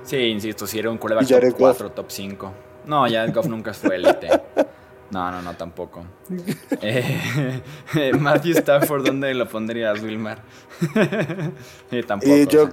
Sí, 0.06 0.16
insisto, 0.16 0.66
si 0.68 0.78
era 0.78 0.88
un 0.88 0.98
coreback 0.98 1.26
top 1.26 1.56
4, 1.58 1.90
top 1.90 2.06
5. 2.10 2.54
No, 2.86 3.02
Jared 3.02 3.34
Goff 3.34 3.46
nunca 3.46 3.74
fue 3.74 3.96
élite. 3.96 4.28
No, 5.10 5.30
no, 5.32 5.42
no, 5.42 5.54
tampoco. 5.56 6.06
Eh, 6.80 8.12
Matthew 8.18 8.58
Stafford, 8.58 9.06
¿dónde 9.06 9.34
lo 9.34 9.48
pondrías, 9.48 10.00
Wilmar? 10.02 10.42
eh, 11.90 12.02
tampoco. 12.04 12.36
Y 12.36 12.46
yo 12.46 12.68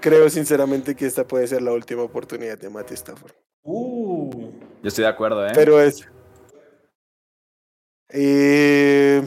creo 0.00 0.28
sinceramente 0.28 0.94
que 0.94 1.06
esta 1.06 1.26
puede 1.26 1.46
ser 1.46 1.62
la 1.62 1.72
última 1.72 2.02
oportunidad 2.02 2.58
de 2.58 2.68
Matthew 2.68 2.94
Stafford. 2.94 3.32
Uh. 3.62 4.50
Yo 4.82 4.88
estoy 4.88 5.04
de 5.04 5.10
acuerdo, 5.10 5.46
¿eh? 5.46 5.52
Pero 5.54 5.80
es. 5.80 6.06
Eh, 8.10 9.22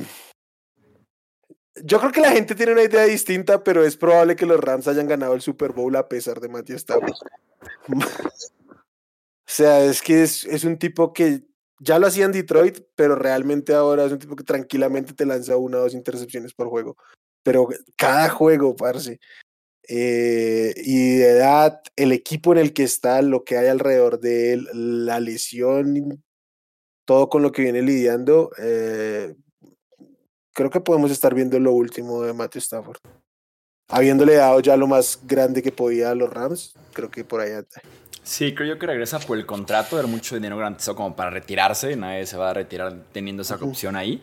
yo 1.83 1.99
creo 1.99 2.11
que 2.11 2.21
la 2.21 2.31
gente 2.31 2.55
tiene 2.55 2.73
una 2.73 2.83
idea 2.83 3.03
distinta, 3.05 3.63
pero 3.63 3.83
es 3.83 3.97
probable 3.97 4.35
que 4.35 4.45
los 4.45 4.59
Rams 4.59 4.87
hayan 4.87 5.07
ganado 5.07 5.33
el 5.33 5.41
Super 5.41 5.71
Bowl 5.71 5.95
a 5.95 6.07
pesar 6.07 6.39
de 6.39 6.49
Matthew 6.49 6.77
Stafford. 6.77 7.13
o 7.93 8.01
sea, 9.45 9.83
es 9.83 10.01
que 10.01 10.23
es, 10.23 10.45
es, 10.45 10.63
un 10.63 10.77
tipo 10.77 11.13
que 11.13 11.43
ya 11.79 11.99
lo 11.99 12.07
hacía 12.07 12.25
en 12.25 12.31
Detroit, 12.31 12.79
pero 12.95 13.15
realmente 13.15 13.73
ahora 13.73 14.05
es 14.05 14.11
un 14.11 14.19
tipo 14.19 14.35
que 14.35 14.43
tranquilamente 14.43 15.13
te 15.13 15.25
lanza 15.25 15.57
una 15.57 15.77
o 15.77 15.81
dos 15.81 15.93
intercepciones 15.93 16.53
por 16.53 16.67
juego. 16.69 16.97
Pero 17.43 17.67
cada 17.95 18.29
juego, 18.29 18.75
parce. 18.75 19.19
Eh, 19.91 20.73
y 20.77 21.15
de 21.17 21.29
edad, 21.31 21.81
el 21.95 22.11
equipo 22.11 22.51
en 22.51 22.59
el 22.59 22.73
que 22.73 22.83
está, 22.83 23.23
lo 23.23 23.43
que 23.43 23.57
hay 23.57 23.67
alrededor 23.67 24.19
de 24.19 24.53
él, 24.53 24.67
la 24.73 25.19
lesión, 25.19 26.23
todo 27.05 27.27
con 27.27 27.41
lo 27.41 27.51
que 27.51 27.63
viene 27.63 27.81
lidiando, 27.81 28.51
eh, 28.59 29.35
creo 30.53 30.69
que 30.69 30.79
podemos 30.79 31.11
estar 31.11 31.33
viendo 31.33 31.59
lo 31.59 31.71
último 31.71 32.21
de 32.21 32.33
Matthew 32.33 32.59
Stafford. 32.59 32.99
Habiéndole 33.89 34.35
dado 34.35 34.59
ya 34.59 34.77
lo 34.77 34.87
más 34.87 35.19
grande 35.23 35.63
que 35.63 35.71
podía 35.71 36.11
a 36.11 36.15
los 36.15 36.29
Rams, 36.29 36.75
creo 36.93 37.09
que 37.09 37.23
por 37.23 37.41
ahí 37.41 37.51
anda. 37.51 37.81
Sí, 38.21 38.53
creo 38.53 38.75
yo 38.75 38.79
que 38.79 38.85
regresa 38.85 39.19
por 39.19 39.37
el 39.37 39.47
contrato, 39.47 39.97
era 39.97 40.07
mucho 40.07 40.35
dinero 40.35 40.55
garantizado 40.57 40.95
como 40.95 41.15
para 41.15 41.31
retirarse, 41.31 41.95
nadie 41.95 42.27
se 42.27 42.37
va 42.37 42.51
a 42.51 42.53
retirar 42.53 42.95
teniendo 43.11 43.41
esa 43.41 43.55
opción 43.55 43.95
ahí. 43.95 44.21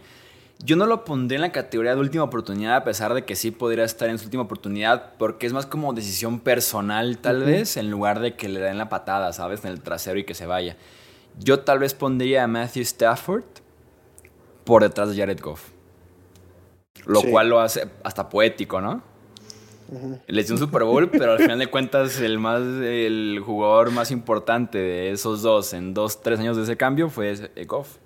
Yo 0.64 0.77
no 0.77 0.87
lo 0.87 1.05
pondré 1.05 1.37
en 1.37 1.43
la 1.43 1.53
categoría 1.53 1.95
de 1.95 2.01
última 2.01 2.24
oportunidad, 2.24 2.77
a 2.77 2.85
pesar 2.85 3.12
de 3.12 3.24
que 3.24 3.37
sí 3.37 3.51
podría 3.51 3.85
estar 3.85 4.09
en 4.09 4.18
su 4.18 4.27
última 4.27 4.45
oportunidad, 4.45 5.14
porque 5.18 5.47
es 5.47 5.53
más 5.53 5.66
como 5.66 5.93
decisión 5.93 6.41
personal, 6.41 7.18
tal 7.18 7.43
vez, 7.43 7.77
en 7.77 7.91
lugar 7.91 8.20
de 8.20 8.37
que 8.37 8.49
le 8.49 8.61
den 8.61 8.79
la 8.79 8.89
patada, 8.89 9.33
¿sabes? 9.33 9.64
En 9.64 9.70
el 9.70 9.83
trasero 9.83 10.18
y 10.18 10.24
que 10.24 10.35
se 10.35 10.47
vaya. 10.47 10.77
Yo 11.39 11.61
tal 11.61 11.79
vez 11.79 11.93
pondría 11.93 12.45
a 12.45 12.47
Matthew 12.47 12.83
Stafford 12.83 13.45
por 14.64 14.83
detrás 14.83 15.11
de 15.11 15.16
Jared 15.16 15.41
Goff. 15.41 15.76
Lo 17.07 17.23
cual 17.23 17.49
lo 17.49 17.61
hace 17.61 17.89
hasta 18.03 18.29
poético, 18.29 18.81
¿no? 18.81 19.03
Le 20.27 20.43
dio 20.43 20.55
un 20.55 20.59
Super 20.59 20.83
Bowl, 20.83 21.09
pero 21.11 21.33
al 21.33 21.39
final 21.39 21.59
de 21.61 21.69
cuentas 21.69 22.21
el, 22.21 22.39
más, 22.39 22.61
el 22.61 23.41
jugador 23.45 23.93
más 23.93 24.11
importante 24.11 24.79
de 24.79 25.11
esos 25.13 25.43
dos 25.43 25.73
en 25.75 25.95
dos, 25.95 26.21
tres 26.23 26.41
años 26.41 26.57
de 26.57 26.65
ese 26.65 26.77
cambio 26.77 27.09
fue 27.09 27.35
Goff. 27.67 27.99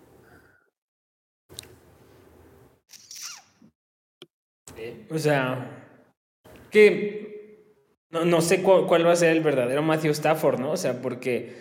O 5.10 5.18
sea, 5.18 5.88
que 6.70 7.74
no, 8.10 8.24
no 8.24 8.40
sé 8.42 8.62
cuál, 8.62 8.86
cuál, 8.86 9.06
va 9.06 9.12
a 9.12 9.16
ser 9.16 9.34
el 9.34 9.42
verdadero 9.42 9.82
Matthew 9.82 10.12
Stafford, 10.12 10.60
¿no? 10.60 10.72
O 10.72 10.76
sea, 10.76 11.00
porque 11.00 11.56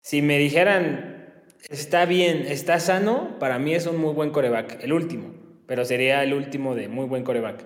si 0.00 0.22
me 0.22 0.38
dijeran, 0.38 1.44
está 1.68 2.04
bien, 2.04 2.46
está 2.46 2.78
sano, 2.78 3.38
para 3.40 3.58
mí 3.58 3.74
es 3.74 3.86
un 3.86 3.96
muy 3.98 4.14
buen 4.14 4.30
coreback, 4.30 4.82
el 4.82 4.92
último 4.92 5.37
pero 5.68 5.84
sería 5.84 6.24
el 6.24 6.32
último 6.32 6.74
de 6.74 6.88
muy 6.88 7.04
buen 7.04 7.22
coreback. 7.22 7.62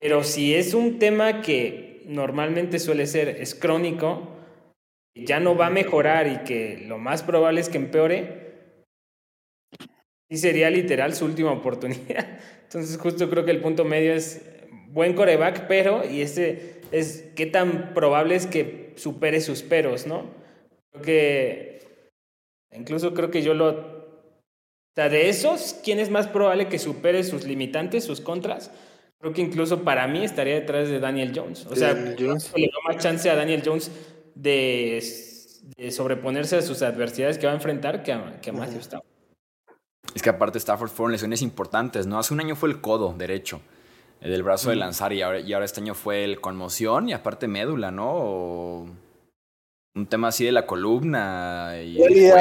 Pero 0.00 0.22
si 0.22 0.54
es 0.54 0.74
un 0.74 1.00
tema 1.00 1.42
que 1.42 2.04
normalmente 2.06 2.78
suele 2.78 3.06
ser, 3.06 3.28
es 3.28 3.56
crónico, 3.56 4.28
ya 5.16 5.40
no 5.40 5.56
va 5.56 5.66
a 5.66 5.70
mejorar 5.70 6.28
y 6.28 6.44
que 6.44 6.84
lo 6.86 6.98
más 6.98 7.24
probable 7.24 7.60
es 7.60 7.68
que 7.68 7.78
empeore, 7.78 8.46
sí 10.30 10.38
sería 10.38 10.70
literal 10.70 11.14
su 11.14 11.24
última 11.24 11.50
oportunidad. 11.52 12.38
Entonces 12.62 12.96
justo 12.96 13.28
creo 13.28 13.44
que 13.44 13.50
el 13.50 13.60
punto 13.60 13.84
medio 13.84 14.12
es 14.12 14.48
buen 14.90 15.14
coreback, 15.14 15.66
pero, 15.66 16.08
y 16.08 16.22
ese 16.22 16.80
es 16.92 17.32
qué 17.34 17.46
tan 17.46 17.92
probable 17.92 18.36
es 18.36 18.46
que 18.46 18.92
supere 18.94 19.40
sus 19.40 19.62
peros, 19.62 20.06
¿no? 20.06 20.30
Creo 20.92 21.02
que, 21.04 21.80
incluso 22.72 23.14
creo 23.14 23.32
que 23.32 23.42
yo 23.42 23.52
lo 23.52 23.95
sea, 24.96 25.08
de 25.10 25.28
esos, 25.28 25.76
¿quién 25.84 25.98
es 25.98 26.10
más 26.10 26.26
probable 26.26 26.68
que 26.68 26.78
supere 26.78 27.22
sus 27.22 27.44
limitantes, 27.44 28.04
sus 28.04 28.22
contras? 28.22 28.70
Creo 29.18 29.34
que 29.34 29.42
incluso 29.42 29.82
para 29.82 30.06
mí 30.08 30.24
estaría 30.24 30.54
detrás 30.54 30.88
de 30.88 31.00
Daniel 31.00 31.32
Jones. 31.34 31.66
O 31.66 31.76
sea, 31.76 31.92
le 31.92 32.16
da 32.16 32.78
más 32.86 32.96
chance 33.02 33.28
a 33.28 33.36
Daniel 33.36 33.62
Jones 33.64 33.90
de, 34.34 35.02
sobreponerse 35.90 36.56
a 36.56 36.62
sus 36.62 36.80
adversidades 36.80 37.36
que 37.36 37.46
va 37.46 37.52
a 37.52 37.56
enfrentar 37.56 38.02
que 38.02 38.12
a, 38.12 38.40
que 38.40 38.52
Matthew 38.52 38.80
Stafford. 38.80 39.06
Es 40.14 40.22
que 40.22 40.30
aparte 40.30 40.58
Stafford 40.58 40.88
fueron 40.88 41.12
lesiones 41.12 41.42
importantes, 41.42 42.06
¿no? 42.06 42.18
Hace 42.18 42.32
un 42.32 42.40
año 42.40 42.56
fue 42.56 42.70
el 42.70 42.80
codo 42.80 43.14
derecho 43.18 43.60
del 44.20 44.42
brazo 44.42 44.70
de 44.70 44.76
lanzar 44.76 45.12
y 45.12 45.20
ahora, 45.20 45.40
y 45.40 45.52
ahora 45.52 45.66
este 45.66 45.82
año 45.82 45.94
fue 45.94 46.24
el 46.24 46.40
conmoción 46.40 47.10
y 47.10 47.12
aparte 47.12 47.48
médula, 47.48 47.90
¿no? 47.90 48.86
Un 49.96 50.06
tema 50.06 50.28
así 50.28 50.44
de 50.44 50.52
la 50.52 50.66
columna. 50.66 51.72
Y 51.82 51.98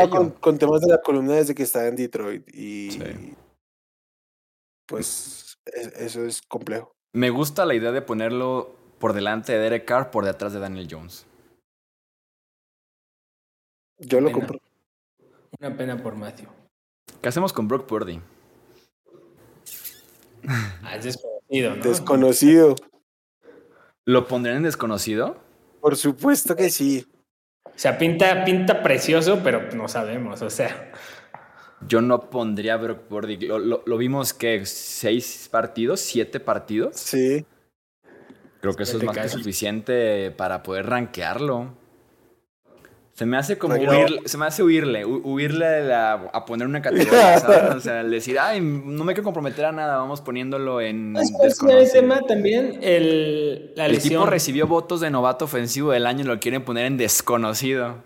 con, 0.09 0.31
con, 0.31 0.57
temas 0.59 0.81
de 0.81 0.91
la 0.91 1.01
columna 1.01 1.33
desde 1.33 1.55
que 1.55 1.63
estaba 1.63 1.87
en 1.87 1.95
Detroit 1.95 2.47
y 2.53 2.89
pues 4.85 5.57
e, 5.65 6.05
eso 6.05 6.25
es 6.25 6.41
complejo. 6.41 6.91
Me 7.13 7.29
gusta 7.29 7.65
la 7.65 7.73
idea 7.73 7.91
de 7.91 8.01
ponerlo 8.01 8.75
por 8.99 9.13
delante 9.13 9.53
de 9.53 9.59
Derek 9.59 9.85
Carr, 9.85 10.11
por 10.11 10.25
detrás 10.25 10.51
de 10.53 10.59
Daniel 10.59 10.87
Jones. 10.91 11.25
Yo 13.99 14.19
lo 14.19 14.31
compro. 14.31 14.59
Una 15.57 15.75
pena 15.77 16.03
por 16.03 16.15
Matthew. 16.15 16.49
¿Qué 17.21 17.29
hacemos 17.29 17.53
con 17.53 17.69
Brock 17.69 17.85
Purdy? 17.85 18.19
Ah, 20.47 20.97
es 20.97 21.05
desconocido, 21.05 21.75
¿no? 21.75 21.83
Desconocido. 21.83 22.75
¿Lo 24.03 24.27
pondrían 24.27 24.57
en 24.57 24.63
desconocido? 24.63 25.37
Por 25.79 25.95
supuesto 25.95 26.55
que 26.55 26.69
sí. 26.69 27.07
O 27.75 27.77
sea, 27.77 27.97
pinta, 27.97 28.45
pinta 28.45 28.81
precioso, 28.81 29.41
pero 29.43 29.69
no 29.73 29.89
sabemos, 29.89 30.41
o 30.41 30.49
sea. 30.49 30.91
Yo 31.85 32.01
no 32.01 32.29
pondría 32.29 32.75
a 32.75 32.77
Brock 32.77 32.99
Purdy. 33.01 33.37
Lo, 33.37 33.97
vimos 33.97 34.33
que 34.33 34.65
seis 34.65 35.49
partidos, 35.51 35.99
siete 35.99 36.39
partidos. 36.39 36.95
Sí. 36.95 37.45
Creo 38.61 38.75
que 38.75 38.83
eso 38.83 38.97
es 38.97 39.03
más 39.03 39.17
que 39.17 39.29
suficiente 39.29 40.31
para 40.31 40.63
poder 40.63 40.87
rankearlo. 40.87 41.77
Se 43.15 43.25
me 43.25 43.37
hace 43.37 43.57
como 43.57 43.75
huirle, 43.75 44.23
se 44.25 44.37
me 44.37 44.45
hace 44.45 44.61
huirle, 44.61 45.05
huirle 45.05 45.93
a, 45.93 46.43
poner 46.45 46.67
una 46.67 46.81
categoría, 46.81 47.37
¿sabes? 47.39 47.75
O 47.75 47.79
sea, 47.79 48.03
decir, 48.03 48.37
ay, 48.37 48.59
no 48.59 49.05
me 49.05 49.13
quiero 49.13 49.23
comprometer 49.23 49.63
a 49.63 49.71
nada, 49.71 49.95
vamos 49.95 50.19
poniéndolo 50.19 50.81
en 50.81 51.15
es 51.15 51.31
el 51.63 51.91
tema 51.93 52.19
también, 52.27 52.77
el, 52.81 53.71
la 53.75 53.85
El 53.85 54.01
tipo 54.01 54.25
recibió 54.25 54.67
votos 54.67 54.99
de 54.99 55.09
novato 55.11 55.45
ofensivo 55.45 55.91
del 55.91 56.07
año 56.07 56.25
y 56.25 56.27
lo 56.27 56.41
quieren 56.41 56.65
poner 56.65 56.87
en 56.87 56.97
desconocido. 56.97 58.03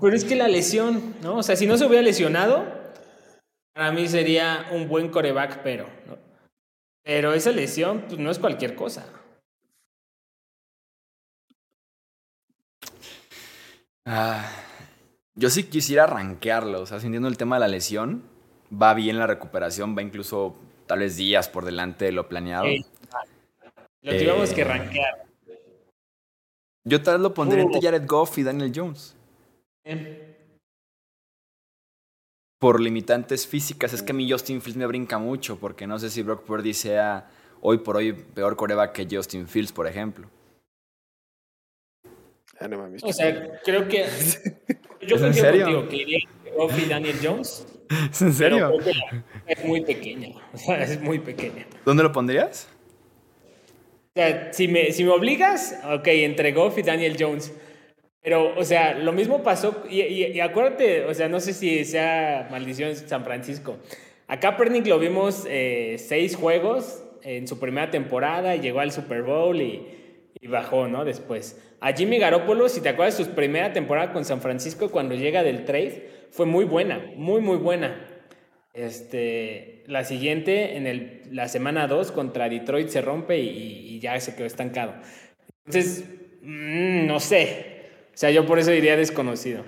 Pero 0.00 0.14
es 0.14 0.24
que 0.24 0.36
la 0.36 0.46
lesión, 0.46 1.16
¿no? 1.20 1.38
O 1.38 1.42
sea, 1.42 1.56
si 1.56 1.66
no 1.66 1.76
se 1.76 1.84
hubiera 1.84 2.02
lesionado, 2.02 2.66
para 3.74 3.90
mí 3.90 4.06
sería 4.06 4.66
un 4.70 4.88
buen 4.88 5.08
coreback, 5.08 5.62
pero, 5.64 5.88
¿no? 6.06 6.16
Pero 7.02 7.32
esa 7.32 7.50
lesión, 7.50 8.04
pues 8.06 8.20
no 8.20 8.30
es 8.30 8.38
cualquier 8.38 8.76
cosa. 8.76 9.06
Ah, 14.10 14.42
yo 15.34 15.50
sí 15.50 15.64
quisiera 15.64 16.06
rankearlo, 16.06 16.80
o 16.80 16.86
sea, 16.86 16.98
sintiendo 16.98 17.28
el 17.28 17.36
tema 17.36 17.56
de 17.56 17.60
la 17.60 17.68
lesión, 17.68 18.22
va 18.72 18.94
bien 18.94 19.18
la 19.18 19.26
recuperación, 19.26 19.94
va 19.96 20.00
incluso 20.02 20.56
tal 20.86 21.00
vez 21.00 21.16
días 21.16 21.48
por 21.48 21.66
delante 21.66 22.06
de 22.06 22.12
lo 22.12 22.26
planeado. 22.28 22.64
Sí. 22.64 22.86
Lo 24.02 24.12
tuvimos 24.12 24.52
que 24.54 24.62
Eh, 24.62 24.64
rankear. 24.64 25.26
Yo 26.84 27.02
tal 27.02 27.14
vez 27.14 27.22
lo 27.22 27.34
pondría 27.34 27.62
entre 27.62 27.78
Uh. 27.78 27.82
Jared 27.82 28.06
Goff 28.06 28.38
y 28.38 28.42
Daniel 28.44 28.72
Jones. 28.74 29.14
Eh, 29.84 30.24
Por 32.58 32.80
limitantes 32.80 33.46
físicas, 33.46 33.92
es 33.92 34.02
que 34.02 34.12
a 34.12 34.14
mí 34.14 34.28
Justin 34.30 34.60
Fields 34.62 34.78
me 34.78 34.86
brinca 34.86 35.18
mucho, 35.18 35.58
porque 35.60 35.86
no 35.86 35.98
sé 35.98 36.08
si 36.10 36.22
Brock 36.22 36.44
Purdy 36.44 36.72
sea 36.74 37.30
hoy 37.60 37.78
por 37.78 37.96
hoy 37.96 38.12
peor 38.14 38.56
coreback 38.56 38.92
que 38.92 39.06
Justin 39.10 39.46
Fields, 39.46 39.70
por 39.70 39.86
ejemplo. 39.86 40.28
Ah, 42.60 42.68
no 42.68 42.78
mames. 42.78 43.02
O 43.04 43.12
sea, 43.12 43.60
creo 43.64 43.86
que. 43.88 44.04
Yo 45.06 45.16
¿Es 45.16 45.22
en 45.22 45.34
serio? 45.34 45.64
contigo 45.64 45.88
que 45.88 45.96
iría 45.96 46.18
Goff 46.56 46.76
y 46.84 46.88
Daniel 46.88 47.16
Jones. 47.22 47.66
¿Es 48.10 48.20
en 48.40 48.56
la 48.60 48.70
es 49.46 49.64
muy 49.64 49.80
pequeña. 49.82 50.28
O 50.52 50.58
sea, 50.58 50.82
es 50.82 51.00
muy 51.00 51.20
pequeña. 51.20 51.66
¿Dónde 51.84 52.02
lo 52.02 52.12
pondrías? 52.12 52.68
O 54.14 54.20
sea, 54.20 54.52
si 54.52 54.66
me, 54.68 54.90
si 54.92 55.04
me 55.04 55.10
obligas, 55.10 55.78
ok, 55.88 56.06
entre 56.08 56.52
Goff 56.52 56.76
y 56.78 56.82
Daniel 56.82 57.16
Jones. 57.18 57.52
Pero, 58.22 58.58
o 58.58 58.64
sea, 58.64 58.94
lo 58.94 59.12
mismo 59.12 59.42
pasó. 59.42 59.84
Y, 59.88 60.00
y- 60.02 60.32
y 60.32 60.40
acuérdate, 60.40 61.04
o 61.04 61.14
sea, 61.14 61.28
no 61.28 61.38
sé 61.40 61.52
si 61.54 61.84
sea 61.84 62.48
maldición 62.50 62.94
San 62.96 63.24
Francisco. 63.24 63.78
A 64.26 64.40
Kaepernick 64.40 64.86
lo 64.86 64.98
vimos 64.98 65.46
eh, 65.48 65.96
seis 65.98 66.34
juegos 66.36 67.02
en 67.22 67.46
su 67.46 67.58
primera 67.58 67.90
temporada 67.90 68.56
y 68.56 68.60
llegó 68.60 68.80
al 68.80 68.90
Super 68.92 69.22
Bowl 69.22 69.60
y, 69.62 69.86
y 70.40 70.48
bajó, 70.48 70.88
¿no? 70.88 71.04
Después. 71.04 71.60
A 71.80 71.92
Jimmy 71.92 72.18
Garoppolo, 72.18 72.68
si 72.68 72.80
te 72.80 72.88
acuerdas, 72.88 73.16
su 73.16 73.26
primera 73.30 73.72
temporada 73.72 74.12
con 74.12 74.24
San 74.24 74.40
Francisco, 74.40 74.90
cuando 74.90 75.14
llega 75.14 75.42
del 75.42 75.64
trade, 75.64 76.28
fue 76.30 76.46
muy 76.46 76.64
buena, 76.64 77.12
muy, 77.16 77.40
muy 77.40 77.56
buena. 77.56 78.04
Este, 78.74 79.82
la 79.86 80.04
siguiente, 80.04 80.76
en 80.76 80.86
el, 80.86 81.22
la 81.32 81.48
semana 81.48 81.88
2 81.88 82.12
contra 82.12 82.48
Detroit 82.48 82.88
se 82.88 83.00
rompe 83.00 83.38
y, 83.38 83.98
ya 84.00 84.18
se 84.20 84.36
quedó 84.36 84.46
estancado. 84.46 84.94
Entonces, 85.66 86.04
mm, 86.42 87.06
no 87.06 87.18
sé. 87.18 87.88
O 88.14 88.16
sea, 88.16 88.30
yo 88.30 88.46
por 88.46 88.58
eso 88.58 88.70
diría 88.70 88.96
desconocido. 88.96 89.64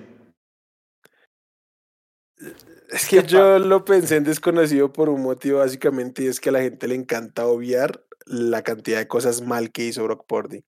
Es 2.89 3.07
que 3.07 3.23
yo 3.23 3.59
lo 3.59 3.85
pensé 3.85 4.17
en 4.17 4.23
desconocido 4.23 4.91
por 4.91 5.09
un 5.09 5.21
motivo 5.21 5.59
básicamente 5.59 6.23
y 6.23 6.27
es 6.27 6.39
que 6.39 6.49
a 6.49 6.53
la 6.53 6.61
gente 6.61 6.87
le 6.87 6.95
encanta 6.95 7.45
obviar 7.45 8.03
la 8.25 8.63
cantidad 8.63 8.99
de 8.99 9.07
cosas 9.07 9.41
mal 9.41 9.71
que 9.71 9.85
hizo 9.85 10.03
Brock 10.03 10.25
Purdy. 10.27 10.63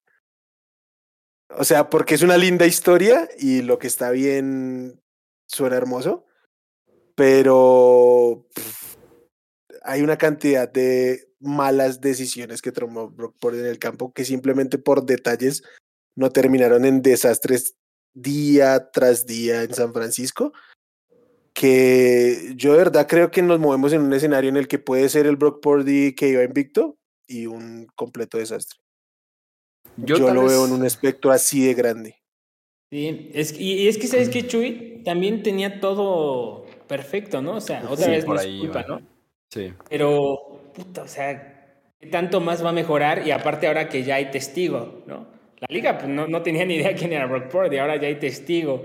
O 1.50 1.64
sea, 1.64 1.90
porque 1.90 2.14
es 2.14 2.22
una 2.22 2.36
linda 2.36 2.66
historia 2.66 3.28
y 3.38 3.62
lo 3.62 3.78
que 3.78 3.86
está 3.86 4.10
bien 4.10 5.00
suena 5.46 5.76
hermoso, 5.76 6.26
pero 7.14 8.46
hay 9.82 10.02
una 10.02 10.16
cantidad 10.18 10.70
de 10.70 11.28
malas 11.40 12.00
decisiones 12.00 12.62
que 12.62 12.72
tomó 12.72 13.10
Brock 13.10 13.36
Purdy 13.38 13.60
en 13.60 13.66
el 13.66 13.78
campo 13.78 14.12
que 14.12 14.24
simplemente 14.24 14.78
por 14.78 15.04
detalles 15.04 15.62
no 16.16 16.30
terminaron 16.30 16.84
en 16.84 17.02
desastres 17.02 17.76
día 18.14 18.90
tras 18.90 19.26
día 19.26 19.62
en 19.62 19.74
San 19.74 19.92
Francisco 19.92 20.52
que 21.52 22.52
yo 22.56 22.72
de 22.72 22.78
verdad 22.78 23.06
creo 23.08 23.30
que 23.30 23.42
nos 23.42 23.60
movemos 23.60 23.92
en 23.92 24.02
un 24.02 24.12
escenario 24.12 24.50
en 24.50 24.56
el 24.56 24.68
que 24.68 24.78
puede 24.78 25.08
ser 25.08 25.26
el 25.26 25.36
Brock 25.36 25.62
Purdy 25.62 26.14
que 26.14 26.28
iba 26.28 26.42
invicto 26.42 26.96
y 27.26 27.46
un 27.46 27.86
completo 27.94 28.38
desastre. 28.38 28.78
Yo, 29.96 30.18
lo 30.18 30.42
vez- 30.42 30.52
veo 30.52 30.66
en 30.66 30.72
un 30.72 30.84
espectro 30.84 31.30
así 31.30 31.64
de 31.64 31.74
grande. 31.74 32.16
Sí, 32.90 33.30
es, 33.34 33.58
y, 33.58 33.74
y 33.74 33.88
es 33.88 33.98
que, 33.98 34.06
¿sabes 34.06 34.28
qué, 34.28 34.46
Chuy? 34.46 35.02
También 35.04 35.42
tenía 35.42 35.80
todo 35.80 36.64
perfecto, 36.86 37.42
¿no? 37.42 37.56
O 37.56 37.60
sea, 37.60 37.84
otra 37.88 38.06
Sí, 38.06 38.10
vez 38.10 38.24
por 38.24 38.36
no 38.36 38.40
es 38.42 38.60
culpa. 38.60 38.84
¿no? 38.88 39.00
Sí. 39.50 39.72
Pero, 39.88 40.70
puta, 40.74 41.02
o 41.02 41.08
sea, 41.08 41.90
¿qué 41.98 42.06
tanto 42.08 42.40
más 42.40 42.64
va 42.64 42.70
a 42.70 42.72
mejorar? 42.72 43.26
Y 43.26 43.30
aparte 43.30 43.66
ahora 43.66 43.88
que 43.88 44.04
ya 44.04 44.16
hay 44.16 44.30
testigo, 44.30 45.02
¿no? 45.06 45.26
La 45.58 45.66
liga 45.70 45.98
pues, 45.98 46.08
no, 46.08 46.26
no 46.28 46.42
tenía 46.42 46.64
ni 46.64 46.74
idea 46.74 46.94
quién 46.94 47.12
era 47.12 47.26
Brock 47.26 47.48
Purdy, 47.48 47.78
ahora 47.78 47.96
ya 48.00 48.06
hay 48.08 48.16
testigo. 48.16 48.84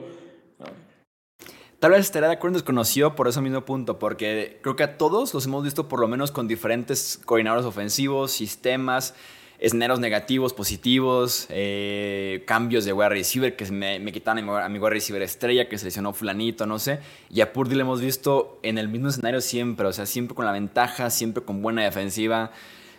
Tal 1.79 1.91
vez 1.91 2.01
estaría 2.01 2.27
de 2.27 2.35
acuerdo 2.35 2.57
en 2.57 2.61
desconocido 2.61 3.15
por 3.15 3.29
ese 3.29 3.39
mismo 3.39 3.63
punto, 3.63 3.99
porque 3.99 4.59
creo 4.61 4.75
que 4.75 4.83
a 4.83 4.97
todos 4.97 5.33
los 5.33 5.45
hemos 5.45 5.63
visto 5.63 5.87
por 5.87 6.01
lo 6.01 6.09
menos 6.09 6.29
con 6.29 6.45
diferentes 6.45 7.17
coordinadores 7.23 7.65
ofensivos, 7.65 8.33
sistemas, 8.33 9.13
escenarios 9.59 10.01
negativos, 10.01 10.53
positivos, 10.53 11.47
eh, 11.47 12.43
cambios 12.45 12.83
de 12.83 12.91
wide 12.91 13.07
receiver, 13.07 13.55
que 13.55 13.65
me, 13.71 13.97
me 13.99 14.11
quitaron 14.11 14.49
a 14.49 14.67
mi, 14.67 14.77
wide 14.77 14.89
receiver 14.89 15.21
estrella, 15.21 15.69
que 15.69 15.77
se 15.77 15.85
lesionó 15.85 16.11
fulanito, 16.11 16.65
no 16.65 16.79
sé. 16.79 16.99
Y 17.29 17.39
a 17.39 17.53
Purdy 17.53 17.75
lo 17.75 17.81
hemos 17.81 18.01
visto 18.01 18.59
en 18.61 18.77
el 18.77 18.89
mismo 18.89 19.07
escenario 19.07 19.39
siempre, 19.39 19.87
o 19.87 19.93
sea, 19.93 20.05
siempre 20.05 20.35
con 20.35 20.43
la 20.43 20.51
ventaja, 20.51 21.09
siempre 21.09 21.43
con 21.43 21.61
buena 21.61 21.85
defensiva, 21.85 22.51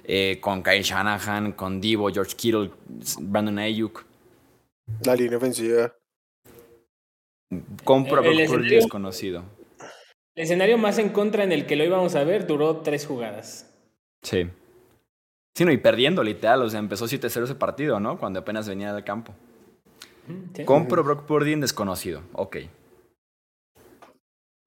eh, 0.04 0.38
con 0.40 0.62
Kyle 0.62 0.82
Shanahan, 0.82 1.52
con 1.52 1.82
Divo, 1.82 2.10
George 2.10 2.34
Kittle, 2.34 2.70
Brandon 3.20 3.58
Ayuk. 3.58 4.06
La 5.04 5.14
línea 5.14 5.36
ofensiva. 5.36 5.92
Compro 7.84 8.22
El 8.22 8.22
Brock 8.22 8.36
Purdy 8.36 8.42
escenario- 8.44 8.76
desconocido. 8.76 9.44
El 10.36 10.44
escenario 10.44 10.78
más 10.78 10.98
en 10.98 11.08
contra 11.10 11.42
en 11.44 11.52
el 11.52 11.66
que 11.66 11.76
lo 11.76 11.84
íbamos 11.84 12.14
a 12.14 12.24
ver 12.24 12.46
duró 12.46 12.78
tres 12.78 13.06
jugadas. 13.06 13.66
Sí. 14.22 14.48
Sí, 15.56 15.64
no, 15.64 15.72
y 15.72 15.76
perdiendo, 15.78 16.22
literal. 16.22 16.62
O 16.62 16.70
sea, 16.70 16.78
empezó 16.78 17.06
7-0 17.08 17.44
ese 17.44 17.54
partido, 17.56 17.98
¿no? 17.98 18.18
Cuando 18.18 18.38
apenas 18.40 18.68
venía 18.68 18.94
del 18.94 19.04
campo. 19.04 19.34
¿sí? 20.54 20.64
Compro 20.64 21.02
Brock 21.02 21.26
Purdy 21.26 21.52
en 21.52 21.60
desconocido. 21.60 22.22
Ok. 22.34 22.58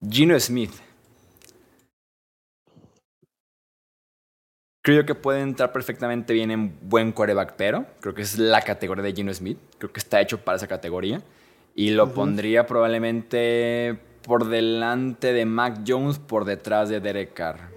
Gino 0.08 0.38
Smith. 0.40 0.74
Creo 4.86 5.06
que 5.06 5.16
puede 5.16 5.40
entrar 5.40 5.72
perfectamente 5.72 6.34
bien 6.34 6.52
en 6.52 6.78
buen 6.90 7.14
quarterback, 7.14 7.54
pero 7.56 7.86
creo 8.02 8.14
que 8.14 8.22
es 8.22 8.38
la 8.38 8.62
categoría 8.62 9.02
de 9.04 9.14
Gino 9.14 9.34
Smith. 9.34 9.58
Creo 9.78 9.94
que 9.94 10.00
está 10.02 10.20
hecho 10.20 10.44
para 10.44 10.58
esa 10.58 10.68
categoría. 10.68 11.22
Y 11.76 11.92
lo 11.92 12.14
pondría 12.14 12.68
probablemente 12.68 14.00
por 14.24 14.48
delante 14.48 15.34
de 15.34 15.46
Mac 15.46 15.82
Jones, 15.86 16.20
por 16.20 16.46
detrás 16.46 16.90
de 16.90 17.00
Derek 17.00 17.34
Carr. 17.34 17.72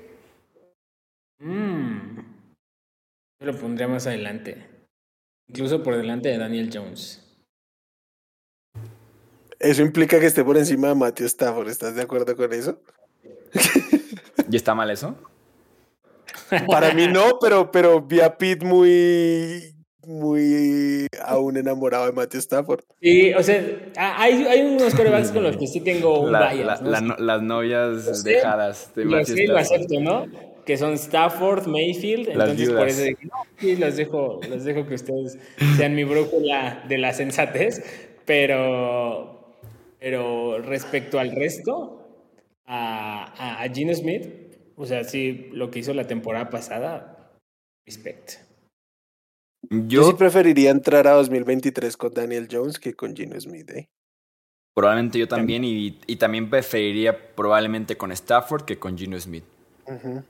Mm. 1.39 2.18
Yo 3.40 3.47
lo 3.47 3.59
pondría 3.59 3.89
más 3.89 4.06
adelante. 4.06 4.66
Incluso 5.48 5.82
por 5.82 5.97
delante 5.97 6.28
de 6.28 6.39
Daniel 6.39 6.70
Jones. 6.73 7.23
Eso 9.59 9.82
implica 9.82 10.20
que 10.20 10.27
esté 10.27 10.44
por 10.44 10.56
encima 10.56 10.89
de 10.89 10.94
Matthew 10.94 11.27
Stafford. 11.27 11.68
¿Estás 11.68 11.94
de 11.94 12.02
acuerdo 12.02 12.36
con 12.36 12.52
eso? 12.52 12.81
¿Y 14.51 14.56
está 14.56 14.74
mal 14.74 14.90
eso? 14.90 15.16
Para 16.66 16.93
mí 16.93 17.06
no, 17.09 17.39
pero, 17.40 17.70
pero 17.70 18.01
vi 18.01 18.20
a 18.20 18.36
Pete 18.36 18.64
muy, 18.64 19.74
muy 20.07 21.07
aún 21.24 21.57
enamorado 21.57 22.07
de 22.07 22.12
Matthew 22.12 22.39
Stafford. 22.41 22.81
Sí, 23.03 23.35
o 23.35 23.43
sea, 23.43 23.62
ha- 23.97 24.23
hay, 24.23 24.35
hay 24.45 24.61
unos 24.62 24.95
corebacks 24.95 25.33
con 25.33 25.43
los 25.43 25.57
que 25.57 25.66
sí 25.66 25.81
tengo 25.81 26.20
un 26.20 26.33
La- 26.33 26.53
bias, 26.53 26.66
la- 26.66 26.81
¿no? 26.81 26.91
la 26.91 27.01
no- 27.01 27.16
las 27.16 27.43
novias 27.43 28.07
Lo 28.07 28.15
sé, 28.15 28.31
dejadas 28.31 28.95
de 28.95 29.05
Lo 29.05 29.11
Matthew 29.11 29.37
sé, 29.37 29.47
lo 29.47 29.59
acepto, 29.59 30.01
¿no? 30.01 30.27
Que 30.65 30.77
son 30.77 30.95
Stafford, 30.95 31.66
Mayfield, 31.66 32.28
Las 32.35 32.51
entonces 32.51 32.70
por 32.70 32.89
eso 32.89 33.03
dije, 33.03 33.19
no, 33.24 33.31
sí, 33.59 33.77
los 33.77 33.97
dejo, 33.97 34.41
los 34.49 34.65
dejo 34.65 34.87
que 34.87 34.95
ustedes 34.95 35.39
sean 35.77 35.95
mi 35.95 36.05
brújula 36.05 36.85
de 36.89 36.99
la 36.99 37.12
sensatez, 37.12 37.83
pero, 38.24 39.57
pero 39.99 40.59
respecto 40.61 41.19
al 41.19 41.33
resto, 41.33 42.03
a, 42.65 43.24
a, 43.37 43.62
a 43.62 43.69
Gino 43.73 43.95
Smith, 43.95 44.27
o 44.77 44.87
sea, 44.87 45.05
sí, 45.05 45.49
lo 45.53 45.70
que 45.70 45.78
hizo 45.81 45.95
la 45.95 46.07
temporada 46.07 46.51
pasada, 46.51 47.31
respect. 47.87 48.45
Yo, 49.70 50.02
Yo 50.02 50.05
sí 50.05 50.14
preferiría 50.14 50.70
entrar 50.70 51.06
a 51.06 51.12
2023 51.12 51.97
con 51.97 52.12
Daniel 52.14 52.48
Jones 52.51 52.78
que 52.78 52.94
con 52.94 53.14
Gino 53.16 53.40
Smith. 53.40 53.70
¿eh? 53.70 53.88
probablemente 54.74 55.18
yo 55.18 55.26
también 55.26 55.64
y, 55.64 55.98
y 56.06 56.16
también 56.16 56.51
preferiría 56.51 57.34
probablemente 57.34 57.97
con 57.97 58.12
Stafford 58.12 58.64
que 58.64 58.78
con 58.78 58.97
Gino 58.98 59.18
Smith. 59.18 59.44
Ujú. 59.86 60.22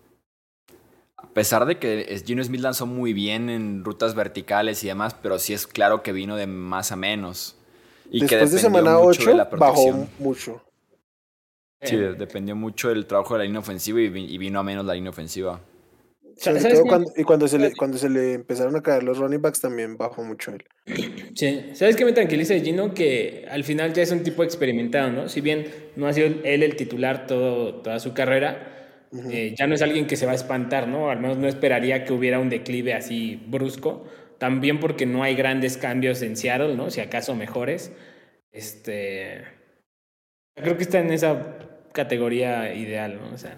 A 1.16 1.28
pesar 1.30 1.66
de 1.66 1.78
que 1.78 2.22
Gino 2.24 2.42
Smith 2.44 2.60
lanzó 2.60 2.86
muy 2.86 3.12
bien 3.12 3.50
en 3.50 3.84
rutas 3.84 4.14
verticales 4.14 4.84
y 4.84 4.86
demás, 4.86 5.14
pero 5.14 5.38
sí 5.38 5.52
es 5.52 5.66
claro 5.66 6.02
que 6.02 6.12
vino 6.12 6.36
de 6.36 6.46
más 6.46 6.92
a 6.92 6.96
menos. 6.96 7.56
Y 8.10 8.22
que 8.22 8.36
Después 8.36 8.52
de 8.52 8.58
dependió 8.58 8.60
semana 8.82 8.98
mucho 8.98 9.22
8 9.22 9.30
de 9.30 9.34
la 9.34 9.44
bajó 9.46 9.50
protección. 9.50 10.08
mucho. 10.18 10.62
Sí, 11.82 11.96
Eh, 11.96 12.14
dependió 12.16 12.54
mucho 12.54 12.88
del 12.88 13.06
trabajo 13.06 13.34
de 13.34 13.38
la 13.38 13.44
línea 13.44 13.60
ofensiva 13.60 14.00
y 14.00 14.38
vino 14.38 14.60
a 14.60 14.62
menos 14.62 14.84
la 14.84 14.94
línea 14.94 15.10
ofensiva. 15.10 15.60
Sobre 16.36 16.60
todo 16.60 16.84
cuando, 16.84 17.12
y 17.16 17.22
cuando 17.22 17.48
se, 17.48 17.58
le, 17.58 17.72
cuando 17.74 17.96
se 17.96 18.10
le 18.10 18.34
empezaron 18.34 18.76
a 18.76 18.82
caer 18.82 19.02
los 19.02 19.18
running 19.18 19.40
backs 19.40 19.60
también 19.60 19.96
bajó 19.96 20.22
mucho 20.22 20.52
él. 20.52 20.64
Sí, 21.34 21.70
¿sabes 21.72 21.96
qué 21.96 22.04
me 22.04 22.12
tranquiliza 22.12 22.54
Gino? 22.60 22.92
Que 22.92 23.46
al 23.50 23.64
final 23.64 23.94
ya 23.94 24.02
es 24.02 24.10
un 24.10 24.22
tipo 24.22 24.44
experimentado, 24.44 25.10
¿no? 25.10 25.28
Si 25.28 25.40
bien 25.40 25.66
no 25.96 26.06
ha 26.06 26.12
sido 26.12 26.28
él 26.44 26.62
el 26.62 26.76
titular 26.76 27.26
todo, 27.26 27.76
toda 27.76 27.98
su 28.00 28.12
carrera, 28.12 28.76
eh, 29.30 29.54
ya 29.56 29.66
no 29.66 29.74
es 29.74 29.82
alguien 29.82 30.06
que 30.06 30.16
se 30.16 30.26
va 30.26 30.32
a 30.32 30.34
espantar, 30.34 30.88
¿no? 30.88 31.10
Al 31.10 31.20
menos 31.20 31.38
no 31.38 31.48
esperaría 31.48 32.04
que 32.04 32.12
hubiera 32.12 32.38
un 32.38 32.50
declive 32.50 32.92
así 32.94 33.42
brusco. 33.46 34.04
También 34.38 34.80
porque 34.80 35.06
no 35.06 35.22
hay 35.22 35.34
grandes 35.34 35.78
cambios 35.78 36.20
en 36.22 36.36
Seattle, 36.36 36.74
¿no? 36.76 36.90
Si 36.90 37.00
acaso 37.00 37.34
mejores. 37.34 37.92
Este. 38.52 39.44
Creo 40.54 40.76
que 40.76 40.82
está 40.82 40.98
en 41.00 41.12
esa 41.12 41.58
categoría 41.92 42.74
ideal, 42.74 43.18
¿no? 43.20 43.34
O 43.34 43.38
sea. 43.38 43.56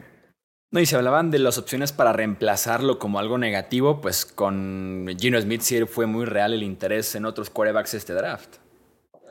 No, 0.70 0.81
y 0.81 0.86
se 0.86 0.97
hablaban 0.97 1.31
de 1.31 1.39
las 1.39 1.57
opciones 1.57 1.93
para 1.93 2.12
reemplazarlo 2.12 2.99
como 2.99 3.19
algo 3.19 3.39
negativo, 3.39 4.01
pues 4.03 4.27
con 4.27 5.07
Gino 5.19 5.40
Smith 5.40 5.62
sí 5.62 5.85
fue 5.86 6.07
muy 6.07 6.27
real 6.27 6.53
el 6.53 6.62
interés 6.62 7.15
en 7.15 7.24
otros 7.24 7.49
quarterbacks 7.49 7.95
este 7.95 8.12
draft. 8.12 8.57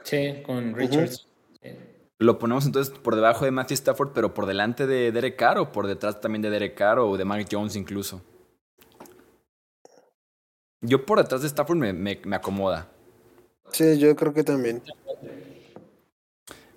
Sí, 0.03 0.41
con 0.45 0.73
Richards. 0.73 1.27
Lo 2.19 2.39
ponemos 2.39 2.65
entonces 2.65 2.97
por 2.97 3.15
debajo 3.15 3.45
de 3.45 3.51
Matthew 3.51 3.75
Stafford, 3.75 4.13
pero 4.13 4.33
por 4.33 4.47
delante 4.47 4.87
de 4.87 5.11
Derek 5.11 5.35
Carr 5.35 5.59
o 5.59 5.71
por 5.71 5.85
detrás 5.85 6.19
también 6.19 6.41
de 6.41 6.49
Derek 6.49 6.73
Carr 6.73 6.97
o 6.97 7.15
de 7.15 7.25
Mike 7.25 7.49
Jones 7.55 7.75
incluso. 7.75 8.23
Yo 10.81 11.05
por 11.05 11.19
detrás 11.19 11.41
de 11.41 11.47
Stafford 11.47 11.77
me, 11.77 11.93
me 11.93 12.35
acomoda. 12.35 12.89
Sí, 13.71 13.99
yo 13.99 14.15
creo 14.15 14.33
que 14.33 14.43
también. 14.43 14.81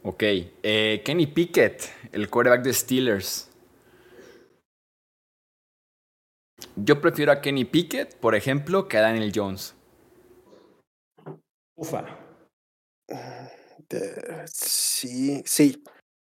Ok. 0.02 0.22
Eh, 0.62 1.02
Kenny 1.04 1.26
Pickett, 1.26 1.84
el 2.12 2.28
quarterback 2.28 2.62
de 2.62 2.72
Steelers. 2.72 3.49
Yo 6.76 7.00
prefiero 7.00 7.32
a 7.32 7.40
Kenny 7.40 7.64
Pickett, 7.64 8.16
por 8.16 8.34
ejemplo, 8.34 8.88
que 8.88 8.98
a 8.98 9.02
Daniel 9.02 9.32
Jones. 9.34 9.74
Ufa. 11.76 12.04
sí, 14.46 15.42
sí. 15.44 15.82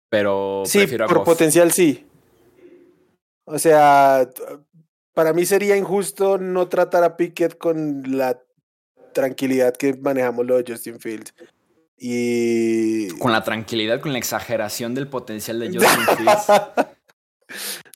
Pero 0.08 0.62
sí, 0.66 0.86
por 0.86 1.24
potencial 1.24 1.72
sí. 1.72 2.06
O 3.44 3.58
sea, 3.58 4.28
para 5.14 5.32
mí 5.32 5.46
sería 5.46 5.76
injusto 5.76 6.38
no 6.38 6.68
tratar 6.68 7.04
a 7.04 7.16
Pickett 7.16 7.58
con 7.58 8.16
la 8.16 8.40
tranquilidad 9.12 9.76
que 9.76 9.94
manejamos 9.94 10.46
lo 10.46 10.56
de 10.56 10.72
Justin 10.72 11.00
Fields. 11.00 11.34
Y. 11.96 13.08
Con 13.18 13.32
la 13.32 13.44
tranquilidad, 13.44 14.00
con 14.00 14.12
la 14.12 14.18
exageración 14.18 14.94
del 14.94 15.08
potencial 15.08 15.60
de 15.60 15.66
Justin 15.68 16.16
Fields. 16.16 16.91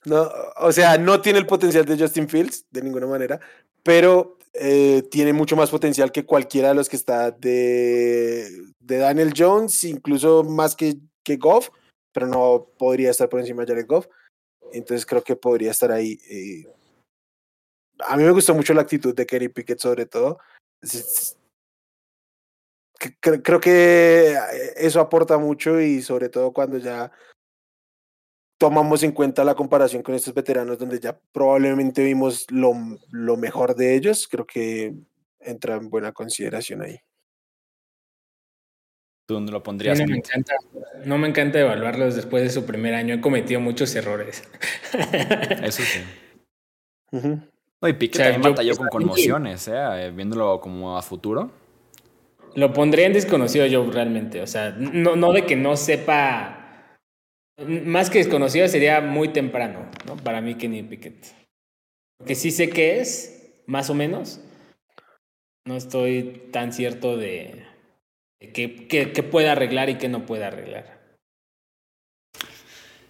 No, 0.05 0.29
o 0.57 0.71
sea, 0.71 0.97
no 0.97 1.21
tiene 1.21 1.39
el 1.39 1.45
potencial 1.45 1.85
de 1.85 1.97
Justin 1.97 2.27
Fields, 2.27 2.65
de 2.71 2.81
ninguna 2.81 3.07
manera, 3.07 3.39
pero 3.83 4.37
eh, 4.53 5.03
tiene 5.11 5.33
mucho 5.33 5.55
más 5.55 5.69
potencial 5.69 6.11
que 6.11 6.25
cualquiera 6.25 6.69
de 6.69 6.75
los 6.75 6.89
que 6.89 6.95
está 6.95 7.31
de, 7.31 8.49
de 8.79 8.97
Daniel 8.97 9.33
Jones, 9.35 9.83
incluso 9.83 10.43
más 10.43 10.75
que, 10.75 10.97
que 11.23 11.37
Goff, 11.37 11.69
pero 12.11 12.27
no 12.27 12.67
podría 12.77 13.11
estar 13.11 13.29
por 13.29 13.39
encima 13.39 13.63
de 13.63 13.73
Jared 13.73 13.87
Goff. 13.87 14.07
Entonces 14.73 15.05
creo 15.05 15.23
que 15.23 15.35
podría 15.35 15.71
estar 15.71 15.91
ahí. 15.91 16.19
Eh. 16.29 16.65
A 17.99 18.17
mí 18.17 18.23
me 18.23 18.31
gustó 18.31 18.53
mucho 18.53 18.73
la 18.73 18.81
actitud 18.81 19.15
de 19.15 19.25
Kenny 19.25 19.49
Pickett, 19.49 19.79
sobre 19.79 20.05
todo 20.05 20.39
creo 23.19 23.59
que 23.59 24.33
eh, 24.33 24.73
eso 24.77 24.99
aporta 24.99 25.37
mucho 25.37 25.79
y 25.79 26.01
sobre 26.01 26.29
todo 26.29 26.51
cuando 26.51 26.77
ya 26.77 27.11
tomamos 28.57 29.03
en 29.03 29.11
cuenta 29.11 29.43
la 29.43 29.55
comparación 29.55 30.03
con 30.03 30.15
estos 30.15 30.33
veteranos 30.33 30.79
donde 30.79 30.99
ya 30.99 31.17
probablemente 31.31 32.03
vimos 32.03 32.45
lo, 32.49 32.73
lo 33.11 33.37
mejor 33.37 33.75
de 33.75 33.95
ellos, 33.95 34.27
creo 34.27 34.45
que 34.45 34.93
entra 35.39 35.75
en 35.75 35.89
buena 35.89 36.11
consideración 36.11 36.81
ahí. 36.81 36.99
¿Tú 39.27 39.33
dónde 39.33 39.51
lo 39.51 39.61
pondrías? 39.61 39.99
no, 39.99 40.05
me 40.05 40.17
encanta, 40.17 40.55
no 41.03 41.17
me 41.17 41.27
encanta 41.27 41.59
evaluarlos 41.59 42.15
después 42.15 42.43
de 42.43 42.49
su 42.49 42.65
primer 42.65 42.93
año. 42.93 43.13
He 43.13 43.19
cometido 43.19 43.59
muchos 43.59 43.93
errores. 43.93 44.41
Eso 45.63 45.83
sí. 45.83 45.99
No, 47.11 47.87
y 47.89 47.93
Piquet 47.93 48.21
también 48.21 48.41
batalló 48.41 48.77
con 48.77 48.87
conmociones, 48.87 49.67
¿eh? 49.67 50.11
viéndolo 50.15 50.61
como 50.61 50.97
a 50.97 51.01
futuro. 51.01 51.51
Lo 52.55 52.71
pondría 52.71 53.05
en 53.05 53.13
desconocido 53.13 53.65
yo 53.65 53.89
realmente. 53.91 54.41
O 54.41 54.47
sea, 54.47 54.71
no, 54.71 55.17
no 55.17 55.33
de 55.33 55.45
que 55.45 55.57
no 55.57 55.75
sepa. 55.75 56.56
Más 57.57 58.09
que 58.09 58.19
desconocido 58.19 58.67
sería 58.67 59.01
muy 59.01 59.29
temprano, 59.29 59.89
¿no? 60.05 60.15
Para 60.17 60.41
mí, 60.41 60.55
Kenny 60.55 60.83
Pickett. 60.83 61.25
Porque 62.17 62.35
sí 62.35 62.51
sé 62.51 62.69
qué 62.69 62.99
es, 62.99 63.63
más 63.65 63.89
o 63.89 63.93
menos. 63.93 64.39
No 65.65 65.75
estoy 65.75 66.49
tan 66.51 66.71
cierto 66.71 67.17
de, 67.17 67.65
qué, 68.39 68.87
qué 68.87 69.23
puede 69.23 69.49
arreglar 69.49 69.89
y 69.89 69.97
qué 69.97 70.07
no 70.07 70.25
puede 70.25 70.45
arreglar. 70.45 71.17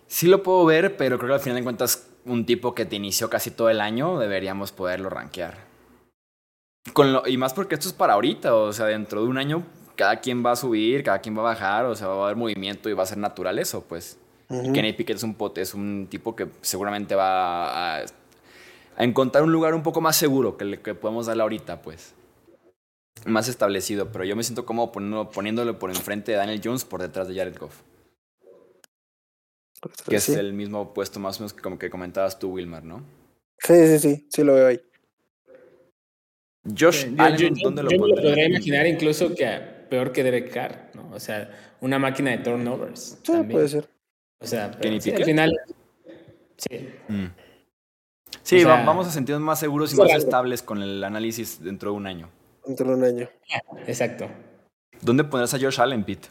Sí 0.08 0.28
lo 0.28 0.42
puedo 0.44 0.66
ver, 0.66 0.98
pero 0.98 1.20
creo 1.20 1.30
que 1.30 1.36
al 1.36 1.42
final 1.42 1.58
de 1.58 1.64
cuentas, 1.64 2.10
un 2.26 2.46
tipo 2.46 2.74
que 2.74 2.86
te 2.86 2.96
inició 2.96 3.30
casi 3.30 3.52
todo 3.52 3.70
el 3.70 3.82
año, 3.82 4.18
deberíamos 4.18 4.72
poderlo 4.72 5.10
rankear 5.10 5.68
y 7.28 7.38
más 7.38 7.54
porque 7.54 7.76
esto 7.76 7.88
es 7.88 7.94
para 7.94 8.14
ahorita, 8.14 8.56
o 8.56 8.74
sea, 8.74 8.86
dentro 8.88 9.22
de 9.22 9.28
un 9.28 9.38
año 9.38 9.64
cada 9.96 10.18
quien 10.18 10.46
va 10.46 10.52
a 10.52 10.56
subir, 10.56 11.04
cada 11.04 11.20
quien 11.20 11.36
va 11.36 11.42
a 11.42 11.54
bajar, 11.54 11.86
o 11.86 11.96
sea, 11.96 12.08
va 12.08 12.22
a 12.22 12.26
haber 12.26 12.36
movimiento 12.36 12.90
y 12.90 12.94
va 12.94 13.04
a 13.04 13.08
ser 13.08 13.18
natural 13.18 13.58
eso, 13.58 13.84
pues. 13.88 14.20
Kenny 14.50 14.94
Pickett 14.94 15.18
es 15.18 15.24
un 15.24 15.36
pote, 15.36 15.62
es 15.62 15.74
un 15.74 16.08
tipo 16.10 16.36
que 16.36 16.48
seguramente 16.62 17.16
va 17.16 18.00
a, 18.00 18.06
encontrar 18.98 19.44
un 19.44 19.52
lugar 19.52 19.74
un 19.74 19.84
poco 19.84 20.00
más 20.00 20.16
seguro 20.16 20.58
que 20.58 20.66
le 20.66 20.82
que 20.82 20.96
podemos 20.96 21.26
darle 21.26 21.44
ahorita, 21.44 21.82
pues. 21.82 22.14
Más 23.26 23.50
establecido, 23.50 24.12
pero 24.12 24.24
yo 24.24 24.36
me 24.36 24.44
siento 24.44 24.66
cómodo 24.66 24.92
poniéndolo, 24.92 25.30
poniéndolo 25.32 25.80
por 25.80 25.90
enfrente 25.90 26.32
de 26.32 26.38
Daniel 26.38 26.62
Jones 26.64 26.86
por 26.86 27.02
detrás 27.02 27.28
de 27.28 27.36
Jared 27.36 27.58
Goff. 27.58 27.82
Que 30.08 30.16
es 30.16 30.30
el 30.30 30.54
mismo 30.54 30.94
puesto 30.94 31.20
más 31.20 31.38
o 31.38 31.42
menos 31.42 31.54
como 31.54 31.78
que 31.78 31.90
comentabas 31.90 32.40
tú, 32.40 32.52
Wilmar, 32.52 32.84
¿no? 32.84 33.04
Sí, 33.60 33.74
sí, 33.88 34.00
sí, 34.00 34.28
sí 34.30 34.44
lo 34.44 34.54
veo 34.54 34.68
ahí. 34.68 34.82
Josh 36.78 37.08
Allen, 37.18 37.54
¿dónde 37.56 37.84
lo 37.84 37.90
yo 37.90 38.00
me 38.00 38.08
lo 38.08 38.16
podría 38.16 38.46
imaginar 38.46 38.88
incluso 38.88 39.34
que 39.34 39.46
peor 39.90 40.12
que 40.12 40.24
Derek 40.24 40.52
Carr, 40.52 40.92
¿no? 40.94 41.10
O 41.14 41.20
sea, 41.20 41.76
una 41.82 42.00
máquina 42.00 42.32
de 42.32 42.40
turnovers. 42.40 43.20
Sí, 43.24 43.34
puede 43.50 43.68
ser. 43.68 43.97
O 44.40 44.46
sea, 44.46 44.66
al 44.66 45.02
final. 45.02 45.60
Sí. 46.58 46.90
Mm. 47.08 47.26
Sí, 48.44 48.64
vamos 48.64 49.08
a 49.08 49.12
sentirnos 49.12 49.44
más 49.44 49.60
seguros 49.60 49.94
y 49.94 49.98
más 49.98 50.14
estables 50.14 50.62
con 50.62 50.82
el 50.82 51.04
análisis 51.04 51.62
dentro 51.62 51.92
de 51.92 51.98
un 51.98 52.08
año. 52.08 52.30
Dentro 52.66 52.88
de 52.88 52.94
un 52.96 53.04
año. 53.04 53.30
Exacto. 53.86 54.28
¿Dónde 55.02 55.24
pondrás 55.24 55.54
a 55.54 55.60
Josh 55.60 55.80
Allen, 55.80 56.04
Pete? 56.04 56.30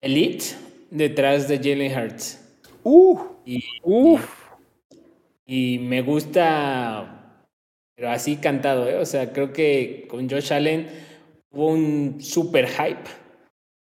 Elite, 0.00 0.44
detrás 0.90 1.46
de 1.46 1.58
Jalen 1.58 1.98
Hurts. 1.98 2.40
Uh, 2.82 3.20
y, 3.44 3.64
uh. 3.82 4.18
y 5.46 5.78
me 5.78 6.02
gusta 6.02 7.20
pero 8.00 8.12
así 8.12 8.36
cantado, 8.36 8.88
¿eh? 8.88 8.96
O 8.96 9.04
sea, 9.04 9.30
creo 9.30 9.52
que 9.52 10.06
con 10.08 10.26
Josh 10.26 10.54
Allen 10.54 10.88
hubo 11.50 11.66
un 11.66 12.16
super 12.22 12.66
hype 12.66 13.04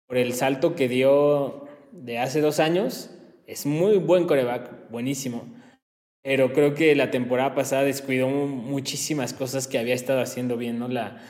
por 0.06 0.18
el 0.18 0.36
salto 0.36 0.76
que 0.76 0.88
dio 0.88 1.65
de 2.04 2.20
hace 2.20 2.42
dos 2.42 2.60
años. 2.60 3.10
Es 3.48 3.66
muy 3.66 3.98
buen 3.98 4.26
coreback, 4.26 4.90
buenísimo. 4.90 5.54
Pero 6.24 6.54
creo 6.54 6.74
que 6.74 6.96
la 6.96 7.12
temporada 7.12 7.54
pasada 7.54 7.84
descuidó 7.84 8.28
muchísimas 8.28 9.34
cosas 9.34 9.68
que 9.68 9.78
había 9.78 9.94
estado 9.94 10.22
haciendo 10.22 10.58
bien, 10.58 10.80
¿no? 10.80 10.88
La, 10.88 11.22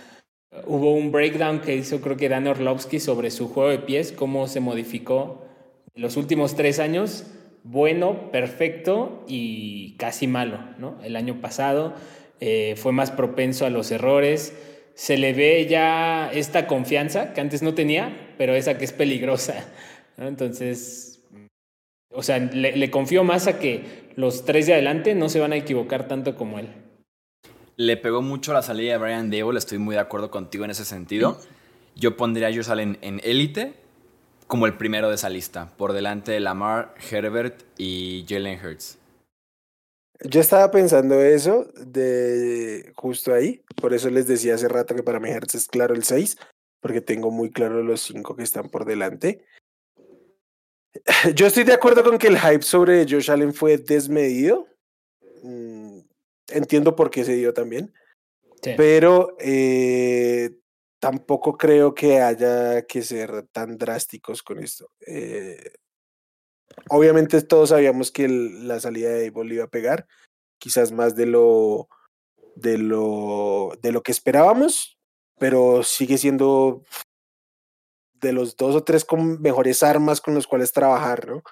hubo 0.65 0.93
un 0.93 1.11
breakdown 1.11 1.59
que 1.59 1.75
hizo 1.75 1.99
creo 2.01 2.15
que 2.15 2.29
Dan 2.29 2.47
Orlovsky 2.47 2.99
sobre 2.99 3.31
su 3.31 3.49
juego 3.49 3.69
de 3.69 3.79
pies, 3.79 4.13
cómo 4.13 4.47
se 4.47 4.61
modificó 4.61 5.45
los 5.93 6.17
últimos 6.17 6.55
tres 6.55 6.79
años. 6.79 7.25
Bueno, 7.63 8.31
perfecto 8.31 9.25
y 9.27 9.97
casi 9.97 10.27
malo, 10.27 10.59
¿no? 10.77 10.97
El 11.03 11.15
año 11.15 11.41
pasado 11.41 11.93
eh, 12.39 12.75
fue 12.77 12.91
más 12.91 13.11
propenso 13.11 13.65
a 13.65 13.69
los 13.69 13.91
errores, 13.91 14.55
se 14.93 15.17
le 15.17 15.33
ve 15.33 15.67
ya 15.69 16.31
esta 16.31 16.67
confianza 16.67 17.33
que 17.33 17.41
antes 17.41 17.61
no 17.61 17.73
tenía, 17.73 18.33
pero 18.37 18.55
esa 18.55 18.77
que 18.77 18.85
es 18.85 18.93
peligrosa. 18.93 19.65
Entonces, 20.17 21.23
o 22.11 22.23
sea, 22.23 22.39
le, 22.39 22.91
confío 22.91 23.23
más 23.23 23.47
a 23.47 23.59
que 23.59 24.11
los 24.15 24.45
tres 24.45 24.67
de 24.67 24.73
adelante 24.73 25.15
no 25.15 25.29
se 25.29 25.39
van 25.39 25.53
a 25.53 25.57
equivocar 25.57 26.07
tanto 26.07 26.35
como 26.35 26.59
él. 26.59 26.69
Le 27.75 27.97
pegó 27.97 28.21
mucho 28.21 28.53
la 28.53 28.61
salida 28.61 28.93
de 28.93 28.97
Brian 28.97 29.29
Dable, 29.29 29.59
estoy 29.59 29.77
muy 29.77 29.95
de 29.95 30.01
acuerdo 30.01 30.31
contigo 30.31 30.63
en 30.63 30.71
ese 30.71 30.85
sentido. 30.85 31.37
Yo 31.95 32.15
pondría 32.15 32.47
a 32.47 32.53
Josh 32.53 32.71
Allen 32.71 32.97
en 33.01 33.19
élite 33.23 33.73
como 34.47 34.65
el 34.65 34.77
primero 34.77 35.09
de 35.09 35.15
esa 35.15 35.29
lista, 35.29 35.73
por 35.75 35.93
delante 35.93 36.31
de 36.31 36.39
Lamar, 36.39 36.93
Herbert 37.11 37.63
y 37.77 38.25
Jalen 38.27 38.59
Hurts. 38.63 38.99
Yo 40.23 40.39
estaba 40.39 40.71
pensando 40.71 41.19
eso 41.19 41.67
de 41.75 42.93
justo 42.95 43.33
ahí, 43.33 43.63
por 43.81 43.93
eso 43.93 44.09
les 44.09 44.27
decía 44.27 44.55
hace 44.55 44.69
rato 44.69 44.95
que 44.95 45.03
para 45.03 45.19
mi 45.19 45.29
Hertz 45.29 45.55
es 45.55 45.67
claro 45.67 45.93
el 45.93 46.03
6, 46.03 46.37
porque 46.79 47.01
tengo 47.01 47.31
muy 47.31 47.51
claro 47.51 47.83
los 47.83 48.01
5 48.01 48.35
que 48.35 48.43
están 48.43 48.69
por 48.69 48.85
delante. 48.85 49.43
Yo 51.35 51.47
estoy 51.47 51.63
de 51.63 51.73
acuerdo 51.73 52.03
con 52.03 52.17
que 52.17 52.27
el 52.27 52.39
hype 52.39 52.61
sobre 52.61 53.05
Josh 53.09 53.31
Allen 53.31 53.53
fue 53.53 53.77
desmedido. 53.77 54.67
Mm, 55.43 55.99
entiendo 56.49 56.95
por 56.95 57.09
qué 57.09 57.23
se 57.23 57.35
dio 57.35 57.53
también. 57.53 57.93
Pero 58.77 59.35
eh, 59.39 60.49
tampoco 60.99 61.55
creo 61.55 61.93
que 61.93 62.19
haya 62.19 62.81
que 62.87 63.03
ser 63.03 63.47
tan 63.51 63.77
drásticos 63.77 64.41
con 64.41 64.59
esto. 64.59 64.89
Eh, 65.05 65.73
obviamente 66.89 67.43
todos 67.43 67.69
sabíamos 67.69 68.11
que 68.11 68.27
la 68.27 68.79
salida 68.79 69.09
de 69.09 69.27
Abel 69.27 69.53
iba 69.53 69.65
a 69.65 69.69
pegar, 69.69 70.07
quizás 70.57 70.91
más 70.91 71.15
de 71.15 71.27
lo, 71.27 71.89
de 72.55 72.79
lo, 72.79 73.77
de 73.83 73.91
lo 73.91 74.01
que 74.01 74.11
esperábamos, 74.11 74.97
pero 75.37 75.83
sigue 75.83 76.17
siendo 76.17 76.83
de 78.25 78.33
los 78.33 78.57
dos 78.57 78.75
o 78.75 78.83
tres 78.83 79.05
con 79.05 79.41
mejores 79.41 79.83
armas 79.83 80.19
con 80.19 80.33
los 80.33 80.47
cuales 80.47 80.71
trabajar, 80.71 81.27
¿no? 81.27 81.43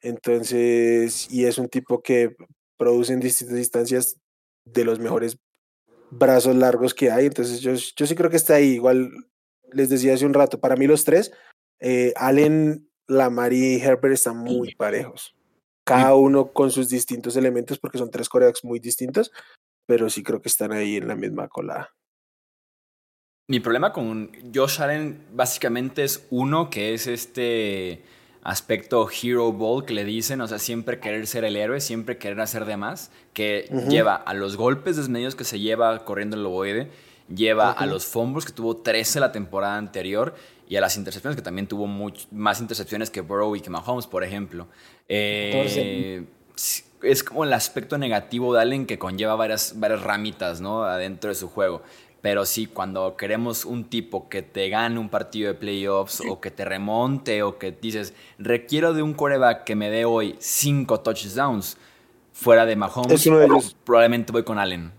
Entonces, 0.00 1.30
y 1.30 1.44
es 1.44 1.58
un 1.58 1.68
tipo 1.68 2.02
que 2.02 2.34
produce 2.76 3.12
en 3.12 3.20
distintas 3.20 3.58
instancias 3.58 4.16
de 4.64 4.84
los 4.84 4.98
mejores 4.98 5.38
brazos 6.10 6.56
largos 6.56 6.94
que 6.94 7.10
hay. 7.10 7.26
Entonces, 7.26 7.60
yo, 7.60 7.72
yo 7.74 8.06
sí 8.06 8.14
creo 8.14 8.30
que 8.30 8.36
está 8.36 8.54
ahí. 8.54 8.72
Igual 8.72 9.12
les 9.72 9.88
decía 9.88 10.14
hace 10.14 10.26
un 10.26 10.34
rato, 10.34 10.60
para 10.60 10.76
mí 10.76 10.86
los 10.86 11.04
tres, 11.04 11.32
eh, 11.80 12.12
Allen, 12.16 12.88
Lamar 13.06 13.52
y 13.52 13.76
Herbert 13.76 14.14
están 14.14 14.38
muy 14.38 14.74
parejos. 14.74 15.34
Cada 15.84 16.14
uno 16.14 16.52
con 16.52 16.70
sus 16.70 16.88
distintos 16.88 17.36
elementos, 17.36 17.78
porque 17.78 17.98
son 17.98 18.10
tres 18.10 18.28
corebacks 18.28 18.64
muy 18.64 18.78
distintos, 18.78 19.30
pero 19.86 20.08
sí 20.08 20.22
creo 20.22 20.40
que 20.40 20.48
están 20.48 20.72
ahí 20.72 20.96
en 20.96 21.08
la 21.08 21.16
misma 21.16 21.48
colada. 21.48 21.94
Mi 23.46 23.60
problema 23.60 23.92
con 23.92 24.30
Josh 24.54 24.80
Allen 24.80 25.22
básicamente 25.34 26.02
es 26.02 26.26
uno 26.30 26.70
que 26.70 26.94
es 26.94 27.06
este 27.06 28.02
aspecto 28.42 29.06
hero 29.10 29.52
ball 29.52 29.84
que 29.84 29.92
le 29.92 30.04
dicen, 30.04 30.40
o 30.40 30.48
sea, 30.48 30.58
siempre 30.58 30.98
querer 30.98 31.26
ser 31.26 31.44
el 31.44 31.56
héroe, 31.56 31.82
siempre 31.82 32.16
querer 32.16 32.40
hacer 32.40 32.64
de 32.64 32.78
más, 32.78 33.10
que 33.34 33.68
lleva 33.86 34.14
a 34.14 34.32
los 34.32 34.56
golpes 34.56 34.96
desmedidos 34.96 35.34
que 35.34 35.44
se 35.44 35.60
lleva 35.60 36.06
corriendo 36.06 36.36
el 36.36 36.46
ovoide, 36.46 36.90
lleva 37.34 37.70
a 37.70 37.84
los 37.84 38.06
fumbles 38.06 38.46
que 38.46 38.52
tuvo 38.52 38.78
13 38.78 39.20
la 39.20 39.30
temporada 39.30 39.76
anterior 39.76 40.34
y 40.66 40.76
a 40.76 40.80
las 40.80 40.96
intercepciones 40.96 41.36
que 41.36 41.42
también 41.42 41.66
tuvo 41.66 41.86
más 42.30 42.60
intercepciones 42.62 43.10
que 43.10 43.20
Burrow 43.20 43.56
y 43.56 43.60
que 43.60 43.68
Mahomes, 43.68 44.06
por 44.06 44.24
ejemplo. 44.24 44.68
Eh, 45.06 46.24
es 47.04 47.22
como 47.22 47.44
el 47.44 47.52
aspecto 47.52 47.98
negativo 47.98 48.54
de 48.54 48.62
Allen 48.62 48.86
que 48.86 48.98
conlleva 48.98 49.34
varias, 49.36 49.78
varias 49.78 50.02
ramitas 50.02 50.60
¿no? 50.60 50.84
adentro 50.84 51.28
de 51.28 51.34
su 51.34 51.48
juego. 51.48 51.82
Pero 52.24 52.46
sí, 52.46 52.64
cuando 52.64 53.18
queremos 53.18 53.66
un 53.66 53.84
tipo 53.84 54.30
que 54.30 54.40
te 54.40 54.70
gane 54.70 54.98
un 54.98 55.10
partido 55.10 55.52
de 55.52 55.58
playoffs 55.58 56.22
o 56.26 56.40
que 56.40 56.50
te 56.50 56.64
remonte 56.64 57.42
o 57.42 57.58
que 57.58 57.70
dices, 57.70 58.14
requiero 58.38 58.94
de 58.94 59.02
un 59.02 59.12
coreback 59.12 59.64
que 59.64 59.76
me 59.76 59.90
dé 59.90 60.06
hoy 60.06 60.34
cinco 60.38 61.00
touchdowns 61.00 61.76
fuera 62.32 62.64
de 62.64 62.76
Mahomes, 62.76 63.76
probablemente 63.84 64.32
voy 64.32 64.42
con 64.42 64.58
Allen. 64.58 64.90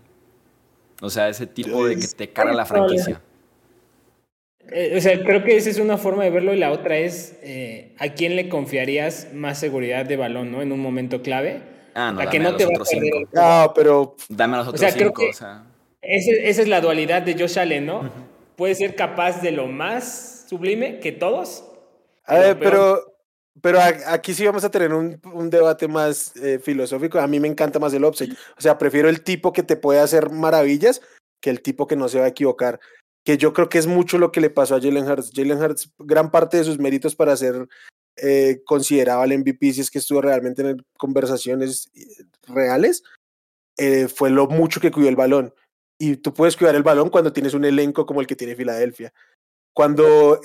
O 1.00 1.10
sea, 1.10 1.28
ese 1.28 1.48
tipo 1.48 1.84
de 1.84 1.96
que 1.96 2.06
te 2.06 2.28
carga 2.28 2.52
la 2.52 2.64
franquicia. 2.64 3.20
Eh, 4.68 4.94
o 4.96 5.00
sea, 5.00 5.20
creo 5.24 5.42
que 5.42 5.56
esa 5.56 5.70
es 5.70 5.80
una 5.80 5.98
forma 5.98 6.22
de 6.22 6.30
verlo 6.30 6.54
y 6.54 6.60
la 6.60 6.70
otra 6.70 6.96
es 6.96 7.40
eh, 7.42 7.96
a 7.98 8.10
quién 8.10 8.36
le 8.36 8.48
confiarías 8.48 9.34
más 9.34 9.58
seguridad 9.58 10.06
de 10.06 10.16
balón, 10.16 10.52
¿no? 10.52 10.62
En 10.62 10.70
un 10.70 10.78
momento 10.78 11.22
clave. 11.22 11.60
Ah, 11.92 12.12
no, 12.12 12.20
a 12.20 12.30
que 12.30 12.38
no 12.38 12.54
te 12.54 12.66
va 12.66 12.70
a 12.76 12.84
perder 12.84 13.12
No, 13.32 13.72
pero 13.74 14.14
dame 14.28 14.54
a 14.54 14.58
los 14.58 14.68
otros 14.68 14.92
cinco. 14.92 15.24
o 15.28 15.32
sea. 15.32 15.64
Esa 16.08 16.62
es 16.62 16.68
la 16.68 16.80
dualidad 16.80 17.22
de 17.22 17.34
Josh 17.34 17.58
Allen, 17.58 17.86
¿no? 17.86 18.10
Puede 18.56 18.74
ser 18.74 18.94
capaz 18.94 19.40
de 19.42 19.52
lo 19.52 19.66
más 19.66 20.46
sublime 20.48 21.00
que 21.00 21.12
todos. 21.12 21.64
A 22.24 22.38
ver, 22.38 22.58
pero, 22.58 23.18
pero 23.60 23.78
aquí 24.06 24.34
sí 24.34 24.44
vamos 24.44 24.64
a 24.64 24.70
tener 24.70 24.92
un, 24.92 25.20
un 25.32 25.50
debate 25.50 25.88
más 25.88 26.34
eh, 26.36 26.58
filosófico. 26.58 27.18
A 27.18 27.26
mí 27.26 27.38
me 27.40 27.48
encanta 27.48 27.78
más 27.78 27.92
el 27.92 28.04
upside. 28.04 28.32
O 28.32 28.60
sea, 28.60 28.78
prefiero 28.78 29.08
el 29.08 29.22
tipo 29.22 29.52
que 29.52 29.62
te 29.62 29.76
puede 29.76 30.00
hacer 30.00 30.30
maravillas 30.30 31.02
que 31.40 31.50
el 31.50 31.60
tipo 31.60 31.86
que 31.86 31.96
no 31.96 32.08
se 32.08 32.18
va 32.18 32.24
a 32.24 32.28
equivocar 32.28 32.80
que 33.26 33.36
yo 33.36 33.52
creo 33.52 33.68
que 33.68 33.78
es 33.78 33.88
mucho 33.88 34.18
lo 34.18 34.30
que 34.30 34.40
le 34.40 34.50
pasó 34.50 34.76
a 34.76 34.80
Jalen 34.80 35.04
Hurts. 35.04 35.32
Jalen 35.34 35.60
Hurts, 35.60 35.92
gran 35.98 36.30
parte 36.30 36.58
de 36.58 36.64
sus 36.64 36.78
méritos 36.78 37.16
para 37.16 37.36
ser 37.36 37.66
eh, 38.14 38.62
considerado 38.64 39.24
el 39.24 39.36
MVP, 39.40 39.72
si 39.72 39.80
es 39.80 39.90
que 39.90 39.98
estuvo 39.98 40.22
realmente 40.22 40.62
en 40.62 40.86
conversaciones 40.96 41.90
eh, 41.92 42.06
reales, 42.46 43.02
eh, 43.78 44.06
fue 44.06 44.30
lo 44.30 44.46
mucho 44.46 44.80
que 44.80 44.92
cuidó 44.92 45.08
el 45.08 45.16
balón. 45.16 45.52
Y 45.98 46.16
tú 46.16 46.32
puedes 46.34 46.56
cuidar 46.56 46.74
el 46.74 46.82
balón 46.82 47.08
cuando 47.08 47.32
tienes 47.32 47.54
un 47.54 47.64
elenco 47.64 48.04
como 48.06 48.20
el 48.20 48.26
que 48.26 48.36
tiene 48.36 48.56
Filadelfia. 48.56 49.12
Cuando 49.72 50.40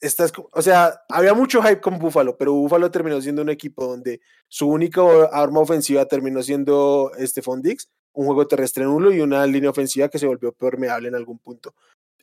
estás, 0.00 0.32
o 0.52 0.62
sea, 0.62 1.02
había 1.08 1.34
mucho 1.34 1.62
hype 1.62 1.80
con 1.80 1.98
Buffalo, 1.98 2.36
pero 2.36 2.52
Buffalo 2.52 2.90
terminó 2.90 3.20
siendo 3.20 3.42
un 3.42 3.48
equipo 3.48 3.86
donde 3.86 4.20
su 4.48 4.68
única 4.68 5.02
arma 5.32 5.60
ofensiva 5.60 6.06
terminó 6.06 6.42
siendo 6.42 7.10
Stephon 7.18 7.62
Diggs, 7.62 7.88
un 8.12 8.26
juego 8.26 8.46
terrestre 8.46 8.84
nulo 8.84 9.12
y 9.12 9.20
una 9.20 9.46
línea 9.46 9.70
ofensiva 9.70 10.08
que 10.08 10.18
se 10.18 10.26
volvió 10.26 10.52
permeable 10.52 11.08
en 11.08 11.14
algún 11.14 11.38
punto. 11.38 11.74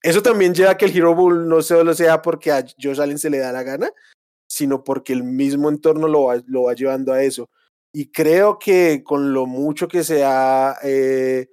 Eso 0.02 0.22
también 0.22 0.54
lleva 0.54 0.72
a 0.72 0.78
que 0.78 0.86
el 0.86 0.98
Hero 0.98 1.14
Bull 1.14 1.48
no 1.48 1.62
solo 1.62 1.94
sea 1.94 2.22
porque 2.22 2.52
a 2.52 2.66
Josh 2.82 3.00
Allen 3.00 3.20
se 3.20 3.30
le 3.30 3.38
da 3.38 3.52
la 3.52 3.64
gana, 3.64 3.92
sino 4.48 4.84
porque 4.84 5.14
el 5.14 5.24
mismo 5.24 5.70
entorno 5.70 6.08
lo 6.08 6.24
va, 6.24 6.42
lo 6.48 6.64
va 6.64 6.74
llevando 6.74 7.14
a 7.14 7.22
eso. 7.24 7.50
Y 7.94 8.12
creo 8.12 8.58
que 8.58 9.04
con 9.04 9.34
lo 9.34 9.46
mucho 9.46 9.88
que 9.88 10.04
se 10.04 10.24
ha, 10.24 10.78
eh, 10.84 11.50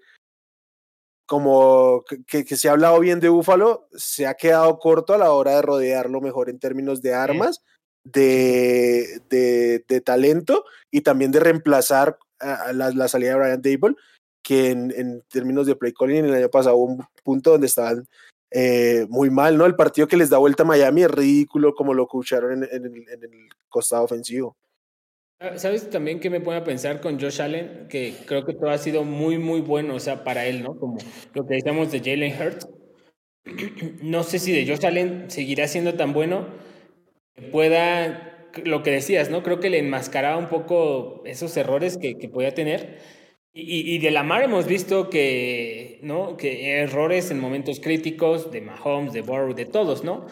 como 1.28 2.05
que, 2.26 2.46
que, 2.46 2.56
se 2.56 2.68
ha 2.68 2.72
hablado 2.72 2.98
bien 3.00 3.20
de 3.20 3.28
Búfalo, 3.28 3.86
se 3.94 4.26
ha 4.26 4.32
quedado 4.32 4.78
corto 4.78 5.12
a 5.12 5.18
la 5.18 5.30
hora 5.32 5.56
de 5.56 5.62
rodearlo 5.62 6.22
mejor 6.22 6.48
en 6.48 6.59
términos 6.59 7.02
de 7.02 7.12
armas, 7.12 7.62
de, 8.02 9.20
de, 9.28 9.84
de 9.86 10.00
talento 10.00 10.64
y 10.90 11.02
también 11.02 11.30
de 11.30 11.40
reemplazar 11.40 12.18
a 12.40 12.72
la, 12.72 12.92
la, 12.92 13.09
salida 13.09 13.32
de 13.32 13.36
Brian 13.36 13.60
Dable, 13.60 13.96
que 14.42 14.70
en, 14.70 14.90
en, 14.96 15.22
términos 15.28 15.66
de 15.66 15.76
play 15.76 15.92
calling 15.92 16.24
el 16.24 16.34
año 16.34 16.48
pasado 16.48 16.76
hubo 16.78 16.94
un 16.94 17.06
punto 17.22 17.50
donde 17.50 17.66
estaban 17.66 18.09
eh, 18.50 19.06
muy 19.10 19.28
mal, 19.28 19.59
¿no? 19.59 19.66
El 19.66 19.76
partido 19.76 20.09
que 20.09 20.16
les 20.16 20.30
da 20.30 20.38
vuelta 20.38 20.62
a 20.62 20.66
Miami 20.66 21.02
es 21.02 21.10
ridículo 21.10 21.74
como 21.74 21.92
lo 21.92 22.05
escucharon 22.05 22.64
en, 22.64 22.84
el 22.84 23.48
costado 23.68 24.05
ofensivo. 24.05 24.56
Ah, 25.40 25.56
¿Sabes 25.56 25.89
también 25.89 26.20
que 26.20 26.31
me 26.31 26.40
pone 26.40 26.59
a 26.59 26.65
pensar 26.65 27.01
con 27.01 27.20
Josh 27.20 27.40
Allen? 27.40 27.86
Que 27.89 28.12
creo 28.27 28.44
que 28.44 28.55
todo 28.55 28.70
ha 28.70 28.78
sido 28.78 29.05
muy, 29.05 29.39
muy 29.39 29.60
bueno, 29.60 29.94
o 29.94 30.01
sea, 30.01 30.24
para 30.24 30.47
él, 30.47 30.62
¿no? 30.62 30.77
Como 30.78 30.98
lo 31.35 31.47
que 31.47 31.55
decíamos 31.55 31.93
de 31.93 32.01
Jalen 32.01 32.35
Hurts. 32.40 32.69
No 34.02 34.24
sé 34.24 34.39
si 34.39 34.52
de 34.52 34.66
Josh 34.66 34.85
Allen 34.85 35.31
seguirá 35.31 35.69
siendo 35.69 35.94
tan 35.94 36.12
bueno 36.12 36.47
que 37.35 37.43
pueda, 37.43 38.51
lo 38.65 38.82
que 38.82 38.90
decías, 38.90 39.31
¿no? 39.31 39.43
Creo 39.43 39.60
que 39.60 39.70
le 39.70 39.78
enmascaraba 39.78 40.36
un 40.36 40.48
poco 40.48 41.23
esos 41.24 41.56
errores 41.56 41.97
que, 41.97 42.19
que 42.19 42.28
podía 42.28 42.55
tener 42.55 42.98
y, 43.60 43.98
de 43.98 44.10
la 44.12 44.23
mar 44.23 44.43
hemos 44.43 44.66
visto 44.66 45.10
que, 45.10 45.98
¿no? 46.02 46.36
que 46.36 46.78
errores 46.78 47.31
en 47.31 47.40
momentos 47.40 47.81
críticos 47.81 48.52
de 48.52 48.60
Mahomes, 48.60 49.12
de 49.12 49.23
Burrow, 49.23 49.55
de 49.55 49.65
todos, 49.65 50.05
¿no? 50.05 50.27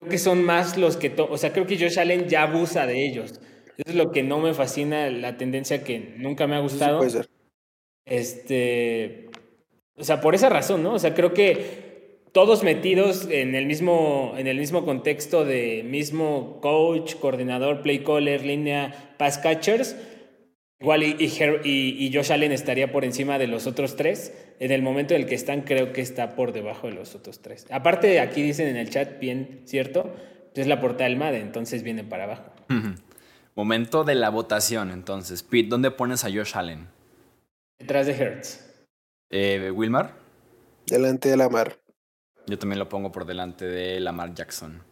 Creo 0.00 0.10
que 0.10 0.18
son 0.18 0.42
más 0.42 0.76
los 0.76 0.96
que, 0.96 1.14
o 1.16 1.38
sea, 1.38 1.52
creo 1.52 1.66
que 1.66 1.78
Josh 1.78 1.98
Allen 1.98 2.28
ya 2.28 2.42
abusa 2.42 2.86
de 2.86 3.06
ellos. 3.06 3.40
Eso 3.76 3.90
es 3.90 3.94
lo 3.94 4.10
que 4.10 4.22
no 4.22 4.38
me 4.38 4.54
fascina, 4.54 5.10
la 5.10 5.36
tendencia 5.36 5.84
que 5.84 6.14
nunca 6.16 6.46
me 6.46 6.56
ha 6.56 6.60
gustado. 6.60 6.98
puede 6.98 7.10
ser. 7.10 7.28
Este, 8.04 9.28
o 9.96 10.04
sea, 10.04 10.20
por 10.20 10.34
esa 10.34 10.48
razón, 10.48 10.82
¿no? 10.82 10.94
O 10.94 10.98
sea, 10.98 11.14
creo 11.14 11.34
que 11.34 12.20
todos 12.32 12.62
metidos 12.62 13.28
en 13.30 13.54
el 13.54 13.66
mismo, 13.66 14.34
en 14.36 14.46
el 14.46 14.58
mismo 14.58 14.84
contexto 14.84 15.44
de 15.44 15.82
mismo 15.84 16.60
coach, 16.60 17.16
coordinador, 17.16 17.82
play 17.82 18.00
caller, 18.00 18.44
línea, 18.44 19.14
pass 19.18 19.38
catchers, 19.38 19.96
Igual 20.78 21.04
y, 21.04 21.16
y, 21.64 22.12
Josh 22.12 22.32
Allen 22.32 22.52
estaría 22.52 22.92
por 22.92 23.06
encima 23.06 23.38
de 23.38 23.46
los 23.46 23.66
otros 23.66 23.96
tres. 23.96 24.34
En 24.60 24.72
el 24.72 24.82
momento 24.82 25.14
en 25.14 25.22
el 25.22 25.26
que 25.26 25.34
están, 25.34 25.62
creo 25.62 25.92
que 25.94 26.02
está 26.02 26.36
por 26.36 26.52
debajo 26.52 26.86
de 26.88 26.92
los 26.92 27.14
otros 27.14 27.40
tres. 27.40 27.66
Aparte, 27.70 28.20
aquí 28.20 28.42
dicen 28.42 28.68
en 28.68 28.76
el 28.76 28.90
chat, 28.90 29.18
bien 29.18 29.62
cierto, 29.64 30.14
es 30.54 30.66
la 30.66 30.80
portada 30.80 31.08
del 31.08 31.18
MADE, 31.18 31.40
entonces 31.40 31.82
viene 31.82 32.04
para 32.04 32.24
abajo. 32.24 32.52
Momento 33.56 34.04
de 34.04 34.14
la 34.14 34.28
votación, 34.28 34.90
entonces. 34.90 35.42
Pete, 35.42 35.70
¿dónde 35.70 35.90
pones 35.90 36.24
a 36.24 36.28
Josh 36.28 36.54
Allen? 36.54 36.88
Detrás 37.78 38.06
de 38.06 38.12
Hertz. 38.12 38.60
Eh, 39.30 39.72
¿Wilmar? 39.74 40.12
Delante 40.86 41.30
de 41.30 41.38
Lamar. 41.38 41.78
Yo 42.46 42.58
también 42.58 42.78
lo 42.78 42.90
pongo 42.90 43.10
por 43.10 43.24
delante 43.24 43.64
de 43.64 43.98
Lamar 43.98 44.34
Jackson. 44.34 44.82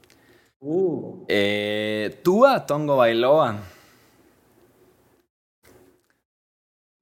Uh. 0.61 1.27
Eh, 1.28 2.19
Tua 2.24 2.65
Tongo 2.65 2.97
Bailoa. 2.97 3.59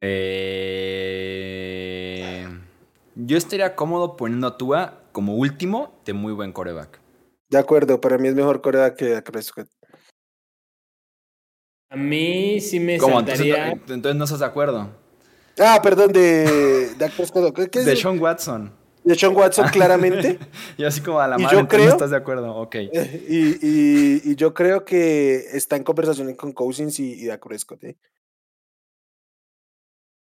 Eh, 0.01 1.23
yo 3.15 3.37
estaría 3.39 3.77
cómodo 3.77 4.17
poniendo 4.17 4.49
a 4.49 4.59
Tua 4.59 5.05
como 5.13 5.37
último 5.37 5.95
de 6.05 6.13
muy 6.13 6.33
buen 6.33 6.53
coreback. 6.53 6.99
De 7.49 7.59
acuerdo, 7.59 8.01
para 8.01 8.19
mí 8.19 8.27
es 8.27 8.35
mejor 8.35 8.63
coreback 8.63 8.97
que 8.97 9.23
Prescott. 9.23 9.69
A 11.93 11.97
mí 11.97 12.59
sí 12.62 12.81
me 12.81 12.97
¿Cómo? 12.97 13.20
Entonces, 13.20 14.16
no 14.16 14.24
estás 14.24 14.40
de 14.40 14.47
acuerdo. 14.47 14.89
Ah, 15.59 15.78
perdón, 15.82 16.10
de 16.10 16.89
Prescott. 17.14 17.55
¿Qué 17.70 17.81
es? 17.81 17.85
De 17.85 17.97
Sean 17.97 18.19
Watson. 18.19 18.73
De 19.05 19.14
Sean 19.14 19.36
Watson, 19.36 19.69
claramente. 19.73 20.39
y 20.78 20.85
así 20.85 21.02
como 21.02 21.20
a 21.20 21.28
la 21.28 21.36
madre, 21.36 21.62
no 21.70 21.89
estás 21.89 22.09
de 22.09 22.16
acuerdo, 22.16 22.56
ok. 22.56 22.77
Y, 23.28 24.35
yo 24.36 24.55
creo 24.55 24.86
que 24.86 25.36
está 25.52 25.77
en 25.77 25.85
conversación 25.85 26.35
con 26.35 26.52
Cousins 26.52 26.98
y, 26.98 27.12
y 27.12 27.27
Dak 27.27 27.47
Prescott. 27.47 27.85
¿eh? 27.85 27.97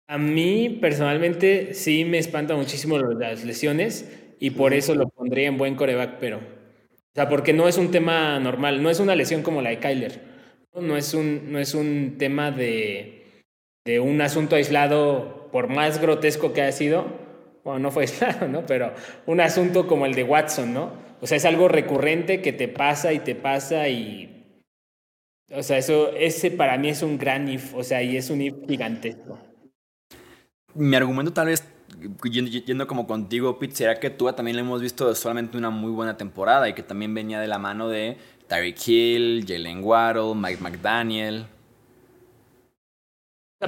A 0.07 0.17
mí 0.17 0.67
personalmente 0.81 1.73
sí 1.75 2.03
me 2.03 2.17
espanta 2.17 2.57
muchísimo 2.57 2.99
las 2.99 3.45
lesiones 3.45 4.11
y 4.37 4.49
por 4.49 4.73
eso 4.73 4.95
lo 4.95 5.07
pondría 5.07 5.47
en 5.47 5.57
buen 5.57 5.77
coreback, 5.77 6.17
pero... 6.19 6.39
O 6.39 7.15
sea, 7.15 7.29
porque 7.29 7.53
no 7.53 7.69
es 7.69 7.77
un 7.77 7.89
tema 7.89 8.37
normal, 8.41 8.83
no 8.83 8.89
es 8.89 8.99
una 8.99 9.15
lesión 9.15 9.43
como 9.43 9.61
la 9.61 9.69
de 9.69 9.79
Kyler. 9.79 10.32
No 10.75 10.97
es 10.97 11.13
un, 11.13 11.51
no 11.51 11.59
es 11.59 11.73
un 11.75 12.15
tema 12.17 12.51
de, 12.51 13.43
de 13.85 13.99
un 13.99 14.21
asunto 14.21 14.55
aislado, 14.55 15.49
por 15.51 15.67
más 15.67 16.01
grotesco 16.01 16.51
que 16.53 16.61
haya 16.61 16.71
sido, 16.71 17.05
bueno, 17.63 17.79
no 17.79 17.91
fue 17.91 18.03
aislado, 18.03 18.47
¿no? 18.47 18.65
Pero 18.65 18.93
un 19.25 19.39
asunto 19.39 19.87
como 19.87 20.05
el 20.05 20.15
de 20.15 20.23
Watson, 20.23 20.73
¿no? 20.73 20.91
O 21.21 21.27
sea, 21.27 21.37
es 21.37 21.45
algo 21.45 21.67
recurrente 21.67 22.41
que 22.41 22.53
te 22.53 22.67
pasa 22.67 23.13
y 23.13 23.19
te 23.19 23.35
pasa 23.35 23.87
y... 23.87 24.29
O 25.51 25.61
sea, 25.61 25.77
eso, 25.77 26.11
ese 26.15 26.51
para 26.51 26.77
mí 26.77 26.89
es 26.89 27.03
un 27.03 27.17
gran 27.17 27.47
if, 27.47 27.75
o 27.75 27.83
sea, 27.83 28.01
y 28.01 28.17
es 28.17 28.29
un 28.29 28.41
if 28.41 28.55
gigantesco. 28.67 29.39
Mi 30.73 30.95
argumento 30.95 31.31
tal 31.31 31.47
vez, 31.47 31.63
yendo 32.23 32.87
como 32.87 33.05
contigo, 33.05 33.59
Pete, 33.59 33.75
será 33.75 33.99
que 33.99 34.09
tú 34.09 34.31
también 34.33 34.57
le 34.57 34.61
hemos 34.63 34.81
visto 34.81 35.13
solamente 35.13 35.57
una 35.57 35.69
muy 35.69 35.91
buena 35.91 36.17
temporada 36.17 36.67
y 36.67 36.73
que 36.73 36.81
también 36.81 37.13
venía 37.13 37.39
de 37.39 37.47
la 37.47 37.59
mano 37.59 37.87
de 37.87 38.17
Tyreek 38.47 38.87
Hill, 38.87 39.45
Jalen 39.47 39.83
Waddle, 39.83 40.35
Mike 40.35 40.61
McDaniel. 40.61 41.45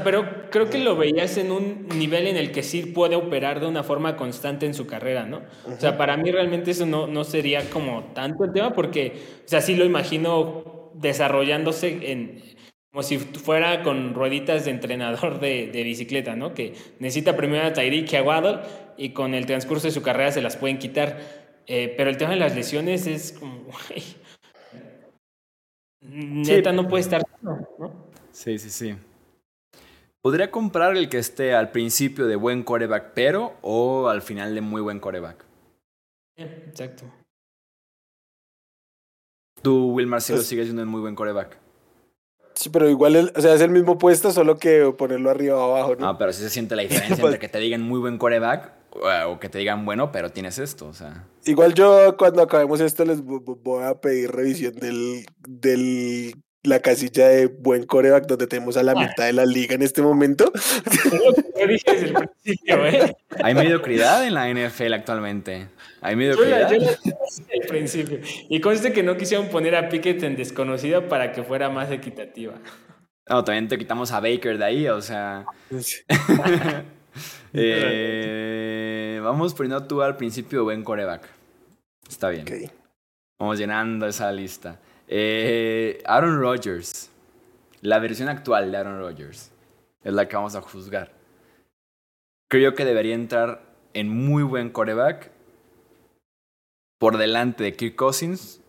Pero 0.03 0.49
creo 0.49 0.69
que 0.69 0.77
lo 0.77 0.97
veías 0.97 1.37
en 1.37 1.51
un 1.51 1.87
nivel 1.87 2.27
en 2.27 2.35
el 2.35 2.51
que 2.51 2.63
sí 2.63 2.85
puede 2.85 3.15
operar 3.15 3.61
de 3.61 3.67
una 3.67 3.83
forma 3.83 4.17
constante 4.17 4.65
en 4.65 4.73
su 4.73 4.87
carrera, 4.87 5.25
¿no? 5.25 5.43
O 5.65 5.79
sea, 5.79 5.97
para 5.97 6.17
mí 6.17 6.31
realmente 6.31 6.71
eso 6.71 6.85
no, 6.85 7.07
no 7.07 7.23
sería 7.23 7.69
como 7.69 8.11
tanto 8.13 8.43
el 8.43 8.51
tema 8.51 8.73
porque, 8.73 9.13
o 9.45 9.47
sea, 9.47 9.61
sí 9.61 9.75
lo 9.75 9.85
imagino 9.85 10.91
desarrollándose 10.95 12.11
en, 12.11 12.41
como 12.91 13.03
si 13.03 13.17
fuera 13.17 13.83
con 13.83 14.13
rueditas 14.13 14.65
de 14.65 14.71
entrenador 14.71 15.39
de, 15.39 15.67
de 15.67 15.83
bicicleta, 15.83 16.35
¿no? 16.35 16.53
Que 16.53 16.73
necesita 16.99 17.35
primero 17.37 17.65
a 17.65 17.73
Tyreek 17.73 18.11
y 18.11 18.15
a 18.17 18.23
Waddle 18.23 18.59
y 18.97 19.09
con 19.09 19.33
el 19.33 19.45
transcurso 19.45 19.87
de 19.87 19.93
su 19.93 20.01
carrera 20.01 20.31
se 20.31 20.41
las 20.41 20.57
pueden 20.57 20.77
quitar. 20.77 21.19
Eh, 21.67 21.93
pero 21.97 22.09
el 22.09 22.17
tema 22.17 22.31
de 22.31 22.37
las 22.37 22.55
lesiones 22.55 23.07
es 23.07 23.33
como, 23.33 23.65
neta 26.09 26.71
no 26.71 26.87
puede 26.87 27.01
estar, 27.01 27.23
¿no? 27.41 28.09
Sí, 28.31 28.57
sí, 28.59 28.69
sí. 28.69 28.95
¿Podría 30.21 30.49
comprar 30.49 30.97
el 30.97 31.07
que 31.07 31.19
esté 31.19 31.53
al 31.53 31.71
principio 31.71 32.25
de 32.25 32.35
buen 32.35 32.63
coreback, 32.63 33.11
pero 33.13 33.53
o 33.61 34.07
al 34.07 34.21
final 34.21 34.55
de 34.55 34.61
muy 34.61 34.81
buen 34.81 34.99
coreback? 34.99 35.45
Exacto. 36.35 37.05
Tú, 39.61 39.91
Will 39.91 40.07
Marcelo, 40.07 40.37
pues, 40.37 40.47
sigues 40.47 40.65
siendo 40.65 40.83
un 40.83 40.89
muy 40.89 41.01
buen 41.01 41.15
coreback. 41.15 41.57
Sí, 42.55 42.69
pero 42.69 42.89
igual, 42.89 43.31
o 43.35 43.41
sea, 43.41 43.53
es 43.53 43.61
el 43.61 43.69
mismo 43.69 43.97
puesto, 43.97 44.31
solo 44.31 44.57
que 44.57 44.93
ponerlo 44.97 45.29
arriba 45.29 45.57
o 45.57 45.75
abajo, 45.75 45.95
¿no? 45.95 46.05
No, 46.07 46.17
pero 46.17 46.33
sí 46.33 46.41
se 46.41 46.49
siente 46.49 46.75
la 46.75 46.81
diferencia 46.83 47.23
entre 47.23 47.39
que 47.39 47.49
te 47.49 47.59
digan 47.59 47.81
muy 47.81 47.99
buen 47.99 48.17
coreback 48.17 48.71
o 49.27 49.39
que 49.39 49.49
te 49.49 49.59
digan, 49.59 49.85
bueno, 49.85 50.11
pero 50.11 50.31
tienes 50.31 50.59
esto, 50.59 50.87
o 50.87 50.93
sea. 50.93 51.27
Igual 51.45 51.73
yo, 51.73 52.15
cuando 52.17 52.41
acabemos 52.41 52.79
esto, 52.79 53.05
les 53.05 53.21
voy 53.21 53.83
a 53.83 53.95
pedir 53.95 54.31
revisión 54.31 54.73
del, 54.75 55.25
del 55.47 56.33
la 56.65 56.79
casilla 56.79 57.27
de 57.27 57.47
buen 57.47 57.85
coreback 57.85 58.25
donde 58.25 58.47
tenemos 58.47 58.77
a 58.77 58.83
la 58.83 58.95
mitad 58.95 59.25
de 59.25 59.33
la 59.33 59.45
liga 59.45 59.75
en 59.75 59.81
este 59.81 60.01
momento. 60.01 60.51
¿eh? 62.65 63.15
Hay 63.43 63.53
mediocridad 63.53 64.25
en 64.25 64.33
la 64.33 64.49
NFL 64.49 64.93
actualmente. 64.93 65.67
Hay 66.01 66.15
mediocridad. 66.15 66.71
Yo, 66.71 66.77
el 67.49 67.67
principio. 67.67 68.19
Y 68.49 68.59
conste 68.59 68.93
que 68.93 69.03
no 69.03 69.17
quisieron 69.17 69.49
poner 69.49 69.75
a 69.75 69.89
Pickett 69.89 70.23
en 70.23 70.35
desconocido 70.35 71.07
para 71.07 71.31
que 71.31 71.43
fuera 71.43 71.69
más 71.69 71.91
equitativa. 71.91 72.53
No, 73.27 73.43
también 73.43 73.67
te 73.67 73.77
quitamos 73.77 74.11
a 74.11 74.19
Baker 74.19 74.57
de 74.57 74.65
ahí, 74.65 74.87
o 74.87 75.01
sea. 75.01 75.45
eh, 77.57 79.19
vamos 79.23 79.53
poniendo 79.53 79.85
tú 79.87 80.01
al 80.01 80.17
principio 80.17 80.63
buen 80.63 80.83
coreback. 80.83 81.29
Está 82.07 82.29
bien. 82.29 82.45
Vamos 83.39 83.57
llenando 83.57 84.05
esa 84.07 84.31
lista. 84.31 84.79
Eh, 85.07 86.01
Aaron 86.05 86.39
Rodgers. 86.39 87.09
La 87.81 87.99
versión 87.99 88.29
actual 88.29 88.71
de 88.71 88.77
Aaron 88.77 88.99
Rodgers. 88.99 89.51
Es 90.03 90.13
la 90.13 90.27
que 90.27 90.35
vamos 90.35 90.55
a 90.55 90.61
juzgar. 90.61 91.11
Creo 92.49 92.75
que 92.75 92.85
debería 92.85 93.15
entrar 93.15 93.61
en 93.93 94.09
muy 94.09 94.43
buen 94.43 94.69
coreback. 94.69 95.31
Por 96.99 97.17
delante 97.17 97.63
de 97.63 97.75
Kirk 97.75 97.95
Cousins. 97.95 98.61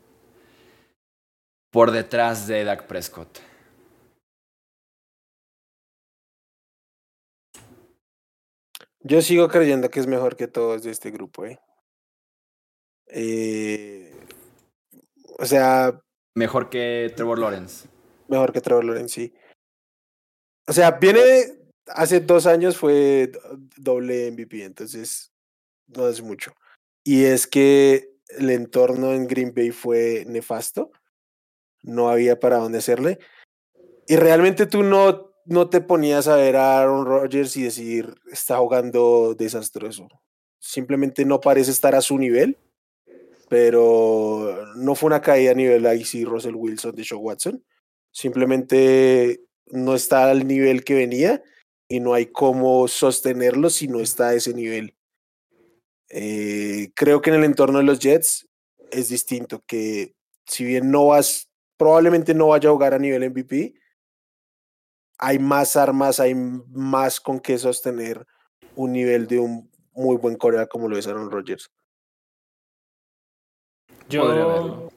Por 1.71 1.91
detrás 1.91 2.47
de 2.47 2.65
Dak 2.65 2.87
Prescott. 2.87 3.39
Yo 9.07 9.23
sigo 9.23 9.49
creyendo 9.49 9.89
que 9.89 10.01
es 10.01 10.07
mejor 10.07 10.37
que 10.37 10.49
todos 10.49 10.83
de 10.83 10.91
este 10.91 11.11
grupo, 11.11 11.47
¿eh? 11.47 11.61
eh 13.07 14.13
o 15.39 15.45
sea, 15.45 16.01
Mejor 16.37 16.69
que 16.69 17.11
Trevor 17.17 17.39
Lawrence. 17.39 17.89
Mejor 18.29 18.53
que 18.53 18.61
Trevor 18.61 18.85
Lawrence, 18.85 19.15
sí. 19.15 19.35
O 20.67 20.73
sea, 20.73 20.91
viene, 20.91 21.23
hace 21.87 22.21
dos 22.21 22.47
años 22.47 22.77
fue 22.77 23.33
doble 23.77 24.31
MVP, 24.31 24.65
entonces 24.65 25.33
no 25.87 26.09
es 26.09 26.21
mucho. 26.21 26.53
Y 27.05 27.25
es 27.25 27.47
que 27.47 28.19
el 28.29 28.51
entorno 28.51 29.15
en 29.15 29.27
Green 29.27 29.55
Bay 29.55 29.71
fue 29.71 30.25
nefasto, 30.27 30.91
no 31.83 32.11
había 32.11 32.39
para 32.39 32.59
dónde 32.59 32.79
hacerle. 32.79 33.19
Y 34.07 34.17
realmente 34.17 34.67
tú 34.67 34.83
no, 34.83 35.33
no 35.47 35.69
te 35.71 35.81
ponías 35.81 36.29
a 36.29 36.37
ver 36.37 36.57
a 36.57 36.81
Aaron 36.81 37.07
Rodgers 37.07 37.57
y 37.57 37.63
decir, 37.63 38.15
está 38.31 38.59
jugando 38.59 39.35
desastroso. 39.35 40.09
Simplemente 40.59 41.25
no 41.25 41.41
parece 41.41 41.71
estar 41.71 41.95
a 41.95 42.01
su 42.01 42.19
nivel 42.19 42.59
pero 43.49 44.75
no 44.77 44.95
fue 44.95 45.09
una 45.09 45.21
caída 45.21 45.53
a 45.53 45.55
nivel 45.55 45.87
IC 45.87 46.27
Russell 46.27 46.55
Wilson 46.55 46.95
de 46.95 47.07
Joe 47.09 47.19
Watson. 47.19 47.65
Simplemente 48.11 49.41
no 49.67 49.95
está 49.95 50.31
al 50.31 50.47
nivel 50.47 50.85
que 50.85 50.95
venía 50.95 51.43
y 51.89 52.01
no 52.01 52.15
hay 52.15 52.27
cómo 52.27 52.89
sostenerlo 52.89 53.71
si 53.71 53.89
no 53.89 54.01
está 54.01 54.29
a 54.29 54.35
ese 54.35 54.53
nivel. 54.53 54.97
Eh, 56.09 56.91
creo 56.95 57.21
que 57.21 57.31
en 57.31 57.37
el 57.37 57.45
entorno 57.45 57.79
de 57.79 57.85
los 57.85 57.99
Jets 57.99 58.49
es 58.91 59.09
distinto, 59.09 59.63
que 59.67 60.15
si 60.47 60.65
bien 60.65 60.91
no 60.91 61.07
vas, 61.07 61.49
probablemente 61.77 62.35
no 62.35 62.49
vaya 62.49 62.69
a 62.69 62.73
jugar 62.73 62.95
a 62.95 62.99
nivel 62.99 63.31
MVP, 63.31 63.75
hay 65.19 65.39
más 65.39 65.77
armas, 65.77 66.21
hay 66.21 66.35
más 66.35 67.21
con 67.21 67.41
qué 67.41 67.59
sostener 67.59 68.27
un 68.75 68.93
nivel 68.93 69.27
de 69.27 69.39
un 69.39 69.71
muy 69.95 70.17
buen 70.17 70.37
corea 70.37 70.67
como 70.67 70.89
lo 70.89 70.99
es 70.99 71.07
Aaron 71.07 71.31
Rodgers. 71.31 71.71
Yo 74.09 74.91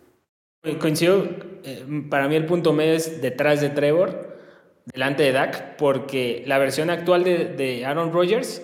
coincido, 0.80 1.28
eh, 1.64 1.86
para 2.10 2.28
mí 2.28 2.36
el 2.36 2.46
punto 2.46 2.74
medio 2.74 2.94
es 2.94 3.22
detrás 3.22 3.62
de 3.62 3.70
Trevor, 3.70 4.38
delante 4.86 5.24
de 5.24 5.32
Dak, 5.32 5.78
porque 5.78 6.44
la 6.46 6.58
versión 6.58 6.90
actual 6.90 7.24
de, 7.24 7.86
Aaron 7.86 8.12
Rodgers 8.12 8.62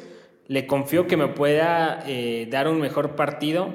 le 0.48 0.68
confío 0.68 1.08
que 1.08 1.18
me 1.18 1.30
pueda 1.30 2.04
eh, 2.06 2.48
dar 2.52 2.68
un 2.68 2.80
mejor 2.80 3.16
partido 3.16 3.70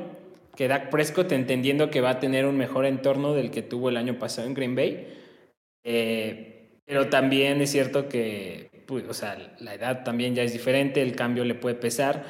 que 0.54 0.68
Dak 0.68 0.90
Prescott, 0.90 1.32
entendiendo 1.32 1.90
que 1.90 2.00
va 2.00 2.10
a 2.10 2.20
tener 2.20 2.44
un 2.44 2.56
mejor 2.56 2.84
entorno 2.84 3.32
del 3.32 3.50
que 3.50 3.62
tuvo 3.62 3.88
el 3.88 3.96
año 3.96 4.18
pasado 4.18 4.46
en 4.46 4.54
Green 4.54 4.74
Bay. 4.74 5.08
Eh, 5.84 6.59
pero 6.90 7.08
también 7.08 7.60
es 7.60 7.70
cierto 7.70 8.08
que, 8.08 8.82
pues, 8.88 9.04
o 9.08 9.14
sea, 9.14 9.54
la 9.60 9.74
edad 9.74 10.02
también 10.02 10.34
ya 10.34 10.42
es 10.42 10.52
diferente, 10.52 11.00
el 11.02 11.14
cambio 11.14 11.44
le 11.44 11.54
puede 11.54 11.76
pesar. 11.76 12.24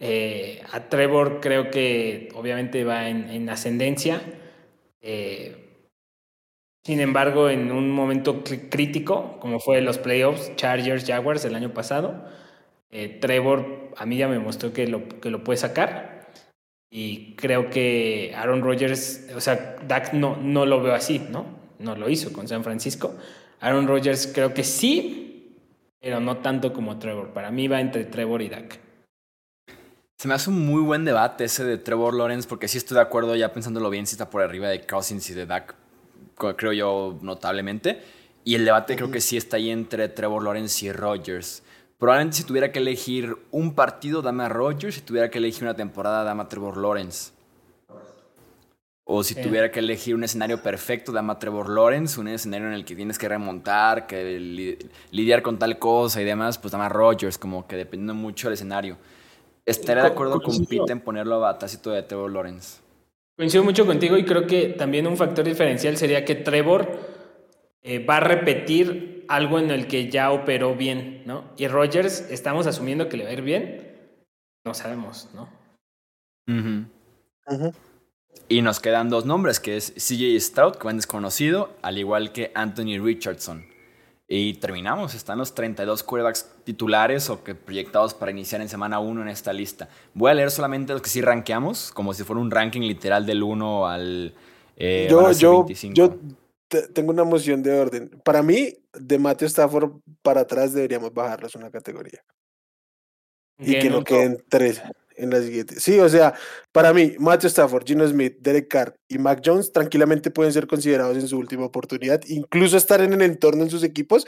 Eh, 0.00 0.62
a 0.72 0.88
Trevor 0.88 1.40
creo 1.42 1.70
que 1.70 2.30
obviamente 2.34 2.82
va 2.84 3.10
en, 3.10 3.46
ascendencia. 3.50 4.22
Eh, 5.02 5.54
sin 6.82 7.00
embargo, 7.00 7.50
en 7.50 7.70
un 7.70 7.90
momento 7.90 8.42
crítico, 8.70 9.38
como 9.38 9.60
fue 9.60 9.82
los 9.82 9.98
playoffs 9.98 10.56
Chargers 10.56 11.04
Jaguars 11.06 11.44
el 11.44 11.54
año 11.54 11.74
pasado, 11.74 12.24
eh, 12.90 13.18
Trevor 13.20 13.92
a 13.98 14.06
mí 14.06 14.16
ya 14.16 14.28
me 14.28 14.38
mostró 14.38 14.72
que 14.72 14.86
lo, 14.88 15.06
que 15.20 15.30
lo 15.30 15.44
puede 15.44 15.58
sacar. 15.58 16.30
Y 16.90 17.34
creo 17.36 17.68
que 17.68 18.32
Aaron 18.34 18.62
Rodgers, 18.62 19.28
o 19.36 19.42
sea, 19.42 19.76
Dak 19.86 20.14
no, 20.14 20.38
no 20.38 20.64
lo 20.64 20.82
veo 20.82 20.94
así, 20.94 21.18
¿no? 21.18 21.65
No 21.78 21.96
lo 21.96 22.08
hizo 22.08 22.32
con 22.32 22.48
San 22.48 22.64
Francisco. 22.64 23.14
Aaron 23.60 23.86
Rodgers 23.86 24.30
creo 24.34 24.52
que 24.54 24.64
sí, 24.64 25.56
pero 26.00 26.20
no 26.20 26.38
tanto 26.38 26.72
como 26.72 26.98
Trevor. 26.98 27.30
Para 27.30 27.50
mí 27.50 27.68
va 27.68 27.80
entre 27.80 28.04
Trevor 28.04 28.42
y 28.42 28.48
Dak. 28.48 28.80
Se 30.18 30.28
me 30.28 30.34
hace 30.34 30.48
un 30.48 30.64
muy 30.64 30.80
buen 30.80 31.04
debate 31.04 31.44
ese 31.44 31.64
de 31.64 31.76
Trevor 31.76 32.14
Lawrence, 32.14 32.48
porque 32.48 32.68
sí 32.68 32.78
estoy 32.78 32.94
de 32.94 33.02
acuerdo, 33.02 33.36
ya 33.36 33.52
pensándolo 33.52 33.90
bien, 33.90 34.06
si 34.06 34.14
está 34.14 34.30
por 34.30 34.42
arriba 34.42 34.68
de 34.68 34.80
Cousins 34.80 35.28
y 35.28 35.34
de 35.34 35.44
Dak, 35.44 35.74
creo 36.56 36.72
yo, 36.72 37.18
notablemente. 37.20 38.00
Y 38.42 38.54
el 38.54 38.64
debate 38.64 38.96
creo 38.96 39.10
que 39.10 39.20
sí 39.20 39.36
está 39.36 39.58
ahí 39.58 39.70
entre 39.70 40.08
Trevor 40.08 40.42
Lawrence 40.42 40.86
y 40.86 40.92
Rodgers. 40.92 41.62
Probablemente 41.98 42.36
si 42.36 42.44
tuviera 42.44 42.72
que 42.72 42.78
elegir 42.78 43.36
un 43.50 43.74
partido, 43.74 44.22
dame 44.22 44.44
a 44.44 44.48
Rodgers. 44.48 44.94
Si 44.94 45.00
tuviera 45.00 45.30
que 45.30 45.38
elegir 45.38 45.64
una 45.64 45.74
temporada, 45.74 46.24
dame 46.24 46.42
a 46.42 46.48
Trevor 46.48 46.76
Lawrence. 46.76 47.32
O 49.08 49.22
si 49.22 49.36
tuviera 49.36 49.70
que 49.70 49.78
elegir 49.78 50.16
un 50.16 50.24
escenario 50.24 50.60
perfecto, 50.60 51.12
dama 51.12 51.34
a 51.34 51.38
Trevor 51.38 51.68
Lawrence, 51.68 52.18
un 52.18 52.26
escenario 52.26 52.66
en 52.66 52.72
el 52.72 52.84
que 52.84 52.96
tienes 52.96 53.20
que 53.20 53.28
remontar, 53.28 54.08
que 54.08 54.76
lidiar 55.12 55.42
con 55.42 55.60
tal 55.60 55.78
cosa 55.78 56.20
y 56.20 56.24
demás, 56.24 56.58
pues 56.58 56.72
dama 56.72 56.86
a 56.86 56.88
Rodgers, 56.88 57.38
como 57.38 57.68
que 57.68 57.76
dependiendo 57.76 58.14
mucho 58.14 58.48
del 58.48 58.54
escenario. 58.54 58.98
Estaré 59.64 60.00
de 60.00 60.08
acuerdo 60.08 60.40
con 60.40 60.66
Pete 60.66 60.90
en 60.90 61.00
ponerlo 61.00 61.46
a 61.46 61.56
tácito 61.56 61.90
de 61.90 62.02
Trevor 62.02 62.32
Lawrence. 62.32 62.80
Coincido 63.36 63.62
mucho 63.62 63.86
contigo 63.86 64.16
y 64.16 64.24
creo 64.24 64.44
que 64.44 64.70
también 64.70 65.06
un 65.06 65.16
factor 65.16 65.44
diferencial 65.44 65.96
sería 65.96 66.24
que 66.24 66.34
Trevor 66.34 66.98
eh, 67.82 68.04
va 68.04 68.16
a 68.16 68.20
repetir 68.20 69.24
algo 69.28 69.60
en 69.60 69.70
el 69.70 69.86
que 69.86 70.10
ya 70.10 70.32
operó 70.32 70.74
bien, 70.74 71.22
¿no? 71.26 71.44
Y 71.56 71.68
Rodgers, 71.68 72.28
estamos 72.30 72.66
asumiendo 72.66 73.08
que 73.08 73.16
le 73.16 73.24
va 73.24 73.30
a 73.30 73.34
ir 73.34 73.42
bien, 73.42 74.10
no 74.64 74.74
sabemos, 74.74 75.28
¿no? 75.32 75.48
Y 78.48 78.62
nos 78.62 78.80
quedan 78.80 79.10
dos 79.10 79.24
nombres, 79.24 79.60
que 79.60 79.76
es 79.76 79.92
CJ 79.94 80.40
Stroud, 80.40 80.76
que 80.76 80.86
va 80.86 80.92
desconocido, 80.92 81.70
al 81.82 81.98
igual 81.98 82.32
que 82.32 82.52
Anthony 82.54 82.98
Richardson. 83.02 83.66
Y 84.28 84.54
terminamos, 84.54 85.14
están 85.14 85.38
los 85.38 85.54
32 85.54 86.02
quarterbacks 86.02 86.48
titulares 86.64 87.30
o 87.30 87.44
que 87.44 87.54
proyectados 87.54 88.12
para 88.12 88.32
iniciar 88.32 88.60
en 88.60 88.68
semana 88.68 88.98
1 88.98 89.22
en 89.22 89.28
esta 89.28 89.52
lista. 89.52 89.88
Voy 90.14 90.30
a 90.30 90.34
leer 90.34 90.50
solamente 90.50 90.92
los 90.92 91.02
que 91.02 91.10
sí 91.10 91.20
rankeamos, 91.20 91.92
como 91.92 92.12
si 92.12 92.24
fuera 92.24 92.40
un 92.40 92.50
ranking 92.50 92.82
literal 92.82 93.24
del 93.24 93.42
1 93.42 93.86
al 93.86 94.34
eh, 94.76 95.06
yo, 95.08 95.32
yo, 95.32 95.66
yo 95.68 96.18
tengo 96.92 97.10
una 97.10 97.24
moción 97.24 97.62
de 97.62 97.78
orden. 97.78 98.10
Para 98.24 98.42
mí, 98.42 98.76
de 98.92 99.18
Matthew 99.18 99.46
Stafford 99.46 99.92
para 100.22 100.42
atrás 100.42 100.72
deberíamos 100.72 101.12
bajarlos 101.12 101.54
una 101.54 101.70
categoría. 101.70 102.22
Y 103.58 103.78
que 103.78 103.88
no 103.88 104.04
queden 104.04 104.42
tres 104.48 104.82
en 105.16 105.30
la 105.30 105.40
siguiente. 105.40 105.80
Sí, 105.80 105.98
o 105.98 106.08
sea, 106.08 106.34
para 106.72 106.92
mí, 106.92 107.14
Matthew 107.18 107.48
Stafford, 107.48 107.86
Gino 107.86 108.06
Smith, 108.06 108.36
Derek 108.40 108.68
Carr 108.68 108.96
y 109.08 109.18
Mac 109.18 109.42
Jones 109.44 109.72
tranquilamente 109.72 110.30
pueden 110.30 110.52
ser 110.52 110.66
considerados 110.66 111.16
en 111.16 111.28
su 111.28 111.38
última 111.38 111.64
oportunidad, 111.64 112.22
incluso 112.26 112.76
estar 112.76 113.00
en 113.00 113.12
el 113.12 113.22
entorno 113.22 113.62
en 113.62 113.70
sus 113.70 113.82
equipos, 113.82 114.26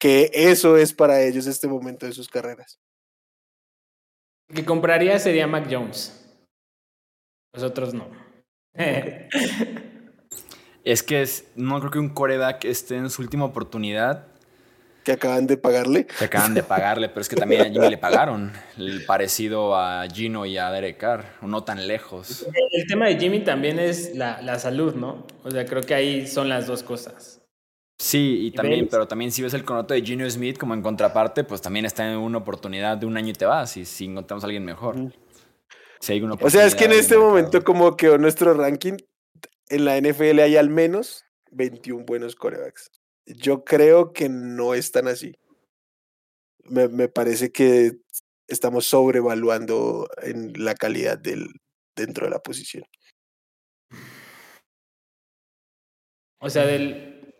que 0.00 0.30
eso 0.32 0.76
es 0.76 0.92
para 0.92 1.22
ellos 1.22 1.46
este 1.46 1.68
momento 1.68 2.06
de 2.06 2.12
sus 2.12 2.28
carreras. 2.28 2.78
El 4.48 4.56
que 4.56 4.64
compraría 4.64 5.18
sería 5.18 5.46
Mac 5.46 5.68
Jones. 5.70 6.26
Nosotros 7.54 7.94
no. 7.94 8.08
es 10.84 11.02
que 11.02 11.28
no 11.56 11.80
creo 11.80 11.90
que 11.90 11.98
un 11.98 12.14
coreback 12.14 12.64
esté 12.64 12.96
en 12.96 13.10
su 13.10 13.22
última 13.22 13.44
oportunidad 13.44 14.26
que 15.04 15.12
acaban 15.12 15.46
de 15.46 15.56
pagarle. 15.56 16.06
Que 16.06 16.24
acaban 16.26 16.54
de 16.54 16.62
pagarle, 16.62 17.08
pero 17.08 17.20
es 17.20 17.28
que 17.28 17.36
también 17.36 17.62
a 17.62 17.64
Jimmy 17.64 17.88
le 17.88 17.98
pagaron. 17.98 18.52
El 18.76 19.04
parecido 19.04 19.76
a 19.76 20.06
Gino 20.08 20.46
y 20.46 20.58
a 20.58 20.70
Derek 20.70 20.98
Carr, 20.98 21.24
no 21.42 21.64
tan 21.64 21.86
lejos. 21.86 22.46
El 22.72 22.86
tema 22.86 23.06
de 23.06 23.18
Jimmy 23.18 23.40
también 23.40 23.78
es 23.78 24.14
la, 24.14 24.40
la 24.42 24.58
salud, 24.58 24.94
¿no? 24.94 25.26
O 25.44 25.50
sea, 25.50 25.64
creo 25.64 25.82
que 25.82 25.94
ahí 25.94 26.26
son 26.26 26.48
las 26.48 26.66
dos 26.66 26.82
cosas. 26.82 27.40
Sí, 28.00 28.46
y, 28.46 28.50
también, 28.52 28.88
pero 28.90 29.06
también 29.06 29.30
si 29.30 29.42
ves 29.42 29.52
el 29.52 29.62
contrato 29.62 29.92
de 29.92 30.00
Gino 30.00 30.28
Smith 30.30 30.56
como 30.56 30.72
en 30.72 30.80
contraparte, 30.80 31.44
pues 31.44 31.60
también 31.60 31.84
está 31.84 32.10
en 32.10 32.16
una 32.16 32.38
oportunidad 32.38 32.96
de 32.96 33.04
un 33.04 33.14
año 33.16 33.28
y 33.28 33.34
te 33.34 33.44
vas, 33.44 33.76
y 33.76 33.84
si 33.84 34.06
encontramos 34.06 34.42
a 34.42 34.46
alguien 34.46 34.64
mejor. 34.64 34.96
Si 36.00 36.14
hay 36.14 36.22
una 36.22 36.34
o 36.40 36.48
sea, 36.48 36.64
es 36.64 36.74
que 36.74 36.86
en 36.86 36.92
este 36.92 37.18
momento, 37.18 37.62
como 37.62 37.96
quedó 37.98 38.16
nuestro 38.16 38.54
ranking, 38.54 38.94
en 39.68 39.84
la 39.84 40.00
NFL 40.00 40.38
hay 40.40 40.56
al 40.56 40.70
menos 40.70 41.26
21 41.50 42.06
buenos 42.06 42.36
corebacks. 42.36 42.90
Yo 43.26 43.64
creo 43.64 44.12
que 44.12 44.28
no 44.28 44.74
es 44.74 44.92
tan 44.92 45.08
así. 45.08 45.34
Me, 46.64 46.88
me 46.88 47.08
parece 47.08 47.52
que 47.52 47.98
estamos 48.48 48.86
sobrevaluando 48.86 50.08
en 50.22 50.52
la 50.64 50.74
calidad 50.74 51.18
del, 51.18 51.48
dentro 51.96 52.26
de 52.26 52.30
la 52.30 52.40
posición. 52.40 52.84
O 56.40 56.48
sea, 56.48 56.66
del... 56.66 57.34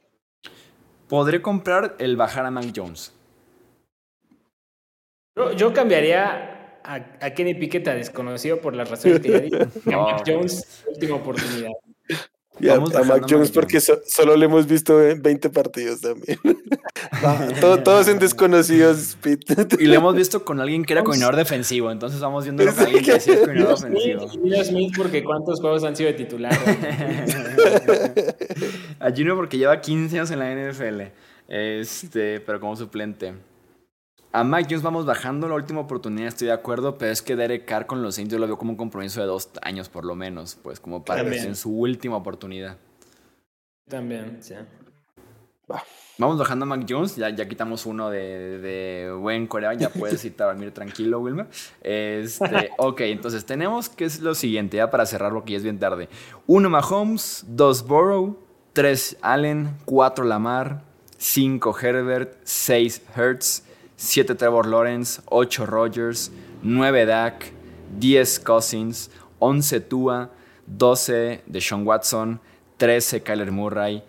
Podré 1.09 1.43
comprar 1.43 1.97
el 1.99 2.17
bajar 2.17 2.47
a 2.47 2.51
Mac 2.51 2.73
Jones. 2.75 3.13
Yo, 5.37 5.53
yo 5.53 5.73
cambiaría 5.73 6.81
a, 6.85 6.95
a, 6.95 7.35
Kenny 7.35 7.55
Pickett 7.55 7.89
a 7.89 7.95
desconocido 7.95 8.61
por 8.61 8.77
las 8.77 8.89
razones 8.89 9.21
que 9.21 9.31
ya 9.31 9.41
dije. 9.41 9.59
Mac 9.87 10.23
Jones, 10.25 10.85
última 10.87 11.17
oportunidad. 11.17 11.71
Y 12.61 12.69
a, 12.69 12.79
Mac 12.79 13.27
Jones 13.29 13.51
porque 13.51 13.81
solo 13.81 14.37
le 14.37 14.45
hemos 14.45 14.67
visto 14.67 15.03
en 15.03 15.23
20 15.23 15.51
partidos 15.51 16.01
también. 16.01 16.39
todos 17.85 18.09
en 18.09 18.19
desconocidos, 18.21 19.17
Y 19.79 19.87
le 19.87 19.97
hemos 19.97 20.15
visto 20.15 20.45
con 20.45 20.61
alguien 20.61 20.85
que 20.85 20.93
era 20.93 21.03
coordinador 21.03 21.37
defensivo, 21.37 21.91
entonces 21.91 22.21
vamos 22.21 22.45
viendo 22.45 22.65
lo 22.65 22.75
que 22.75 22.81
alguien 22.81 23.05
que 23.05 23.13
hacía 23.13 23.39
coordinador 23.39 23.79
defensivo. 23.79 24.29
Smith, 24.29 24.65
Smith 24.65 24.93
porque 24.97 25.25
cuántos 25.25 25.61
juegos 25.61 25.85
han 25.85 25.97
sido 25.97 26.09
de 26.09 26.15
titular. 26.15 26.53
a 29.01 29.11
Junior 29.11 29.37
porque 29.37 29.59
lleva 29.59 29.81
15 29.81 30.19
años 30.19 30.31
en 30.31 30.39
la 30.39 30.55
NFL, 30.55 31.01
este, 31.49 32.41
pero 32.41 32.61
como 32.61 32.77
suplente. 32.77 33.35
A 34.33 34.45
Mike 34.45 34.69
Jones 34.71 34.85
vamos 34.85 35.07
bajando 35.07 35.49
la 35.49 35.57
última 35.57 35.81
oportunidad, 35.81 36.29
estoy 36.29 36.47
de 36.47 36.53
acuerdo, 36.53 36.97
pero 36.97 37.11
es 37.11 37.21
que 37.21 37.35
Derek 37.35 37.65
Carr 37.65 37.87
con 37.87 38.01
los 38.01 38.15
Saints 38.15 38.33
yo 38.33 38.39
lo 38.39 38.47
veo 38.47 38.57
como 38.57 38.71
un 38.71 38.77
compromiso 38.77 39.21
de 39.21 39.27
dos 39.27 39.51
años 39.61 39.89
por 39.89 40.05
lo 40.05 40.15
menos, 40.15 40.57
pues 40.63 40.79
como 40.79 41.05
para 41.05 41.29
que 41.29 41.37
en 41.37 41.57
su 41.57 41.77
última 41.77 42.17
oportunidad. 42.17 42.77
También, 43.89 44.39
sí. 44.41 44.55
Vamos 46.17 46.39
bajando 46.39 46.65
a 46.65 46.69
Mac 46.69 46.87
Jones, 46.89 47.17
ya, 47.17 47.31
ya 47.31 47.49
quitamos 47.49 47.87
uno 47.87 48.09
de, 48.09 49.13
buen 49.19 49.49
Corea, 49.49 49.75
ya 49.75 49.89
puedes 49.89 50.25
irte 50.27 50.43
a 50.45 50.47
dormir 50.47 50.71
tranquilo, 50.71 51.19
Wilmer. 51.19 51.49
Este, 51.81 52.71
ok, 52.79 53.01
entonces 53.01 53.45
tenemos 53.45 53.89
que 53.89 54.05
es 54.05 54.21
lo 54.21 54.37
siguiente, 54.37 54.77
ya 54.77 54.91
para 54.93 55.07
cerrar 55.07 55.33
que 55.43 55.53
ya 55.53 55.57
es 55.57 55.65
bien 55.65 55.81
tarde. 55.81 56.09
Uno 56.47 56.71
Mahomes, 56.71 57.45
dos 57.49 57.85
Burrow, 57.85 58.39
tres 58.75 59.17
Allen, 59.23 59.77
cuatro 59.85 60.25
Lamar, 60.25 60.83
cinco 61.17 61.77
Herbert, 61.77 62.37
seis 62.45 63.03
Hertz, 63.17 63.65
7 64.01 64.35
Trevor 64.35 64.67
Lawrence, 64.67 65.21
8 65.31 65.67
Rogers, 65.67 66.31
9 66.63 67.05
Dak, 67.05 67.53
10 67.99 68.39
Cousins, 68.43 69.11
11 69.39 69.81
Tua, 69.89 70.31
12 70.67 71.43
Deshaun 71.47 71.85
Watson, 71.85 72.41
13 72.79 73.21
Kyler 73.21 73.51
Murray, 73.51 74.03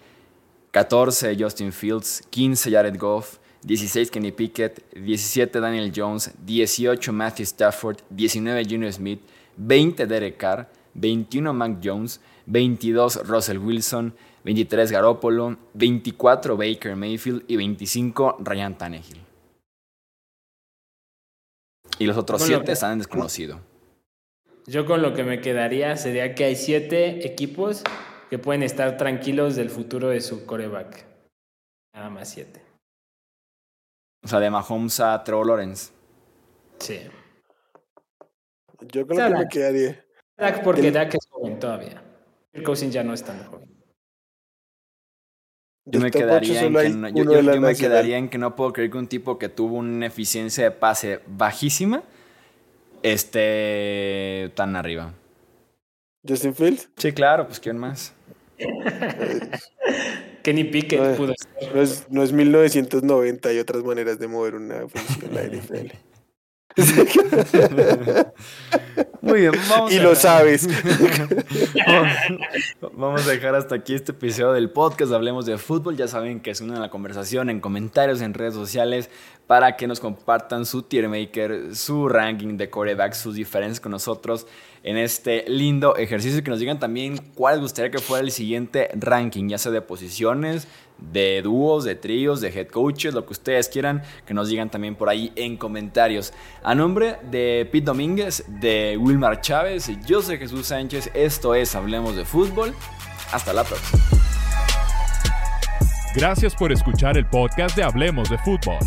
14 0.72 1.36
Justin 1.38 1.74
Fields, 1.74 2.22
15 2.32 2.72
Jared 2.72 2.98
Goff, 2.98 3.38
16 3.68 4.10
Kenny 4.10 4.32
Pickett, 4.32 4.82
17 4.96 5.60
Daniel 5.60 5.92
Jones, 5.92 6.32
18 6.48 7.12
Matthew 7.12 7.46
Stafford, 7.46 7.98
19 8.10 8.64
Junior 8.64 8.94
Smith, 8.94 9.20
20 9.58 10.06
Derek 10.06 10.38
Carr, 10.38 10.70
21 10.94 11.54
Mac 11.54 11.82
Jones, 11.82 12.22
22 12.50 13.24
Russell 13.28 13.60
Wilson, 13.60 14.14
23 14.46 14.90
Garoppolo, 14.90 15.58
24 15.78 16.56
Baker 16.56 16.96
Mayfield 16.96 17.44
y 17.50 17.58
25 17.58 18.38
Ryan 18.40 18.78
Tannehill. 18.78 19.31
Y 22.02 22.08
los 22.08 22.18
otros 22.18 22.42
siete 22.42 22.72
están 22.72 22.94
en 22.94 22.98
desconocido. 22.98 23.60
Yo 24.66 24.88
con 24.88 25.04
lo 25.04 25.14
que 25.14 25.24
me 25.24 25.40
quedaría 25.40 25.96
sería 25.98 26.34
que 26.34 26.46
hay 26.46 26.56
siete 26.56 27.28
equipos 27.28 27.84
que 28.32 28.40
pueden 28.40 28.64
estar 28.64 28.98
tranquilos 28.98 29.56
del 29.56 29.70
futuro 29.70 30.10
de 30.10 30.20
su 30.20 30.48
coreback. 30.48 31.06
Nada 31.94 32.10
más 32.10 32.28
siete. 32.28 32.64
O 34.24 34.28
sea, 34.28 34.40
de 34.40 34.50
Mahomes 34.50 35.00
a 35.00 35.24
Trevor 35.24 35.46
Lawrence. 35.46 35.92
Sí. 36.80 37.02
Yo 38.92 39.06
con 39.06 39.18
lo 39.18 39.24
que 39.24 39.36
me 39.36 39.48
quedaría. 39.48 40.04
Dak 40.38 40.64
porque 40.64 40.90
Dak 40.90 41.14
es 41.14 41.28
joven 41.30 41.60
todavía. 41.60 42.02
El 42.52 42.64
Cousins 42.64 42.92
ya 42.92 43.04
no 43.04 43.14
es 43.14 43.24
tan 43.24 43.46
joven. 43.46 43.71
Yo 45.86 46.00
me, 46.00 46.12
quedaría 46.12 46.62
en, 46.62 46.74
que 46.74 47.24
no, 47.24 47.42
yo, 47.42 47.60
me 47.60 47.76
quedaría 47.76 48.18
en 48.18 48.30
que 48.30 48.38
no 48.38 48.56
puedo 48.56 48.72
creer 48.72 48.92
que 48.92 48.98
un 49.00 49.08
tipo 49.08 49.40
que 49.40 49.50
tuvo 49.50 49.78
una 49.78 50.06
eficiencia 50.06 50.64
de 50.64 50.72
pase 50.72 51.22
bajísima 51.26 52.04
esté 53.02 54.52
tan 54.56 54.76
arriba. 54.76 55.14
¿Justin 56.28 56.54
Fields? 56.54 56.90
Sí, 56.98 57.12
claro, 57.14 57.48
pues 57.48 57.60
¿quién 57.60 57.80
más? 57.80 58.14
Kenny 60.44 60.66
Pickett 60.66 61.02
no, 61.02 61.16
pudo 61.16 61.34
ser. 61.36 61.76
No 61.76 61.82
es, 61.82 62.06
no 62.10 62.24
es 62.24 62.32
1990, 62.32 63.50
hay 63.50 63.58
otras 63.58 63.84
maneras 63.84 64.20
de 64.20 64.28
mover 64.28 64.56
una 64.56 64.88
función 64.88 65.34
la 65.34 65.42
NFL. 65.48 65.96
Muy 69.22 69.42
bien, 69.42 69.52
vamos 69.70 69.94
Y 69.94 70.00
lo 70.00 70.16
sabes. 70.16 70.68
vamos 72.94 73.28
a 73.28 73.30
dejar 73.30 73.56
hasta 73.56 73.76
aquí 73.76 73.94
este 73.94 74.14
episodio 74.14 74.54
del 74.54 74.70
podcast. 74.70 75.12
Hablemos 75.12 75.46
de 75.46 75.58
fútbol. 75.58 75.98
Ya 75.98 76.08
saben 76.08 76.40
que 76.40 76.52
es 76.52 76.62
una 76.62 76.80
la 76.80 76.90
conversación 76.90 77.50
en 77.50 77.60
comentarios, 77.60 78.22
en 78.22 78.34
redes 78.34 78.54
sociales, 78.54 79.10
para 79.48 79.76
que 79.76 79.88
nos 79.88 80.00
compartan 80.00 80.66
su 80.66 80.84
tier 80.84 81.10
maker, 81.10 81.76
su 81.76 82.08
ranking 82.08 82.58
de 82.58 82.70
corebacks, 82.70 83.18
sus 83.18 83.36
diferencias 83.36 83.80
con 83.80 83.92
nosotros 83.92 84.48
en 84.84 84.98
este 84.98 85.46
lindo 85.48 85.96
ejercicio 85.96 86.40
y 86.40 86.44
que 86.44 86.52
nos 86.52 86.60
digan 86.60 86.80
también 86.80 87.18
cuál 87.36 87.60
gustaría 87.60 87.92
que 87.92 88.00
fuera 88.00 88.24
el 88.24 88.32
siguiente 88.32 88.90
ranking, 88.96 89.50
ya 89.50 89.58
sea 89.58 89.72
de 89.72 89.82
posiciones, 89.82 90.68
de 91.02 91.42
dúos, 91.42 91.84
de 91.84 91.96
tríos, 91.96 92.42
de 92.42 92.50
head 92.50 92.68
coaches, 92.68 93.14
lo 93.14 93.26
que 93.26 93.34
ustedes 93.34 93.68
quieran, 93.68 94.04
que 94.26 94.34
nos 94.34 94.48
digan 94.50 94.70
también 94.70 94.96
por 94.96 95.10
ahí 95.10 95.32
en 95.36 95.58
comentarios. 95.58 96.34
A 96.64 96.76
nombre 96.76 97.18
de 97.30 97.68
Pete 97.72 97.86
Domínguez, 97.86 98.46
de 98.48 98.98
Wilmar 99.00 99.42
Chávez, 99.42 99.90
yo 100.06 100.22
soy 100.22 100.38
Jesús 100.38 100.68
Sánchez, 100.68 101.12
esto 101.14 101.56
es 101.56 101.76
Hablemos 101.76 102.16
de 102.16 102.26
Fútbol. 102.26 102.74
Hasta 103.32 103.54
la 103.54 103.64
próxima. 103.64 104.02
Gracias 106.14 106.54
por 106.56 106.72
escuchar 106.72 107.18
el 107.18 107.26
podcast 107.26 107.76
de 107.76 107.84
Hablemos 107.84 108.30
de 108.30 108.38
Fútbol. 108.40 108.80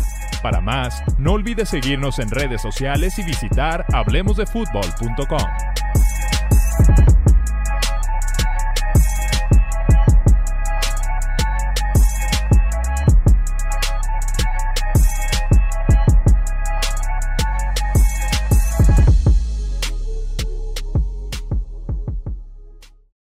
Para 0.43 0.61
más, 0.61 1.01
no 1.17 1.33
olvides 1.33 1.69
seguirnos 1.69 2.19
en 2.19 2.29
redes 2.29 2.61
sociales 2.61 3.17
y 3.17 3.23
visitar 3.23 3.83
hablemosdefutbol.com. 3.91 5.74